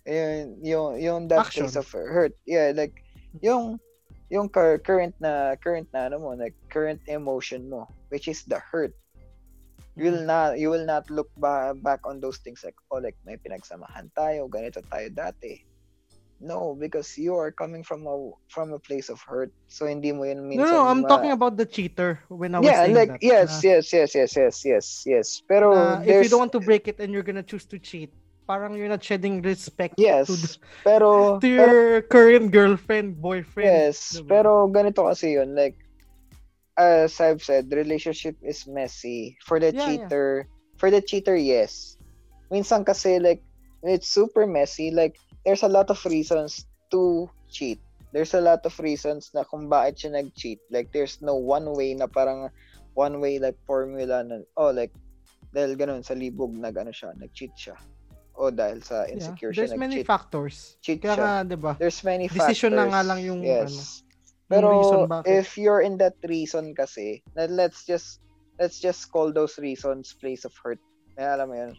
yun, 0.07 0.57
yung 0.62 0.88
yung 1.00 1.20
that 1.28 1.46
Action. 1.48 1.66
place 1.66 1.76
of 1.76 1.86
hurt 1.92 2.32
yeah 2.46 2.72
like 2.74 2.94
yung 3.44 3.78
yung 4.32 4.48
cur- 4.48 4.80
current 4.80 5.14
na 5.20 5.55
current 5.61 5.86
na 5.92 6.09
ano 6.09 6.18
mo 6.18 6.30
like 6.34 6.55
current 6.72 7.00
emotion 7.07 7.68
mo 7.68 7.86
which 8.09 8.26
is 8.28 8.42
the 8.48 8.59
hurt 8.59 8.94
you 9.95 10.11
will 10.11 10.26
not 10.26 10.59
you 10.59 10.68
will 10.70 10.84
not 10.84 11.07
look 11.11 11.30
ba- 11.38 11.74
back 11.74 12.03
on 12.07 12.18
those 12.18 12.38
things 12.42 12.62
like 12.66 12.74
oh 12.90 12.99
like 12.99 13.14
may 13.22 13.38
pinagsamahan 13.38 14.11
tayo 14.14 14.51
ganito 14.51 14.82
tayo 14.90 15.07
dati 15.14 15.62
no 16.42 16.74
because 16.74 17.14
you 17.16 17.30
are 17.38 17.55
coming 17.55 17.86
from 17.86 18.03
a 18.11 18.14
from 18.51 18.74
a 18.74 18.80
place 18.82 19.07
of 19.09 19.22
hurt 19.22 19.55
so 19.70 19.86
hindi 19.86 20.11
mo 20.11 20.26
yun 20.26 20.42
No, 20.42 20.66
minsan 20.66 20.74
no, 20.74 20.78
I'm 20.90 21.01
ma- 21.03 21.09
talking 21.09 21.30
about 21.30 21.55
the 21.57 21.64
cheater 21.64 22.20
when 22.26 22.55
I 22.55 22.59
was 22.59 22.68
yeah 22.68 22.82
saying 22.84 22.95
like 22.99 23.11
that. 23.14 23.22
yes 23.22 23.49
na- 23.62 23.70
yes 23.70 23.84
yes 23.95 24.11
yes 24.18 24.30
yes 24.34 24.57
yes 24.66 24.86
yes 25.07 25.26
pero 25.47 25.70
na 25.70 26.03
if 26.03 26.26
you 26.26 26.28
don't 26.28 26.51
want 26.51 26.55
to 26.59 26.62
break 26.62 26.90
it 26.90 26.99
and 26.99 27.14
you're 27.14 27.24
gonna 27.26 27.47
choose 27.47 27.64
to 27.70 27.78
cheat, 27.78 28.11
parang 28.51 28.74
you're 28.74 28.90
not 28.90 29.01
shedding 29.03 29.40
respect 29.47 29.95
yes 29.97 30.26
to, 30.26 30.34
the- 30.36 30.59
pero 30.82 31.38
to 31.38 31.47
pero- 31.47 31.55
your 31.55 32.03
current 32.11 32.51
girlfriend, 32.51 33.14
boyfriend. 33.22 33.70
Yes, 33.70 34.18
diba? 34.18 34.26
pero 34.28 34.51
ganito 34.68 35.07
kasi 35.07 35.38
yun, 35.38 35.55
like, 35.55 35.78
as 36.77 37.20
I've 37.20 37.43
said, 37.43 37.70
relationship 37.72 38.37
is 38.43 38.66
messy. 38.66 39.39
For 39.47 39.59
the 39.61 39.70
Yeah, 39.70 39.79
yeah. 39.79 39.87
cheater, 39.87 40.49
for 40.77 40.91
the 40.91 41.01
cheater, 41.01 41.37
yes. 41.37 41.97
Minsan 42.51 42.85
kasi, 42.85 43.18
like, 43.18 43.43
it's 43.83 44.09
super 44.09 44.47
messy. 44.47 44.91
Like, 44.91 45.16
there's 45.45 45.62
a 45.62 45.70
lot 45.70 45.91
of 45.91 45.99
reasons 46.05 46.66
to 46.91 47.31
cheat. 47.49 47.79
There's 48.14 48.35
a 48.35 48.41
lot 48.41 48.62
of 48.66 48.75
reasons 48.79 49.31
na 49.35 49.43
kung 49.43 49.66
bakit 49.66 50.07
siya 50.07 50.22
nag-cheat. 50.22 50.62
Like, 50.70 50.95
there's 50.95 51.18
no 51.18 51.35
one 51.35 51.75
way 51.75 51.95
na 51.95 52.07
parang 52.07 52.47
one 52.95 53.18
way, 53.18 53.39
like, 53.43 53.59
formula 53.66 54.22
na, 54.22 54.47
oh, 54.55 54.70
like, 54.70 54.95
dahil 55.51 55.75
ganun, 55.75 56.03
sa 56.07 56.14
libog, 56.14 56.55
nag, 56.55 56.79
ano 56.79 56.91
siya, 56.95 57.11
nag-cheat 57.18 57.55
siya. 57.59 57.75
o 58.35 58.51
dahil 58.51 58.83
sa 58.83 59.07
Yeah. 59.07 59.14
insecure 59.14 59.55
There's 59.55 59.70
siya 59.70 59.79
many 59.79 60.03
nag-cheat. 60.03 60.11
factors. 60.11 60.75
cheat 60.83 60.99
Kaya 60.99 61.14
siya. 61.14 61.22
nga, 61.22 61.35
di 61.47 61.55
ba? 61.55 61.72
There's 61.79 62.03
many 62.03 62.27
Decision 62.27 62.75
factors. 62.75 62.91
na 62.91 62.91
nga 62.91 63.03
lang 63.07 63.18
yung, 63.22 63.41
yes. 63.47 63.70
ano, 63.70 64.03
Pero 64.49 64.70
if 65.24 65.57
you're 65.57 65.80
in 65.80 65.99
that 65.99 66.14
reason 66.28 66.74
kasi, 66.76 67.24
let's 67.34 67.84
just 67.86 68.20
let's 68.61 68.78
just 68.78 69.11
call 69.11 69.32
those 69.32 69.59
reasons 69.59 70.14
place 70.20 70.45
of 70.45 70.53
hurt. 70.62 70.78
Eh, 71.18 71.26
alam 71.26 71.49
mo 71.51 71.55
yun, 71.55 71.72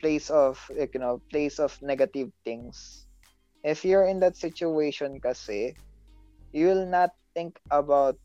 place 0.00 0.30
of 0.30 0.58
like, 0.74 0.94
you 0.94 1.00
know, 1.00 1.22
place 1.30 1.58
of 1.58 1.74
negative 1.82 2.30
things. 2.44 3.06
If 3.62 3.84
you're 3.84 4.06
in 4.06 4.20
that 4.20 4.36
situation 4.36 5.20
kasi, 5.20 5.76
you 6.52 6.66
will 6.66 6.86
not 6.86 7.10
think 7.34 7.58
about 7.70 8.16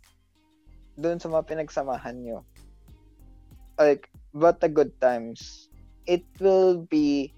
dun 0.95 1.19
sa 1.19 1.29
mga 1.29 1.47
pinagsamahan 1.47 2.23
nyo. 2.23 2.47
Like, 3.77 4.07
but 4.33 4.59
the 4.59 4.69
good 4.69 4.95
times. 5.01 5.67
It 6.07 6.23
will 6.39 6.85
be, 6.85 7.33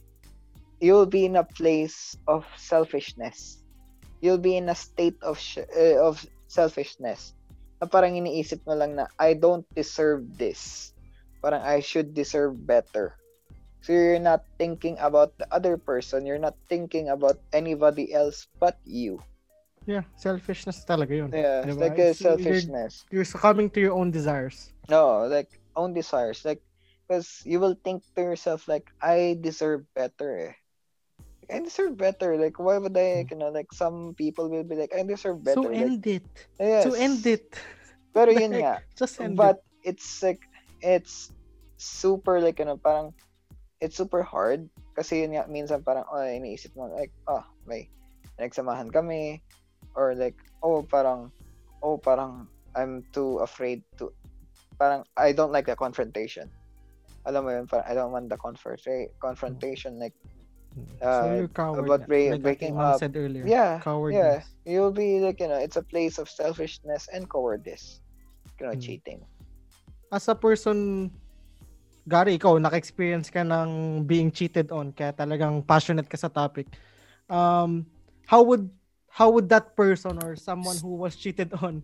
you'll 0.79 1.09
be 1.09 1.25
in 1.25 1.37
a 1.39 1.47
place 1.57 2.15
of 2.27 2.45
selfishness. 2.57 3.63
You'll 4.21 4.43
be 4.43 4.57
in 4.57 4.69
a 4.69 4.75
state 4.75 5.17
of 5.23 5.39
sh- 5.39 5.65
uh, 5.71 5.97
of 6.03 6.21
selfishness. 6.47 7.33
Na 7.79 7.85
parang 7.87 8.17
iniisip 8.17 8.65
mo 8.65 8.73
lang 8.73 8.95
na, 8.97 9.05
I 9.19 9.37
don't 9.37 9.65
deserve 9.75 10.25
this. 10.37 10.91
Parang 11.43 11.61
I 11.61 11.79
should 11.79 12.13
deserve 12.17 12.57
better. 12.65 13.13
So 13.85 13.93
you're 13.93 14.19
not 14.19 14.43
thinking 14.57 14.97
about 14.99 15.37
the 15.37 15.45
other 15.53 15.77
person. 15.77 16.25
You're 16.25 16.41
not 16.41 16.57
thinking 16.67 17.07
about 17.13 17.37
anybody 17.53 18.11
else 18.11 18.47
but 18.59 18.75
you. 18.83 19.21
Yeah, 19.87 20.03
selfishness 20.19 20.83
talaga 20.83 21.15
yun. 21.15 21.31
Yeah, 21.31 21.63
Diba? 21.63 21.79
like 21.79 21.95
a 22.01 22.11
It's- 22.11 22.19
you're- 22.19 22.35
selfishness. 22.35 23.05
You're 23.07 23.23
succumbing 23.29 23.71
to 23.71 23.79
your 23.79 23.93
own 23.95 24.11
desires. 24.11 24.73
No, 24.89 25.23
like 25.29 25.47
own 25.77 25.93
desires. 25.93 26.43
Like, 26.43 26.59
because 27.07 27.39
you 27.47 27.61
will 27.63 27.77
think 27.79 28.03
to 28.17 28.21
yourself 28.21 28.67
like, 28.67 28.91
I 28.99 29.39
deserve 29.39 29.87
better. 29.95 30.51
Eh. 30.51 30.53
I 31.47 31.59
deserve 31.59 31.95
better. 31.95 32.35
Like, 32.35 32.59
why 32.59 32.77
would 32.77 32.97
I? 32.97 33.23
You 33.29 33.37
know, 33.37 33.49
like 33.49 33.71
some 33.71 34.13
people 34.15 34.49
will 34.49 34.67
be 34.67 34.75
like, 34.75 34.91
I 34.91 35.03
deserve 35.03 35.43
better. 35.43 35.63
So 35.63 35.71
like, 35.71 35.79
end 35.79 36.07
it. 36.07 36.27
yes. 36.59 36.83
So 36.83 36.93
end 36.93 37.23
it. 37.25 37.55
Pero 38.13 38.31
yun 38.31 38.59
nga. 38.59 38.83
Just 38.97 39.21
end 39.21 39.37
But 39.37 39.63
it. 39.83 39.95
it's 39.95 40.23
like, 40.23 40.43
it's 40.81 41.31
super 41.77 42.41
like, 42.41 42.59
ano, 42.59 42.75
parang, 42.75 43.13
it's 43.79 43.95
super 43.95 44.23
hard. 44.23 44.67
Kasi 44.97 45.23
yun 45.23 45.39
nga, 45.39 45.47
minsan 45.47 45.85
parang, 45.85 46.03
oh, 46.11 46.19
iniisip 46.19 46.75
mo, 46.75 46.91
like, 46.91 47.13
oh, 47.31 47.45
may, 47.63 47.87
nagsamahan 48.41 48.91
kami. 48.91 49.39
Or 49.95 50.15
like, 50.15 50.35
oh, 50.63 50.83
parang, 50.83 51.31
oh, 51.79 51.97
parang, 51.97 52.49
I'm 52.75 53.07
too 53.13 53.39
afraid 53.39 53.87
to, 53.97 54.11
parang, 54.75 55.07
I 55.15 55.31
don't 55.31 55.53
like 55.53 55.65
the 55.65 55.79
confrontation. 55.79 56.51
Alam 57.23 57.45
mo 57.45 57.49
yun, 57.55 57.67
parang, 57.71 57.87
I 57.87 57.93
don't 57.95 58.11
want 58.11 58.27
the 58.27 58.37
confronta- 58.37 59.13
confrontation. 59.21 59.95
Like, 59.95 60.13
so 60.99 61.07
uh, 61.07 61.35
you're 61.35 61.47
coward. 61.51 61.85
about 61.85 62.07
break- 62.07 62.31
like 62.31 62.41
breaking 62.41 62.77
up. 62.77 62.99
said 62.99 63.15
earlier. 63.15 63.45
yeah, 63.45 63.79
Cowardness. 63.83 64.45
yeah, 64.65 64.71
you'll 64.73 64.91
be 64.95 65.19
like, 65.19 65.39
you 65.39 65.47
know, 65.47 65.57
it's 65.59 65.77
a 65.77 65.83
place 65.83 66.17
of 66.17 66.29
selfishness 66.29 67.07
and 67.13 67.29
cowardice. 67.29 68.01
You 68.59 68.67
know, 68.67 68.73
Hmm. 68.73 68.81
cheating. 68.81 69.19
As 70.11 70.27
a 70.27 70.35
person, 70.35 71.11
Gary, 72.07 72.39
ikaw, 72.39 72.55
naka-experience 72.57 73.27
ka 73.29 73.43
ng 73.43 74.03
being 74.07 74.31
cheated 74.31 74.71
on, 74.71 74.95
kaya 74.95 75.11
talagang 75.11 75.59
passionate 75.67 76.07
ka 76.07 76.15
sa 76.15 76.31
topic. 76.31 76.65
Um, 77.27 77.83
how 78.25 78.41
would 78.47 78.71
how 79.11 79.29
would 79.35 79.49
that 79.51 79.75
person 79.75 80.15
or 80.23 80.37
someone 80.39 80.77
who 80.79 80.95
was 80.95 81.19
cheated 81.19 81.51
on 81.59 81.83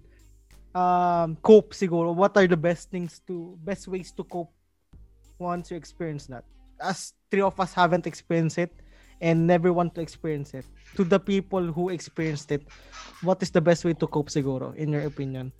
um, 0.73 1.35
cope 1.43 1.73
siguro? 1.75 2.15
What 2.15 2.37
are 2.39 2.47
the 2.47 2.55
best 2.59 2.87
things 2.89 3.19
to, 3.27 3.57
best 3.59 3.87
ways 3.91 4.13
to 4.15 4.23
cope 4.23 4.53
once 5.37 5.71
you 5.71 5.77
experience 5.77 6.27
that? 6.31 6.45
As 6.79 7.11
three 7.29 7.41
of 7.43 7.59
us 7.59 7.73
haven't 7.73 8.07
experienced 8.07 8.57
it 8.57 8.71
and 9.23 9.47
never 9.47 9.71
want 9.71 9.95
to 9.95 10.03
experience 10.03 10.51
it. 10.51 10.67
To 10.99 11.07
the 11.07 11.17
people 11.17 11.63
who 11.71 11.87
experienced 11.87 12.51
it, 12.51 12.67
what 13.23 13.39
is 13.39 13.49
the 13.49 13.63
best 13.63 13.87
way 13.87 13.95
to 13.95 14.05
cope 14.05 14.27
siguro, 14.27 14.75
in 14.75 14.91
your 14.91 15.07
opinion? 15.07 15.55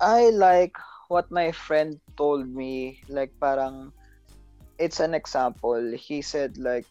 I 0.00 0.32
like 0.32 0.80
what 1.12 1.28
my 1.28 1.52
friend 1.52 2.00
told 2.16 2.48
me. 2.48 3.04
Like, 3.06 3.36
parang, 3.36 3.92
it's 4.80 4.98
an 4.98 5.12
example. 5.12 5.76
He 5.92 6.24
said, 6.24 6.56
like, 6.56 6.88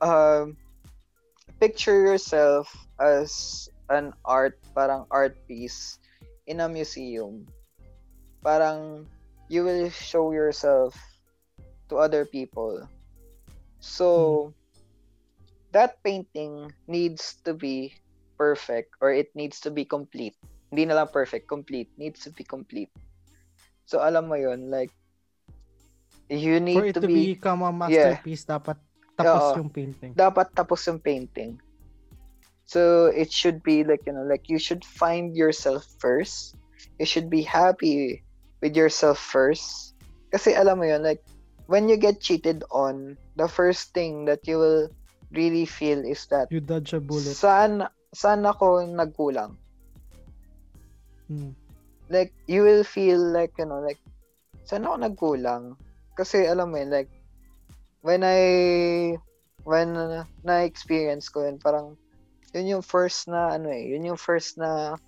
um, 0.00 0.56
picture 1.60 2.08
yourself 2.08 2.72
as 2.98 3.68
an 3.92 4.16
art, 4.24 4.56
parang 4.74 5.04
art 5.12 5.36
piece 5.46 6.00
in 6.48 6.64
a 6.64 6.68
museum. 6.72 7.44
Parang, 8.40 9.04
you 9.52 9.62
will 9.62 9.92
show 9.92 10.32
yourself 10.32 10.96
to 11.92 12.00
other 12.00 12.24
people. 12.24 12.88
So, 13.84 14.54
that 15.74 16.00
painting 16.00 16.72
needs 16.88 17.36
to 17.44 17.52
be 17.52 17.92
perfect 18.38 18.94
or 19.02 19.12
it 19.12 19.34
needs 19.34 19.60
to 19.60 19.70
be 19.70 19.84
complete. 19.84 20.38
Hindi 20.70 20.86
na 20.86 21.02
lang 21.02 21.08
perfect, 21.10 21.50
complete. 21.50 21.90
Needs 21.98 22.22
to 22.24 22.30
be 22.30 22.46
complete. 22.46 22.88
So 23.84 24.00
alam 24.00 24.30
mo 24.30 24.38
yun, 24.38 24.70
like 24.70 24.94
you 26.30 26.56
need 26.62 26.78
For 26.78 26.88
it 26.88 26.96
to, 26.96 27.04
to, 27.04 27.10
be, 27.10 27.36
become 27.36 27.62
a 27.66 27.70
masterpiece, 27.74 28.48
dapat 28.48 28.80
tapos 29.14 29.54
Oo. 29.54 29.60
yung 29.60 29.70
painting. 29.70 30.10
dapat 30.16 30.50
tapos 30.56 30.80
yung 30.88 30.98
painting. 30.98 31.60
So 32.64 33.12
it 33.12 33.28
should 33.28 33.60
be 33.60 33.84
like, 33.84 34.08
you 34.08 34.16
know, 34.16 34.24
like 34.24 34.48
you 34.48 34.56
should 34.56 34.82
find 34.82 35.36
yourself 35.36 35.84
first. 36.00 36.56
You 36.96 37.04
should 37.04 37.28
be 37.28 37.44
happy 37.44 38.24
with 38.64 38.72
yourself 38.72 39.20
first. 39.20 39.94
Kasi 40.32 40.56
alam 40.56 40.80
mo 40.80 40.88
yun, 40.88 41.04
like 41.04 41.20
when 41.66 41.88
you 41.88 41.96
get 41.96 42.20
cheated 42.20 42.64
on, 42.70 43.16
the 43.36 43.48
first 43.48 43.92
thing 43.92 44.24
that 44.26 44.46
you 44.46 44.58
will 44.58 44.88
really 45.32 45.66
feel 45.66 45.98
is 46.04 46.26
that 46.30 46.48
You 46.52 46.60
dodge 46.60 46.94
a 46.94 47.00
bullet. 47.00 47.34
saan 47.34 47.88
saan 48.14 48.46
ako 48.46 48.86
nagkulang? 48.86 49.58
Hmm. 51.24 51.56
like 52.12 52.36
you 52.44 52.60
will 52.60 52.84
feel 52.84 53.16
like 53.32 53.56
you 53.56 53.64
know 53.64 53.80
like 53.80 53.96
saan 54.68 54.84
ako 54.84 54.96
nagkulang 55.00 55.64
kasi 56.12 56.44
alam 56.44 56.68
mo 56.68 56.76
yun 56.76 56.92
like 56.92 57.08
when 58.04 58.20
I 58.20 59.16
when 59.64 59.96
uh, 59.96 60.28
na 60.44 60.68
experience 60.68 61.32
ko 61.32 61.48
yun 61.48 61.56
parang 61.56 61.96
yun 62.52 62.78
yung 62.78 62.84
first 62.84 63.24
na 63.26 63.56
ano 63.56 63.72
eh 63.72 63.88
yun 63.88 64.04
yung 64.04 64.20
first 64.20 64.60
na 64.60 65.00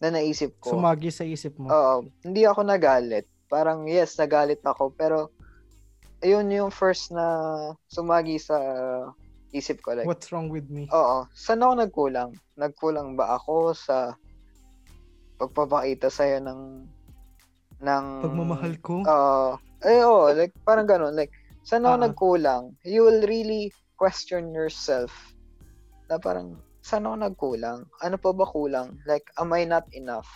na 0.00 0.08
naisip 0.08 0.56
ko 0.56 0.72
Sumagi 0.72 1.12
sa 1.12 1.28
isip 1.28 1.60
mo. 1.60 1.68
Oo, 1.68 2.08
hindi 2.24 2.48
ako 2.48 2.64
nagalit 2.64 3.28
parang 3.52 3.84
yes 3.84 4.16
nagalit 4.16 4.64
ako 4.64 4.88
pero 4.96 5.28
ayun 6.24 6.50
yung 6.50 6.72
first 6.74 7.10
na 7.14 7.24
sumagi 7.86 8.38
sa 8.42 8.58
isip 9.54 9.80
ko 9.80 9.94
like 9.96 10.04
What's 10.08 10.28
wrong 10.34 10.50
with 10.52 10.68
me? 10.68 10.90
Oo. 10.92 11.24
Saan 11.32 11.62
ako 11.64 11.72
nagkulang? 11.78 12.30
Nagkulang 12.58 13.14
ba 13.16 13.38
ako 13.38 13.72
sa 13.72 14.12
pagpapakita 15.38 16.10
sa'yo 16.10 16.42
ng 16.42 16.62
ng 17.78 18.06
Pagmamahal 18.26 18.74
ko? 18.82 19.06
Oo. 19.06 19.54
eh, 19.86 20.02
oo. 20.02 20.34
Like, 20.34 20.50
parang 20.66 20.90
ganun. 20.90 21.14
Like, 21.14 21.30
saan 21.62 21.86
ako 21.86 21.94
Ah. 21.94 22.04
nagkulang? 22.10 22.62
You 22.82 23.06
will 23.06 23.22
really 23.22 23.70
question 23.94 24.50
yourself 24.50 25.14
na 26.10 26.18
parang, 26.18 26.58
saan 26.82 27.06
ako 27.06 27.16
nagkulang? 27.22 27.86
Ano 28.02 28.16
pa 28.18 28.34
ba 28.34 28.42
kulang? 28.50 28.98
Like, 29.06 29.30
am 29.38 29.54
I 29.54 29.62
not 29.62 29.86
enough? 29.94 30.26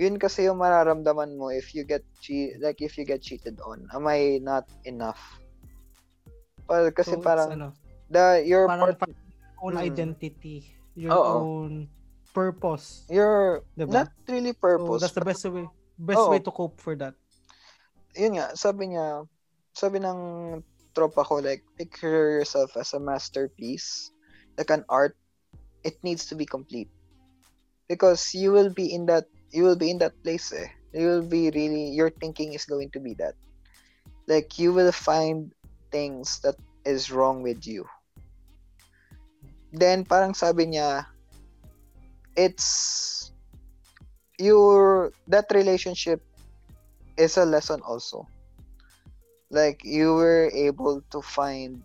Yun 0.00 0.16
kasi 0.16 0.48
yung 0.48 0.60
mararamdaman 0.60 1.36
mo 1.36 1.52
if 1.52 1.76
you 1.76 1.84
get 1.84 2.00
che- 2.24 2.56
like 2.60 2.80
if 2.80 2.96
you 2.96 3.04
get 3.04 3.20
cheated 3.20 3.60
on. 3.60 3.84
Am 3.92 4.08
I 4.08 4.40
not 4.40 4.64
enough? 4.88 5.20
Well, 6.64 6.88
kasi 6.94 7.18
So, 7.18 7.22
parang 7.22 7.50
ano, 7.52 7.68
the 8.08 8.40
your 8.46 8.68
parang 8.68 8.96
part, 8.96 8.96
pa- 8.98 9.16
own 9.60 9.76
Mm. 9.76 9.84
identity, 9.84 10.72
your 10.96 11.12
Oo. 11.12 11.34
own 11.44 11.72
purpose. 12.32 13.04
your 13.12 13.60
Diba? 13.76 14.08
not 14.08 14.08
really 14.24 14.56
So 14.56 14.60
purpose. 14.60 15.00
that's 15.04 15.16
the 15.16 15.26
best 15.26 15.44
way 15.52 15.68
best 16.00 16.24
Oo. 16.24 16.32
way 16.32 16.40
to 16.40 16.50
cope 16.50 16.80
for 16.80 16.96
that. 16.96 17.12
yun 18.16 18.36
nga, 18.36 18.52
sabi 18.56 18.92
niya, 18.92 19.24
sabi 19.72 19.96
ng 20.00 20.20
tropa 20.92 21.24
ko, 21.24 21.40
like, 21.40 21.64
picture 21.80 22.40
yourself 22.40 22.76
as 22.76 22.92
a 22.92 23.00
masterpiece, 23.00 24.12
like 24.60 24.68
an 24.68 24.84
art, 24.88 25.16
it 25.84 25.96
needs 26.04 26.28
to 26.28 26.36
be 26.36 26.44
complete. 26.44 26.92
Because 27.88 28.36
you 28.36 28.52
will 28.52 28.68
be 28.68 28.92
in 28.92 29.08
that, 29.08 29.24
you 29.52 29.62
will 29.62 29.76
be 29.76 29.90
in 29.90 29.98
that 29.98 30.16
place 30.22 30.52
eh. 30.52 30.68
You 30.92 31.06
will 31.06 31.22
be 31.22 31.50
really, 31.50 31.88
your 31.92 32.10
thinking 32.10 32.52
is 32.52 32.64
going 32.64 32.90
to 32.90 33.00
be 33.00 33.14
that. 33.14 33.34
Like, 34.26 34.58
you 34.58 34.72
will 34.72 34.92
find 34.92 35.52
things 35.90 36.40
that 36.40 36.56
is 36.84 37.10
wrong 37.10 37.42
with 37.42 37.66
you. 37.66 37.86
Then, 39.72 40.04
parang 40.04 40.34
sabi 40.34 40.66
niya, 40.66 41.06
it's, 42.36 43.32
your, 44.38 45.12
that 45.28 45.46
relationship 45.52 46.20
is 47.16 47.36
a 47.36 47.44
lesson 47.44 47.80
also. 47.84 48.26
Like 49.50 49.84
you 49.84 50.14
were 50.14 50.50
able 50.54 51.02
to 51.10 51.20
find 51.20 51.82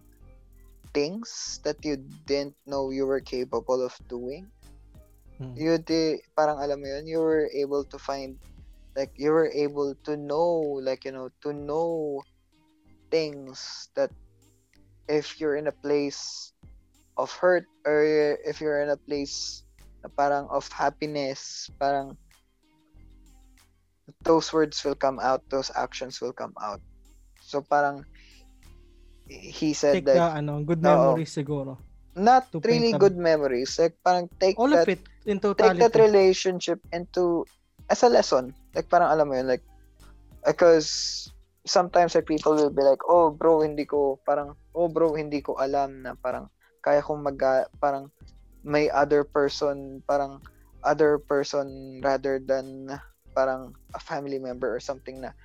things 0.94 1.60
that 1.64 1.84
you 1.84 1.98
didn't 2.26 2.56
know 2.66 2.92
you 2.92 3.06
were 3.06 3.20
capable 3.20 3.84
of 3.84 3.94
doing. 4.08 4.48
Hmm. 5.38 5.54
You 5.56 5.78
did, 5.78 6.22
parang 6.36 6.58
alam 6.62 6.82
mo 6.82 6.88
yun, 6.88 7.06
you 7.08 7.20
were 7.22 7.50
able 7.54 7.86
to 7.94 7.98
find, 7.98 8.38
like 8.96 9.14
you 9.18 9.32
were 9.32 9.50
able 9.54 9.96
to 10.06 10.18
know, 10.18 10.82
like 10.82 11.06
you 11.06 11.12
know, 11.14 11.30
to 11.46 11.54
know 11.54 12.22
things 13.12 13.90
that 13.96 14.12
if 15.08 15.40
you're 15.40 15.56
in 15.56 15.68
a 15.68 15.78
place 15.84 16.52
of 17.18 17.32
hurt 17.32 17.66
or 17.86 18.04
if 18.46 18.62
you're 18.62 18.82
in 18.82 18.90
a 18.90 18.98
place 18.98 19.64
na 20.04 20.10
parang 20.18 20.48
of 20.50 20.68
happiness, 20.74 21.70
parang 21.80 22.18
those 24.24 24.54
words 24.54 24.84
will 24.84 24.96
come 24.96 25.20
out, 25.20 25.44
those 25.50 25.72
actions 25.76 26.22
will 26.22 26.34
come 26.34 26.54
out. 26.62 26.82
So 27.42 27.62
parang 27.62 28.06
he 29.28 29.74
said 29.74 29.98
Take 29.98 30.06
the, 30.06 30.14
that 30.14 30.38
ano, 30.38 30.64
good 30.64 30.82
Oo. 30.86 31.18
memories 31.18 31.34
siguro. 31.34 31.78
not 32.18 32.50
really 32.66 32.94
good 32.94 33.16
memories. 33.18 33.78
Like 33.80 33.96
parang 34.04 34.30
take 34.40 34.58
All 34.58 34.72
that 34.74 34.84
of 34.84 34.90
it 34.90 35.00
in 35.28 35.44
take 35.60 35.76
totality. 35.76 35.84
that 35.84 35.96
relationship 36.00 36.80
into 36.96 37.44
as 37.92 38.02
a 38.02 38.10
lesson. 38.10 38.56
Like 38.74 38.88
parang 38.88 39.12
alam 39.12 39.28
mo 39.28 39.36
yun, 39.36 39.48
like 39.52 39.64
because 40.42 41.28
sometimes 41.68 42.16
like 42.16 42.26
people 42.26 42.56
will 42.56 42.72
be 42.72 42.82
like, 42.82 43.04
"Oh, 43.06 43.30
bro, 43.30 43.62
hindi 43.62 43.84
ko 43.84 44.18
parang 44.24 44.56
oh, 44.72 44.88
bro, 44.88 45.14
hindi 45.14 45.44
ko 45.44 45.60
alam 45.60 46.08
na 46.08 46.16
parang 46.16 46.48
kaya 46.80 47.04
kong 47.04 47.22
mag 47.28 47.40
parang 47.84 48.08
may 48.64 48.88
other 48.88 49.28
person, 49.28 50.00
parang 50.08 50.40
other 50.82 51.20
person 51.20 52.00
rather 52.00 52.40
than 52.40 52.88
parang 53.36 53.76
a 53.94 54.00
family 54.00 54.40
member 54.40 54.72
or 54.72 54.80
something 54.80 55.20
na 55.20 55.36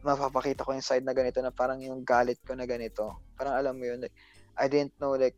mapapakita 0.00 0.64
ko 0.64 0.72
yung 0.72 0.84
side 0.84 1.04
na 1.04 1.12
ganito 1.12 1.40
na 1.40 1.52
parang 1.52 1.80
yung 1.80 2.04
galit 2.04 2.40
ko 2.44 2.56
na 2.56 2.64
ganito. 2.64 3.20
Parang 3.36 3.56
alam 3.56 3.76
mo 3.76 3.84
yun, 3.84 4.00
like, 4.00 4.16
I 4.56 4.68
didn't 4.68 4.96
know 5.00 5.16
like 5.16 5.36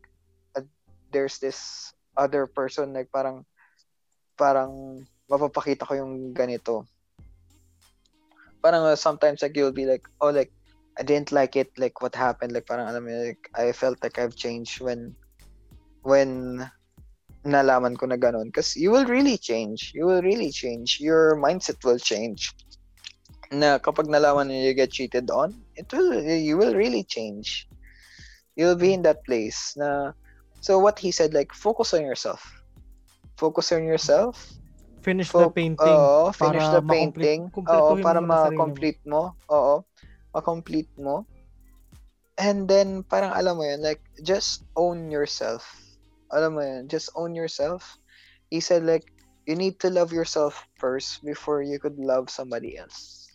uh, 0.55 0.63
there's 1.11 1.39
this 1.39 1.91
other 2.15 2.45
person 2.47 2.93
like 2.93 3.09
parang 3.11 3.43
parang 4.37 5.03
mapapakita 5.29 5.87
ko 5.87 5.93
yung 5.97 6.33
ganito. 6.33 6.85
Parang 8.63 8.85
uh, 8.87 8.95
sometimes 8.95 9.41
like 9.41 9.55
you'll 9.55 9.75
be 9.75 9.85
like, 9.85 10.03
oh 10.21 10.29
like 10.29 10.51
I 10.97 11.03
didn't 11.03 11.31
like 11.31 11.55
it 11.55 11.73
like 11.77 12.01
what 12.01 12.15
happened? 12.15 12.53
Like 12.53 12.67
parang 12.69 12.87
alam 12.87 13.05
mo 13.05 13.11
like 13.11 13.49
I 13.57 13.71
felt 13.73 13.97
like 14.03 14.19
I've 14.19 14.37
changed 14.37 14.79
when 14.79 15.15
when 16.05 16.61
nalaman 17.43 17.97
ko 17.97 18.07
na 18.07 18.15
ganun. 18.15 18.53
Because 18.53 18.75
you 18.75 18.91
will 18.91 19.05
really 19.05 19.37
change. 19.37 19.91
You 19.93 20.05
will 20.05 20.21
really 20.21 20.51
change. 20.51 20.99
Your 21.01 21.35
mindset 21.35 21.83
will 21.83 21.99
change. 21.99 22.53
Na 23.51 23.77
kapag 23.77 24.07
nalaman 24.07 24.49
niyo 24.49 24.71
you 24.71 24.73
get 24.73 24.93
cheated 24.93 25.29
on 25.29 25.53
it 25.75 25.89
will 25.91 26.13
you 26.21 26.57
will 26.57 26.73
really 26.73 27.03
change. 27.03 27.67
You'll 28.55 28.77
be 28.77 28.93
in 28.93 29.01
that 29.03 29.25
place 29.25 29.73
na 29.75 30.13
so 30.61 30.79
what 30.79 31.01
he 31.01 31.11
said 31.11 31.33
like 31.33 31.51
focus 31.51 31.93
on 31.93 32.05
yourself 32.05 32.39
focus 33.43 33.75
on 33.75 33.83
yourself 33.83 34.55
Finish 35.03 35.35
the 35.35 35.51
painting. 35.51 35.99
Oo, 35.99 36.31
finish 36.31 36.63
the 36.71 36.79
painting. 36.79 37.51
Oo, 37.59 37.99
para 37.99 38.23
sarili 38.23 38.23
mo. 38.23 38.31
ma-complete 38.31 39.01
mo. 39.03 39.21
Oo, 39.51 39.75
ma-complete 40.31 40.93
mo. 40.95 41.27
And 42.39 42.65
then, 42.71 43.03
parang 43.03 43.35
alam 43.35 43.59
mo 43.59 43.67
yun, 43.67 43.83
like, 43.83 43.99
just 44.23 44.63
own 44.79 45.11
yourself. 45.11 45.67
Alam 46.31 46.55
mo 46.55 46.63
yun, 46.63 46.87
just 46.87 47.11
own 47.19 47.35
yourself. 47.35 47.99
He 48.47 48.63
said, 48.63 48.87
like, 48.87 49.03
you 49.43 49.59
need 49.59 49.75
to 49.83 49.91
love 49.91 50.15
yourself 50.15 50.55
first 50.79 51.19
before 51.27 51.59
you 51.59 51.83
could 51.83 51.99
love 51.99 52.31
somebody 52.31 52.79
else. 52.79 53.27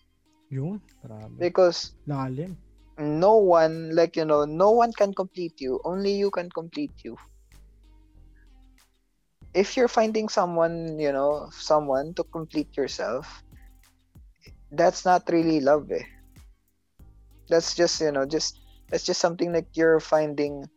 Yun. 0.49 0.81
Grabe. 1.05 1.37
Because 1.37 1.93
Lalim. 2.09 2.57
no 2.97 3.37
one, 3.37 3.93
like, 3.93 4.17
you 4.17 4.25
know, 4.25 4.49
no 4.49 4.73
one 4.73 4.91
can 4.97 5.13
complete 5.13 5.61
you. 5.61 5.85
Only 5.85 6.17
you 6.17 6.33
can 6.33 6.49
complete 6.49 6.97
you. 7.05 7.21
If 9.55 9.77
you're 9.77 9.89
finding 9.89 10.29
someone, 10.29 10.99
you 10.99 11.13
know, 11.13 11.49
someone 11.51 12.15
to 12.15 12.25
complete 12.25 12.77
yourself, 12.77 13.43
that's 14.71 15.05
not 15.05 15.25
really 15.29 15.61
love, 15.61 15.91
eh. 15.91 16.05
That's 17.49 17.75
just, 17.75 18.01
you 18.01 18.13
know, 18.13 18.27
just, 18.27 18.61
that's 18.91 19.05
just 19.05 19.21
something 19.21 19.53
like 19.53 19.73
you're 19.73 20.01
finding, 20.01 20.69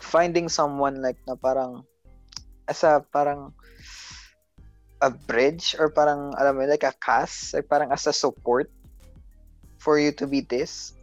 finding 0.00 0.48
someone 0.48 1.02
like 1.02 1.20
na 1.28 1.36
parang, 1.36 1.84
as 2.66 2.82
a, 2.82 3.04
parang, 3.12 3.52
a 5.02 5.10
bridge 5.10 5.76
or 5.78 5.92
parang, 5.92 6.32
alam 6.40 6.56
mo, 6.56 6.64
like 6.64 6.82
a 6.82 6.94
cast, 6.96 7.52
like 7.52 7.68
parang 7.68 7.92
as 7.92 8.06
a 8.06 8.12
support 8.12 8.72
for 9.76 10.00
you 10.00 10.10
to 10.10 10.26
be 10.26 10.40
this 10.40 10.96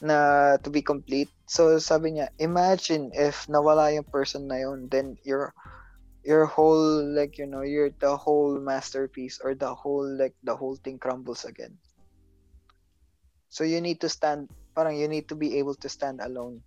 na 0.00 0.56
to 0.60 0.68
be 0.68 0.82
complete. 0.82 1.32
So 1.50 1.82
sabi 1.82 2.14
niya, 2.14 2.30
imagine 2.38 3.10
if 3.10 3.50
nawala 3.50 3.90
yung 3.90 4.06
person 4.06 4.46
na 4.46 4.62
yun, 4.62 4.86
then 4.86 5.18
your 5.26 5.50
your 6.22 6.46
whole 6.46 7.02
like 7.02 7.42
you 7.42 7.50
know, 7.50 7.66
your 7.66 7.90
the 7.98 8.14
whole 8.14 8.62
masterpiece 8.62 9.42
or 9.42 9.58
the 9.58 9.74
whole 9.74 10.06
like 10.06 10.38
the 10.46 10.54
whole 10.54 10.78
thing 10.78 11.02
crumbles 11.02 11.42
again. 11.42 11.74
So 13.50 13.66
you 13.66 13.82
need 13.82 13.98
to 13.98 14.08
stand 14.08 14.46
parang 14.78 14.94
you 14.94 15.10
need 15.10 15.26
to 15.26 15.34
be 15.34 15.58
able 15.58 15.74
to 15.82 15.90
stand 15.90 16.22
alone. 16.22 16.62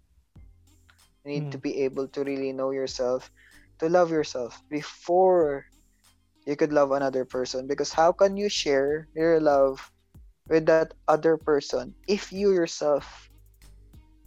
You 1.23 1.39
need 1.39 1.55
to 1.55 1.59
hmm. 1.63 1.67
be 1.71 1.87
able 1.87 2.11
to 2.11 2.27
really 2.27 2.51
know 2.51 2.75
yourself, 2.75 3.31
to 3.79 3.87
love 3.87 4.11
yourself 4.11 4.59
before 4.67 5.63
you 6.43 6.59
could 6.59 6.75
love 6.75 6.91
another 6.91 7.23
person 7.23 7.71
because 7.71 7.95
how 7.95 8.11
can 8.11 8.35
you 8.35 8.51
share 8.51 9.07
your 9.15 9.39
love 9.39 9.79
with 10.51 10.67
that 10.67 10.91
other 11.07 11.39
person 11.39 11.95
if 12.03 12.35
you 12.35 12.51
yourself 12.51 13.31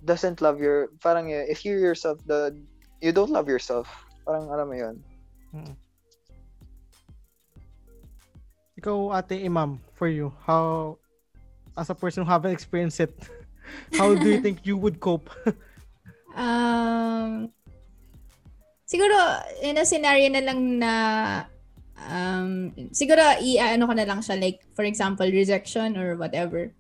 doesn't 0.07 0.41
love 0.41 0.63
your 0.63 0.95
parang 1.03 1.29
yun, 1.29 1.45
if 1.51 1.67
you 1.67 1.77
yourself 1.77 2.23
the 2.31 2.55
you 3.03 3.11
don't 3.11 3.35
love 3.35 3.51
yourself 3.51 3.91
parang 4.25 4.47
alam 4.49 4.71
mo 4.71 4.77
yun 4.79 4.97
Ikaw, 8.77 9.17
ate 9.17 9.41
Imam, 9.41 9.81
for 9.97 10.05
you, 10.05 10.37
how, 10.45 10.99
as 11.81 11.89
a 11.89 11.97
person 11.97 12.25
who 12.25 12.31
haven't 12.31 12.53
experienced 12.53 13.01
it, 13.01 13.17
how 13.97 14.13
do 14.13 14.29
you 14.29 14.39
think 14.45 14.69
you 14.69 14.77
would 14.77 15.01
cope? 15.01 15.33
Um, 16.37 17.49
siguro, 18.85 19.17
in 19.65 19.81
a 19.81 19.89
scenario 19.89 20.29
na 20.29 20.45
lang 20.45 20.61
na, 20.77 20.93
um, 21.97 22.77
siguro, 22.93 23.25
i-ano 23.41 23.89
ko 23.89 23.97
na 23.97 24.05
lang 24.05 24.21
siya, 24.21 24.37
like, 24.37 24.61
for 24.77 24.85
example, 24.85 25.25
rejection 25.25 25.97
or 25.97 26.13
whatever. 26.21 26.77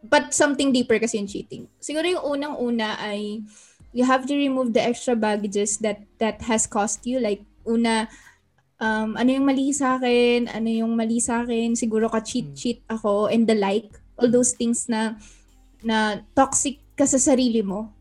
But 0.00 0.32
something 0.32 0.72
deeper 0.72 0.96
kasi 0.96 1.20
yung 1.20 1.28
cheating. 1.28 1.68
Siguro 1.76 2.08
yung 2.08 2.24
unang-una 2.24 2.96
ay, 2.96 3.44
you 3.92 4.04
have 4.08 4.24
to 4.24 4.34
remove 4.34 4.72
the 4.72 4.80
extra 4.80 5.12
baggages 5.12 5.76
that 5.84 6.00
that 6.16 6.40
has 6.48 6.64
cost 6.64 7.04
you. 7.04 7.20
Like, 7.20 7.44
una, 7.68 8.08
um, 8.80 9.14
ano 9.20 9.28
yung 9.28 9.44
mali 9.44 9.76
sa 9.76 10.00
akin, 10.00 10.48
ano 10.48 10.68
yung 10.72 10.96
mali 10.96 11.20
sa 11.20 11.44
akin, 11.44 11.76
siguro 11.76 12.08
ka-cheat-cheat 12.08 12.88
ako, 12.88 13.28
and 13.28 13.44
the 13.44 13.54
like. 13.54 13.92
All 14.16 14.28
those 14.28 14.52
things 14.56 14.88
na, 14.88 15.16
na 15.84 16.24
toxic 16.36 16.80
ka 16.96 17.04
sa 17.04 17.16
sarili 17.16 17.64
mo. 17.64 17.92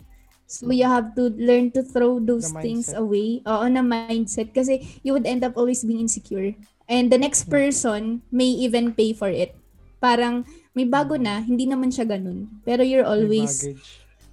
So 0.50 0.74
you 0.74 0.89
have 0.89 1.14
to 1.14 1.30
learn 1.38 1.70
to 1.78 1.86
throw 1.86 2.18
those 2.18 2.50
things 2.58 2.89
away. 2.89 3.45
Oo, 3.45 3.70
na 3.70 3.86
mindset. 3.86 4.50
Kasi 4.50 4.82
you 5.06 5.14
would 5.14 5.30
end 5.30 5.45
up 5.45 5.54
always 5.54 5.86
being 5.86 6.02
insecure. 6.02 6.58
And 6.89 7.14
the 7.14 7.22
next 7.22 7.45
person 7.54 8.26
may 8.34 8.50
even 8.66 8.97
pay 8.97 9.14
for 9.14 9.30
it. 9.30 9.54
Parang 10.02 10.50
may 10.78 10.86
bago 10.86 11.17
na, 11.17 11.41
hindi 11.41 11.65
naman 11.65 11.89
siya 11.89 12.05
ganun. 12.05 12.47
Pero 12.61 12.86
you're 12.86 13.07
always, 13.07 13.65
baggage. 13.65 13.89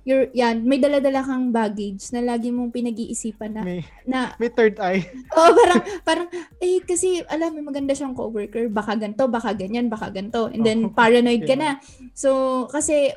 you're, 0.07 0.29
yan, 0.37 0.63
may 0.63 0.77
dala-dala 0.79 1.25
kang 1.25 1.51
baggage 1.51 2.13
na 2.13 2.21
lagi 2.23 2.53
mong 2.53 2.71
pinag-iisipan 2.71 3.51
na, 3.57 3.63
May, 3.65 3.81
na 4.05 4.31
may 4.41 4.53
third 4.53 4.77
eye. 4.79 5.03
Oo, 5.37 5.51
parang, 5.57 5.83
parang, 6.05 6.27
eh, 6.61 6.79
kasi, 6.85 7.25
alam, 7.27 7.57
may 7.57 7.65
maganda 7.65 7.97
siyang 7.97 8.15
coworker, 8.15 8.69
baka 8.69 8.95
ganto, 8.95 9.25
baka 9.27 9.57
ganyan, 9.57 9.89
baka 9.89 10.13
ganto. 10.13 10.53
And 10.53 10.63
then, 10.63 10.81
Oo. 10.87 10.93
paranoid 10.99 11.49
ka 11.49 11.57
Diba? 11.57 11.63
na. 11.63 11.71
So, 12.13 12.69
kasi, 12.69 13.17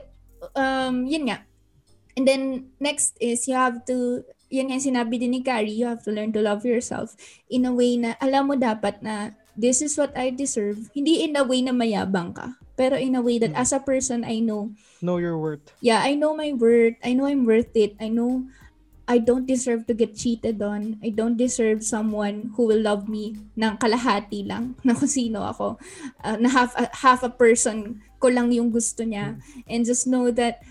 um, 0.56 1.06
yun 1.06 1.28
nga. 1.30 1.44
And 2.16 2.26
then, 2.26 2.72
next 2.80 3.20
is, 3.20 3.46
you 3.46 3.56
have 3.56 3.84
to, 3.86 4.24
yun 4.50 4.72
nga 4.72 4.82
yung 4.82 4.88
sinabi 4.96 5.22
din 5.22 5.36
ni 5.38 5.42
Carrie, 5.46 5.78
you 5.78 5.86
have 5.86 6.02
to 6.02 6.12
learn 6.12 6.34
to 6.34 6.42
love 6.42 6.66
yourself 6.66 7.14
in 7.52 7.70
a 7.70 7.74
way 7.76 8.00
na, 8.02 8.18
alam 8.18 8.50
mo 8.50 8.58
dapat 8.58 9.04
na, 9.06 9.38
this 9.60 9.84
is 9.84 10.00
what 10.00 10.16
I 10.16 10.32
deserve. 10.32 10.88
Hindi 10.96 11.28
in 11.28 11.36
a 11.36 11.44
way 11.44 11.60
na 11.60 11.76
mayabang 11.76 12.32
ka. 12.32 12.56
Pero 12.80 12.96
in 12.96 13.12
a 13.14 13.22
way 13.22 13.36
that, 13.44 13.52
Mm. 13.52 13.60
as 13.60 13.76
a 13.76 13.84
person, 13.84 14.24
I 14.24 14.40
know, 14.40 14.72
Know 15.04 15.20
your 15.20 15.36
worth. 15.36 15.76
yeah, 15.84 16.00
I 16.00 16.16
know 16.16 16.32
my 16.32 16.56
worth. 16.56 16.96
I 17.04 17.12
know 17.12 17.28
I'm 17.28 17.44
worth 17.44 17.76
it. 17.76 18.00
I 18.00 18.08
know 18.08 18.48
I 19.04 19.18
don't 19.20 19.44
deserve 19.44 19.84
to 19.90 19.98
get 19.98 20.16
cheated 20.16 20.62
on. 20.62 20.96
I 21.04 21.10
don't 21.12 21.36
deserve 21.36 21.84
someone 21.84 22.54
who 22.56 22.70
will 22.70 22.80
love 22.80 23.10
me 23.10 23.36
ng 23.58 23.76
kalahati 23.82 24.48
lang 24.48 24.78
na 24.88 24.96
kung 24.96 25.10
sino 25.12 25.44
ako. 25.44 25.76
Uh, 26.24 26.38
na 26.40 26.48
half 26.48 26.72
a, 26.80 26.88
half 26.94 27.20
a 27.26 27.34
person 27.34 28.00
ko 28.22 28.30
lang 28.32 28.54
yung 28.54 28.70
gusto 28.72 29.04
niya. 29.04 29.42
And 29.68 29.82
just 29.84 30.06
know 30.08 30.30
that, 30.38 30.62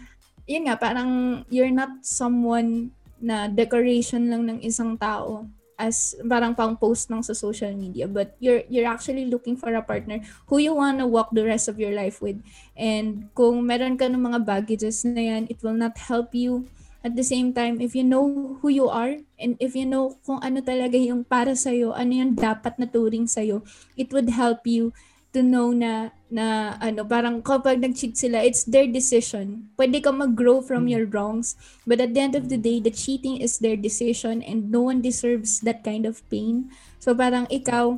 yun 0.46 0.70
nga, 0.70 0.78
parang 0.80 1.42
you're 1.50 1.74
not 1.74 2.06
someone 2.06 2.94
na 3.18 3.50
decoration 3.50 4.30
lang 4.30 4.46
ng 4.46 4.58
isang 4.62 4.94
tao 4.94 5.50
as 5.78 6.18
parang 6.26 6.58
pang 6.58 6.74
post 6.74 7.06
ng 7.06 7.22
sa 7.22 7.30
social 7.30 7.70
media 7.70 8.10
but 8.10 8.34
you're 8.42 8.66
you're 8.66 8.90
actually 8.90 9.30
looking 9.30 9.54
for 9.54 9.70
a 9.70 9.80
partner 9.80 10.18
who 10.50 10.58
you 10.58 10.74
wanna 10.74 11.06
walk 11.06 11.30
the 11.30 11.46
rest 11.46 11.70
of 11.70 11.78
your 11.78 11.94
life 11.94 12.18
with 12.18 12.42
And 12.78 13.26
kung 13.34 13.66
meron 13.66 13.98
ka 13.98 14.06
ng 14.06 14.22
mga 14.22 14.46
baggages 14.46 15.02
na 15.02 15.18
yan, 15.18 15.50
it 15.50 15.58
will 15.66 15.74
not 15.74 15.98
help 15.98 16.30
you. 16.30 16.70
At 17.02 17.18
the 17.18 17.26
same 17.26 17.50
time, 17.50 17.82
if 17.82 17.94
you 17.94 18.06
know 18.06 18.58
who 18.62 18.70
you 18.70 18.86
are, 18.86 19.18
and 19.38 19.58
if 19.58 19.74
you 19.74 19.86
know 19.86 20.14
kung 20.22 20.38
ano 20.42 20.62
talaga 20.62 20.94
yung 20.94 21.26
para 21.26 21.58
sa'yo, 21.58 21.90
ano 21.94 22.10
yung 22.14 22.38
dapat 22.38 22.78
na 22.78 22.86
turing 22.86 23.26
sa'yo, 23.26 23.66
it 23.98 24.14
would 24.14 24.30
help 24.30 24.62
you 24.66 24.94
to 25.34 25.42
know 25.42 25.74
na 25.74 26.14
na 26.28 26.76
ano 26.84 27.08
parang 27.08 27.40
kapag 27.40 27.80
nag-cheat 27.80 28.12
sila 28.12 28.44
it's 28.44 28.68
their 28.68 28.84
decision. 28.84 29.72
Pwede 29.80 30.04
ka 30.04 30.12
mag-grow 30.12 30.60
from 30.60 30.84
your 30.84 31.08
wrongs 31.08 31.56
but 31.88 32.00
at 32.04 32.12
the 32.12 32.20
end 32.20 32.36
of 32.36 32.52
the 32.52 32.60
day 32.60 32.80
the 32.80 32.92
cheating 32.92 33.40
is 33.40 33.60
their 33.60 33.76
decision 33.76 34.44
and 34.44 34.68
no 34.68 34.84
one 34.84 35.00
deserves 35.00 35.64
that 35.64 35.80
kind 35.80 36.04
of 36.04 36.20
pain. 36.28 36.68
So 37.00 37.16
parang 37.16 37.48
ikaw 37.48 37.96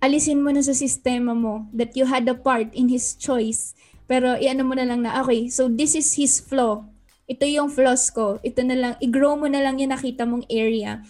alisin 0.00 0.40
mo 0.40 0.48
na 0.48 0.64
sa 0.64 0.72
sistema 0.72 1.36
mo 1.36 1.68
that 1.76 1.92
you 1.92 2.08
had 2.08 2.24
a 2.24 2.36
part 2.36 2.72
in 2.72 2.88
his 2.88 3.12
choice 3.20 3.76
pero 4.08 4.40
iano 4.40 4.64
mo 4.64 4.72
na 4.72 4.88
lang 4.88 5.04
na 5.04 5.20
okay 5.20 5.52
so 5.52 5.68
this 5.68 5.92
is 5.92 6.16
his 6.16 6.40
flaw. 6.40 6.80
Ito 7.28 7.44
yung 7.44 7.68
flaws 7.68 8.08
ko. 8.08 8.40
Ito 8.40 8.64
na 8.64 8.76
lang 8.76 8.94
i-grow 9.04 9.36
mo 9.36 9.52
na 9.52 9.60
lang 9.60 9.76
yung 9.76 9.92
nakita 9.92 10.24
mong 10.24 10.48
area 10.48 11.04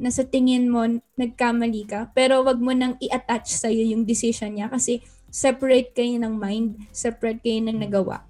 na 0.00 0.08
sa 0.08 0.24
tingin 0.24 0.70
mo 0.70 0.86
nagkamali 1.18 1.84
ka 1.84 2.08
pero 2.14 2.40
wag 2.46 2.62
mo 2.62 2.70
nang 2.70 2.94
i-attach 3.02 3.50
sa 3.50 3.68
yung 3.68 4.06
decision 4.06 4.54
niya 4.54 4.70
kasi 4.70 5.02
separate 5.28 5.92
kayo 5.92 6.16
ng 6.20 6.34
mind, 6.34 6.88
separate 6.92 7.40
kayo 7.44 7.60
ng 7.64 7.78
nagawa. 7.78 8.24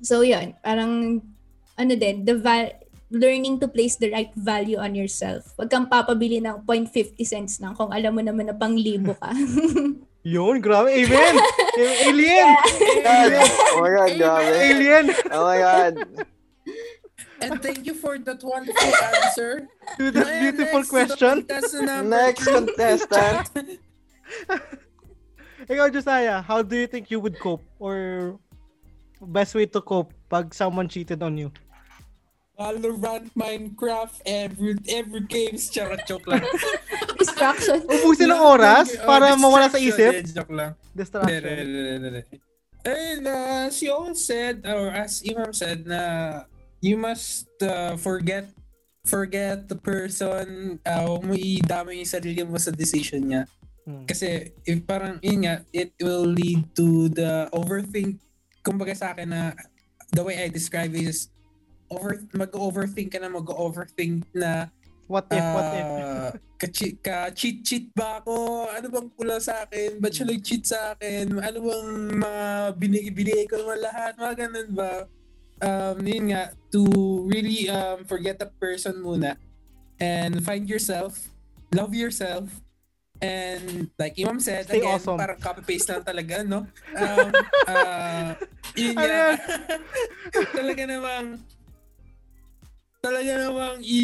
So 0.00 0.22
yun, 0.24 0.56
parang 0.64 1.22
ano 1.76 1.92
din, 1.96 2.24
the 2.24 2.36
val- 2.38 2.76
learning 3.10 3.58
to 3.58 3.66
place 3.66 3.98
the 3.98 4.08
right 4.14 4.30
value 4.38 4.78
on 4.78 4.94
yourself. 4.94 5.52
Wag 5.58 5.68
kang 5.68 5.90
papabili 5.90 6.38
ng 6.38 6.62
0.50 6.62 7.18
cents 7.26 7.58
lang 7.58 7.74
kung 7.74 7.90
alam 7.90 8.14
mo 8.14 8.22
naman 8.22 8.46
na 8.46 8.54
pang 8.54 8.72
libo 8.72 9.18
ka. 9.18 9.34
Yun, 10.22 10.60
grabe. 10.60 10.92
Amen! 10.92 11.34
Alien! 12.04 12.54
Oh 13.72 13.80
my 13.80 13.90
God, 13.96 14.12
grabe. 14.20 14.52
Alien! 14.52 15.04
Oh 15.32 15.44
my 15.48 15.58
God. 15.58 15.94
And 17.40 17.56
thank 17.64 17.88
you 17.88 17.96
for 17.96 18.20
that 18.20 18.44
wonderful 18.44 18.92
answer. 19.16 19.64
To 19.96 20.12
that 20.12 20.28
beautiful 20.44 20.84
next, 20.84 20.92
question. 20.92 21.34
Next 22.06 22.44
contestant. 22.44 23.48
Ikaw, 25.70 25.86
Josiah, 25.94 26.42
how 26.42 26.66
do 26.66 26.74
you 26.74 26.90
think 26.90 27.14
you 27.14 27.22
would 27.22 27.38
cope? 27.38 27.62
Or 27.78 28.34
best 29.22 29.54
way 29.54 29.70
to 29.70 29.78
cope 29.78 30.10
pag 30.26 30.50
someone 30.50 30.90
cheated 30.90 31.22
on 31.22 31.38
you? 31.38 31.54
Valorant, 32.58 33.30
Minecraft, 33.32 34.20
every 34.26 34.76
every 34.90 35.24
games, 35.24 35.70
charot 35.72 36.02
joke 36.04 36.26
lang. 36.28 36.44
Distraction. 37.20 37.86
Ubusin 37.88 38.28
ng 38.28 38.42
oras 38.42 38.92
Oh, 39.00 39.08
para 39.08 39.32
mawala 39.38 39.72
sa 39.72 39.80
isip? 39.80 40.12
Eh, 40.12 40.26
joke 40.26 40.52
lang. 40.52 40.76
Distraction. 40.92 41.40
hindi, 41.40 41.80
hindi, 41.96 42.08
hindi. 42.20 42.22
And 42.84 43.24
uh, 43.24 43.68
as 43.70 43.80
you 43.80 43.92
all 43.92 44.12
said, 44.12 44.66
or 44.66 44.92
as 44.92 45.24
Imam 45.24 45.52
said, 45.56 45.88
na 45.88 46.44
you 46.84 47.00
must 47.00 47.48
uh, 47.64 47.96
forget 47.96 48.52
forget 49.08 49.68
the 49.68 49.76
person, 49.76 50.76
uh, 50.84 51.04
huwag 51.08 51.24
mo 51.24 51.32
idamay 51.32 52.04
yung 52.04 52.12
sarili 52.12 52.44
mo 52.44 52.60
sa 52.60 52.72
decision 52.72 53.24
niya. 53.24 53.42
Hmm. 53.88 54.04
Kasi 54.04 54.52
if 54.66 54.78
parang 54.84 55.18
yun 55.24 55.46
nga, 55.46 55.64
it 55.72 55.96
will 56.00 56.26
lead 56.26 56.64
to 56.76 57.08
the 57.12 57.48
overthink. 57.52 58.20
Kumbaga 58.60 58.92
sa 58.92 59.16
akin 59.16 59.32
na 59.32 59.56
the 60.12 60.22
way 60.22 60.36
I 60.42 60.48
describe 60.52 60.92
it 60.92 61.08
is 61.08 61.32
over 61.90 62.22
mag-overthink 62.36 63.10
ka 63.10 63.18
na 63.18 63.32
mag-overthink 63.32 64.26
na 64.36 64.70
What 65.10 65.26
if, 65.34 65.42
what 65.42 65.74
if? 65.74 65.86
ah, 65.90 66.30
ka-cheat, 66.62 67.02
ka-cheat-cheat 67.02 67.90
ba 67.98 68.22
ako? 68.22 68.70
Ano 68.70 68.86
bang 68.94 69.10
kulang 69.18 69.42
sa 69.42 69.66
akin? 69.66 69.98
Ba't 69.98 70.14
siya 70.14 70.30
nag-cheat 70.30 70.62
sa 70.62 70.94
akin? 70.94 71.34
Ano 71.34 71.58
bang 71.66 71.90
mga 72.14 72.44
binigay 72.78 73.42
ko 73.50 73.58
naman 73.58 73.82
lahat? 73.82 74.14
Mga 74.14 74.34
ganun 74.38 74.70
ba? 74.70 75.10
Um, 75.58 75.98
yun 76.06 76.30
nga, 76.30 76.54
to 76.70 76.86
really 77.26 77.66
um, 77.66 78.06
forget 78.06 78.38
the 78.38 78.46
person 78.62 79.02
muna 79.02 79.34
and 79.98 80.38
find 80.46 80.70
yourself, 80.70 81.34
love 81.74 81.90
yourself, 81.90 82.62
and 83.20 83.88
like 84.00 84.16
Imam 84.18 84.40
said, 84.40 84.64
Stay 84.64 84.80
again, 84.80 84.96
awesome. 84.96 85.16
parang 85.20 85.38
copy-paste 85.38 85.88
lang 85.92 86.02
talaga, 86.02 86.40
no? 86.44 86.64
Um, 86.96 87.28
uh, 87.68 88.32
yun 88.74 88.96
Ano 88.96 89.04
nga, 89.04 89.08
yan? 89.08 89.34
talaga 90.58 90.82
namang 90.88 91.26
talaga 93.00 93.32
namang 93.40 93.80
i 93.80 94.00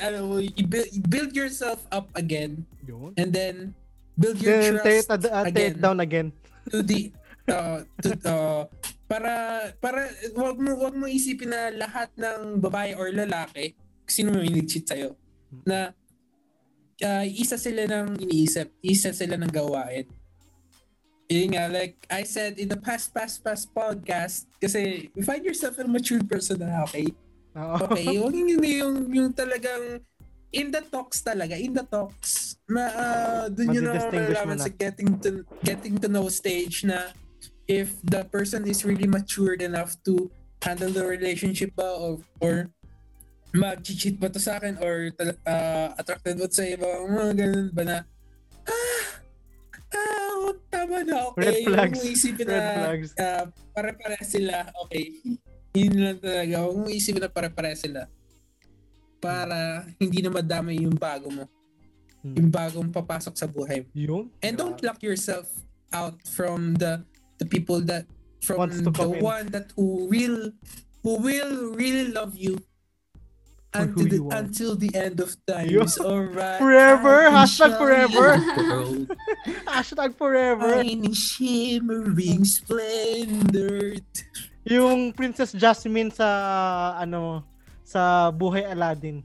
ano 0.00 0.36
i-build, 0.40 0.88
build 1.08 1.32
yourself 1.32 1.88
up 1.88 2.12
again 2.12 2.68
Yun. 2.84 3.16
and 3.16 3.32
then 3.32 3.72
build 4.20 4.36
your 4.44 4.60
Then 4.60 4.76
tear 4.84 5.00
it, 5.00 5.08
trust 5.08 5.08
uh, 5.08 5.16
tear 5.16 5.48
again 5.48 5.72
it 5.72 5.80
down 5.80 5.98
again. 6.04 6.28
to 6.68 6.84
the 6.84 7.12
uh, 7.48 7.80
to 8.04 8.08
uh, 8.28 8.62
para 9.08 9.32
para 9.80 10.12
wag 10.36 10.58
mo 10.60 10.76
wag 10.76 10.94
mo 10.98 11.08
isipin 11.08 11.48
na 11.48 11.72
lahat 11.72 12.12
ng 12.18 12.60
babae 12.60 12.92
or 12.98 13.08
lalaki 13.08 13.72
sino 14.04 14.36
mo 14.36 14.44
cheat 14.68 14.84
sa'yo 14.84 15.16
na 15.64 15.96
uh, 17.02 17.24
isa 17.26 17.58
sila 17.58 17.84
ng 17.88 18.20
iniisip 18.22 18.70
isa 18.80 19.10
sila 19.12 19.36
ng 19.36 19.52
gawain 19.52 20.06
yun 21.26 21.58
nga, 21.58 21.66
like 21.66 22.06
I 22.06 22.22
said 22.22 22.58
in 22.58 22.70
the 22.70 22.78
past, 22.78 23.10
past, 23.10 23.42
past 23.42 23.70
podcast, 23.74 24.46
kasi 24.62 25.10
you 25.10 25.22
find 25.26 25.42
yourself 25.42 25.78
a 25.78 25.84
mature 25.86 26.22
person 26.22 26.62
na, 26.62 26.86
okay? 26.86 27.10
Oo. 27.58 27.76
Okay, 27.90 28.06
huwag 28.18 28.34
yung, 28.34 28.62
yung, 28.62 28.96
yung 29.10 29.32
talagang 29.34 30.02
in 30.54 30.70
the 30.70 30.82
talks 30.86 31.20
talaga, 31.26 31.58
in 31.58 31.74
the 31.74 31.82
talks, 31.82 32.62
na 32.70 32.82
uh, 32.94 33.44
dun 33.50 33.74
yun 33.74 33.90
na 33.90 33.98
malalaman 33.98 34.58
sa 34.58 34.70
getting 34.70 35.18
to, 35.18 35.42
getting 35.66 35.98
to 35.98 36.06
know 36.06 36.30
stage 36.30 36.86
na 36.86 37.10
if 37.66 37.90
the 38.06 38.22
person 38.30 38.62
is 38.66 38.86
really 38.86 39.10
matured 39.10 39.58
enough 39.58 39.98
to 40.06 40.30
handle 40.62 40.90
the 40.90 41.02
relationship 41.02 41.74
ba 41.74 41.90
or, 41.98 42.22
or 42.38 42.70
mag-cheat 43.56 44.16
ba 44.20 44.28
to 44.28 44.40
sa 44.40 44.60
akin 44.60 44.76
or 44.78 45.10
uh, 45.44 45.88
attracted 45.96 46.36
ba 46.36 46.46
to 46.46 46.56
sa 46.56 46.64
iba, 46.68 46.86
mga 47.04 47.32
ganun 47.36 47.68
ba 47.72 47.82
na 47.82 47.96
ah, 48.66 49.06
ah, 49.94 50.50
tama 50.68 51.06
na, 51.06 51.30
okay. 51.30 51.42
Red 51.42 51.56
flags. 51.70 51.98
Isipin 52.02 52.46
Red 52.46 52.60
na 52.60 52.72
flags. 52.74 53.10
uh, 53.16 53.44
pare-pare 53.72 54.18
sila, 54.26 54.68
okay. 54.86 55.06
Yun 55.76 55.96
lang 56.00 56.18
talaga. 56.18 56.54
Huwag 56.64 56.76
mo 56.80 56.88
isipin 56.88 57.22
na 57.22 57.30
pare-pare 57.30 57.76
sila. 57.76 58.08
Para 59.20 59.84
hindi 60.00 60.24
na 60.24 60.32
madamay 60.32 60.80
yung 60.80 60.96
bago 60.96 61.28
mo. 61.28 61.44
Hmm. 62.24 62.34
Yung 62.34 62.50
bagong 62.50 62.90
papasok 62.90 63.34
sa 63.36 63.44
buhay 63.44 63.84
mo. 63.84 63.88
Yun. 63.92 64.24
And 64.40 64.56
don't 64.56 64.80
lock 64.80 65.04
yourself 65.04 65.46
out 65.92 66.16
from 66.32 66.74
the 66.80 67.04
the 67.38 67.46
people 67.46 67.84
that 67.86 68.08
from 68.42 68.72
the 68.72 68.90
in. 68.90 69.22
one 69.22 69.46
that 69.52 69.70
who 69.76 70.08
will 70.08 70.50
who 71.04 71.12
will 71.22 71.76
really 71.76 72.10
love 72.10 72.34
you 72.34 72.58
until 73.82 74.02
who 74.02 74.08
the, 74.08 74.16
you 74.16 74.24
are. 74.30 74.36
until 74.38 74.72
the 74.76 74.90
end 74.94 75.20
of 75.20 75.36
time. 75.44 75.68
Yo. 75.68 75.84
Alright. 76.00 76.58
Forever. 76.58 77.16
Hashtag 77.36 77.76
forever. 77.76 78.26
Hashtag 79.68 80.10
forever. 80.16 80.80
Shining, 80.80 81.12
shimmering 81.12 82.44
splendor. 82.44 84.00
Yung 84.64 85.12
Princess 85.12 85.52
Jasmine 85.52 86.10
sa 86.10 86.28
ano 86.98 87.44
sa 87.86 88.34
Buhay 88.34 88.66
Aladdin. 88.66 89.22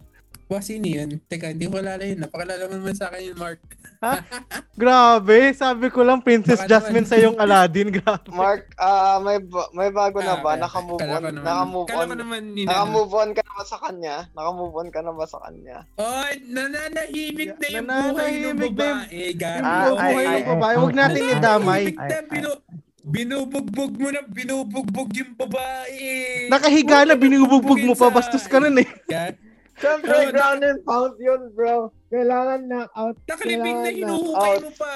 Ba, 0.51 0.59
sino 0.59 0.83
yun? 0.83 1.15
Teka, 1.23 1.55
hindi 1.55 1.63
ko 1.63 1.79
alala 1.79 2.03
yun. 2.03 2.19
Napakalala 2.19 2.67
mo 2.67 2.75
naman 2.75 2.91
sa 2.91 3.07
akin 3.07 3.23
yun, 3.23 3.39
Mark. 3.39 3.63
Grabe, 4.75 5.55
sabi 5.55 5.87
ko 5.87 6.03
lang 6.03 6.19
Princess 6.19 6.59
Baka 6.59 6.67
Jasmine 6.67 7.07
naman. 7.07 7.09
sa 7.09 7.23
yung 7.23 7.37
Aladdin. 7.39 7.87
Grabe. 7.95 8.27
Mark, 8.27 8.67
ah 8.75 9.15
may 9.17 9.39
ba- 9.39 9.71
may 9.71 9.87
bago 9.89 10.19
na 10.19 10.35
ba? 10.35 10.53
Ah, 10.53 10.59
Naka-move 10.59 10.99
kala 10.99 11.13
on. 11.13 11.23
naman- 11.31 11.45
Naka-move 11.45 11.87
kala 11.87 12.03
on. 12.03 12.09
ko 12.09 12.15
naman 12.19 12.41
yun. 12.51 12.67
Naka-move 12.67 13.13
on 13.13 13.29
ka 13.31 13.41
na 13.41 13.53
ba 13.53 13.63
sa 13.63 13.77
kanya? 13.79 14.15
Naka-move 14.33 14.75
on 14.75 14.89
ka 14.89 14.99
na 14.99 15.11
ba 15.13 15.25
sa 15.25 15.37
kanya? 15.39 15.77
Oh, 15.95 16.27
nananahimik 16.43 17.51
na 17.55 17.67
yung 17.69 17.87
Nananahimik 17.87 18.11
buhay 18.11 18.33
ng 18.35 18.43
na 18.43 18.59
yung- 18.59 18.75
babae. 18.75 19.23
Yung 19.31 19.63
Ah, 19.63 19.87
buhay 19.87 20.03
ay, 20.03 20.19
ng 20.19 20.27
ay, 20.27 20.43
babae, 20.45 20.75
huwag 20.75 20.95
natin 20.97 21.21
idamay. 21.31 21.83
na, 21.89 22.17
binu- 22.25 22.61
binubugbog 23.01 23.91
mo 23.95 24.07
na, 24.09 24.21
binubugbog 24.21 25.09
yung 25.13 25.31
babae. 25.33 26.03
Nakahiga 26.47 27.07
na, 27.07 27.15
binubugbog 27.15 27.79
mo 27.79 27.93
pa, 27.93 28.11
bastos 28.11 28.43
ka 28.43 28.59
nun 28.59 28.75
eh. 28.75 28.89
Yan. 29.07 29.33
Siyempre, 29.81 30.13
Oh, 30.13 30.29
ground 30.29 30.61
and 30.61 30.79
pound 30.85 31.15
yun, 31.17 31.41
bro. 31.51 31.89
Kailangan 32.07 32.69
knock-out. 32.69 33.15
Nakalibing 33.25 33.77
na 33.81 33.89
hinuhukay 33.89 34.55
mo 34.61 34.71
pa. 34.77 34.93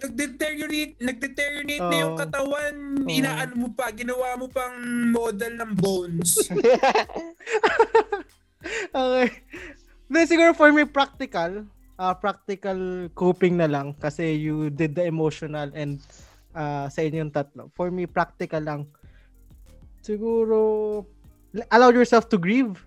Nag-deteriorate, 0.00 0.96
nag-deteriorate 1.00 1.84
na 1.84 1.96
yung 1.96 2.14
Oo. 2.16 2.20
katawan. 2.20 2.74
Inaano 3.04 3.54
mo 3.56 3.68
pa, 3.72 3.88
ginawa 3.90 4.36
mo 4.36 4.48
pang 4.48 4.76
model 5.08 5.52
ng 5.56 5.72
bones. 5.76 6.36
Okay. 8.92 9.40
Then 10.10 10.26
siguro 10.28 10.52
for 10.52 10.68
me, 10.68 10.84
practical. 10.84 11.64
ah 12.00 12.16
practical 12.16 13.12
coping 13.12 13.60
na 13.60 13.68
lang 13.68 13.92
kasi 13.92 14.32
you 14.32 14.72
did 14.72 14.96
the 14.96 15.04
emotional 15.04 15.68
and 15.76 16.00
ah 16.52 16.88
sa 16.88 17.04
inyong 17.04 17.28
tatlo. 17.28 17.68
For 17.72 17.92
me, 17.92 18.04
practical 18.04 18.60
lang. 18.60 18.80
Siguro, 20.00 21.04
allow 21.68 21.92
yourself 21.92 22.28
to 22.28 22.40
grieve. 22.40 22.80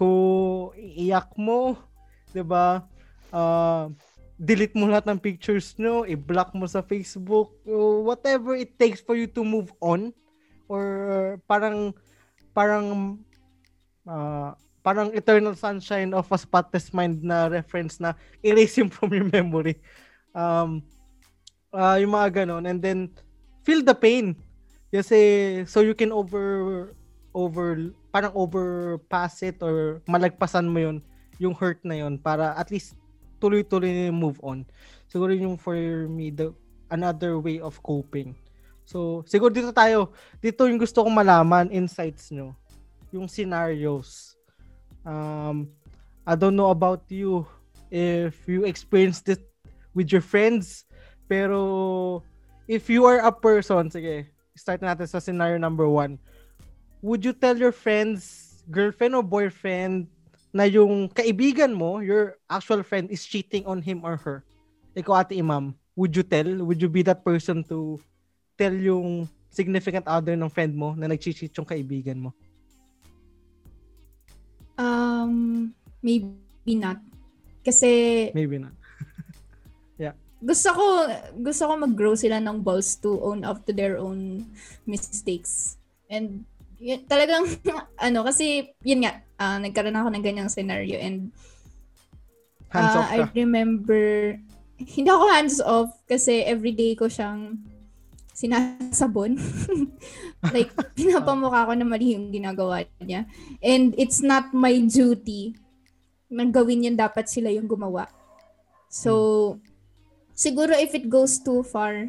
Kung 0.00 0.72
iiyak 0.80 1.36
mo, 1.36 1.76
'di 2.32 2.40
ba? 2.40 2.88
Ah, 3.28 3.92
delete 4.40 4.72
mo 4.72 4.88
lahat 4.88 5.04
ng 5.04 5.20
pictures 5.20 5.76
nyo, 5.76 6.08
i-block 6.08 6.56
mo 6.56 6.64
sa 6.64 6.80
Facebook, 6.80 7.52
whatever 8.08 8.56
it 8.56 8.80
takes 8.80 9.04
for 9.04 9.12
you 9.12 9.28
to 9.28 9.44
move 9.44 9.68
on 9.84 10.16
or 10.64 11.36
parang 11.44 11.92
parang 12.56 13.20
ah, 14.08 14.56
parang 14.80 15.12
eternal 15.12 15.52
sunshine 15.52 16.16
of 16.16 16.24
a 16.32 16.38
spotless 16.40 16.88
mind 16.96 17.20
na 17.20 17.52
reference 17.52 18.00
na 18.00 18.16
erase 18.40 18.80
him 18.80 18.88
from 18.88 19.12
your 19.12 19.28
memory. 19.28 19.76
Um, 20.32 20.80
Ah, 21.70 22.02
yung 22.02 22.10
mga 22.10 22.42
ganon. 22.42 22.66
And 22.66 22.82
then, 22.82 23.14
feel 23.62 23.82
the 23.82 23.94
pain. 23.94 24.34
Kasi, 24.90 25.62
so 25.70 25.86
you 25.86 25.94
can 25.94 26.10
over, 26.10 26.90
over, 27.30 27.94
parang 28.10 28.34
overpass 28.34 29.42
it 29.46 29.62
or 29.62 30.02
malagpasan 30.06 30.66
mo 30.66 30.78
yun, 30.78 30.96
yung 31.38 31.54
hurt 31.54 31.80
na 31.86 31.96
yun, 32.02 32.18
para 32.18 32.52
at 32.58 32.70
least 32.70 32.98
tuloy-tuloy 33.40 33.88
na 33.88 34.12
move 34.12 34.36
on. 34.44 34.66
Siguro 35.08 35.32
yung 35.32 35.56
for 35.56 35.78
me, 36.06 36.30
the, 36.30 36.52
another 36.90 37.38
way 37.38 37.58
of 37.62 37.80
coping. 37.80 38.34
So, 38.84 39.22
siguro 39.24 39.54
dito 39.54 39.70
tayo, 39.70 40.10
dito 40.42 40.66
yung 40.66 40.78
gusto 40.78 41.06
kong 41.06 41.14
malaman, 41.14 41.70
insights 41.70 42.34
nyo. 42.34 42.52
Yung 43.14 43.30
scenarios. 43.30 44.34
Um, 45.06 45.70
I 46.26 46.34
don't 46.34 46.58
know 46.58 46.74
about 46.74 47.06
you, 47.08 47.46
if 47.90 48.36
you 48.46 48.66
experienced 48.66 49.30
it 49.30 49.42
with 49.94 50.12
your 50.12 50.22
friends, 50.22 50.86
pero 51.26 52.22
if 52.70 52.90
you 52.90 53.06
are 53.06 53.22
a 53.22 53.32
person, 53.34 53.90
sige, 53.90 54.30
start 54.54 54.82
natin 54.82 55.08
sa 55.08 55.18
scenario 55.18 55.58
number 55.58 55.88
one. 55.88 56.18
Would 57.00 57.24
you 57.24 57.32
tell 57.32 57.56
your 57.56 57.72
friends, 57.72 58.60
girlfriend 58.68 59.16
or 59.16 59.24
boyfriend, 59.24 60.06
na 60.52 60.68
yung 60.68 61.08
kaibigan 61.08 61.72
mo, 61.72 62.04
your 62.04 62.36
actual 62.48 62.84
friend, 62.84 63.08
is 63.08 63.24
cheating 63.24 63.64
on 63.64 63.80
him 63.80 64.04
or 64.04 64.20
her? 64.20 64.44
Ikaw, 64.92 65.24
ate 65.24 65.40
imam, 65.40 65.72
would 65.96 66.12
you 66.12 66.22
tell? 66.22 66.48
Would 66.64 66.82
you 66.82 66.90
be 66.92 67.00
that 67.08 67.24
person 67.24 67.64
to 67.72 67.96
tell 68.58 68.74
yung 68.74 69.30
significant 69.48 70.04
other 70.06 70.36
ng 70.36 70.52
friend 70.52 70.76
mo 70.76 70.92
na 70.92 71.08
nag-cheat 71.08 71.56
yung 71.56 71.64
kaibigan 71.64 72.20
mo? 72.20 72.30
Um, 74.76 75.72
maybe 76.04 76.76
not. 76.76 77.00
Kasi 77.64 78.32
Maybe 78.32 78.60
not. 78.60 78.72
gusto 80.40 80.72
ko 80.72 80.84
gusto 81.36 81.68
ko 81.68 81.72
mag-grow 81.76 82.16
sila 82.16 82.40
ng 82.40 82.64
balls 82.64 82.96
to 82.96 83.20
own 83.20 83.44
up 83.44 83.60
to 83.68 83.76
their 83.76 84.00
own 84.00 84.48
mistakes. 84.88 85.76
And 86.08 86.48
yun, 86.80 87.04
talagang 87.04 87.44
ano 88.08 88.24
kasi 88.24 88.72
yun 88.80 89.04
nga 89.04 89.20
ah, 89.36 89.60
nagkaroon 89.60 89.94
ako 89.94 90.08
ng 90.10 90.24
ganyang 90.24 90.50
scenario 90.50 90.96
and 90.96 91.30
Hands 92.70 92.94
ah, 92.94 93.02
off 93.02 93.10
I 93.10 93.18
ka. 93.26 93.34
remember 93.34 94.34
hindi 94.80 95.10
ako 95.10 95.24
hands 95.28 95.58
off 95.60 95.90
kasi 96.08 96.40
everyday 96.46 96.96
ko 96.96 97.10
siyang 97.10 97.60
sinasabon. 98.40 99.36
like, 100.56 100.72
pinapamukha 100.96 101.68
ko 101.68 101.72
na 101.76 101.84
mali 101.84 102.16
yung 102.16 102.32
ginagawa 102.32 102.88
niya. 102.96 103.28
And 103.60 103.92
it's 104.00 104.24
not 104.24 104.56
my 104.56 104.72
duty 104.88 105.52
na 106.32 106.48
gawin 106.48 106.88
yun 106.88 106.96
dapat 106.96 107.28
sila 107.28 107.52
yung 107.52 107.68
gumawa. 107.68 108.08
So, 108.88 109.60
siguro 110.32 110.72
if 110.72 110.96
it 110.96 111.12
goes 111.12 111.36
too 111.44 111.60
far, 111.60 112.08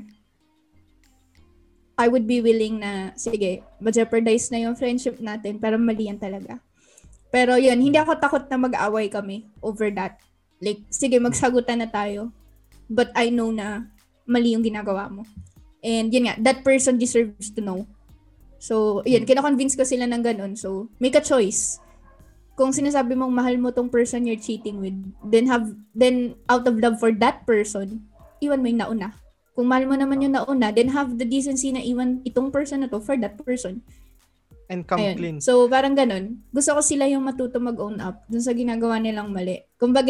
I 2.02 2.10
would 2.10 2.26
be 2.26 2.42
willing 2.42 2.82
na, 2.82 3.14
sige, 3.14 3.62
ma-jeopardize 3.78 4.50
na 4.50 4.66
yung 4.66 4.74
friendship 4.74 5.22
natin, 5.22 5.62
pero 5.62 5.78
mali 5.78 6.10
yan 6.10 6.18
talaga. 6.18 6.58
Pero 7.30 7.62
yun, 7.62 7.78
hindi 7.78 8.02
ako 8.02 8.18
takot 8.18 8.50
na 8.50 8.58
mag-away 8.58 9.06
kami 9.06 9.46
over 9.62 9.94
that. 9.94 10.18
Like, 10.58 10.82
sige, 10.90 11.22
magsagutan 11.22 11.86
na 11.86 11.90
tayo. 11.94 12.34
But 12.90 13.14
I 13.14 13.30
know 13.30 13.54
na 13.54 13.86
mali 14.26 14.58
yung 14.58 14.66
ginagawa 14.66 15.14
mo. 15.14 15.30
And 15.86 16.10
yun 16.10 16.26
nga, 16.26 16.42
that 16.42 16.66
person 16.66 16.98
deserves 16.98 17.54
to 17.54 17.62
know. 17.62 17.86
So, 18.58 19.06
yun, 19.06 19.30
kina-convince 19.30 19.78
ko 19.78 19.86
sila 19.86 20.10
ng 20.10 20.26
ganun. 20.26 20.54
So, 20.58 20.90
make 20.98 21.14
a 21.14 21.22
choice. 21.22 21.78
Kung 22.58 22.74
sinasabi 22.74 23.14
mong 23.14 23.34
mahal 23.34 23.62
mo 23.62 23.70
tong 23.70 23.94
person 23.94 24.26
you're 24.26 24.42
cheating 24.42 24.82
with, 24.82 24.98
then 25.22 25.46
have, 25.46 25.70
then 25.94 26.34
out 26.50 26.66
of 26.66 26.82
love 26.82 26.98
for 26.98 27.14
that 27.22 27.46
person, 27.46 28.06
iwan 28.42 28.62
mo 28.62 28.68
yung 28.70 28.82
nauna. 28.82 29.14
Kung 29.62 29.70
mahal 29.70 29.86
mo 29.86 29.94
naman 29.94 30.26
yung 30.26 30.34
nauna, 30.34 30.74
then 30.74 30.90
have 30.90 31.14
the 31.22 31.28
decency 31.30 31.70
na 31.70 31.86
iwan 31.86 32.26
itong 32.26 32.50
person 32.50 32.82
na 32.82 32.90
to 32.90 32.98
for 32.98 33.14
that 33.22 33.38
person. 33.38 33.86
And 34.66 34.90
come 34.90 35.06
Ayun. 35.06 35.18
clean. 35.22 35.38
So, 35.38 35.70
parang 35.70 35.94
ganun. 35.94 36.42
Gusto 36.50 36.74
ko 36.74 36.82
sila 36.82 37.06
yung 37.06 37.22
matuto 37.22 37.62
mag-own 37.62 38.02
up 38.02 38.26
dun 38.26 38.42
sa 38.42 38.58
ginagawa 38.58 38.98
nilang 38.98 39.30
mali. 39.30 39.62
Kumbaga, 39.78 40.10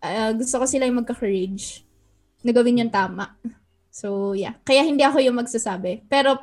uh, 0.00 0.32
gusto 0.32 0.56
ko 0.56 0.64
sila 0.64 0.88
yung 0.88 1.04
magka-courage 1.04 1.84
na 2.40 2.56
gawin 2.56 2.80
yung 2.80 2.88
tama. 2.88 3.36
So, 3.92 4.32
yeah. 4.32 4.56
Kaya 4.64 4.80
hindi 4.80 5.04
ako 5.04 5.20
yung 5.20 5.36
magsasabi. 5.36 6.08
Pero, 6.08 6.40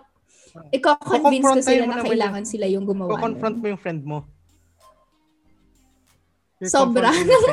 iko-convince 0.70 1.58
ko 1.58 1.62
sila 1.66 1.90
na 1.90 2.06
kailangan 2.06 2.46
sila 2.46 2.70
yung 2.70 2.86
gumawa. 2.86 3.18
Ko-confront 3.18 3.58
nun. 3.58 3.62
mo 3.66 3.68
yung 3.74 3.82
friend 3.82 4.02
mo. 4.06 4.30
You're 6.64 6.72
Sobra. 6.72 7.12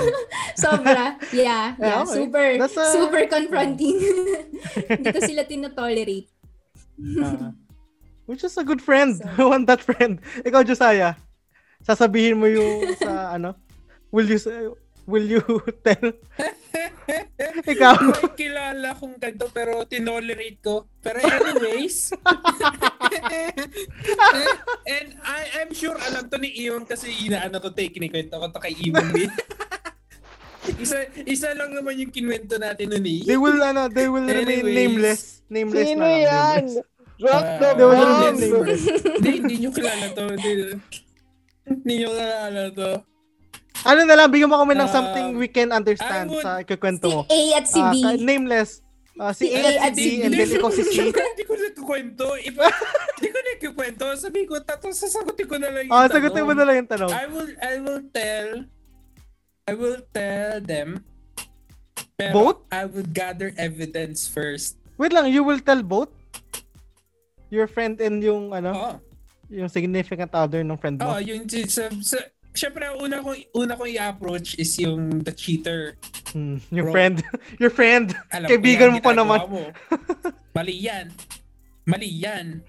Sobra. 0.62 1.18
Yeah. 1.34 1.74
Yeah, 1.74 1.74
yeah. 1.82 2.02
okay. 2.06 2.14
Super, 2.14 2.46
That's 2.62 2.78
a- 2.78 2.92
super 2.94 3.22
confronting. 3.26 3.98
hindi 4.94 5.08
ko 5.10 5.18
sila 5.18 5.42
tinotolerate. 5.42 6.30
Ah. 7.18 7.50
which 8.30 8.46
is 8.46 8.54
a 8.54 8.62
good 8.62 8.78
friend. 8.78 9.18
So- 9.18 9.26
I 9.26 9.42
want 9.50 9.66
that 9.66 9.82
friend. 9.82 10.22
Ikaw, 10.46 10.62
Josiah, 10.62 11.18
sasabihin 11.82 12.38
mo 12.38 12.46
yung 12.46 12.94
sa 12.94 13.34
ano? 13.34 13.58
Will 14.14 14.30
you 14.30 14.38
say, 14.38 14.70
will 15.10 15.26
you 15.26 15.42
tell? 15.84 16.06
Ikaw. 17.66 17.94
May 17.98 18.30
kilala 18.38 18.94
kong 18.94 19.18
ganito 19.18 19.50
pero 19.50 19.82
tinolerate 19.82 20.62
ko. 20.62 20.86
Pero 21.02 21.18
anyways. 21.18 22.14
and 24.86 25.08
I, 25.20 25.40
I'm 25.58 25.74
sure 25.74 25.98
alam 25.98 26.30
to 26.30 26.38
ni 26.38 26.54
Iwan 26.62 26.86
kasi 26.86 27.10
inaano 27.26 27.58
to 27.58 27.74
take 27.74 27.98
kwento 27.98 28.38
ko 28.38 28.46
to 28.48 28.60
kay 28.62 28.74
Iwan 28.78 29.10
din. 29.10 29.30
isa, 30.78 31.02
isa 31.26 31.50
lang 31.58 31.74
naman 31.74 31.98
yung 31.98 32.12
kinwento 32.14 32.54
natin 32.54 32.94
nun 32.94 33.02
eh. 33.02 33.26
They 33.26 33.34
will, 33.34 33.58
ano, 33.58 33.90
they 33.90 34.06
will 34.06 34.22
remain 34.22 34.62
Anyways. 34.62 34.76
nameless. 34.78 35.22
Nameless 35.50 35.86
Sino 35.88 36.00
na 36.00 36.06
lang. 36.06 36.20
yan? 36.22 36.62
nameless. 36.62 36.86
Drop 37.20 37.44
Ah, 37.44 37.58
the 37.58 37.68
They 37.68 37.84
will 37.84 37.92
bomb! 37.92 38.08
remain 38.08 38.36
nameless. 38.38 38.82
Hindi, 39.18 39.30
hindi 39.42 39.54
nyo 39.58 39.70
kilala 39.74 40.06
to. 40.14 40.24
Hindi 41.66 41.92
nyo 41.98 42.08
kilala 42.14 42.62
to. 42.70 42.90
Ano 43.82 44.04
na 44.04 44.14
lang, 44.14 44.28
bigyan 44.28 44.46
mo 44.46 44.58
kami 44.58 44.74
ng 44.74 44.84
Ah, 44.84 44.92
something 44.92 45.26
we 45.34 45.46
can 45.46 45.70
understand 45.70 46.28
would- 46.28 46.42
sa 46.42 46.60
kikwento 46.60 47.06
Si 47.06 47.10
mo. 47.10 47.20
A 47.24 47.40
at 47.54 47.64
si 47.64 47.80
Ah, 47.80 47.90
B. 47.90 47.96
ka- 47.98 48.20
nameless. 48.20 48.84
Ah, 49.16 49.32
si 49.32 49.46
Si 49.46 49.52
A 49.52 49.58
A 49.58 49.68
at 49.80 49.82
at 49.82 49.92
si 49.94 50.00
si 50.00 50.04
B, 50.06 50.12
B. 50.12 50.22
and 50.22 50.32
then 50.34 50.48
ikaw 50.50 50.70
si 50.70 50.82
C. 50.82 50.92
Hindi 51.00 51.44
ko 51.44 51.54
nagkukwento. 51.54 52.26
Hindi 52.36 53.28
ko 53.28 53.38
nagkukwento. 53.42 54.04
Sabi 54.16 54.44
ko, 54.44 54.60
tato, 54.60 54.88
sasagutin 54.90 55.46
ko 55.46 55.56
na 55.56 55.68
lang 55.70 55.82
yung 55.84 55.92
Ah, 55.92 56.04
tanong. 56.04 56.12
sagutin 56.14 56.44
mo 56.44 56.52
na 56.52 56.64
lang 56.64 56.76
yung 56.78 56.90
tanong. 56.90 57.10
I 57.10 57.24
will, 57.26 57.50
I 57.58 57.74
will 57.78 58.02
tell, 58.06 58.48
I 59.66 59.72
will 59.72 60.00
tell 60.10 60.60
them. 60.60 60.88
Pero 62.14 62.32
Both? 62.34 62.58
I 62.70 62.84
would 62.84 63.10
gather 63.10 63.48
evidence 63.56 64.24
first. 64.24 64.76
Wait 64.96 65.08
lang, 65.10 65.24
you 65.26 65.40
will 65.40 65.58
tell 65.58 65.80
both? 65.80 66.12
Your 67.48 67.64
friend 67.64 67.96
and 67.98 68.20
yung, 68.20 68.52
ano, 68.52 68.70
Oo. 68.70 68.92
yung 69.48 69.68
significant 69.68 70.28
other 70.30 70.60
ng 70.60 70.76
friend 70.76 71.00
mo? 71.00 71.16
Oo, 71.16 71.18
yung, 71.18 71.48
sa, 71.66 71.88
sa, 71.98 72.20
syempre, 72.54 72.86
ang 72.86 72.98
una 72.98 73.22
kong, 73.22 73.38
una 73.54 73.74
kong 73.78 73.90
i-approach 73.94 74.58
is 74.58 74.74
yung 74.78 75.22
the 75.22 75.32
cheater. 75.34 75.94
Hmm, 76.34 76.58
yung 76.70 76.90
Bro. 76.90 76.94
friend. 76.94 77.16
your 77.62 77.72
friend. 77.72 78.14
Alam 78.30 78.48
Kaibigan 78.50 78.90
mo 78.94 79.00
pa 79.02 79.12
naman. 79.14 79.38
Mo. 79.46 79.70
Mali 80.56 80.74
yan. 80.76 81.10
Mali 81.86 82.10
yan. 82.10 82.62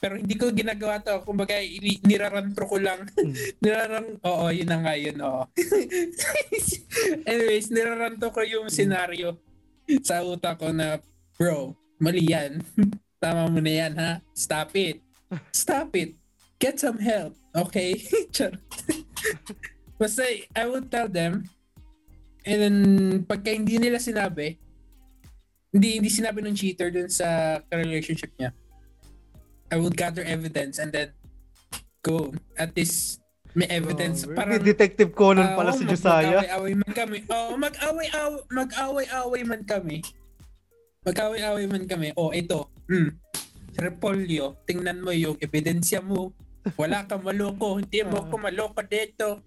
Pero 0.00 0.16
hindi 0.16 0.32
ko 0.34 0.48
ginagawa 0.48 1.04
to. 1.04 1.20
Kumbaga, 1.28 1.60
nirarantro 2.08 2.64
ko 2.64 2.80
lang. 2.80 3.04
Hmm. 3.12 3.34
Nirarang, 3.62 4.08
oo, 4.24 4.46
yun 4.48 4.68
na 4.68 4.78
nga 4.80 4.94
yun, 4.96 5.16
oo. 5.20 5.44
Anyways, 7.28 7.68
niraranto 7.68 8.32
ko 8.32 8.40
yung 8.40 8.72
scenario 8.72 9.36
sa 10.00 10.24
utak 10.24 10.56
ko 10.56 10.72
na, 10.72 11.02
bro, 11.36 11.76
mali 12.00 12.32
yan. 12.32 12.64
Tama 13.20 13.52
mo 13.52 13.60
na 13.60 13.72
yan, 13.72 13.92
ha? 14.00 14.12
Stop 14.32 14.72
it. 14.80 15.04
Stop 15.52 15.92
it. 16.00 16.19
Get 16.60 16.76
some 16.76 17.00
help. 17.00 17.34
Okay? 17.56 17.96
Basta, 20.00 20.24
I 20.52 20.64
would 20.68 20.92
tell 20.92 21.08
them, 21.08 21.48
and 22.44 22.58
then, 22.60 22.76
pagka 23.24 23.52
hindi 23.52 23.80
nila 23.80 23.96
sinabi, 23.96 24.56
hindi 25.72 26.00
hindi 26.00 26.10
sinabi 26.12 26.44
ng 26.44 26.56
cheater 26.56 26.92
dun 26.92 27.08
sa 27.08 27.60
relationship 27.72 28.32
niya, 28.36 28.52
I 29.70 29.76
would 29.78 29.96
gather 29.96 30.24
evidence 30.24 30.82
and 30.82 30.90
then 30.90 31.14
go. 32.02 32.32
At 32.56 32.74
least, 32.74 33.20
may 33.54 33.66
evidence. 33.70 34.26
Oh, 34.26 34.34
parang, 34.34 34.62
Detective 34.62 35.14
Conan 35.14 35.52
Ah, 35.52 35.56
pala 35.56 35.70
oo, 35.72 35.78
si 35.78 35.84
Josiah. 35.86 36.42
Mag-away-away 36.42 36.74
man 36.74 36.92
kami. 36.92 37.18
Oo, 37.28 37.50
mag-away-away, 37.56 38.42
mag-away-away 38.50 39.42
man 39.46 39.62
kami. 39.64 39.96
Mag-away-away 41.06 41.64
man 41.66 41.84
kami. 41.86 42.08
Oh, 42.18 42.30
ito. 42.34 42.68
Hmm. 42.90 43.16
Repolyo, 43.78 44.58
tingnan 44.66 45.00
mo 45.00 45.14
yung 45.14 45.38
ebidensya 45.38 46.02
mo. 46.02 46.34
Wala 46.76 47.04
ka 47.04 47.16
maloko. 47.16 47.80
Hindi 47.80 48.04
mo 48.04 48.20
Ah. 48.20 48.24
ako 48.24 48.34
maloko 48.36 48.80
dito. 48.82 49.40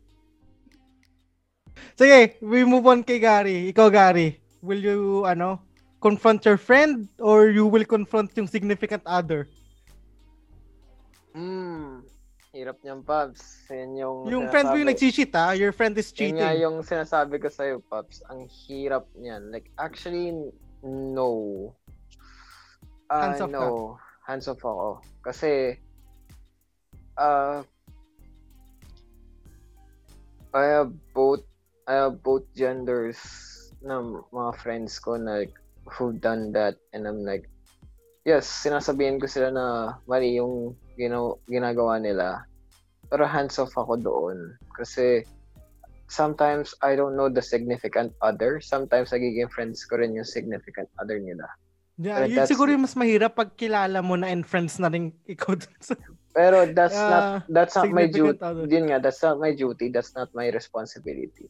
Sige, 1.94 2.38
we 2.42 2.62
move 2.64 2.86
on 2.86 3.02
kay 3.02 3.18
Gary. 3.18 3.70
Ikaw, 3.70 3.88
Gary. 3.90 4.38
Will 4.62 4.80
you, 4.80 5.00
ano, 5.26 5.62
confront 6.00 6.42
your 6.44 6.58
friend 6.58 7.10
or 7.20 7.50
you 7.50 7.66
will 7.66 7.86
confront 7.86 8.32
yung 8.34 8.48
significant 8.48 9.02
other? 9.06 9.50
Hmm. 11.34 12.06
Hirap 12.54 12.78
niyan, 12.86 13.02
Pops. 13.02 13.66
Yan 13.74 13.98
yung 13.98 14.30
Yung 14.30 14.46
friend 14.54 14.70
mo 14.70 14.78
yung 14.78 14.86
nag-cheat, 14.86 15.34
ah. 15.34 15.58
Your 15.58 15.74
friend 15.74 15.98
is 15.98 16.14
Yun 16.14 16.38
nga 16.38 16.54
cheating. 16.54 16.62
yung 16.62 16.76
sinasabi 16.86 17.42
ko 17.42 17.50
sa'yo, 17.50 17.82
Pops. 17.82 18.22
Ang 18.30 18.46
hirap 18.46 19.10
niyan. 19.18 19.50
Like, 19.50 19.74
actually, 19.82 20.30
no. 20.86 21.30
Ah, 23.10 23.34
Hands 23.34 23.42
off 23.42 23.50
ka. 23.50 23.58
no. 23.58 23.98
Hands 24.24 24.46
off 24.46 24.62
ako. 24.62 24.90
Kasi, 25.26 25.82
uh, 27.18 27.64
I 30.54 30.66
have 30.70 30.94
both, 31.14 31.42
I 31.88 31.94
have 31.94 32.22
both 32.22 32.46
genders 32.54 33.18
na 33.82 34.00
mga 34.32 34.52
friends 34.62 35.00
ko 35.00 35.18
na 35.18 35.44
like, 35.44 35.56
who 35.84 36.16
done 36.16 36.54
that 36.56 36.80
and 36.94 37.04
I'm 37.08 37.26
like, 37.26 37.50
yes, 38.24 38.48
sinasabihin 38.48 39.20
ko 39.20 39.28
sila 39.28 39.52
na 39.52 39.66
mali 40.08 40.40
yung 40.40 40.78
ginaw, 40.96 41.36
ginagawa 41.50 42.00
nila. 42.00 42.48
Pero 43.12 43.28
hands 43.28 43.60
off 43.60 43.76
ako 43.76 44.00
doon. 44.00 44.56
Kasi, 44.80 45.28
sometimes 46.08 46.78
I 46.86 46.96
don't 46.96 47.18
know 47.18 47.28
the 47.28 47.42
significant 47.42 48.14
other. 48.22 48.62
Sometimes 48.62 49.10
nagiging 49.10 49.50
friends 49.52 49.84
ko 49.90 49.98
rin 49.98 50.14
yung 50.14 50.28
significant 50.28 50.88
other 51.02 51.18
nila. 51.18 51.50
Yeah, 51.98 52.26
But 52.26 52.30
yun 52.34 52.46
siguro 52.50 52.70
yung 52.74 52.86
mas 52.86 52.98
mahirap 52.98 53.38
pag 53.38 53.54
kilala 53.54 54.02
mo 54.02 54.18
na 54.18 54.30
and 54.30 54.46
friends 54.46 54.82
na 54.82 54.90
rin 54.90 55.14
ikaw 55.30 55.54
dun 55.54 55.78
sa 55.78 55.94
Pero 56.34 56.66
that's 56.66 56.98
Ah, 56.98 57.10
not 57.10 57.24
that's 57.46 57.76
not 57.78 57.94
my 57.94 58.10
duty. 58.10 58.42
other. 58.42 58.66
Yun 58.66 58.90
nga, 58.90 58.98
that's 58.98 59.22
not 59.22 59.38
my 59.38 59.54
duty. 59.54 59.94
That's 59.94 60.18
not 60.18 60.34
my 60.34 60.50
responsibility. 60.50 61.46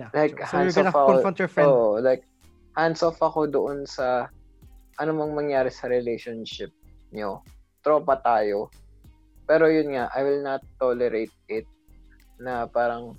Yeah, 0.00 0.08
Like, 0.16 0.40
so 0.40 0.56
hands 0.56 0.80
off 0.80 0.94
ako- 0.96 1.20
confront 1.20 1.36
your 1.38 1.50
friend. 1.52 1.68
Oh, 1.68 2.00
like 2.00 2.24
hands 2.72 3.04
off 3.04 3.20
ako 3.20 3.50
doon 3.50 3.84
sa 3.84 4.32
ano 4.96 5.10
mang 5.12 5.36
mangyari 5.36 5.68
sa 5.68 5.92
relationship 5.92 6.72
nyo. 7.12 7.44
Tropa 7.84 8.16
tayo. 8.16 8.72
Pero 9.44 9.68
yun 9.68 9.92
nga, 9.92 10.08
I 10.16 10.24
will 10.24 10.40
not 10.40 10.64
tolerate 10.80 11.34
it 11.52 11.68
na 12.40 12.64
parang 12.64 13.12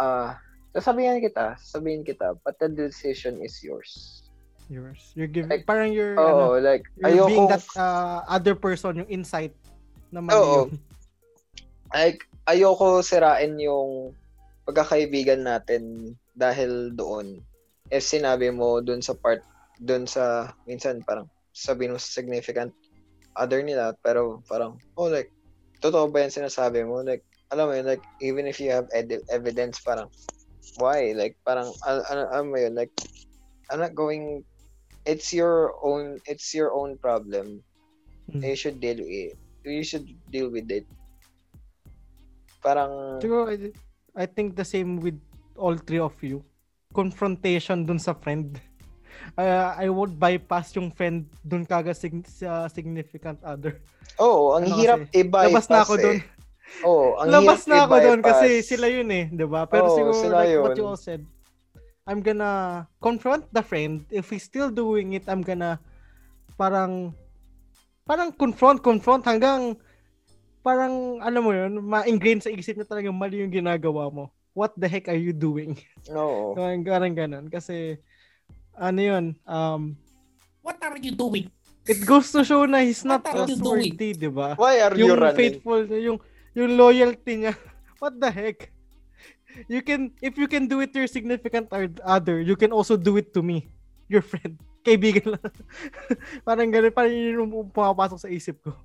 ah 0.00 0.40
sasabihin 0.72 1.20
kita, 1.20 1.60
sasabihin 1.60 2.08
kita, 2.08 2.40
but 2.40 2.56
the 2.56 2.72
decision 2.72 3.36
is 3.44 3.60
yours. 3.60 4.23
Yours. 4.72 5.12
You're 5.12 5.28
giving, 5.28 5.50
Like, 5.52 5.66
parang 5.68 5.92
you're, 5.92 6.16
ano, 6.16 6.56
Oh, 6.56 6.58
like 6.58 6.88
you're 6.96 7.28
being 7.28 7.44
ayoko 7.44 7.52
that 7.52 7.64
uh, 7.76 8.24
other 8.28 8.56
person, 8.56 9.04
yung 9.04 9.10
insight 9.12 9.52
na 10.08 10.24
mali 10.24 10.40
Oo. 10.40 10.54
yun. 10.68 10.68
like 11.94 12.24
ayoko 12.48 13.04
sirain 13.04 13.54
yung 13.60 14.16
pagkakaibigan 14.64 15.44
natin 15.44 16.14
dahil 16.32 16.90
doon. 16.96 17.38
If 17.92 18.02
sinabi 18.02 18.48
mo 18.50 18.80
doon 18.80 19.04
sa 19.04 19.12
part 19.14 19.44
doon 19.78 20.08
sa 20.08 20.54
minsan 20.64 21.04
parang 21.04 21.28
sabi 21.52 21.86
mo 21.90 21.98
sa 22.00 22.22
significant 22.22 22.72
other 23.34 23.62
nila 23.62 23.94
pero 23.98 24.42
parang 24.46 24.78
oh 24.94 25.10
like 25.10 25.30
totoo 25.82 26.06
ba 26.10 26.22
yan 26.22 26.32
sinasabi 26.32 26.86
mo 26.86 27.02
like 27.02 27.26
alam 27.50 27.70
mo 27.70 27.74
yun 27.74 27.86
like 27.86 28.02
even 28.22 28.46
if 28.46 28.62
you 28.62 28.70
have 28.70 28.86
ed- 28.94 29.26
evidence 29.30 29.82
parang 29.82 30.06
why 30.78 31.10
like 31.14 31.34
parang 31.42 31.66
al- 31.86 32.06
ano 32.10 32.22
alam 32.30 32.46
mo 32.50 32.56
yun 32.58 32.74
like 32.74 32.90
I'm 33.70 33.82
not 33.82 33.94
going 33.98 34.46
it's 35.04 35.30
your 35.30 35.72
own 35.80 36.16
it's 36.24 36.52
your 36.52 36.72
own 36.72 36.96
problem 36.98 37.60
Hmm. 38.24 38.40
you 38.40 38.56
should 38.56 38.80
deal 38.80 38.96
with 38.96 39.12
it 39.30 39.36
you 39.62 39.84
should 39.84 40.08
deal 40.28 40.48
with 40.48 40.64
it 40.68 40.88
parang 42.64 43.20
Siguro, 43.20 43.52
I, 43.52 43.68
I 44.16 44.24
think 44.24 44.56
the 44.56 44.64
same 44.64 44.96
with 44.96 45.20
all 45.54 45.76
three 45.76 46.00
of 46.00 46.16
you. 46.22 46.40
Confrontation 46.94 47.84
dun 47.84 47.98
sa 47.98 48.14
friend. 48.14 48.56
Uh, 49.36 49.74
I 49.84 49.92
would 49.92 50.16
bypass 50.16 50.72
yung 50.72 50.88
friend 50.88 51.28
dun 51.44 51.66
kaga 51.66 51.92
sig- 51.92 52.24
sa 52.24 52.64
significant 52.68 53.36
other. 53.44 53.82
Oo, 54.16 54.56
ang 54.56 54.64
Ano 54.64 54.76
hirap 54.78 55.04
kasi, 55.04 55.20
i-bypass 55.20 55.50
Labas 55.50 55.66
na 55.68 55.78
ako 55.82 55.92
eh. 55.92 56.00
dun. 56.00 56.18
Oo, 56.80 57.06
ang 57.20 57.28
Labas 57.28 57.60
na 57.68 57.76
ako 57.84 57.92
i-bypass. 58.00 58.24
kasi 58.24 58.48
sila 58.64 58.86
yun 58.88 59.08
eh, 59.10 59.24
'di 59.28 59.44
ba? 59.44 59.68
Pero 59.68 59.84
Oo, 59.84 59.96
siguro 59.98 60.16
sila 60.16 60.34
like 60.40 60.56
what 60.56 60.72
yun. 60.72 60.78
you 60.80 60.86
all 60.86 60.96
said, 60.96 61.20
I'm 62.04 62.20
gonna 62.20 62.84
confront 63.00 63.48
the 63.48 63.64
friend. 63.64 64.04
If 64.12 64.28
he's 64.28 64.44
still 64.44 64.68
doing 64.68 65.16
it, 65.16 65.24
I'm 65.24 65.40
gonna 65.40 65.80
parang 66.60 67.16
parang 68.04 68.32
confront, 68.36 68.84
confront 68.84 69.24
hanggang 69.24 69.80
parang 70.60 71.20
alam 71.24 71.42
mo 71.44 71.52
yun, 71.52 71.80
ma-ingrain 71.80 72.44
sa 72.44 72.52
isip 72.52 72.76
niya 72.76 72.88
talaga 72.88 73.08
mali 73.08 73.40
yung 73.40 73.52
ginagawa 73.52 74.12
mo. 74.12 74.28
What 74.52 74.76
the 74.76 74.86
heck 74.86 75.08
are 75.08 75.18
you 75.18 75.32
doing? 75.34 75.74
Oo. 76.14 76.52
Parang 76.56 76.86
ganun 76.86 77.14
ganun. 77.16 77.46
Kasi 77.50 77.98
ano 78.78 79.00
yun, 79.02 79.24
um, 79.50 79.98
What 80.62 80.78
are 80.80 80.94
you 80.96 81.10
doing? 81.10 81.50
it 81.84 82.00
goes 82.08 82.32
to 82.32 82.40
show 82.44 82.64
na 82.64 82.80
he's 82.80 83.04
not 83.04 83.20
you 83.24 83.32
trustworthy, 83.32 84.16
di 84.16 84.30
ba? 84.32 84.56
Why 84.56 84.80
are 84.80 84.96
you 84.96 85.12
yung 85.12 85.20
running? 85.20 85.36
faithful, 85.36 85.84
yung 85.84 86.18
yung 86.56 86.72
loyalty 86.76 87.44
niya. 87.44 87.54
What 88.00 88.16
the 88.16 88.30
heck? 88.32 88.73
You 89.70 89.80
can 89.82 90.10
if 90.18 90.34
you 90.34 90.50
can 90.50 90.66
do 90.66 90.82
it 90.82 90.92
to 90.94 91.04
your 91.04 91.10
significant 91.10 91.70
other, 92.02 92.40
you 92.42 92.58
can 92.58 92.74
also 92.74 92.98
do 92.98 93.16
it 93.16 93.32
to 93.34 93.42
me, 93.42 93.70
your 94.10 94.22
friend. 94.22 94.58
Kaibigan 94.86 95.38
lang. 95.38 95.48
parang 96.46 96.68
ganun, 96.68 96.92
parang 96.92 97.14
yun 97.14 97.40
yung 97.40 97.50
pumapasok 97.72 98.18
sa 98.20 98.28
isip 98.28 98.60
ko. 98.60 98.76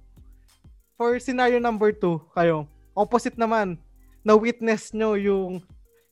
For 0.95 1.19
scenario 1.19 1.59
number 1.59 1.91
two, 1.91 2.23
kayo, 2.31 2.67
opposite 2.95 3.35
naman, 3.35 3.75
na-witness 4.23 4.91
nyo 4.95 5.15
yung 5.19 5.63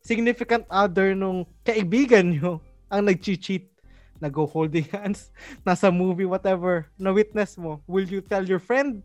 significant 0.03 0.63
other 0.71 1.11
nung 1.11 1.43
kaibigan 1.67 2.35
nyo 2.35 2.63
ang 2.91 3.07
nag-cheat, 3.07 3.67
nag-go 4.19 4.47
holding 4.47 4.87
hands, 4.91 5.31
nasa 5.67 5.91
movie, 5.91 6.27
whatever, 6.27 6.87
na-witness 6.95 7.59
mo, 7.59 7.83
will 7.87 8.07
you 8.07 8.23
tell 8.23 8.43
your 8.43 8.59
friend 8.59 9.03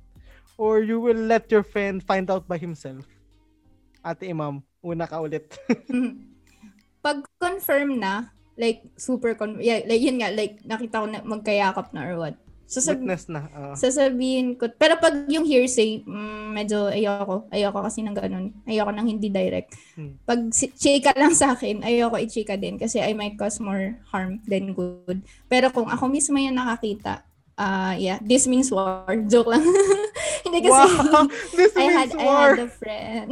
or 0.54 0.82
you 0.82 1.02
will 1.02 1.18
let 1.18 1.50
your 1.50 1.66
friend 1.66 2.02
find 2.02 2.30
out 2.30 2.46
by 2.46 2.58
himself? 2.58 3.02
Ate 4.02 4.30
Imam, 4.30 4.62
una 4.82 5.06
ka 5.06 5.22
ulit. 5.22 5.46
Pag 7.04 7.26
confirm 7.38 7.98
na, 7.98 8.30
like 8.54 8.84
super 9.00 9.34
con 9.34 9.58
yeah, 9.58 9.80
like 9.88 10.02
yun 10.02 10.20
nga 10.20 10.30
like 10.30 10.60
nakita 10.62 11.02
ko 11.02 11.06
na 11.08 11.24
magkayakap 11.24 11.90
na 11.94 12.06
or 12.06 12.16
what. 12.18 12.36
Sasab- 12.72 13.04
Witness 13.04 13.28
na. 13.28 13.52
ah. 13.52 13.76
sasabihin 13.76 14.56
ko. 14.56 14.64
Pero 14.80 14.96
pag 14.96 15.28
yung 15.28 15.44
hearsay, 15.44 16.00
mm, 16.08 16.56
medyo 16.56 16.88
ayoko. 16.88 17.44
Ayoko 17.52 17.84
kasi 17.84 18.00
ng 18.00 18.16
ganun. 18.16 18.48
Ayoko 18.64 18.88
nang 18.88 19.04
hindi 19.04 19.28
direct. 19.28 19.76
Hmm. 19.92 20.16
Pag 20.24 20.48
si- 20.56 20.72
chika 20.72 21.12
lang 21.12 21.36
sa 21.36 21.52
akin, 21.52 21.84
ayoko 21.84 22.16
i-chika 22.16 22.56
din 22.56 22.80
kasi 22.80 22.96
I 22.96 23.12
might 23.12 23.36
cause 23.36 23.60
more 23.60 24.00
harm 24.08 24.40
than 24.48 24.72
good. 24.72 25.20
Pero 25.52 25.68
kung 25.68 25.84
ako 25.84 26.08
mismo 26.08 26.40
yung 26.40 26.56
nakakita, 26.56 27.20
ah 27.60 27.92
yeah, 27.92 28.16
this 28.24 28.48
means 28.48 28.72
war. 28.72 29.04
Joke 29.30 29.52
lang. 29.52 29.60
hindi 30.48 30.64
kasi 30.64 30.72
wow! 30.72 31.28
This 31.52 31.76
I 31.76 31.86
had 31.92 32.10
I 32.16 32.24
war! 32.24 32.50
had 32.56 32.64
a 32.64 32.70
friend. 32.72 33.28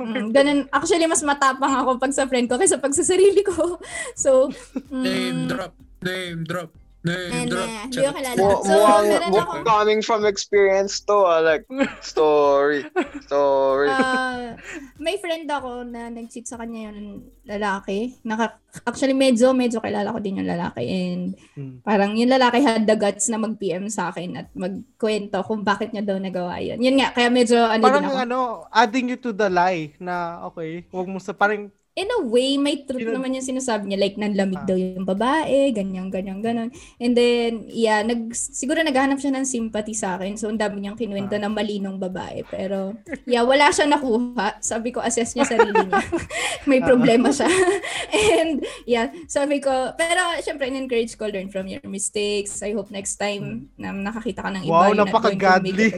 Mm, 0.00 0.34
ganun. 0.34 0.60
Actually, 0.70 1.06
mas 1.06 1.22
matapang 1.22 1.70
ako 1.70 1.96
pag 1.98 2.12
sa 2.14 2.26
friend 2.26 2.50
ko 2.50 2.58
kaysa 2.58 2.82
pag 2.82 2.94
sa 2.94 3.06
sarili 3.06 3.42
ko. 3.46 3.78
So, 4.14 4.50
Name 4.90 5.46
mm, 5.46 5.50
drop. 5.50 5.74
Name 6.02 6.42
drop. 6.46 6.70
Name 7.04 7.32
And, 7.36 7.46
drop. 7.46 7.62
uh, 7.62 7.82
hindi 7.84 8.00
ko 8.00 8.12
kilala. 8.16 8.36
So, 8.40 8.48
mukhang, 8.72 9.04
meron 9.04 9.28
mukhang 9.28 9.44
ako- 9.60 9.68
coming 9.68 10.00
from 10.00 10.20
experience 10.24 11.04
to, 11.04 11.16
ah, 11.20 11.38
like, 11.38 11.68
story, 12.02 12.80
story. 13.20 13.92
Ah, 13.92 14.56
may 14.96 15.16
friend 15.16 15.44
ako 15.46 15.84
na 15.84 16.08
nag-cheat 16.08 16.48
sa 16.48 16.56
kanya 16.56 16.88
yung 16.88 17.20
lalaki. 17.44 18.16
Naka, 18.22 18.56
actually, 18.82 19.12
medyo, 19.12 19.52
medyo 19.52 19.78
kilala 19.78 20.10
ko 20.10 20.18
din 20.18 20.40
yung 20.40 20.48
lalaki. 20.48 20.80
And 20.82 21.36
Hmm. 21.52 21.84
parang 21.84 22.16
yung 22.16 22.32
lalaki 22.32 22.58
had 22.58 22.82
the 22.82 22.96
guts 22.96 23.28
na 23.28 23.36
mag-PM 23.36 23.84
sa 23.86 24.08
akin 24.08 24.30
at 24.34 24.48
magkwento 24.54 25.44
kung 25.44 25.60
bakit 25.60 25.92
niya 25.92 26.02
daw 26.02 26.16
nagawa 26.16 26.56
yun. 26.56 26.80
Yun 26.80 26.96
nga, 26.96 27.12
kaya 27.12 27.28
medyo 27.28 27.60
ano 27.60 27.84
parang 27.84 28.00
din 28.00 28.10
ako. 28.10 28.24
ano, 28.24 28.38
adding 28.72 29.06
you 29.06 29.18
to 29.18 29.30
the 29.30 29.46
lie 29.46 29.92
na 29.98 30.40
okay, 30.42 30.88
wag 30.88 31.04
mo 31.04 31.20
sa 31.20 31.30
parang 31.30 31.68
In 31.94 32.10
a 32.10 32.26
way, 32.26 32.58
may 32.58 32.82
truth 32.82 33.06
naman 33.06 33.38
yung 33.38 33.46
sinasabi 33.46 33.86
niya. 33.86 34.02
Like, 34.02 34.18
nanlamig 34.18 34.58
Ah. 34.58 34.66
daw 34.66 34.74
yung 34.74 35.06
babae, 35.06 35.70
ganyan, 35.70 36.10
ganyan, 36.10 36.42
ganon. 36.42 36.66
And 36.98 37.14
then, 37.14 37.70
yeah, 37.70 38.02
nag, 38.02 38.34
siguro 38.34 38.82
naghahanap 38.82 39.22
siya 39.22 39.30
ng 39.30 39.46
sympathy 39.46 39.94
sa 39.94 40.18
akin. 40.18 40.34
So, 40.34 40.50
ang 40.50 40.58
dami 40.58 40.82
niyang 40.82 40.98
kinuwento 40.98 41.38
Ah. 41.38 41.38
na 41.38 41.46
malinong 41.46 42.02
babae. 42.02 42.42
Pero, 42.50 42.98
yeah, 43.30 43.46
wala 43.46 43.70
siya 43.70 43.86
nakuha. 43.86 44.58
Sabi 44.58 44.90
ko, 44.90 44.98
assess 44.98 45.38
niya 45.38 45.46
sarili 45.46 45.70
niya. 45.70 46.02
may 46.68 46.82
Ah. 46.82 46.86
problema 46.90 47.30
siya. 47.30 47.46
And, 48.10 48.66
yeah, 48.84 49.14
sabi 49.30 49.62
ko, 49.62 49.70
pero, 49.94 50.18
syempre, 50.42 50.66
in-encourage 50.66 51.14
ko, 51.14 51.30
learn 51.30 51.46
from 51.46 51.70
your 51.70 51.78
mistakes. 51.86 52.58
I 52.58 52.74
hope 52.74 52.90
next 52.90 53.22
time 53.22 53.70
na 53.78 53.94
nakakita 53.94 54.42
ka 54.42 54.50
ng 54.50 54.66
iba, 54.66 54.74
Wow, 54.90 54.98
napaka-godly. 54.98 55.94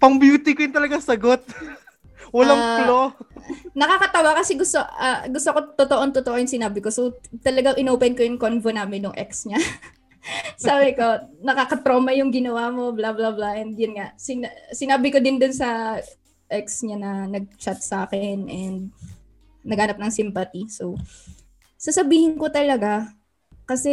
pang 0.00 0.16
beauty 0.16 0.56
queen 0.56 0.72
talaga 0.72 1.04
sagot. 1.04 1.44
Walang 2.34 2.58
Ah, 2.60 2.78
flaw. 2.82 3.04
nakakatawa 3.78 4.34
kasi 4.34 4.58
gusto 4.58 4.82
ah, 4.82 5.22
gusto 5.30 5.54
ko 5.54 5.60
totoong 5.78 6.10
totoo 6.10 6.36
yung 6.42 6.50
sinabi 6.50 6.82
ko. 6.82 6.90
So 6.90 7.14
talagang 7.46 7.78
inopen 7.78 8.18
ko 8.18 8.26
yung 8.26 8.42
convo 8.42 8.74
namin 8.74 9.06
ng 9.06 9.14
ex 9.14 9.46
niya. 9.46 9.62
Sabi 10.58 10.96
ko, 10.98 11.04
nakaka-trauma 11.46 12.10
yung 12.16 12.34
ginawa 12.34 12.72
mo, 12.74 12.90
blah 12.90 13.14
blah 13.14 13.30
blah. 13.30 13.54
And 13.54 13.76
yun 13.78 13.94
nga, 13.94 14.16
sin- 14.18 14.50
sinabi 14.74 15.14
ko 15.14 15.22
din 15.22 15.38
dun 15.38 15.54
sa 15.54 16.00
ex 16.50 16.82
niya 16.82 16.98
na 16.98 17.12
nag-chat 17.30 17.78
sa 17.80 18.04
akin 18.08 18.50
and 18.50 18.90
naghanap 19.64 19.96
ng 20.02 20.12
sympathy. 20.12 20.66
So 20.68 20.98
sasabihin 21.78 22.40
ko 22.40 22.48
talaga 22.48 23.12
kasi 23.68 23.92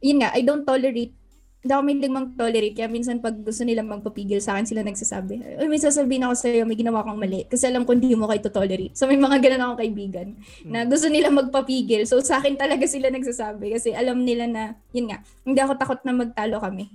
yun 0.00 0.24
nga, 0.24 0.32
I 0.32 0.40
don't 0.40 0.64
tolerate 0.64 1.12
hindi 1.60 1.72
ako 1.76 1.82
may 1.84 1.96
mag-tolerate. 2.00 2.72
Kaya 2.72 2.88
minsan 2.88 3.20
pag 3.20 3.36
gusto 3.36 3.68
nila 3.68 3.84
magpapigil 3.84 4.40
sa 4.40 4.56
akin, 4.56 4.64
sila 4.64 4.80
nagsasabi, 4.80 5.60
Uy, 5.60 5.68
may 5.68 5.76
sasabihin 5.76 6.24
ako 6.24 6.34
sa'yo, 6.40 6.64
may 6.64 6.72
ginawa 6.72 7.04
kang 7.04 7.20
mali. 7.20 7.44
Kasi 7.44 7.68
alam 7.68 7.84
ko 7.84 7.92
hindi 7.92 8.16
mo 8.16 8.24
kayo 8.32 8.48
tolerate. 8.48 8.96
So 8.96 9.04
may 9.04 9.20
mga 9.20 9.44
ganun 9.44 9.60
akong 9.68 9.80
kaibigan 9.84 10.28
na 10.64 10.88
gusto 10.88 11.12
nila 11.12 11.28
magpapigil. 11.28 12.08
So 12.08 12.16
sa 12.24 12.40
akin 12.40 12.56
talaga 12.56 12.88
sila 12.88 13.12
nagsasabi. 13.12 13.76
Kasi 13.76 13.92
alam 13.92 14.24
nila 14.24 14.48
na, 14.48 14.62
yun 14.96 15.12
nga, 15.12 15.20
hindi 15.44 15.60
ako 15.60 15.72
takot 15.76 16.00
na 16.08 16.16
magtalo 16.16 16.56
kami. 16.64 16.88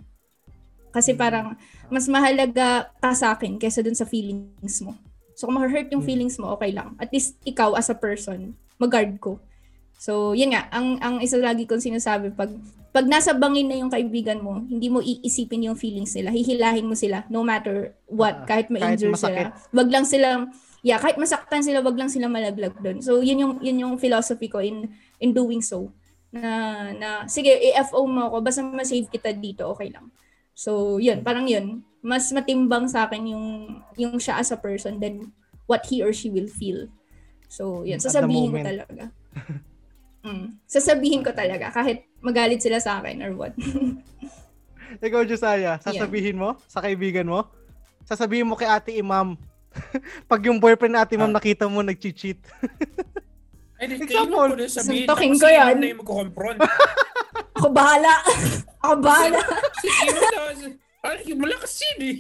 Kasi 0.90 1.14
parang, 1.14 1.54
mas 1.94 2.10
mahalaga 2.10 2.90
ka 2.98 3.14
sa 3.14 3.38
akin 3.38 3.62
kaysa 3.62 3.86
dun 3.86 3.94
sa 3.94 4.10
feelings 4.10 4.82
mo. 4.82 4.98
So 5.38 5.46
kung 5.46 5.62
ma-hurt 5.62 5.94
yung 5.94 6.02
feelings 6.02 6.42
mo, 6.42 6.58
okay 6.58 6.74
lang. 6.74 6.98
At 6.98 7.14
least 7.14 7.38
ikaw 7.46 7.78
as 7.78 7.94
a 7.94 7.98
person, 7.98 8.58
mag-guard 8.82 9.14
ko. 9.22 9.38
So, 9.96 10.36
yun 10.36 10.52
nga, 10.52 10.68
ang 10.76 11.00
ang 11.00 11.24
isa 11.24 11.40
lagi 11.40 11.64
kong 11.64 11.84
sinasabi 11.84 12.36
pag 12.36 12.52
pag 12.96 13.12
nasa 13.12 13.36
bangin 13.36 13.68
na 13.68 13.76
yung 13.76 13.92
kaibigan 13.92 14.40
mo, 14.40 14.64
hindi 14.64 14.88
mo 14.88 15.04
iisipin 15.04 15.68
yung 15.68 15.76
feelings 15.76 16.16
nila. 16.16 16.32
Hihilahin 16.32 16.88
mo 16.88 16.96
sila 16.96 17.28
no 17.28 17.44
matter 17.44 17.92
what, 18.08 18.48
Ah, 18.48 18.48
kahit 18.48 18.72
ma-injure 18.72 19.12
masakit. 19.12 19.52
sila. 19.52 19.76
Wag 19.76 19.90
lang 19.92 20.06
sila 20.08 20.48
yeah, 20.86 21.02
kahit 21.02 21.18
masaktan 21.18 21.60
sila, 21.66 21.82
wag 21.82 21.98
lang 21.98 22.08
sila 22.08 22.30
malaglag 22.32 22.78
doon. 22.80 23.02
So, 23.02 23.20
yun 23.20 23.42
yung 23.42 23.54
yun 23.60 23.82
yung 23.82 23.94
philosophy 23.98 24.48
ko 24.48 24.62
in 24.64 24.88
in 25.20 25.36
doing 25.36 25.60
so. 25.60 25.92
Na 26.30 26.88
na 26.96 27.10
sige, 27.28 27.52
i-FO 27.52 28.06
mo 28.06 28.32
ako 28.32 28.38
basta 28.40 28.62
ma-save 28.64 29.10
kita 29.10 29.34
dito, 29.34 29.66
okay 29.74 29.90
lang. 29.90 30.14
So, 30.56 31.02
yun, 31.02 31.20
parang 31.26 31.50
yun. 31.50 31.84
Mas 32.06 32.32
matimbang 32.32 32.88
sa 32.88 33.10
akin 33.10 33.34
yung 33.34 33.46
yung 34.00 34.16
siya 34.22 34.40
as 34.40 34.54
a 34.54 34.60
person 34.62 35.02
than 35.02 35.36
what 35.68 35.84
he 35.90 36.00
or 36.06 36.14
she 36.14 36.30
will 36.32 36.48
feel. 36.48 36.88
So, 37.52 37.84
yun, 37.84 37.98
sasabihin 38.00 38.56
ko 38.56 38.62
talaga. 38.64 39.04
Mm. 40.26 40.58
Sasabihin 40.66 41.22
ko 41.22 41.30
talaga 41.38 41.70
kahit 41.70 42.10
magalit 42.26 42.58
sila 42.58 42.82
sa 42.82 42.98
akin 42.98 43.22
or 43.22 43.32
what. 43.38 43.54
Ikaw, 45.06 45.22
Josiah, 45.30 45.78
sasabihin 45.78 46.42
mo 46.42 46.58
sa 46.66 46.82
kaibigan 46.82 47.30
mo? 47.30 47.46
Sasabihin 48.10 48.50
mo 48.50 48.58
kay 48.58 48.66
ate 48.66 48.98
imam. 48.98 49.38
Pag 50.32 50.42
yung 50.50 50.58
boyfriend 50.58 50.98
ni 50.98 51.00
ate 51.00 51.14
imam 51.14 51.30
nakita 51.30 51.70
mo 51.70 51.86
nag-cheat. 51.86 52.42
Ay, 53.76 53.92
di, 53.92 54.00
Example. 54.02 54.08
kayo 54.08 54.26
mo 54.26 54.56
ko 54.56 54.66
sabihin. 54.72 55.06
Suntokin 55.06 55.32
Tapos 55.36 55.44
ko 55.44 55.48
yan. 55.52 55.76
Na 55.78 55.86
yung 55.86 56.00
magko-confront. 56.02 56.60
Ako 57.60 57.68
bahala. 57.76 58.14
Ako 58.82 58.94
bahala. 59.04 59.40
si 59.84 59.88
na, 59.92 60.30
ay, 61.06 61.38
wala 61.38 61.56
kasi 61.62 61.86
eh. 62.02 62.18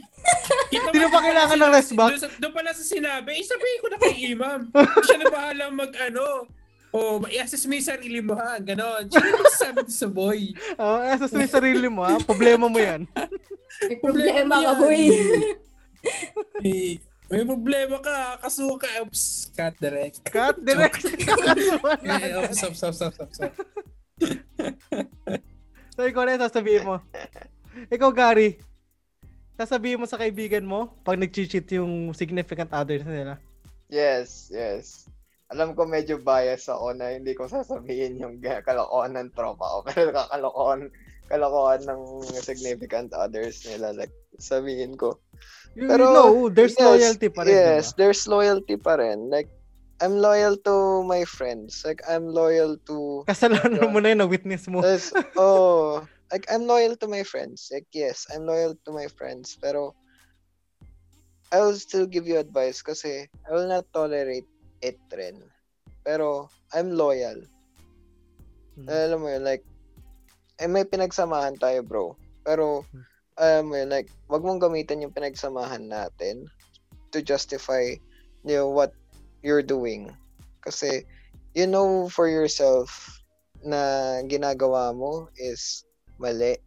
Di 0.69 0.97
na 1.01 1.09
pa 1.09 1.19
kailangan 1.25 1.57
ng 1.57 1.71
rest 1.73 1.93
back? 1.97 2.21
Doon, 2.37 2.53
pala 2.53 2.69
sa 2.69 2.85
sinabi, 2.85 3.33
eh, 3.33 3.41
sabihin 3.41 3.79
ko 3.81 3.87
na 3.89 3.97
kay 3.97 4.15
Imam. 4.29 4.59
Siya 5.01 5.17
na 5.17 5.27
bahala 5.31 5.63
mag 5.73 5.89
ano. 5.95 6.45
Oh, 6.95 7.19
i-assess 7.27 7.67
mo 7.67 7.75
yung 7.75 7.89
sarili 7.91 8.23
mo 8.23 8.39
ha. 8.39 8.55
Ganon. 8.55 9.11
Siya 9.11 9.35
magsasabi 9.35 9.91
sa 9.91 10.07
boy. 10.07 10.55
Oh, 10.79 11.03
eh, 11.03 11.19
sa 11.19 11.27
sa 11.27 11.59
sarili 11.59 11.91
mo, 11.91 12.07
ha? 12.07 12.15
Problema 12.23 12.71
mo 12.71 12.79
yan. 12.79 13.03
May 13.91 13.99
problema 13.99 14.53
ka, 14.63 14.71
boy. 14.79 15.01
May, 16.63 17.03
may 17.27 17.43
problema 17.43 17.99
ka. 17.99 18.39
Kasuka. 18.39 18.87
Oops. 19.03 19.51
Cut 19.51 19.75
direct. 19.83 20.23
Cut, 20.31 20.55
direct. 20.63 21.03
Eh, 21.03 22.31
oh, 22.39 22.47
stop, 22.55 22.71
stop, 22.79 22.95
stop, 22.95 23.11
stop, 23.11 23.31
stop. 23.35 23.53
So, 25.99 26.07
ikaw 26.07 26.23
na 26.23 26.39
yung 26.39 26.47
sasabihin 26.47 26.87
mo. 26.87 27.03
Ikaw, 27.91 28.09
Gary. 28.15 28.55
Sasabihin 29.59 29.99
mo 29.99 30.07
sa 30.07 30.19
kaibigan 30.19 30.63
mo 30.63 30.95
pag 31.03 31.19
nag-cheat 31.19 31.67
yung 31.75 32.15
significant 32.15 32.71
others 32.71 33.03
nila. 33.03 33.35
Yes, 33.91 34.47
yes. 34.47 35.11
Alam 35.55 35.71
ko 35.71 35.87
medyo 35.87 36.19
bias 36.19 36.67
ako 36.67 36.91
na 36.99 37.15
hindi 37.15 37.31
ko 37.31 37.47
sasabihin 37.47 38.19
yung 38.19 38.43
kalokohan 38.43 39.15
ng 39.15 39.31
tropa 39.31 39.63
ko. 39.63 39.77
Pero 39.87 40.11
kakalokohan, 40.11 40.91
kalokohan 41.31 41.87
ng 41.87 42.01
significant 42.43 43.15
others 43.15 43.63
nila. 43.63 43.95
Like, 43.95 44.11
sabihin 44.35 44.99
ko. 44.99 45.15
You 45.79 45.87
Pero, 45.87 46.11
know, 46.11 46.51
there's 46.51 46.75
yes, 46.75 46.83
loyalty 46.83 47.31
pa 47.31 47.47
rin. 47.47 47.55
Yes, 47.55 47.95
diba? 47.95 47.95
there's 47.95 48.23
loyalty 48.27 48.75
pa 48.75 48.99
rin. 48.99 49.31
Like, 49.31 49.47
I'm 50.03 50.19
loyal 50.19 50.59
to 50.67 51.07
my 51.07 51.23
friends. 51.23 51.87
Like, 51.87 52.03
I'm 52.03 52.27
loyal 52.27 52.75
to... 52.91 53.23
Kasalanan 53.31 53.95
mo 53.95 54.03
na 54.03 54.11
yun, 54.11 54.19
na-witness 54.19 54.67
mo. 54.67 54.83
Yes, 54.83 55.15
oh, 55.39 56.03
like, 56.35 56.43
I'm 56.51 56.67
loyal 56.67 56.99
to 56.99 57.07
my 57.07 57.23
friends. 57.23 57.71
Like, 57.71 57.87
yes, 57.95 58.27
I'm 58.27 58.43
loyal 58.43 58.75
to 58.75 58.91
my 58.91 59.07
friends. 59.07 59.55
Pero, 59.55 59.95
I 61.51 61.63
will 61.63 61.79
still 61.79 62.03
give 62.03 62.27
you 62.27 62.35
advice 62.35 62.83
kasi 62.83 63.31
I 63.47 63.49
will 63.55 63.69
not 63.69 63.87
tolerate 63.95 64.47
it 64.85 65.01
rin. 65.09 65.41
Pero, 66.05 66.53
I'm 66.69 66.93
loyal. 66.93 67.41
Hmm. 68.77 68.85
Alam 68.85 69.25
mo 69.25 69.27
yun, 69.33 69.41
like, 69.41 69.65
eh, 70.61 70.69
may 70.69 70.85
pinagsamahan 70.85 71.57
tayo, 71.57 71.81
bro. 71.81 72.13
Pero, 72.45 72.85
alam 73.41 73.73
mo 73.73 73.75
yun, 73.81 73.89
like, 73.89 74.13
wag 74.29 74.45
mong 74.45 74.61
gamitin 74.61 75.01
yung 75.01 75.15
pinagsamahan 75.15 75.89
natin 75.89 76.45
to 77.09 77.25
justify 77.25 77.97
you 78.45 78.61
know, 78.61 78.69
what 78.69 78.93
you're 79.41 79.65
doing. 79.65 80.13
Kasi, 80.61 81.01
you 81.57 81.65
know 81.65 82.05
for 82.11 82.27
yourself 82.29 82.91
na 83.65 84.21
ginagawa 84.29 84.93
mo 84.93 85.31
is 85.39 85.87
mali. 86.21 86.59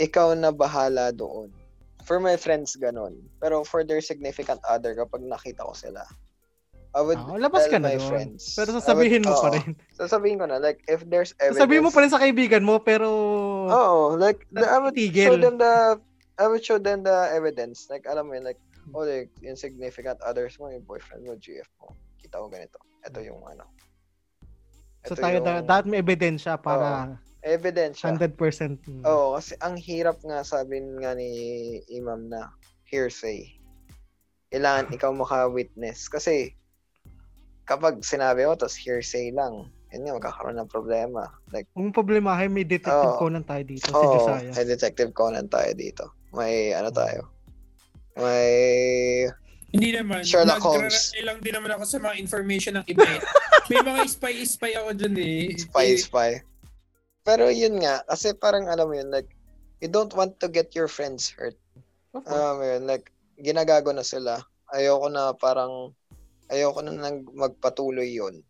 Ikaw 0.00 0.34
na 0.34 0.50
bahala 0.50 1.14
doon. 1.14 1.52
For 2.08 2.18
my 2.18 2.34
friends, 2.34 2.74
ganon. 2.74 3.20
Pero 3.38 3.62
for 3.62 3.84
their 3.84 4.00
significant 4.00 4.58
other, 4.66 4.96
kapag 4.96 5.22
nakita 5.22 5.62
ko 5.62 5.76
sila, 5.76 6.02
I 6.90 7.00
would 7.00 7.22
Ah, 7.22 7.38
labas 7.38 7.70
tell 7.70 7.72
ka 7.72 7.78
na 7.78 7.94
my 7.94 7.96
doon. 7.96 8.08
friends. 8.10 8.42
Pero 8.58 8.68
I 8.68 8.74
would- 8.74 8.82
sasabihin 8.82 9.22
mo 9.22 9.32
pa 9.32 9.46
oo. 9.46 9.54
rin. 9.54 9.70
Sasabihin 10.00 10.36
ko 10.38 10.46
na, 10.50 10.58
like, 10.58 10.82
if 10.90 11.06
there's 11.06 11.30
evidence. 11.38 11.62
Sasabihin 11.62 11.82
mo 11.86 11.90
pa 11.94 12.02
rin 12.02 12.10
sa 12.10 12.18
kaibigan 12.18 12.66
mo, 12.66 12.82
pero... 12.82 13.06
Oo, 13.70 14.18
like, 14.18 14.42
the, 14.50 14.66
I 14.66 14.78
would 14.82 14.98
Tigil. 14.98 15.30
show 15.30 15.38
them 15.38 15.54
the, 15.54 16.02
I 16.34 16.44
would 16.50 16.64
show 16.66 16.82
them 16.82 17.06
the 17.06 17.30
evidence. 17.30 17.86
Like, 17.86 18.10
alam 18.10 18.26
mo 18.26 18.34
yun, 18.34 18.42
like, 18.42 18.58
oh, 18.90 19.06
like, 19.06 19.30
insignificant 19.40 20.18
others 20.26 20.58
mo, 20.58 20.66
yung 20.66 20.82
boyfriend 20.82 21.22
mo, 21.22 21.38
GF 21.38 21.70
mo. 21.78 21.94
Kita 22.18 22.42
ko 22.42 22.50
ganito. 22.50 22.82
Ito 23.06 23.22
yung 23.22 23.38
ano. 23.46 23.70
So 25.06 25.14
Ito 25.14 25.22
tayo, 25.22 25.36
yung 25.38 25.46
da- 25.46 25.62
dapat 25.62 25.86
may 25.86 26.02
ebidensya 26.02 26.58
para 26.58 27.16
evidence 27.40 28.02
siya. 28.02 28.12
100%. 28.18 28.82
mm. 28.84 29.04
Oo, 29.06 29.32
kasi 29.32 29.56
ang 29.62 29.78
hirap 29.78 30.20
nga 30.20 30.44
sabi 30.44 30.76
nga 31.00 31.14
ni 31.14 31.30
Imam 31.88 32.28
na 32.28 32.52
hearsay. 32.84 33.56
Kailangan 34.50 34.90
ikaw 34.90 35.14
maka-witness. 35.14 36.10
Kasi, 36.10 36.52
kapag 37.64 38.00
sinabi 38.02 38.44
mo, 38.44 38.54
tapos 38.54 38.76
hearsay 38.76 39.30
lang, 39.30 39.68
yun 39.90 40.06
nga, 40.06 40.16
magkakaroon 40.16 40.58
ng 40.58 40.70
problema. 40.70 41.26
Like, 41.50 41.66
Huwag 41.74 41.90
mong 41.90 41.96
problemahin, 41.98 42.54
may 42.54 42.62
detective 42.62 43.18
Oo. 43.18 43.18
Conan 43.18 43.42
tayo 43.42 43.62
dito, 43.66 43.90
si 43.90 43.94
Oo, 43.94 44.14
Josiah. 44.22 44.52
may 44.54 44.66
Detective 44.66 45.10
Conan 45.10 45.46
tayo 45.50 45.70
dito. 45.74 46.04
May 46.30 46.70
ano 46.70 46.94
tayo. 46.94 47.26
May 48.14 48.50
Hindi 49.70 49.94
naman. 49.94 50.26
Sherlock 50.26 50.58
Holmes. 50.62 51.14
Nagrarelay 51.14 51.22
lang 51.26 51.38
din 51.42 51.54
naman 51.54 51.70
ako 51.78 51.82
sa 51.86 51.98
mga 52.02 52.14
information 52.18 52.74
ng 52.82 52.86
iba 52.90 53.06
eh. 53.06 53.22
May 53.70 53.82
mga 53.86 54.02
spy-spy 54.10 54.74
ako 54.74 54.88
dyan 54.98 55.14
eh. 55.14 55.54
spy 55.54 55.86
Eh, 55.94 55.98
spy. 55.98 56.30
Pero 57.22 57.46
yun 57.46 57.78
nga, 57.78 58.02
kasi 58.10 58.34
parang 58.34 58.66
alam 58.66 58.90
mo 58.90 58.98
yun, 58.98 59.14
like, 59.14 59.30
you 59.78 59.86
don't 59.86 60.10
want 60.18 60.34
to 60.42 60.50
get 60.50 60.74
your 60.74 60.90
friends 60.90 61.30
hurt. 61.30 61.54
Course. 62.10 62.26
Alam 62.26 62.54
mo 62.58 62.64
yun, 62.66 62.82
like, 62.90 63.14
ginagago 63.38 63.94
na 63.94 64.02
sila. 64.02 64.42
Ayoko 64.74 65.06
na 65.06 65.30
parang, 65.38 65.94
ayoko 66.50 66.82
na 66.82 66.98
nang 66.98 67.22
magpatuloy 67.30 68.10
yun. 68.10 68.42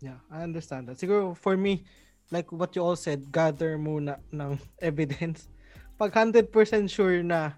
Yeah, 0.00 0.20
I 0.30 0.46
understand 0.46 0.86
that. 0.88 1.00
Siguro 1.02 1.34
for 1.34 1.56
me, 1.58 1.82
like 2.30 2.52
what 2.52 2.76
you 2.76 2.82
all 2.84 2.96
said, 2.96 3.32
gather 3.32 3.74
muna 3.80 4.22
ng 4.30 4.60
evidence. 4.80 5.50
Pag 5.96 6.12
100% 6.12 6.52
sure 6.86 7.24
na, 7.24 7.56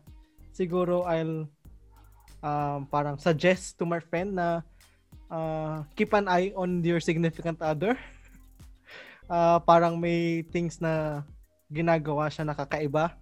siguro 0.55 1.03
I'll 1.05 1.51
um, 2.43 2.87
parang 2.87 3.19
suggest 3.19 3.77
to 3.79 3.85
my 3.85 3.99
friend 3.99 4.39
na 4.39 4.63
uh, 5.29 5.83
keep 5.99 6.15
an 6.15 6.31
eye 6.31 6.55
on 6.55 6.81
your 6.83 7.01
significant 7.01 7.61
other. 7.63 7.99
Uh, 9.29 9.61
parang 9.61 10.01
may 10.01 10.41
things 10.41 10.81
na 10.81 11.21
ginagawa 11.69 12.33
siya 12.33 12.49
nakakaiba. 12.49 13.13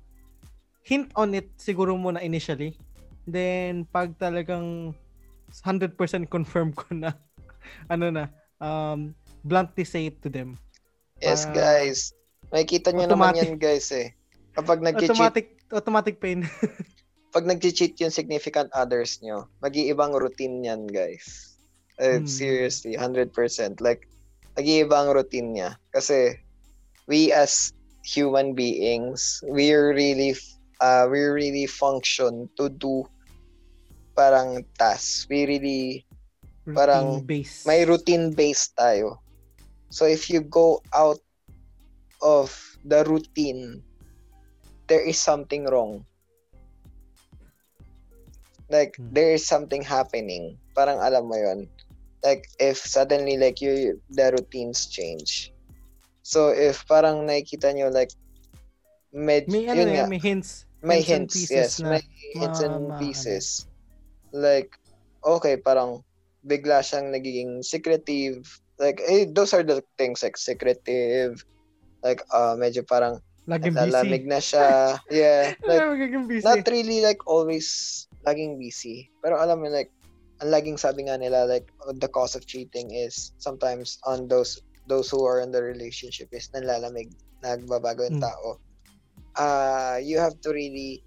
Hint 0.87 1.11
on 1.19 1.35
it 1.35 1.51
siguro 1.59 1.99
muna 1.99 2.23
initially. 2.23 2.79
Then, 3.27 3.85
pag 3.91 4.15
talagang 4.17 4.95
100% 5.51 5.99
confirm 6.31 6.71
ko 6.73 6.87
na, 6.95 7.11
ano 7.93 8.11
na, 8.11 8.25
um, 8.63 9.13
bluntly 9.43 9.83
say 9.83 10.07
it 10.09 10.23
to 10.23 10.31
them. 10.31 10.55
Yes, 11.19 11.47
Ah, 11.47 11.53
guys. 11.53 12.15
Makikita 12.55 12.95
nyo 12.95 13.11
naman 13.11 13.35
automatic. 13.35 13.43
yan, 13.43 13.55
guys, 13.59 13.91
eh. 13.91 14.15
Kapag 14.55 14.79
nag-cheat, 14.81 15.11
Automatic, 15.11 15.47
automatic 15.71 16.17
pain. 16.23 16.47
pag 17.35 17.45
nag-cheat 17.45 17.99
yung 18.01 18.15
significant 18.15 18.71
others 18.73 19.19
nyo, 19.21 19.51
mag-iibang 19.61 20.15
routine 20.15 20.63
yan, 20.63 20.87
guys. 20.87 21.59
Uh, 21.99 22.23
Hmm. 22.23 22.29
Seriously, 22.29 22.95
100%. 22.95 23.35
Like, 23.83 24.07
nag-iibang 24.55 25.11
routine 25.11 25.51
niya. 25.53 25.71
Kasi, 25.91 26.39
we 27.11 27.33
as 27.33 27.73
human 28.07 28.55
beings, 28.55 29.43
we 29.51 29.75
really, 29.75 30.37
uh, 30.79 31.09
we 31.11 31.21
really 31.27 31.67
function 31.67 32.47
to 32.55 32.71
do 32.71 33.03
parang 34.17 34.65
tasks. 34.81 35.29
We 35.29 35.45
really, 35.47 36.03
Parang 36.67 37.23
Routine 37.23 37.27
base. 37.31 37.63
may 37.63 37.87
routine 37.87 38.35
based 38.35 38.75
tayo. 38.75 39.23
So 39.89 40.05
if 40.11 40.27
you 40.29 40.43
go 40.43 40.83
out 40.91 41.23
of 42.21 42.51
the 42.83 43.07
routine, 43.07 43.87
there 44.91 45.01
is 45.07 45.17
something 45.17 45.63
wrong. 45.71 46.03
Like 48.67 48.99
Hmm. 48.99 49.15
there 49.15 49.31
is 49.31 49.47
something 49.47 49.81
happening. 49.87 50.59
Parang 50.75 50.99
alam 50.99 51.31
mo 51.31 51.39
'yon. 51.39 51.71
Like 52.27 52.51
if 52.59 52.83
suddenly 52.83 53.39
like 53.39 53.63
you 53.63 54.03
the 54.11 54.35
routines 54.35 54.91
change. 54.91 55.55
So 56.27 56.51
if 56.51 56.83
parang 56.91 57.31
nakikita 57.31 57.71
nyo 57.79 57.95
like 57.95 58.11
med 59.15 59.47
May 59.47 59.71
ano 59.71 59.87
yun 59.87 60.11
may 60.11 60.19
hints. 60.19 60.67
may 60.83 60.99
hints 60.99 61.47
hints, 61.47 61.51
yes, 61.55 61.79
na 61.79 61.95
may 61.95 62.03
hints 62.35 62.59
and 62.59 62.91
ma- 62.91 62.99
pieces. 62.99 63.71
Like 64.37 64.69
okay, 65.25 65.57
parang 65.57 66.05
bigla 66.45 66.85
siyang 66.85 67.11
nagiging 67.11 67.65
secretive. 67.65 68.45
Like 68.77 69.01
eh, 69.01 69.25
those 69.25 69.57
are 69.57 69.65
the 69.65 69.81
things 69.97 70.21
like 70.21 70.37
secretive. 70.37 71.41
Like 72.05 72.21
uh 72.31 72.55
medyo 72.61 72.85
parang 72.85 73.25
Laging 73.47 73.79
busy. 73.79 74.27
na 74.27 74.43
siya. 74.43 74.99
Yeah, 75.07 75.55
like 75.71 75.87
busy. 76.27 76.43
not 76.43 76.67
really 76.67 76.99
like 77.01 77.23
always 77.31 77.67
laging 78.27 78.59
busy. 78.59 79.07
Pero 79.23 79.39
alam 79.39 79.63
mo 79.63 79.71
like 79.71 79.95
ang 80.43 80.51
laging 80.53 80.77
sabi 80.77 81.07
nga 81.07 81.17
nila 81.17 81.47
like 81.49 81.65
the 81.97 82.11
cause 82.11 82.35
of 82.37 82.45
cheating 82.45 82.93
is 82.93 83.33
sometimes 83.39 83.97
on 84.05 84.27
those 84.29 84.59
those 84.91 85.09
who 85.09 85.23
are 85.25 85.41
in 85.41 85.55
the 85.55 85.63
relationship 85.63 86.29
is 86.35 86.51
nanlalamig, 86.53 87.09
nagbabago 87.41 88.03
yung 88.07 88.19
Mm. 88.19 88.27
tao. 88.27 88.49
Uh 89.39 89.97
you 90.03 90.19
have 90.19 90.35
to 90.43 90.51
really 90.51 91.07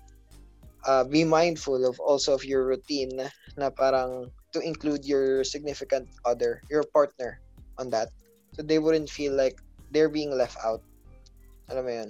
uh, 0.90 1.06
be 1.06 1.22
mindful 1.22 1.86
of 1.86 2.02
also 2.02 2.34
of 2.34 2.42
your 2.42 2.66
routine 2.66 3.14
na 3.54 3.70
parang 3.70 4.34
to 4.50 4.60
include 4.66 5.06
your 5.06 5.46
significant 5.46 6.10
other, 6.26 6.66
your 6.74 6.82
partner 6.90 7.38
on 7.78 7.94
that. 7.94 8.10
So 8.58 8.66
they 8.66 8.82
wouldn't 8.82 9.14
feel 9.14 9.38
like 9.38 9.62
they're 9.94 10.10
being 10.10 10.34
left 10.34 10.58
out. 10.66 10.82
Alam 11.70 11.86
mo 11.86 11.94
yun? 11.94 12.10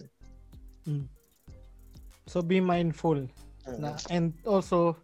So 2.32 2.40
be 2.40 2.64
mindful. 2.64 3.28
Mm. 3.68 3.80
Na, 3.84 4.00
and 4.08 4.32
also, 4.48 4.96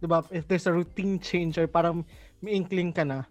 di 0.00 0.08
ba, 0.08 0.24
if 0.32 0.48
there's 0.48 0.64
a 0.64 0.72
routine 0.72 1.20
change 1.20 1.60
or 1.60 1.68
parang 1.68 2.08
may 2.40 2.56
inkling 2.56 2.96
ka 2.96 3.04
na, 3.04 3.28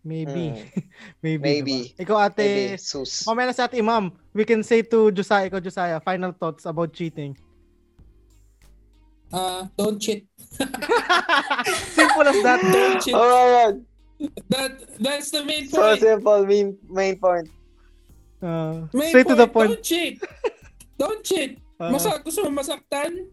maybe. 0.00 0.56
Mm. 0.56 0.64
maybe. 1.24 1.44
Maybe. 1.44 1.78
diba? 1.92 2.00
Ikaw 2.00 2.16
ate, 2.24 2.40
Maybe, 2.40 2.80
sus. 2.80 3.28
mamaya 3.28 3.52
na 3.52 3.54
sa 3.58 3.68
ate 3.68 3.76
imam, 3.76 4.16
we 4.32 4.48
can 4.48 4.64
say 4.64 4.80
to 4.80 5.12
Josiah, 5.12 5.52
ikaw 5.52 5.60
Josiah, 5.60 6.00
final 6.00 6.32
thoughts 6.32 6.64
about 6.64 6.96
cheating. 6.96 7.36
Uh, 9.32 9.66
don't 9.76 10.00
cheat. 10.00 10.24
Simple 10.58 12.26
as 12.28 12.38
that. 12.42 12.60
Don't 12.64 12.98
cheat. 13.02 13.14
Oh 13.14 13.28
my 13.28 13.46
god. 13.52 13.74
That 14.50 14.70
that's 14.98 15.30
the 15.30 15.44
main 15.44 15.68
So 15.68 15.78
point. 15.78 16.00
simple, 16.00 16.42
main, 16.46 16.74
main 16.90 17.14
point. 17.18 17.46
Uh, 18.42 18.86
Main 18.94 19.08
straight 19.14 19.28
to 19.28 19.34
the 19.38 19.46
point. 19.46 19.70
Don't 19.70 19.82
cheat. 19.84 20.14
Don't 20.98 21.22
cheat. 21.22 21.58
Uh, 21.78 21.90
Masa 21.94 22.18
gusto 22.22 22.42
mo 22.50 22.58
masaktan? 22.58 23.30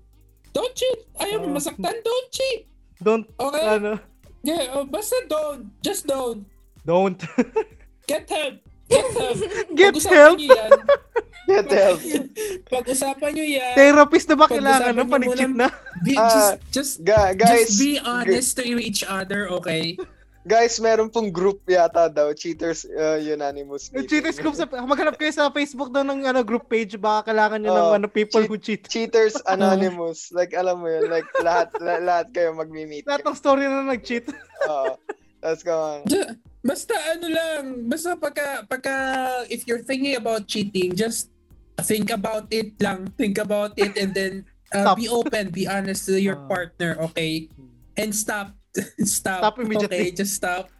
Don't 0.54 0.74
cheat. 0.78 1.00
Ayaw 1.18 1.42
mo 1.42 1.50
Uh, 1.50 1.58
masaktan? 1.58 1.96
Don't 2.06 2.28
cheat. 2.30 2.70
don't, 3.02 3.26
Okay? 3.40 3.66
ano, 3.66 3.98
Yeah, 4.46 4.78
oh, 4.78 4.86
basta 4.86 5.18
don't. 5.26 5.74
Just 5.82 6.06
don't. 6.06 6.46
don't. 6.86 7.18
Get 8.10 8.30
help. 8.30 8.62
Get 9.76 9.96
help. 10.04 10.38
Get 11.46 11.68
help. 11.70 12.00
Pag-usapan 12.66 13.30
nyo 13.32 13.46
yan. 13.46 13.74
Therapist 13.74 14.26
na 14.28 14.36
ba 14.36 14.46
kailangan 14.46 14.94
panig-cheat 15.04 15.52
muna- 15.52 15.70
na? 15.70 16.02
Be, 16.02 16.14
Ah, 16.14 16.28
just, 16.28 16.54
just, 16.72 16.94
Ga- 17.02 17.34
guys, 17.34 17.70
just 17.70 17.78
be 17.78 17.98
honest 18.00 18.58
to 18.58 18.66
each 18.76 19.02
other, 19.04 19.46
okay? 19.52 19.94
guys, 20.44 20.78
meron 20.78 21.10
pong 21.10 21.30
group 21.30 21.66
yata 21.66 22.06
daw, 22.08 22.30
Cheaters 22.32 22.86
uh, 22.88 23.18
Unanimous. 23.18 23.90
Meeting. 23.90 24.06
cheaters 24.08 24.38
group 24.38 24.54
sa 24.54 24.66
maghanap 24.66 25.18
kayo 25.18 25.34
sa 25.34 25.50
Facebook 25.50 25.90
daw 25.90 26.02
ng 26.02 26.22
ano 26.24 26.42
group 26.42 26.66
page 26.66 26.94
baka 26.96 27.34
kailangan 27.34 27.58
niyo 27.58 27.74
ng 27.74 27.82
Oh, 27.84 27.94
ano 27.94 28.06
people 28.06 28.42
cheat- 28.42 28.50
who 28.50 28.58
cheat. 28.58 28.82
Cheaters 28.86 29.34
Anonymous. 29.50 30.30
like, 30.32 30.54
alam 30.54 30.82
mo 30.82 30.88
yun, 30.88 31.10
like, 31.10 31.26
lahat, 31.40 31.74
la- 31.78 31.98
lahat 32.00 32.30
kayo 32.30 32.54
magmi-meet. 32.54 33.06
Lahat 33.06 33.22
ng 33.22 33.34
story 33.34 33.66
na 33.66 33.82
nag-cheat. 33.84 34.30
Oo. 34.66 34.98
Let's 35.42 35.62
go 35.62 35.74
on. 35.74 36.06
Basta 36.66 36.98
ano 37.14 37.28
lang, 37.30 37.64
basta 37.86 38.18
pagka, 38.18 38.66
pagka, 38.66 38.96
if 39.54 39.70
you're 39.70 39.86
thinking 39.86 40.18
about 40.18 40.50
cheating, 40.50 40.98
just 40.98 41.30
think 41.86 42.10
about 42.10 42.50
it 42.50 42.74
lang. 42.82 43.06
Think 43.14 43.38
about 43.38 43.78
it 43.78 43.94
and 44.02 44.18
then 44.18 44.34
uh, 44.74 44.98
be 44.98 45.06
open, 45.06 45.54
be 45.54 45.70
honest 45.70 46.10
to 46.10 46.18
your 46.18 46.42
Ah. 46.42 46.50
partner, 46.50 46.98
okay? 47.06 47.54
And 47.94 48.10
stop. 48.10 48.58
stop. 49.06 49.46
Stop 49.46 49.56
immediately. 49.62 50.10
Okay, 50.10 50.18
just 50.18 50.34
stop. 50.34 50.74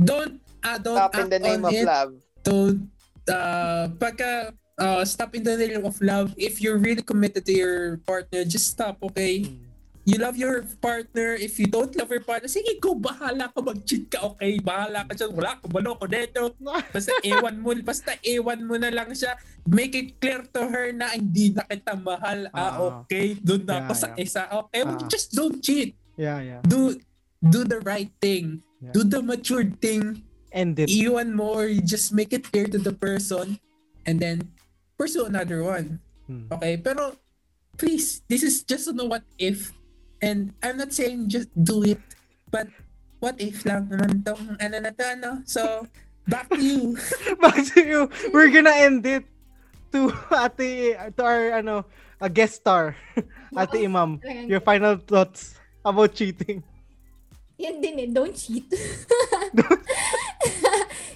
Don't, 0.00 0.40
uh, 0.64 0.78
don't 0.80 0.96
Stop 0.96 1.14
in 1.20 1.28
the 1.28 1.38
name 1.38 1.62
on 1.68 1.68
of 1.68 1.76
it. 1.76 1.84
love. 1.84 2.12
Don't, 2.42 2.88
uh, 3.28 3.92
pagka, 4.00 4.56
uh, 4.80 5.04
stop 5.04 5.36
in 5.36 5.44
the 5.44 5.52
name 5.52 5.84
of 5.84 6.00
love. 6.00 6.32
If 6.40 6.64
you're 6.64 6.78
really 6.80 7.02
committed 7.04 7.44
to 7.44 7.52
your 7.52 8.00
partner, 8.08 8.40
just 8.48 8.72
stop, 8.72 8.96
okay? 9.12 9.44
You 10.08 10.16
love 10.16 10.40
your 10.40 10.64
partner. 10.80 11.36
If 11.36 11.60
you 11.60 11.68
don't 11.68 11.92
love 11.92 12.08
your 12.08 12.24
partner, 12.24 12.48
sige, 12.48 12.80
go, 12.80 12.96
bahala 12.96 13.52
ka, 13.52 13.60
mag-cheat 13.60 14.08
ka, 14.08 14.24
okay? 14.32 14.56
Bahala 14.56 15.04
ka 15.04 15.12
dyan, 15.12 15.36
wala 15.36 15.60
ka, 15.60 15.68
balo 15.68 16.00
ko 16.00 16.08
dito. 16.08 16.56
Basta 16.64 17.12
ewan 17.28 17.60
mo, 17.60 17.76
basta 17.84 18.16
ewan 18.24 18.64
mo 18.64 18.80
na 18.80 18.88
lang 18.88 19.12
siya. 19.12 19.36
Make 19.68 19.92
it 19.92 20.08
clear 20.16 20.48
to 20.56 20.64
her 20.64 20.96
na 20.96 21.12
hindi 21.12 21.52
na 21.52 21.60
kita 21.68 21.92
mahal. 22.00 22.48
Ah, 22.56 22.72
Ah. 22.72 23.04
okay, 23.04 23.36
doon 23.36 23.68
na 23.68 23.74
Yeah, 23.74 23.84
ako 23.84 23.92
sa 23.92 24.08
yeah. 24.16 24.24
isa. 24.24 24.42
Okay, 24.48 24.80
Ah. 24.88 24.96
just 25.12 25.36
don't 25.36 25.60
cheat. 25.60 25.92
Yeah, 26.16 26.40
yeah. 26.40 26.60
Do 26.64 26.96
do 27.44 27.68
the 27.68 27.84
right 27.84 28.08
thing. 28.24 28.64
Yeah. 28.80 28.96
Do 28.96 29.04
the 29.04 29.20
matured 29.20 29.76
thing. 29.84 30.24
End 30.48 30.80
it. 30.80 30.88
Iwan 30.88 31.36
mo 31.36 31.52
or 31.52 31.68
just 31.84 32.16
make 32.16 32.32
it 32.32 32.48
clear 32.48 32.64
to 32.64 32.80
the 32.80 32.96
person 32.96 33.60
and 34.08 34.16
then 34.16 34.48
pursue 34.96 35.28
another 35.28 35.60
one. 35.60 36.00
Hmm. 36.24 36.48
Okay, 36.48 36.80
pero 36.80 37.12
please, 37.76 38.24
this 38.24 38.40
is 38.40 38.64
just 38.64 38.88
a 38.88 38.96
what 39.04 39.28
if. 39.36 39.76
And 40.20 40.54
I'm 40.62 40.76
not 40.76 40.92
saying 40.92 41.30
just 41.30 41.48
do 41.54 41.82
it, 41.84 42.02
but 42.50 42.66
what 43.22 43.38
if 43.38 43.62
lang 43.66 43.86
naman 43.90 44.26
tong 44.26 44.58
ano 44.58 44.76
na 44.82 44.90
to, 44.90 45.04
ano? 45.14 45.30
So, 45.46 45.86
back 46.26 46.50
to 46.50 46.60
you. 46.60 46.98
Back 47.42 47.58
to 47.74 47.80
you. 47.80 48.00
We're 48.34 48.50
gonna 48.50 48.74
end 48.74 49.06
it 49.06 49.24
to 49.94 50.12
ate 50.44 50.98
to 51.16 51.22
our 51.22 51.62
ano 51.62 51.86
a 52.20 52.28
guest 52.28 52.66
star. 52.66 52.98
Ate 53.56 53.86
Imam, 53.88 54.20
your 54.44 54.60
final 54.60 54.98
thoughts 55.00 55.56
about 55.80 56.12
cheating. 56.12 56.60
Yan 57.56 57.80
din 57.80 57.98
eh, 57.98 58.10
don't 58.12 58.34
cheat. 58.36 58.68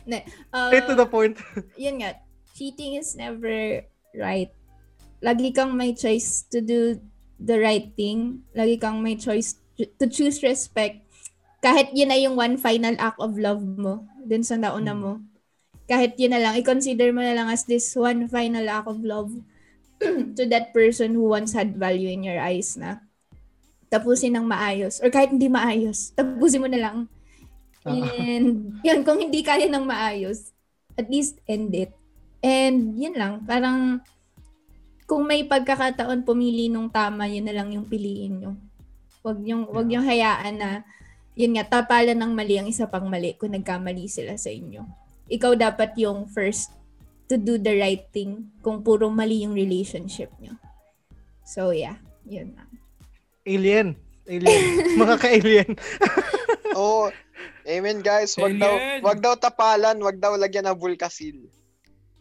ne, 0.07 0.25
uh, 0.51 0.69
Straight 0.73 0.87
to 0.89 0.97
the 0.97 1.07
point. 1.07 1.37
yun 1.77 2.01
nga, 2.03 2.19
cheating 2.57 2.97
is 2.97 3.15
never 3.15 3.85
right. 4.17 4.51
Lagi 5.23 5.55
kang 5.55 5.77
may 5.77 5.95
choice 5.95 6.43
to 6.51 6.59
do 6.65 6.99
the 7.43 7.59
right 7.59 7.91
thing. 7.99 8.47
Lagi 8.55 8.79
kang 8.79 9.03
may 9.03 9.19
choice 9.19 9.59
to, 9.77 10.07
choose 10.07 10.43
respect. 10.47 11.03
Kahit 11.63 11.95
yun 11.95 12.11
na 12.11 12.19
yung 12.19 12.35
one 12.39 12.59
final 12.59 12.95
act 12.99 13.19
of 13.19 13.39
love 13.39 13.63
mo 13.63 14.07
dun 14.23 14.47
sa 14.47 14.59
nauna 14.59 14.95
Hmm. 14.95 15.03
mo. 15.03 15.13
Kahit 15.91 16.15
yun 16.19 16.33
na 16.35 16.41
lang, 16.41 16.55
i-consider 16.59 17.11
mo 17.11 17.21
na 17.21 17.35
lang 17.35 17.49
as 17.51 17.67
this 17.67 17.91
one 17.99 18.31
final 18.31 18.65
act 18.71 18.87
of 18.87 19.03
love 19.03 19.35
to 20.39 20.43
that 20.47 20.71
person 20.71 21.15
who 21.15 21.27
once 21.27 21.55
had 21.55 21.75
value 21.79 22.11
in 22.11 22.27
your 22.27 22.39
eyes 22.39 22.75
na 22.79 23.03
tapusin 23.93 24.33
ng 24.33 24.49
maayos. 24.49 25.05
Or 25.05 25.13
kahit 25.13 25.37
hindi 25.37 25.53
maayos, 25.53 26.17
tapusin 26.17 26.65
mo 26.65 26.69
na 26.71 26.81
lang. 26.81 26.99
Ah. 27.85 27.93
And 27.93 28.73
yun, 28.87 29.05
kung 29.05 29.21
hindi 29.21 29.45
kaya 29.45 29.69
ng 29.69 29.85
maayos, 29.85 30.55
at 30.97 31.13
least 31.13 31.43
end 31.45 31.77
it. 31.77 31.93
And 32.41 32.97
yun 32.97 33.15
lang, 33.15 33.45
parang 33.45 34.01
kung 35.13 35.29
may 35.29 35.45
pagkakataon 35.45 36.25
pumili 36.25 36.73
nung 36.73 36.89
tama, 36.89 37.29
yun 37.29 37.45
na 37.45 37.53
lang 37.53 37.69
yung 37.69 37.85
piliin 37.85 38.41
nyo. 38.41 38.57
Wag 39.21 39.45
yung, 39.45 39.69
wag 39.69 39.85
yung 39.93 40.09
hayaan 40.09 40.57
na, 40.57 40.89
yun 41.37 41.53
nga, 41.53 41.69
tapalan 41.69 42.17
ng 42.17 42.33
mali 42.33 42.57
ang 42.57 42.65
isa 42.65 42.89
pang 42.89 43.05
mali 43.13 43.37
kung 43.37 43.53
nagkamali 43.53 44.09
sila 44.09 44.41
sa 44.41 44.49
inyo. 44.49 44.81
Ikaw 45.29 45.53
dapat 45.61 46.01
yung 46.01 46.33
first 46.33 46.73
to 47.29 47.37
do 47.37 47.61
the 47.61 47.77
right 47.77 48.09
thing 48.09 48.49
kung 48.65 48.81
puro 48.81 49.13
mali 49.13 49.45
yung 49.45 49.53
relationship 49.53 50.33
nyo. 50.41 50.57
So 51.45 51.77
yeah, 51.77 52.01
yun 52.25 52.57
lang. 52.57 52.73
Alien. 53.45 53.89
Alien. 54.25 54.65
Mga 55.05 55.17
ka-alien. 55.21 55.71
Oh, 56.73 57.13
amen 57.69 58.01
guys. 58.01 58.33
Wag 58.41 58.57
daw, 58.57 58.73
Alien. 58.81 59.05
wag 59.05 59.21
daw 59.21 59.37
tapalan, 59.37 60.01
wag 60.01 60.17
daw 60.17 60.41
lagyan 60.41 60.73
ng 60.73 60.81
vulkasil. 60.81 61.37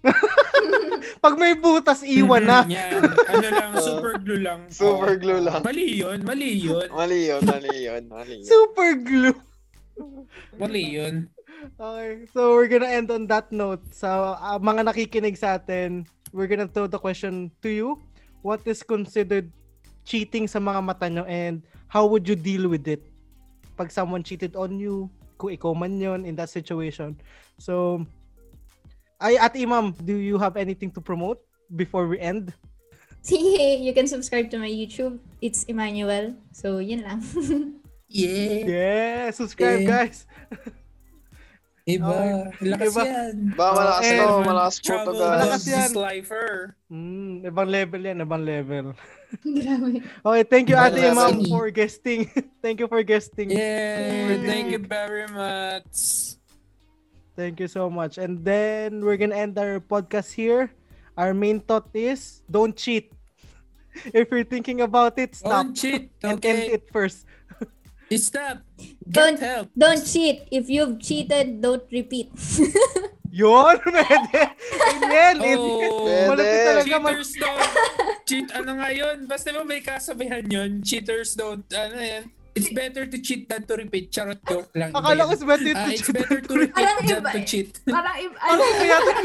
Pag 1.23 1.37
may 1.37 1.53
butas, 1.53 2.01
iwan 2.01 2.43
na. 2.45 2.65
Mhm, 2.65 2.73
Yan. 2.73 3.01
Ano 3.29 3.47
lang, 3.53 3.71
super 3.87 4.13
glue 4.17 4.41
lang. 4.41 4.59
Super 4.73 5.13
glue 5.21 5.41
lang. 5.41 5.61
Mali 5.61 6.01
yun, 6.01 6.19
mali 6.25 6.49
yun. 6.57 6.89
Mali 6.89 7.29
yun, 7.29 7.41
mali 7.45 7.75
yun, 7.85 8.03
mali 8.09 8.35
yun. 8.41 8.47
Super 8.49 8.89
glue. 8.97 9.37
Mali 10.57 10.83
yun. 10.97 11.29
Okay, 11.77 12.25
so 12.33 12.57
we're 12.57 12.65
gonna 12.65 12.89
end 12.89 13.13
on 13.13 13.29
that 13.29 13.53
note. 13.53 13.85
Sa 13.93 14.33
ah, 14.33 14.57
mga 14.57 14.89
nakikinig 14.89 15.37
sa 15.37 15.61
atin, 15.61 16.09
we're 16.33 16.49
gonna 16.49 16.65
throw 16.65 16.89
the 16.89 16.97
question 16.97 17.53
to 17.61 17.69
you. 17.69 18.01
What 18.41 18.65
is 18.65 18.81
considered 18.81 19.53
cheating 20.01 20.49
sa 20.49 20.57
mga 20.57 20.81
mata 20.81 21.05
nyo 21.05 21.21
and 21.29 21.61
how 21.85 22.09
would 22.09 22.25
you 22.25 22.33
deal 22.33 22.65
with 22.65 22.89
it? 22.89 23.05
Pag 23.77 23.93
someone 23.93 24.25
cheated 24.25 24.57
on 24.57 24.81
you, 24.81 25.05
kung 25.37 25.53
ikaw 25.53 25.73
man 25.77 26.01
yon 26.01 26.25
in 26.25 26.33
that 26.37 26.49
situation. 26.49 27.13
So, 27.61 28.05
Ay, 29.21 29.37
Ate 29.37 29.61
Imam, 29.61 29.93
do 30.01 30.17
you 30.17 30.37
have 30.37 30.57
anything 30.57 30.89
to 30.91 31.01
promote 31.01 31.37
before 31.69 32.07
we 32.09 32.17
end? 32.19 32.53
Sige, 33.21 33.77
you 33.77 33.93
can 33.93 34.09
subscribe 34.09 34.49
to 34.49 34.57
my 34.57 34.65
YouTube. 34.67 35.21
It's 35.45 35.63
Emmanuel. 35.69 36.33
So, 36.51 36.81
yun 36.81 37.05
lang. 37.05 37.21
Yeah. 38.11 38.67
Yeah, 38.67 39.23
subscribe 39.31 39.81
Eh. 39.81 39.87
guys. 39.87 40.27
Iba. 41.87 42.51
Lakas 42.59 42.91
Iba. 42.91 43.01
yan. 43.07 43.35
Ba, 43.55 43.65
malakas 43.71 44.03
Eh, 44.03 44.17
to, 44.19 44.27
malakas 44.43 44.75
po 44.83 44.91
to, 44.91 45.11
guys. 45.15 45.31
Malakas 45.31 45.63
yan. 45.63 45.79
this 45.79 45.95
lifer. 45.95 46.47
Mm, 46.91 47.47
ibang 47.47 47.69
level 47.71 48.01
yan, 48.03 48.17
ibang 48.19 48.43
level. 48.43 48.85
Grabe. 49.47 50.03
Okay, 50.27 50.43
thank 50.43 50.67
you 50.67 50.75
Ate 50.75 51.07
Imam 51.07 51.39
for 51.47 51.71
guesting. 51.71 52.27
thank 52.59 52.83
you 52.83 52.91
for 52.91 52.99
guesting. 52.99 53.47
Yeah, 53.47 54.43
thank 54.43 54.75
you 54.75 54.83
very 54.83 55.31
much. 55.31 56.35
Thank 57.35 57.59
you 57.59 57.67
so 57.67 57.89
much. 57.89 58.17
And 58.17 58.43
then 58.43 59.01
we're 59.01 59.17
gonna 59.17 59.39
end 59.39 59.57
our 59.57 59.79
podcast 59.79 60.33
here. 60.35 60.71
Our 61.17 61.33
main 61.33 61.59
thought 61.59 61.89
is 61.93 62.43
don't 62.49 62.75
cheat. 62.75 63.11
If 64.15 64.31
you're 64.31 64.47
thinking 64.47 64.79
about 64.81 65.19
it, 65.19 65.35
stop 65.35 65.51
Don't 65.67 65.75
cheat, 65.75 66.11
and 66.23 66.39
end 66.39 66.43
okay? 66.43 66.71
it 66.79 66.87
first. 66.91 67.27
Stop. 68.11 68.59
Don't- 69.07 69.39
Get 69.39 69.47
help. 69.47 69.67
Don't 69.75 70.03
cheat. 70.03 70.43
If 70.51 70.67
you've 70.67 70.99
cheated, 70.99 71.59
don't 71.63 71.83
repeat. 71.91 72.27
Yun, 73.31 73.79
pwede. 73.79 74.43
Amen. 74.99 75.35
Oh, 75.39 76.03
Malapit 76.27 76.59
talaga. 76.67 76.83
cheaters 76.83 77.31
don't 77.39 77.63
cheat. 78.27 78.47
Ano 78.51 78.75
nga 78.75 78.91
yun? 78.91 79.23
Basta 79.23 79.55
ba 79.55 79.63
may 79.63 79.79
kasabihan 79.79 80.43
yun? 80.51 80.83
Cheaters 80.83 81.39
don't, 81.39 81.63
ano 81.71 81.95
yan? 81.95 82.27
It's 82.51 82.67
better 82.75 83.07
to 83.07 83.17
cheat 83.23 83.47
than 83.47 83.63
to 83.63 83.79
repeat. 83.79 84.11
Charot 84.11 84.43
joke 84.43 84.75
lang. 84.75 84.91
Iba 84.91 84.99
Akala 84.99 85.23
ko 85.23 85.35
better 85.47 85.71
Ah, 85.71 85.87
to 85.87 85.91
it's 85.95 86.03
cheat. 86.03 86.11
better 86.15 86.39
to 86.43 86.51
repeat 86.53 86.75
Parang 86.75 87.07
than 87.07 87.23
iba 87.23 87.31
to 87.31 87.39
eh. 87.39 87.47
cheat. 87.47 87.69
Parang, 87.87 88.15
if, 88.19 88.31
Ano 88.43 88.59
ano, 88.59 88.63
ba 88.75 88.85
yata? 88.91 89.11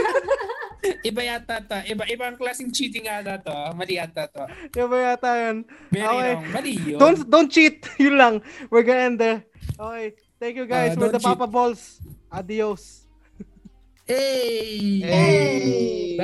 Iba 1.02 1.22
yata 1.26 1.56
to. 1.66 1.78
Iba, 1.90 2.02
ibang 2.06 2.38
klaseng 2.38 2.70
cheating 2.70 3.10
ata 3.10 3.42
to. 3.42 3.50
Mali 3.74 3.98
yata 3.98 4.30
to. 4.30 4.46
Iba 4.70 4.96
yata 5.18 5.30
yun. 5.42 5.56
Very 5.90 6.06
Okay. 6.06 6.34
wrong. 6.38 6.46
Mali 6.54 6.72
yun. 6.78 6.98
Don't 7.02 7.18
don't 7.26 7.50
cheat. 7.50 7.82
Yun 7.98 8.14
lang. 8.14 8.34
We're 8.70 8.86
gonna 8.86 9.10
end 9.10 9.18
there. 9.18 9.42
Okay. 9.74 10.14
Thank 10.38 10.54
you 10.62 10.66
guys. 10.70 10.94
Ah, 10.94 11.02
We're 11.02 11.10
the 11.10 11.18
Papa 11.18 11.50
Balls. 11.50 11.98
Adios. 12.30 13.10
Hey! 14.06 15.02
Hey! 15.02 16.14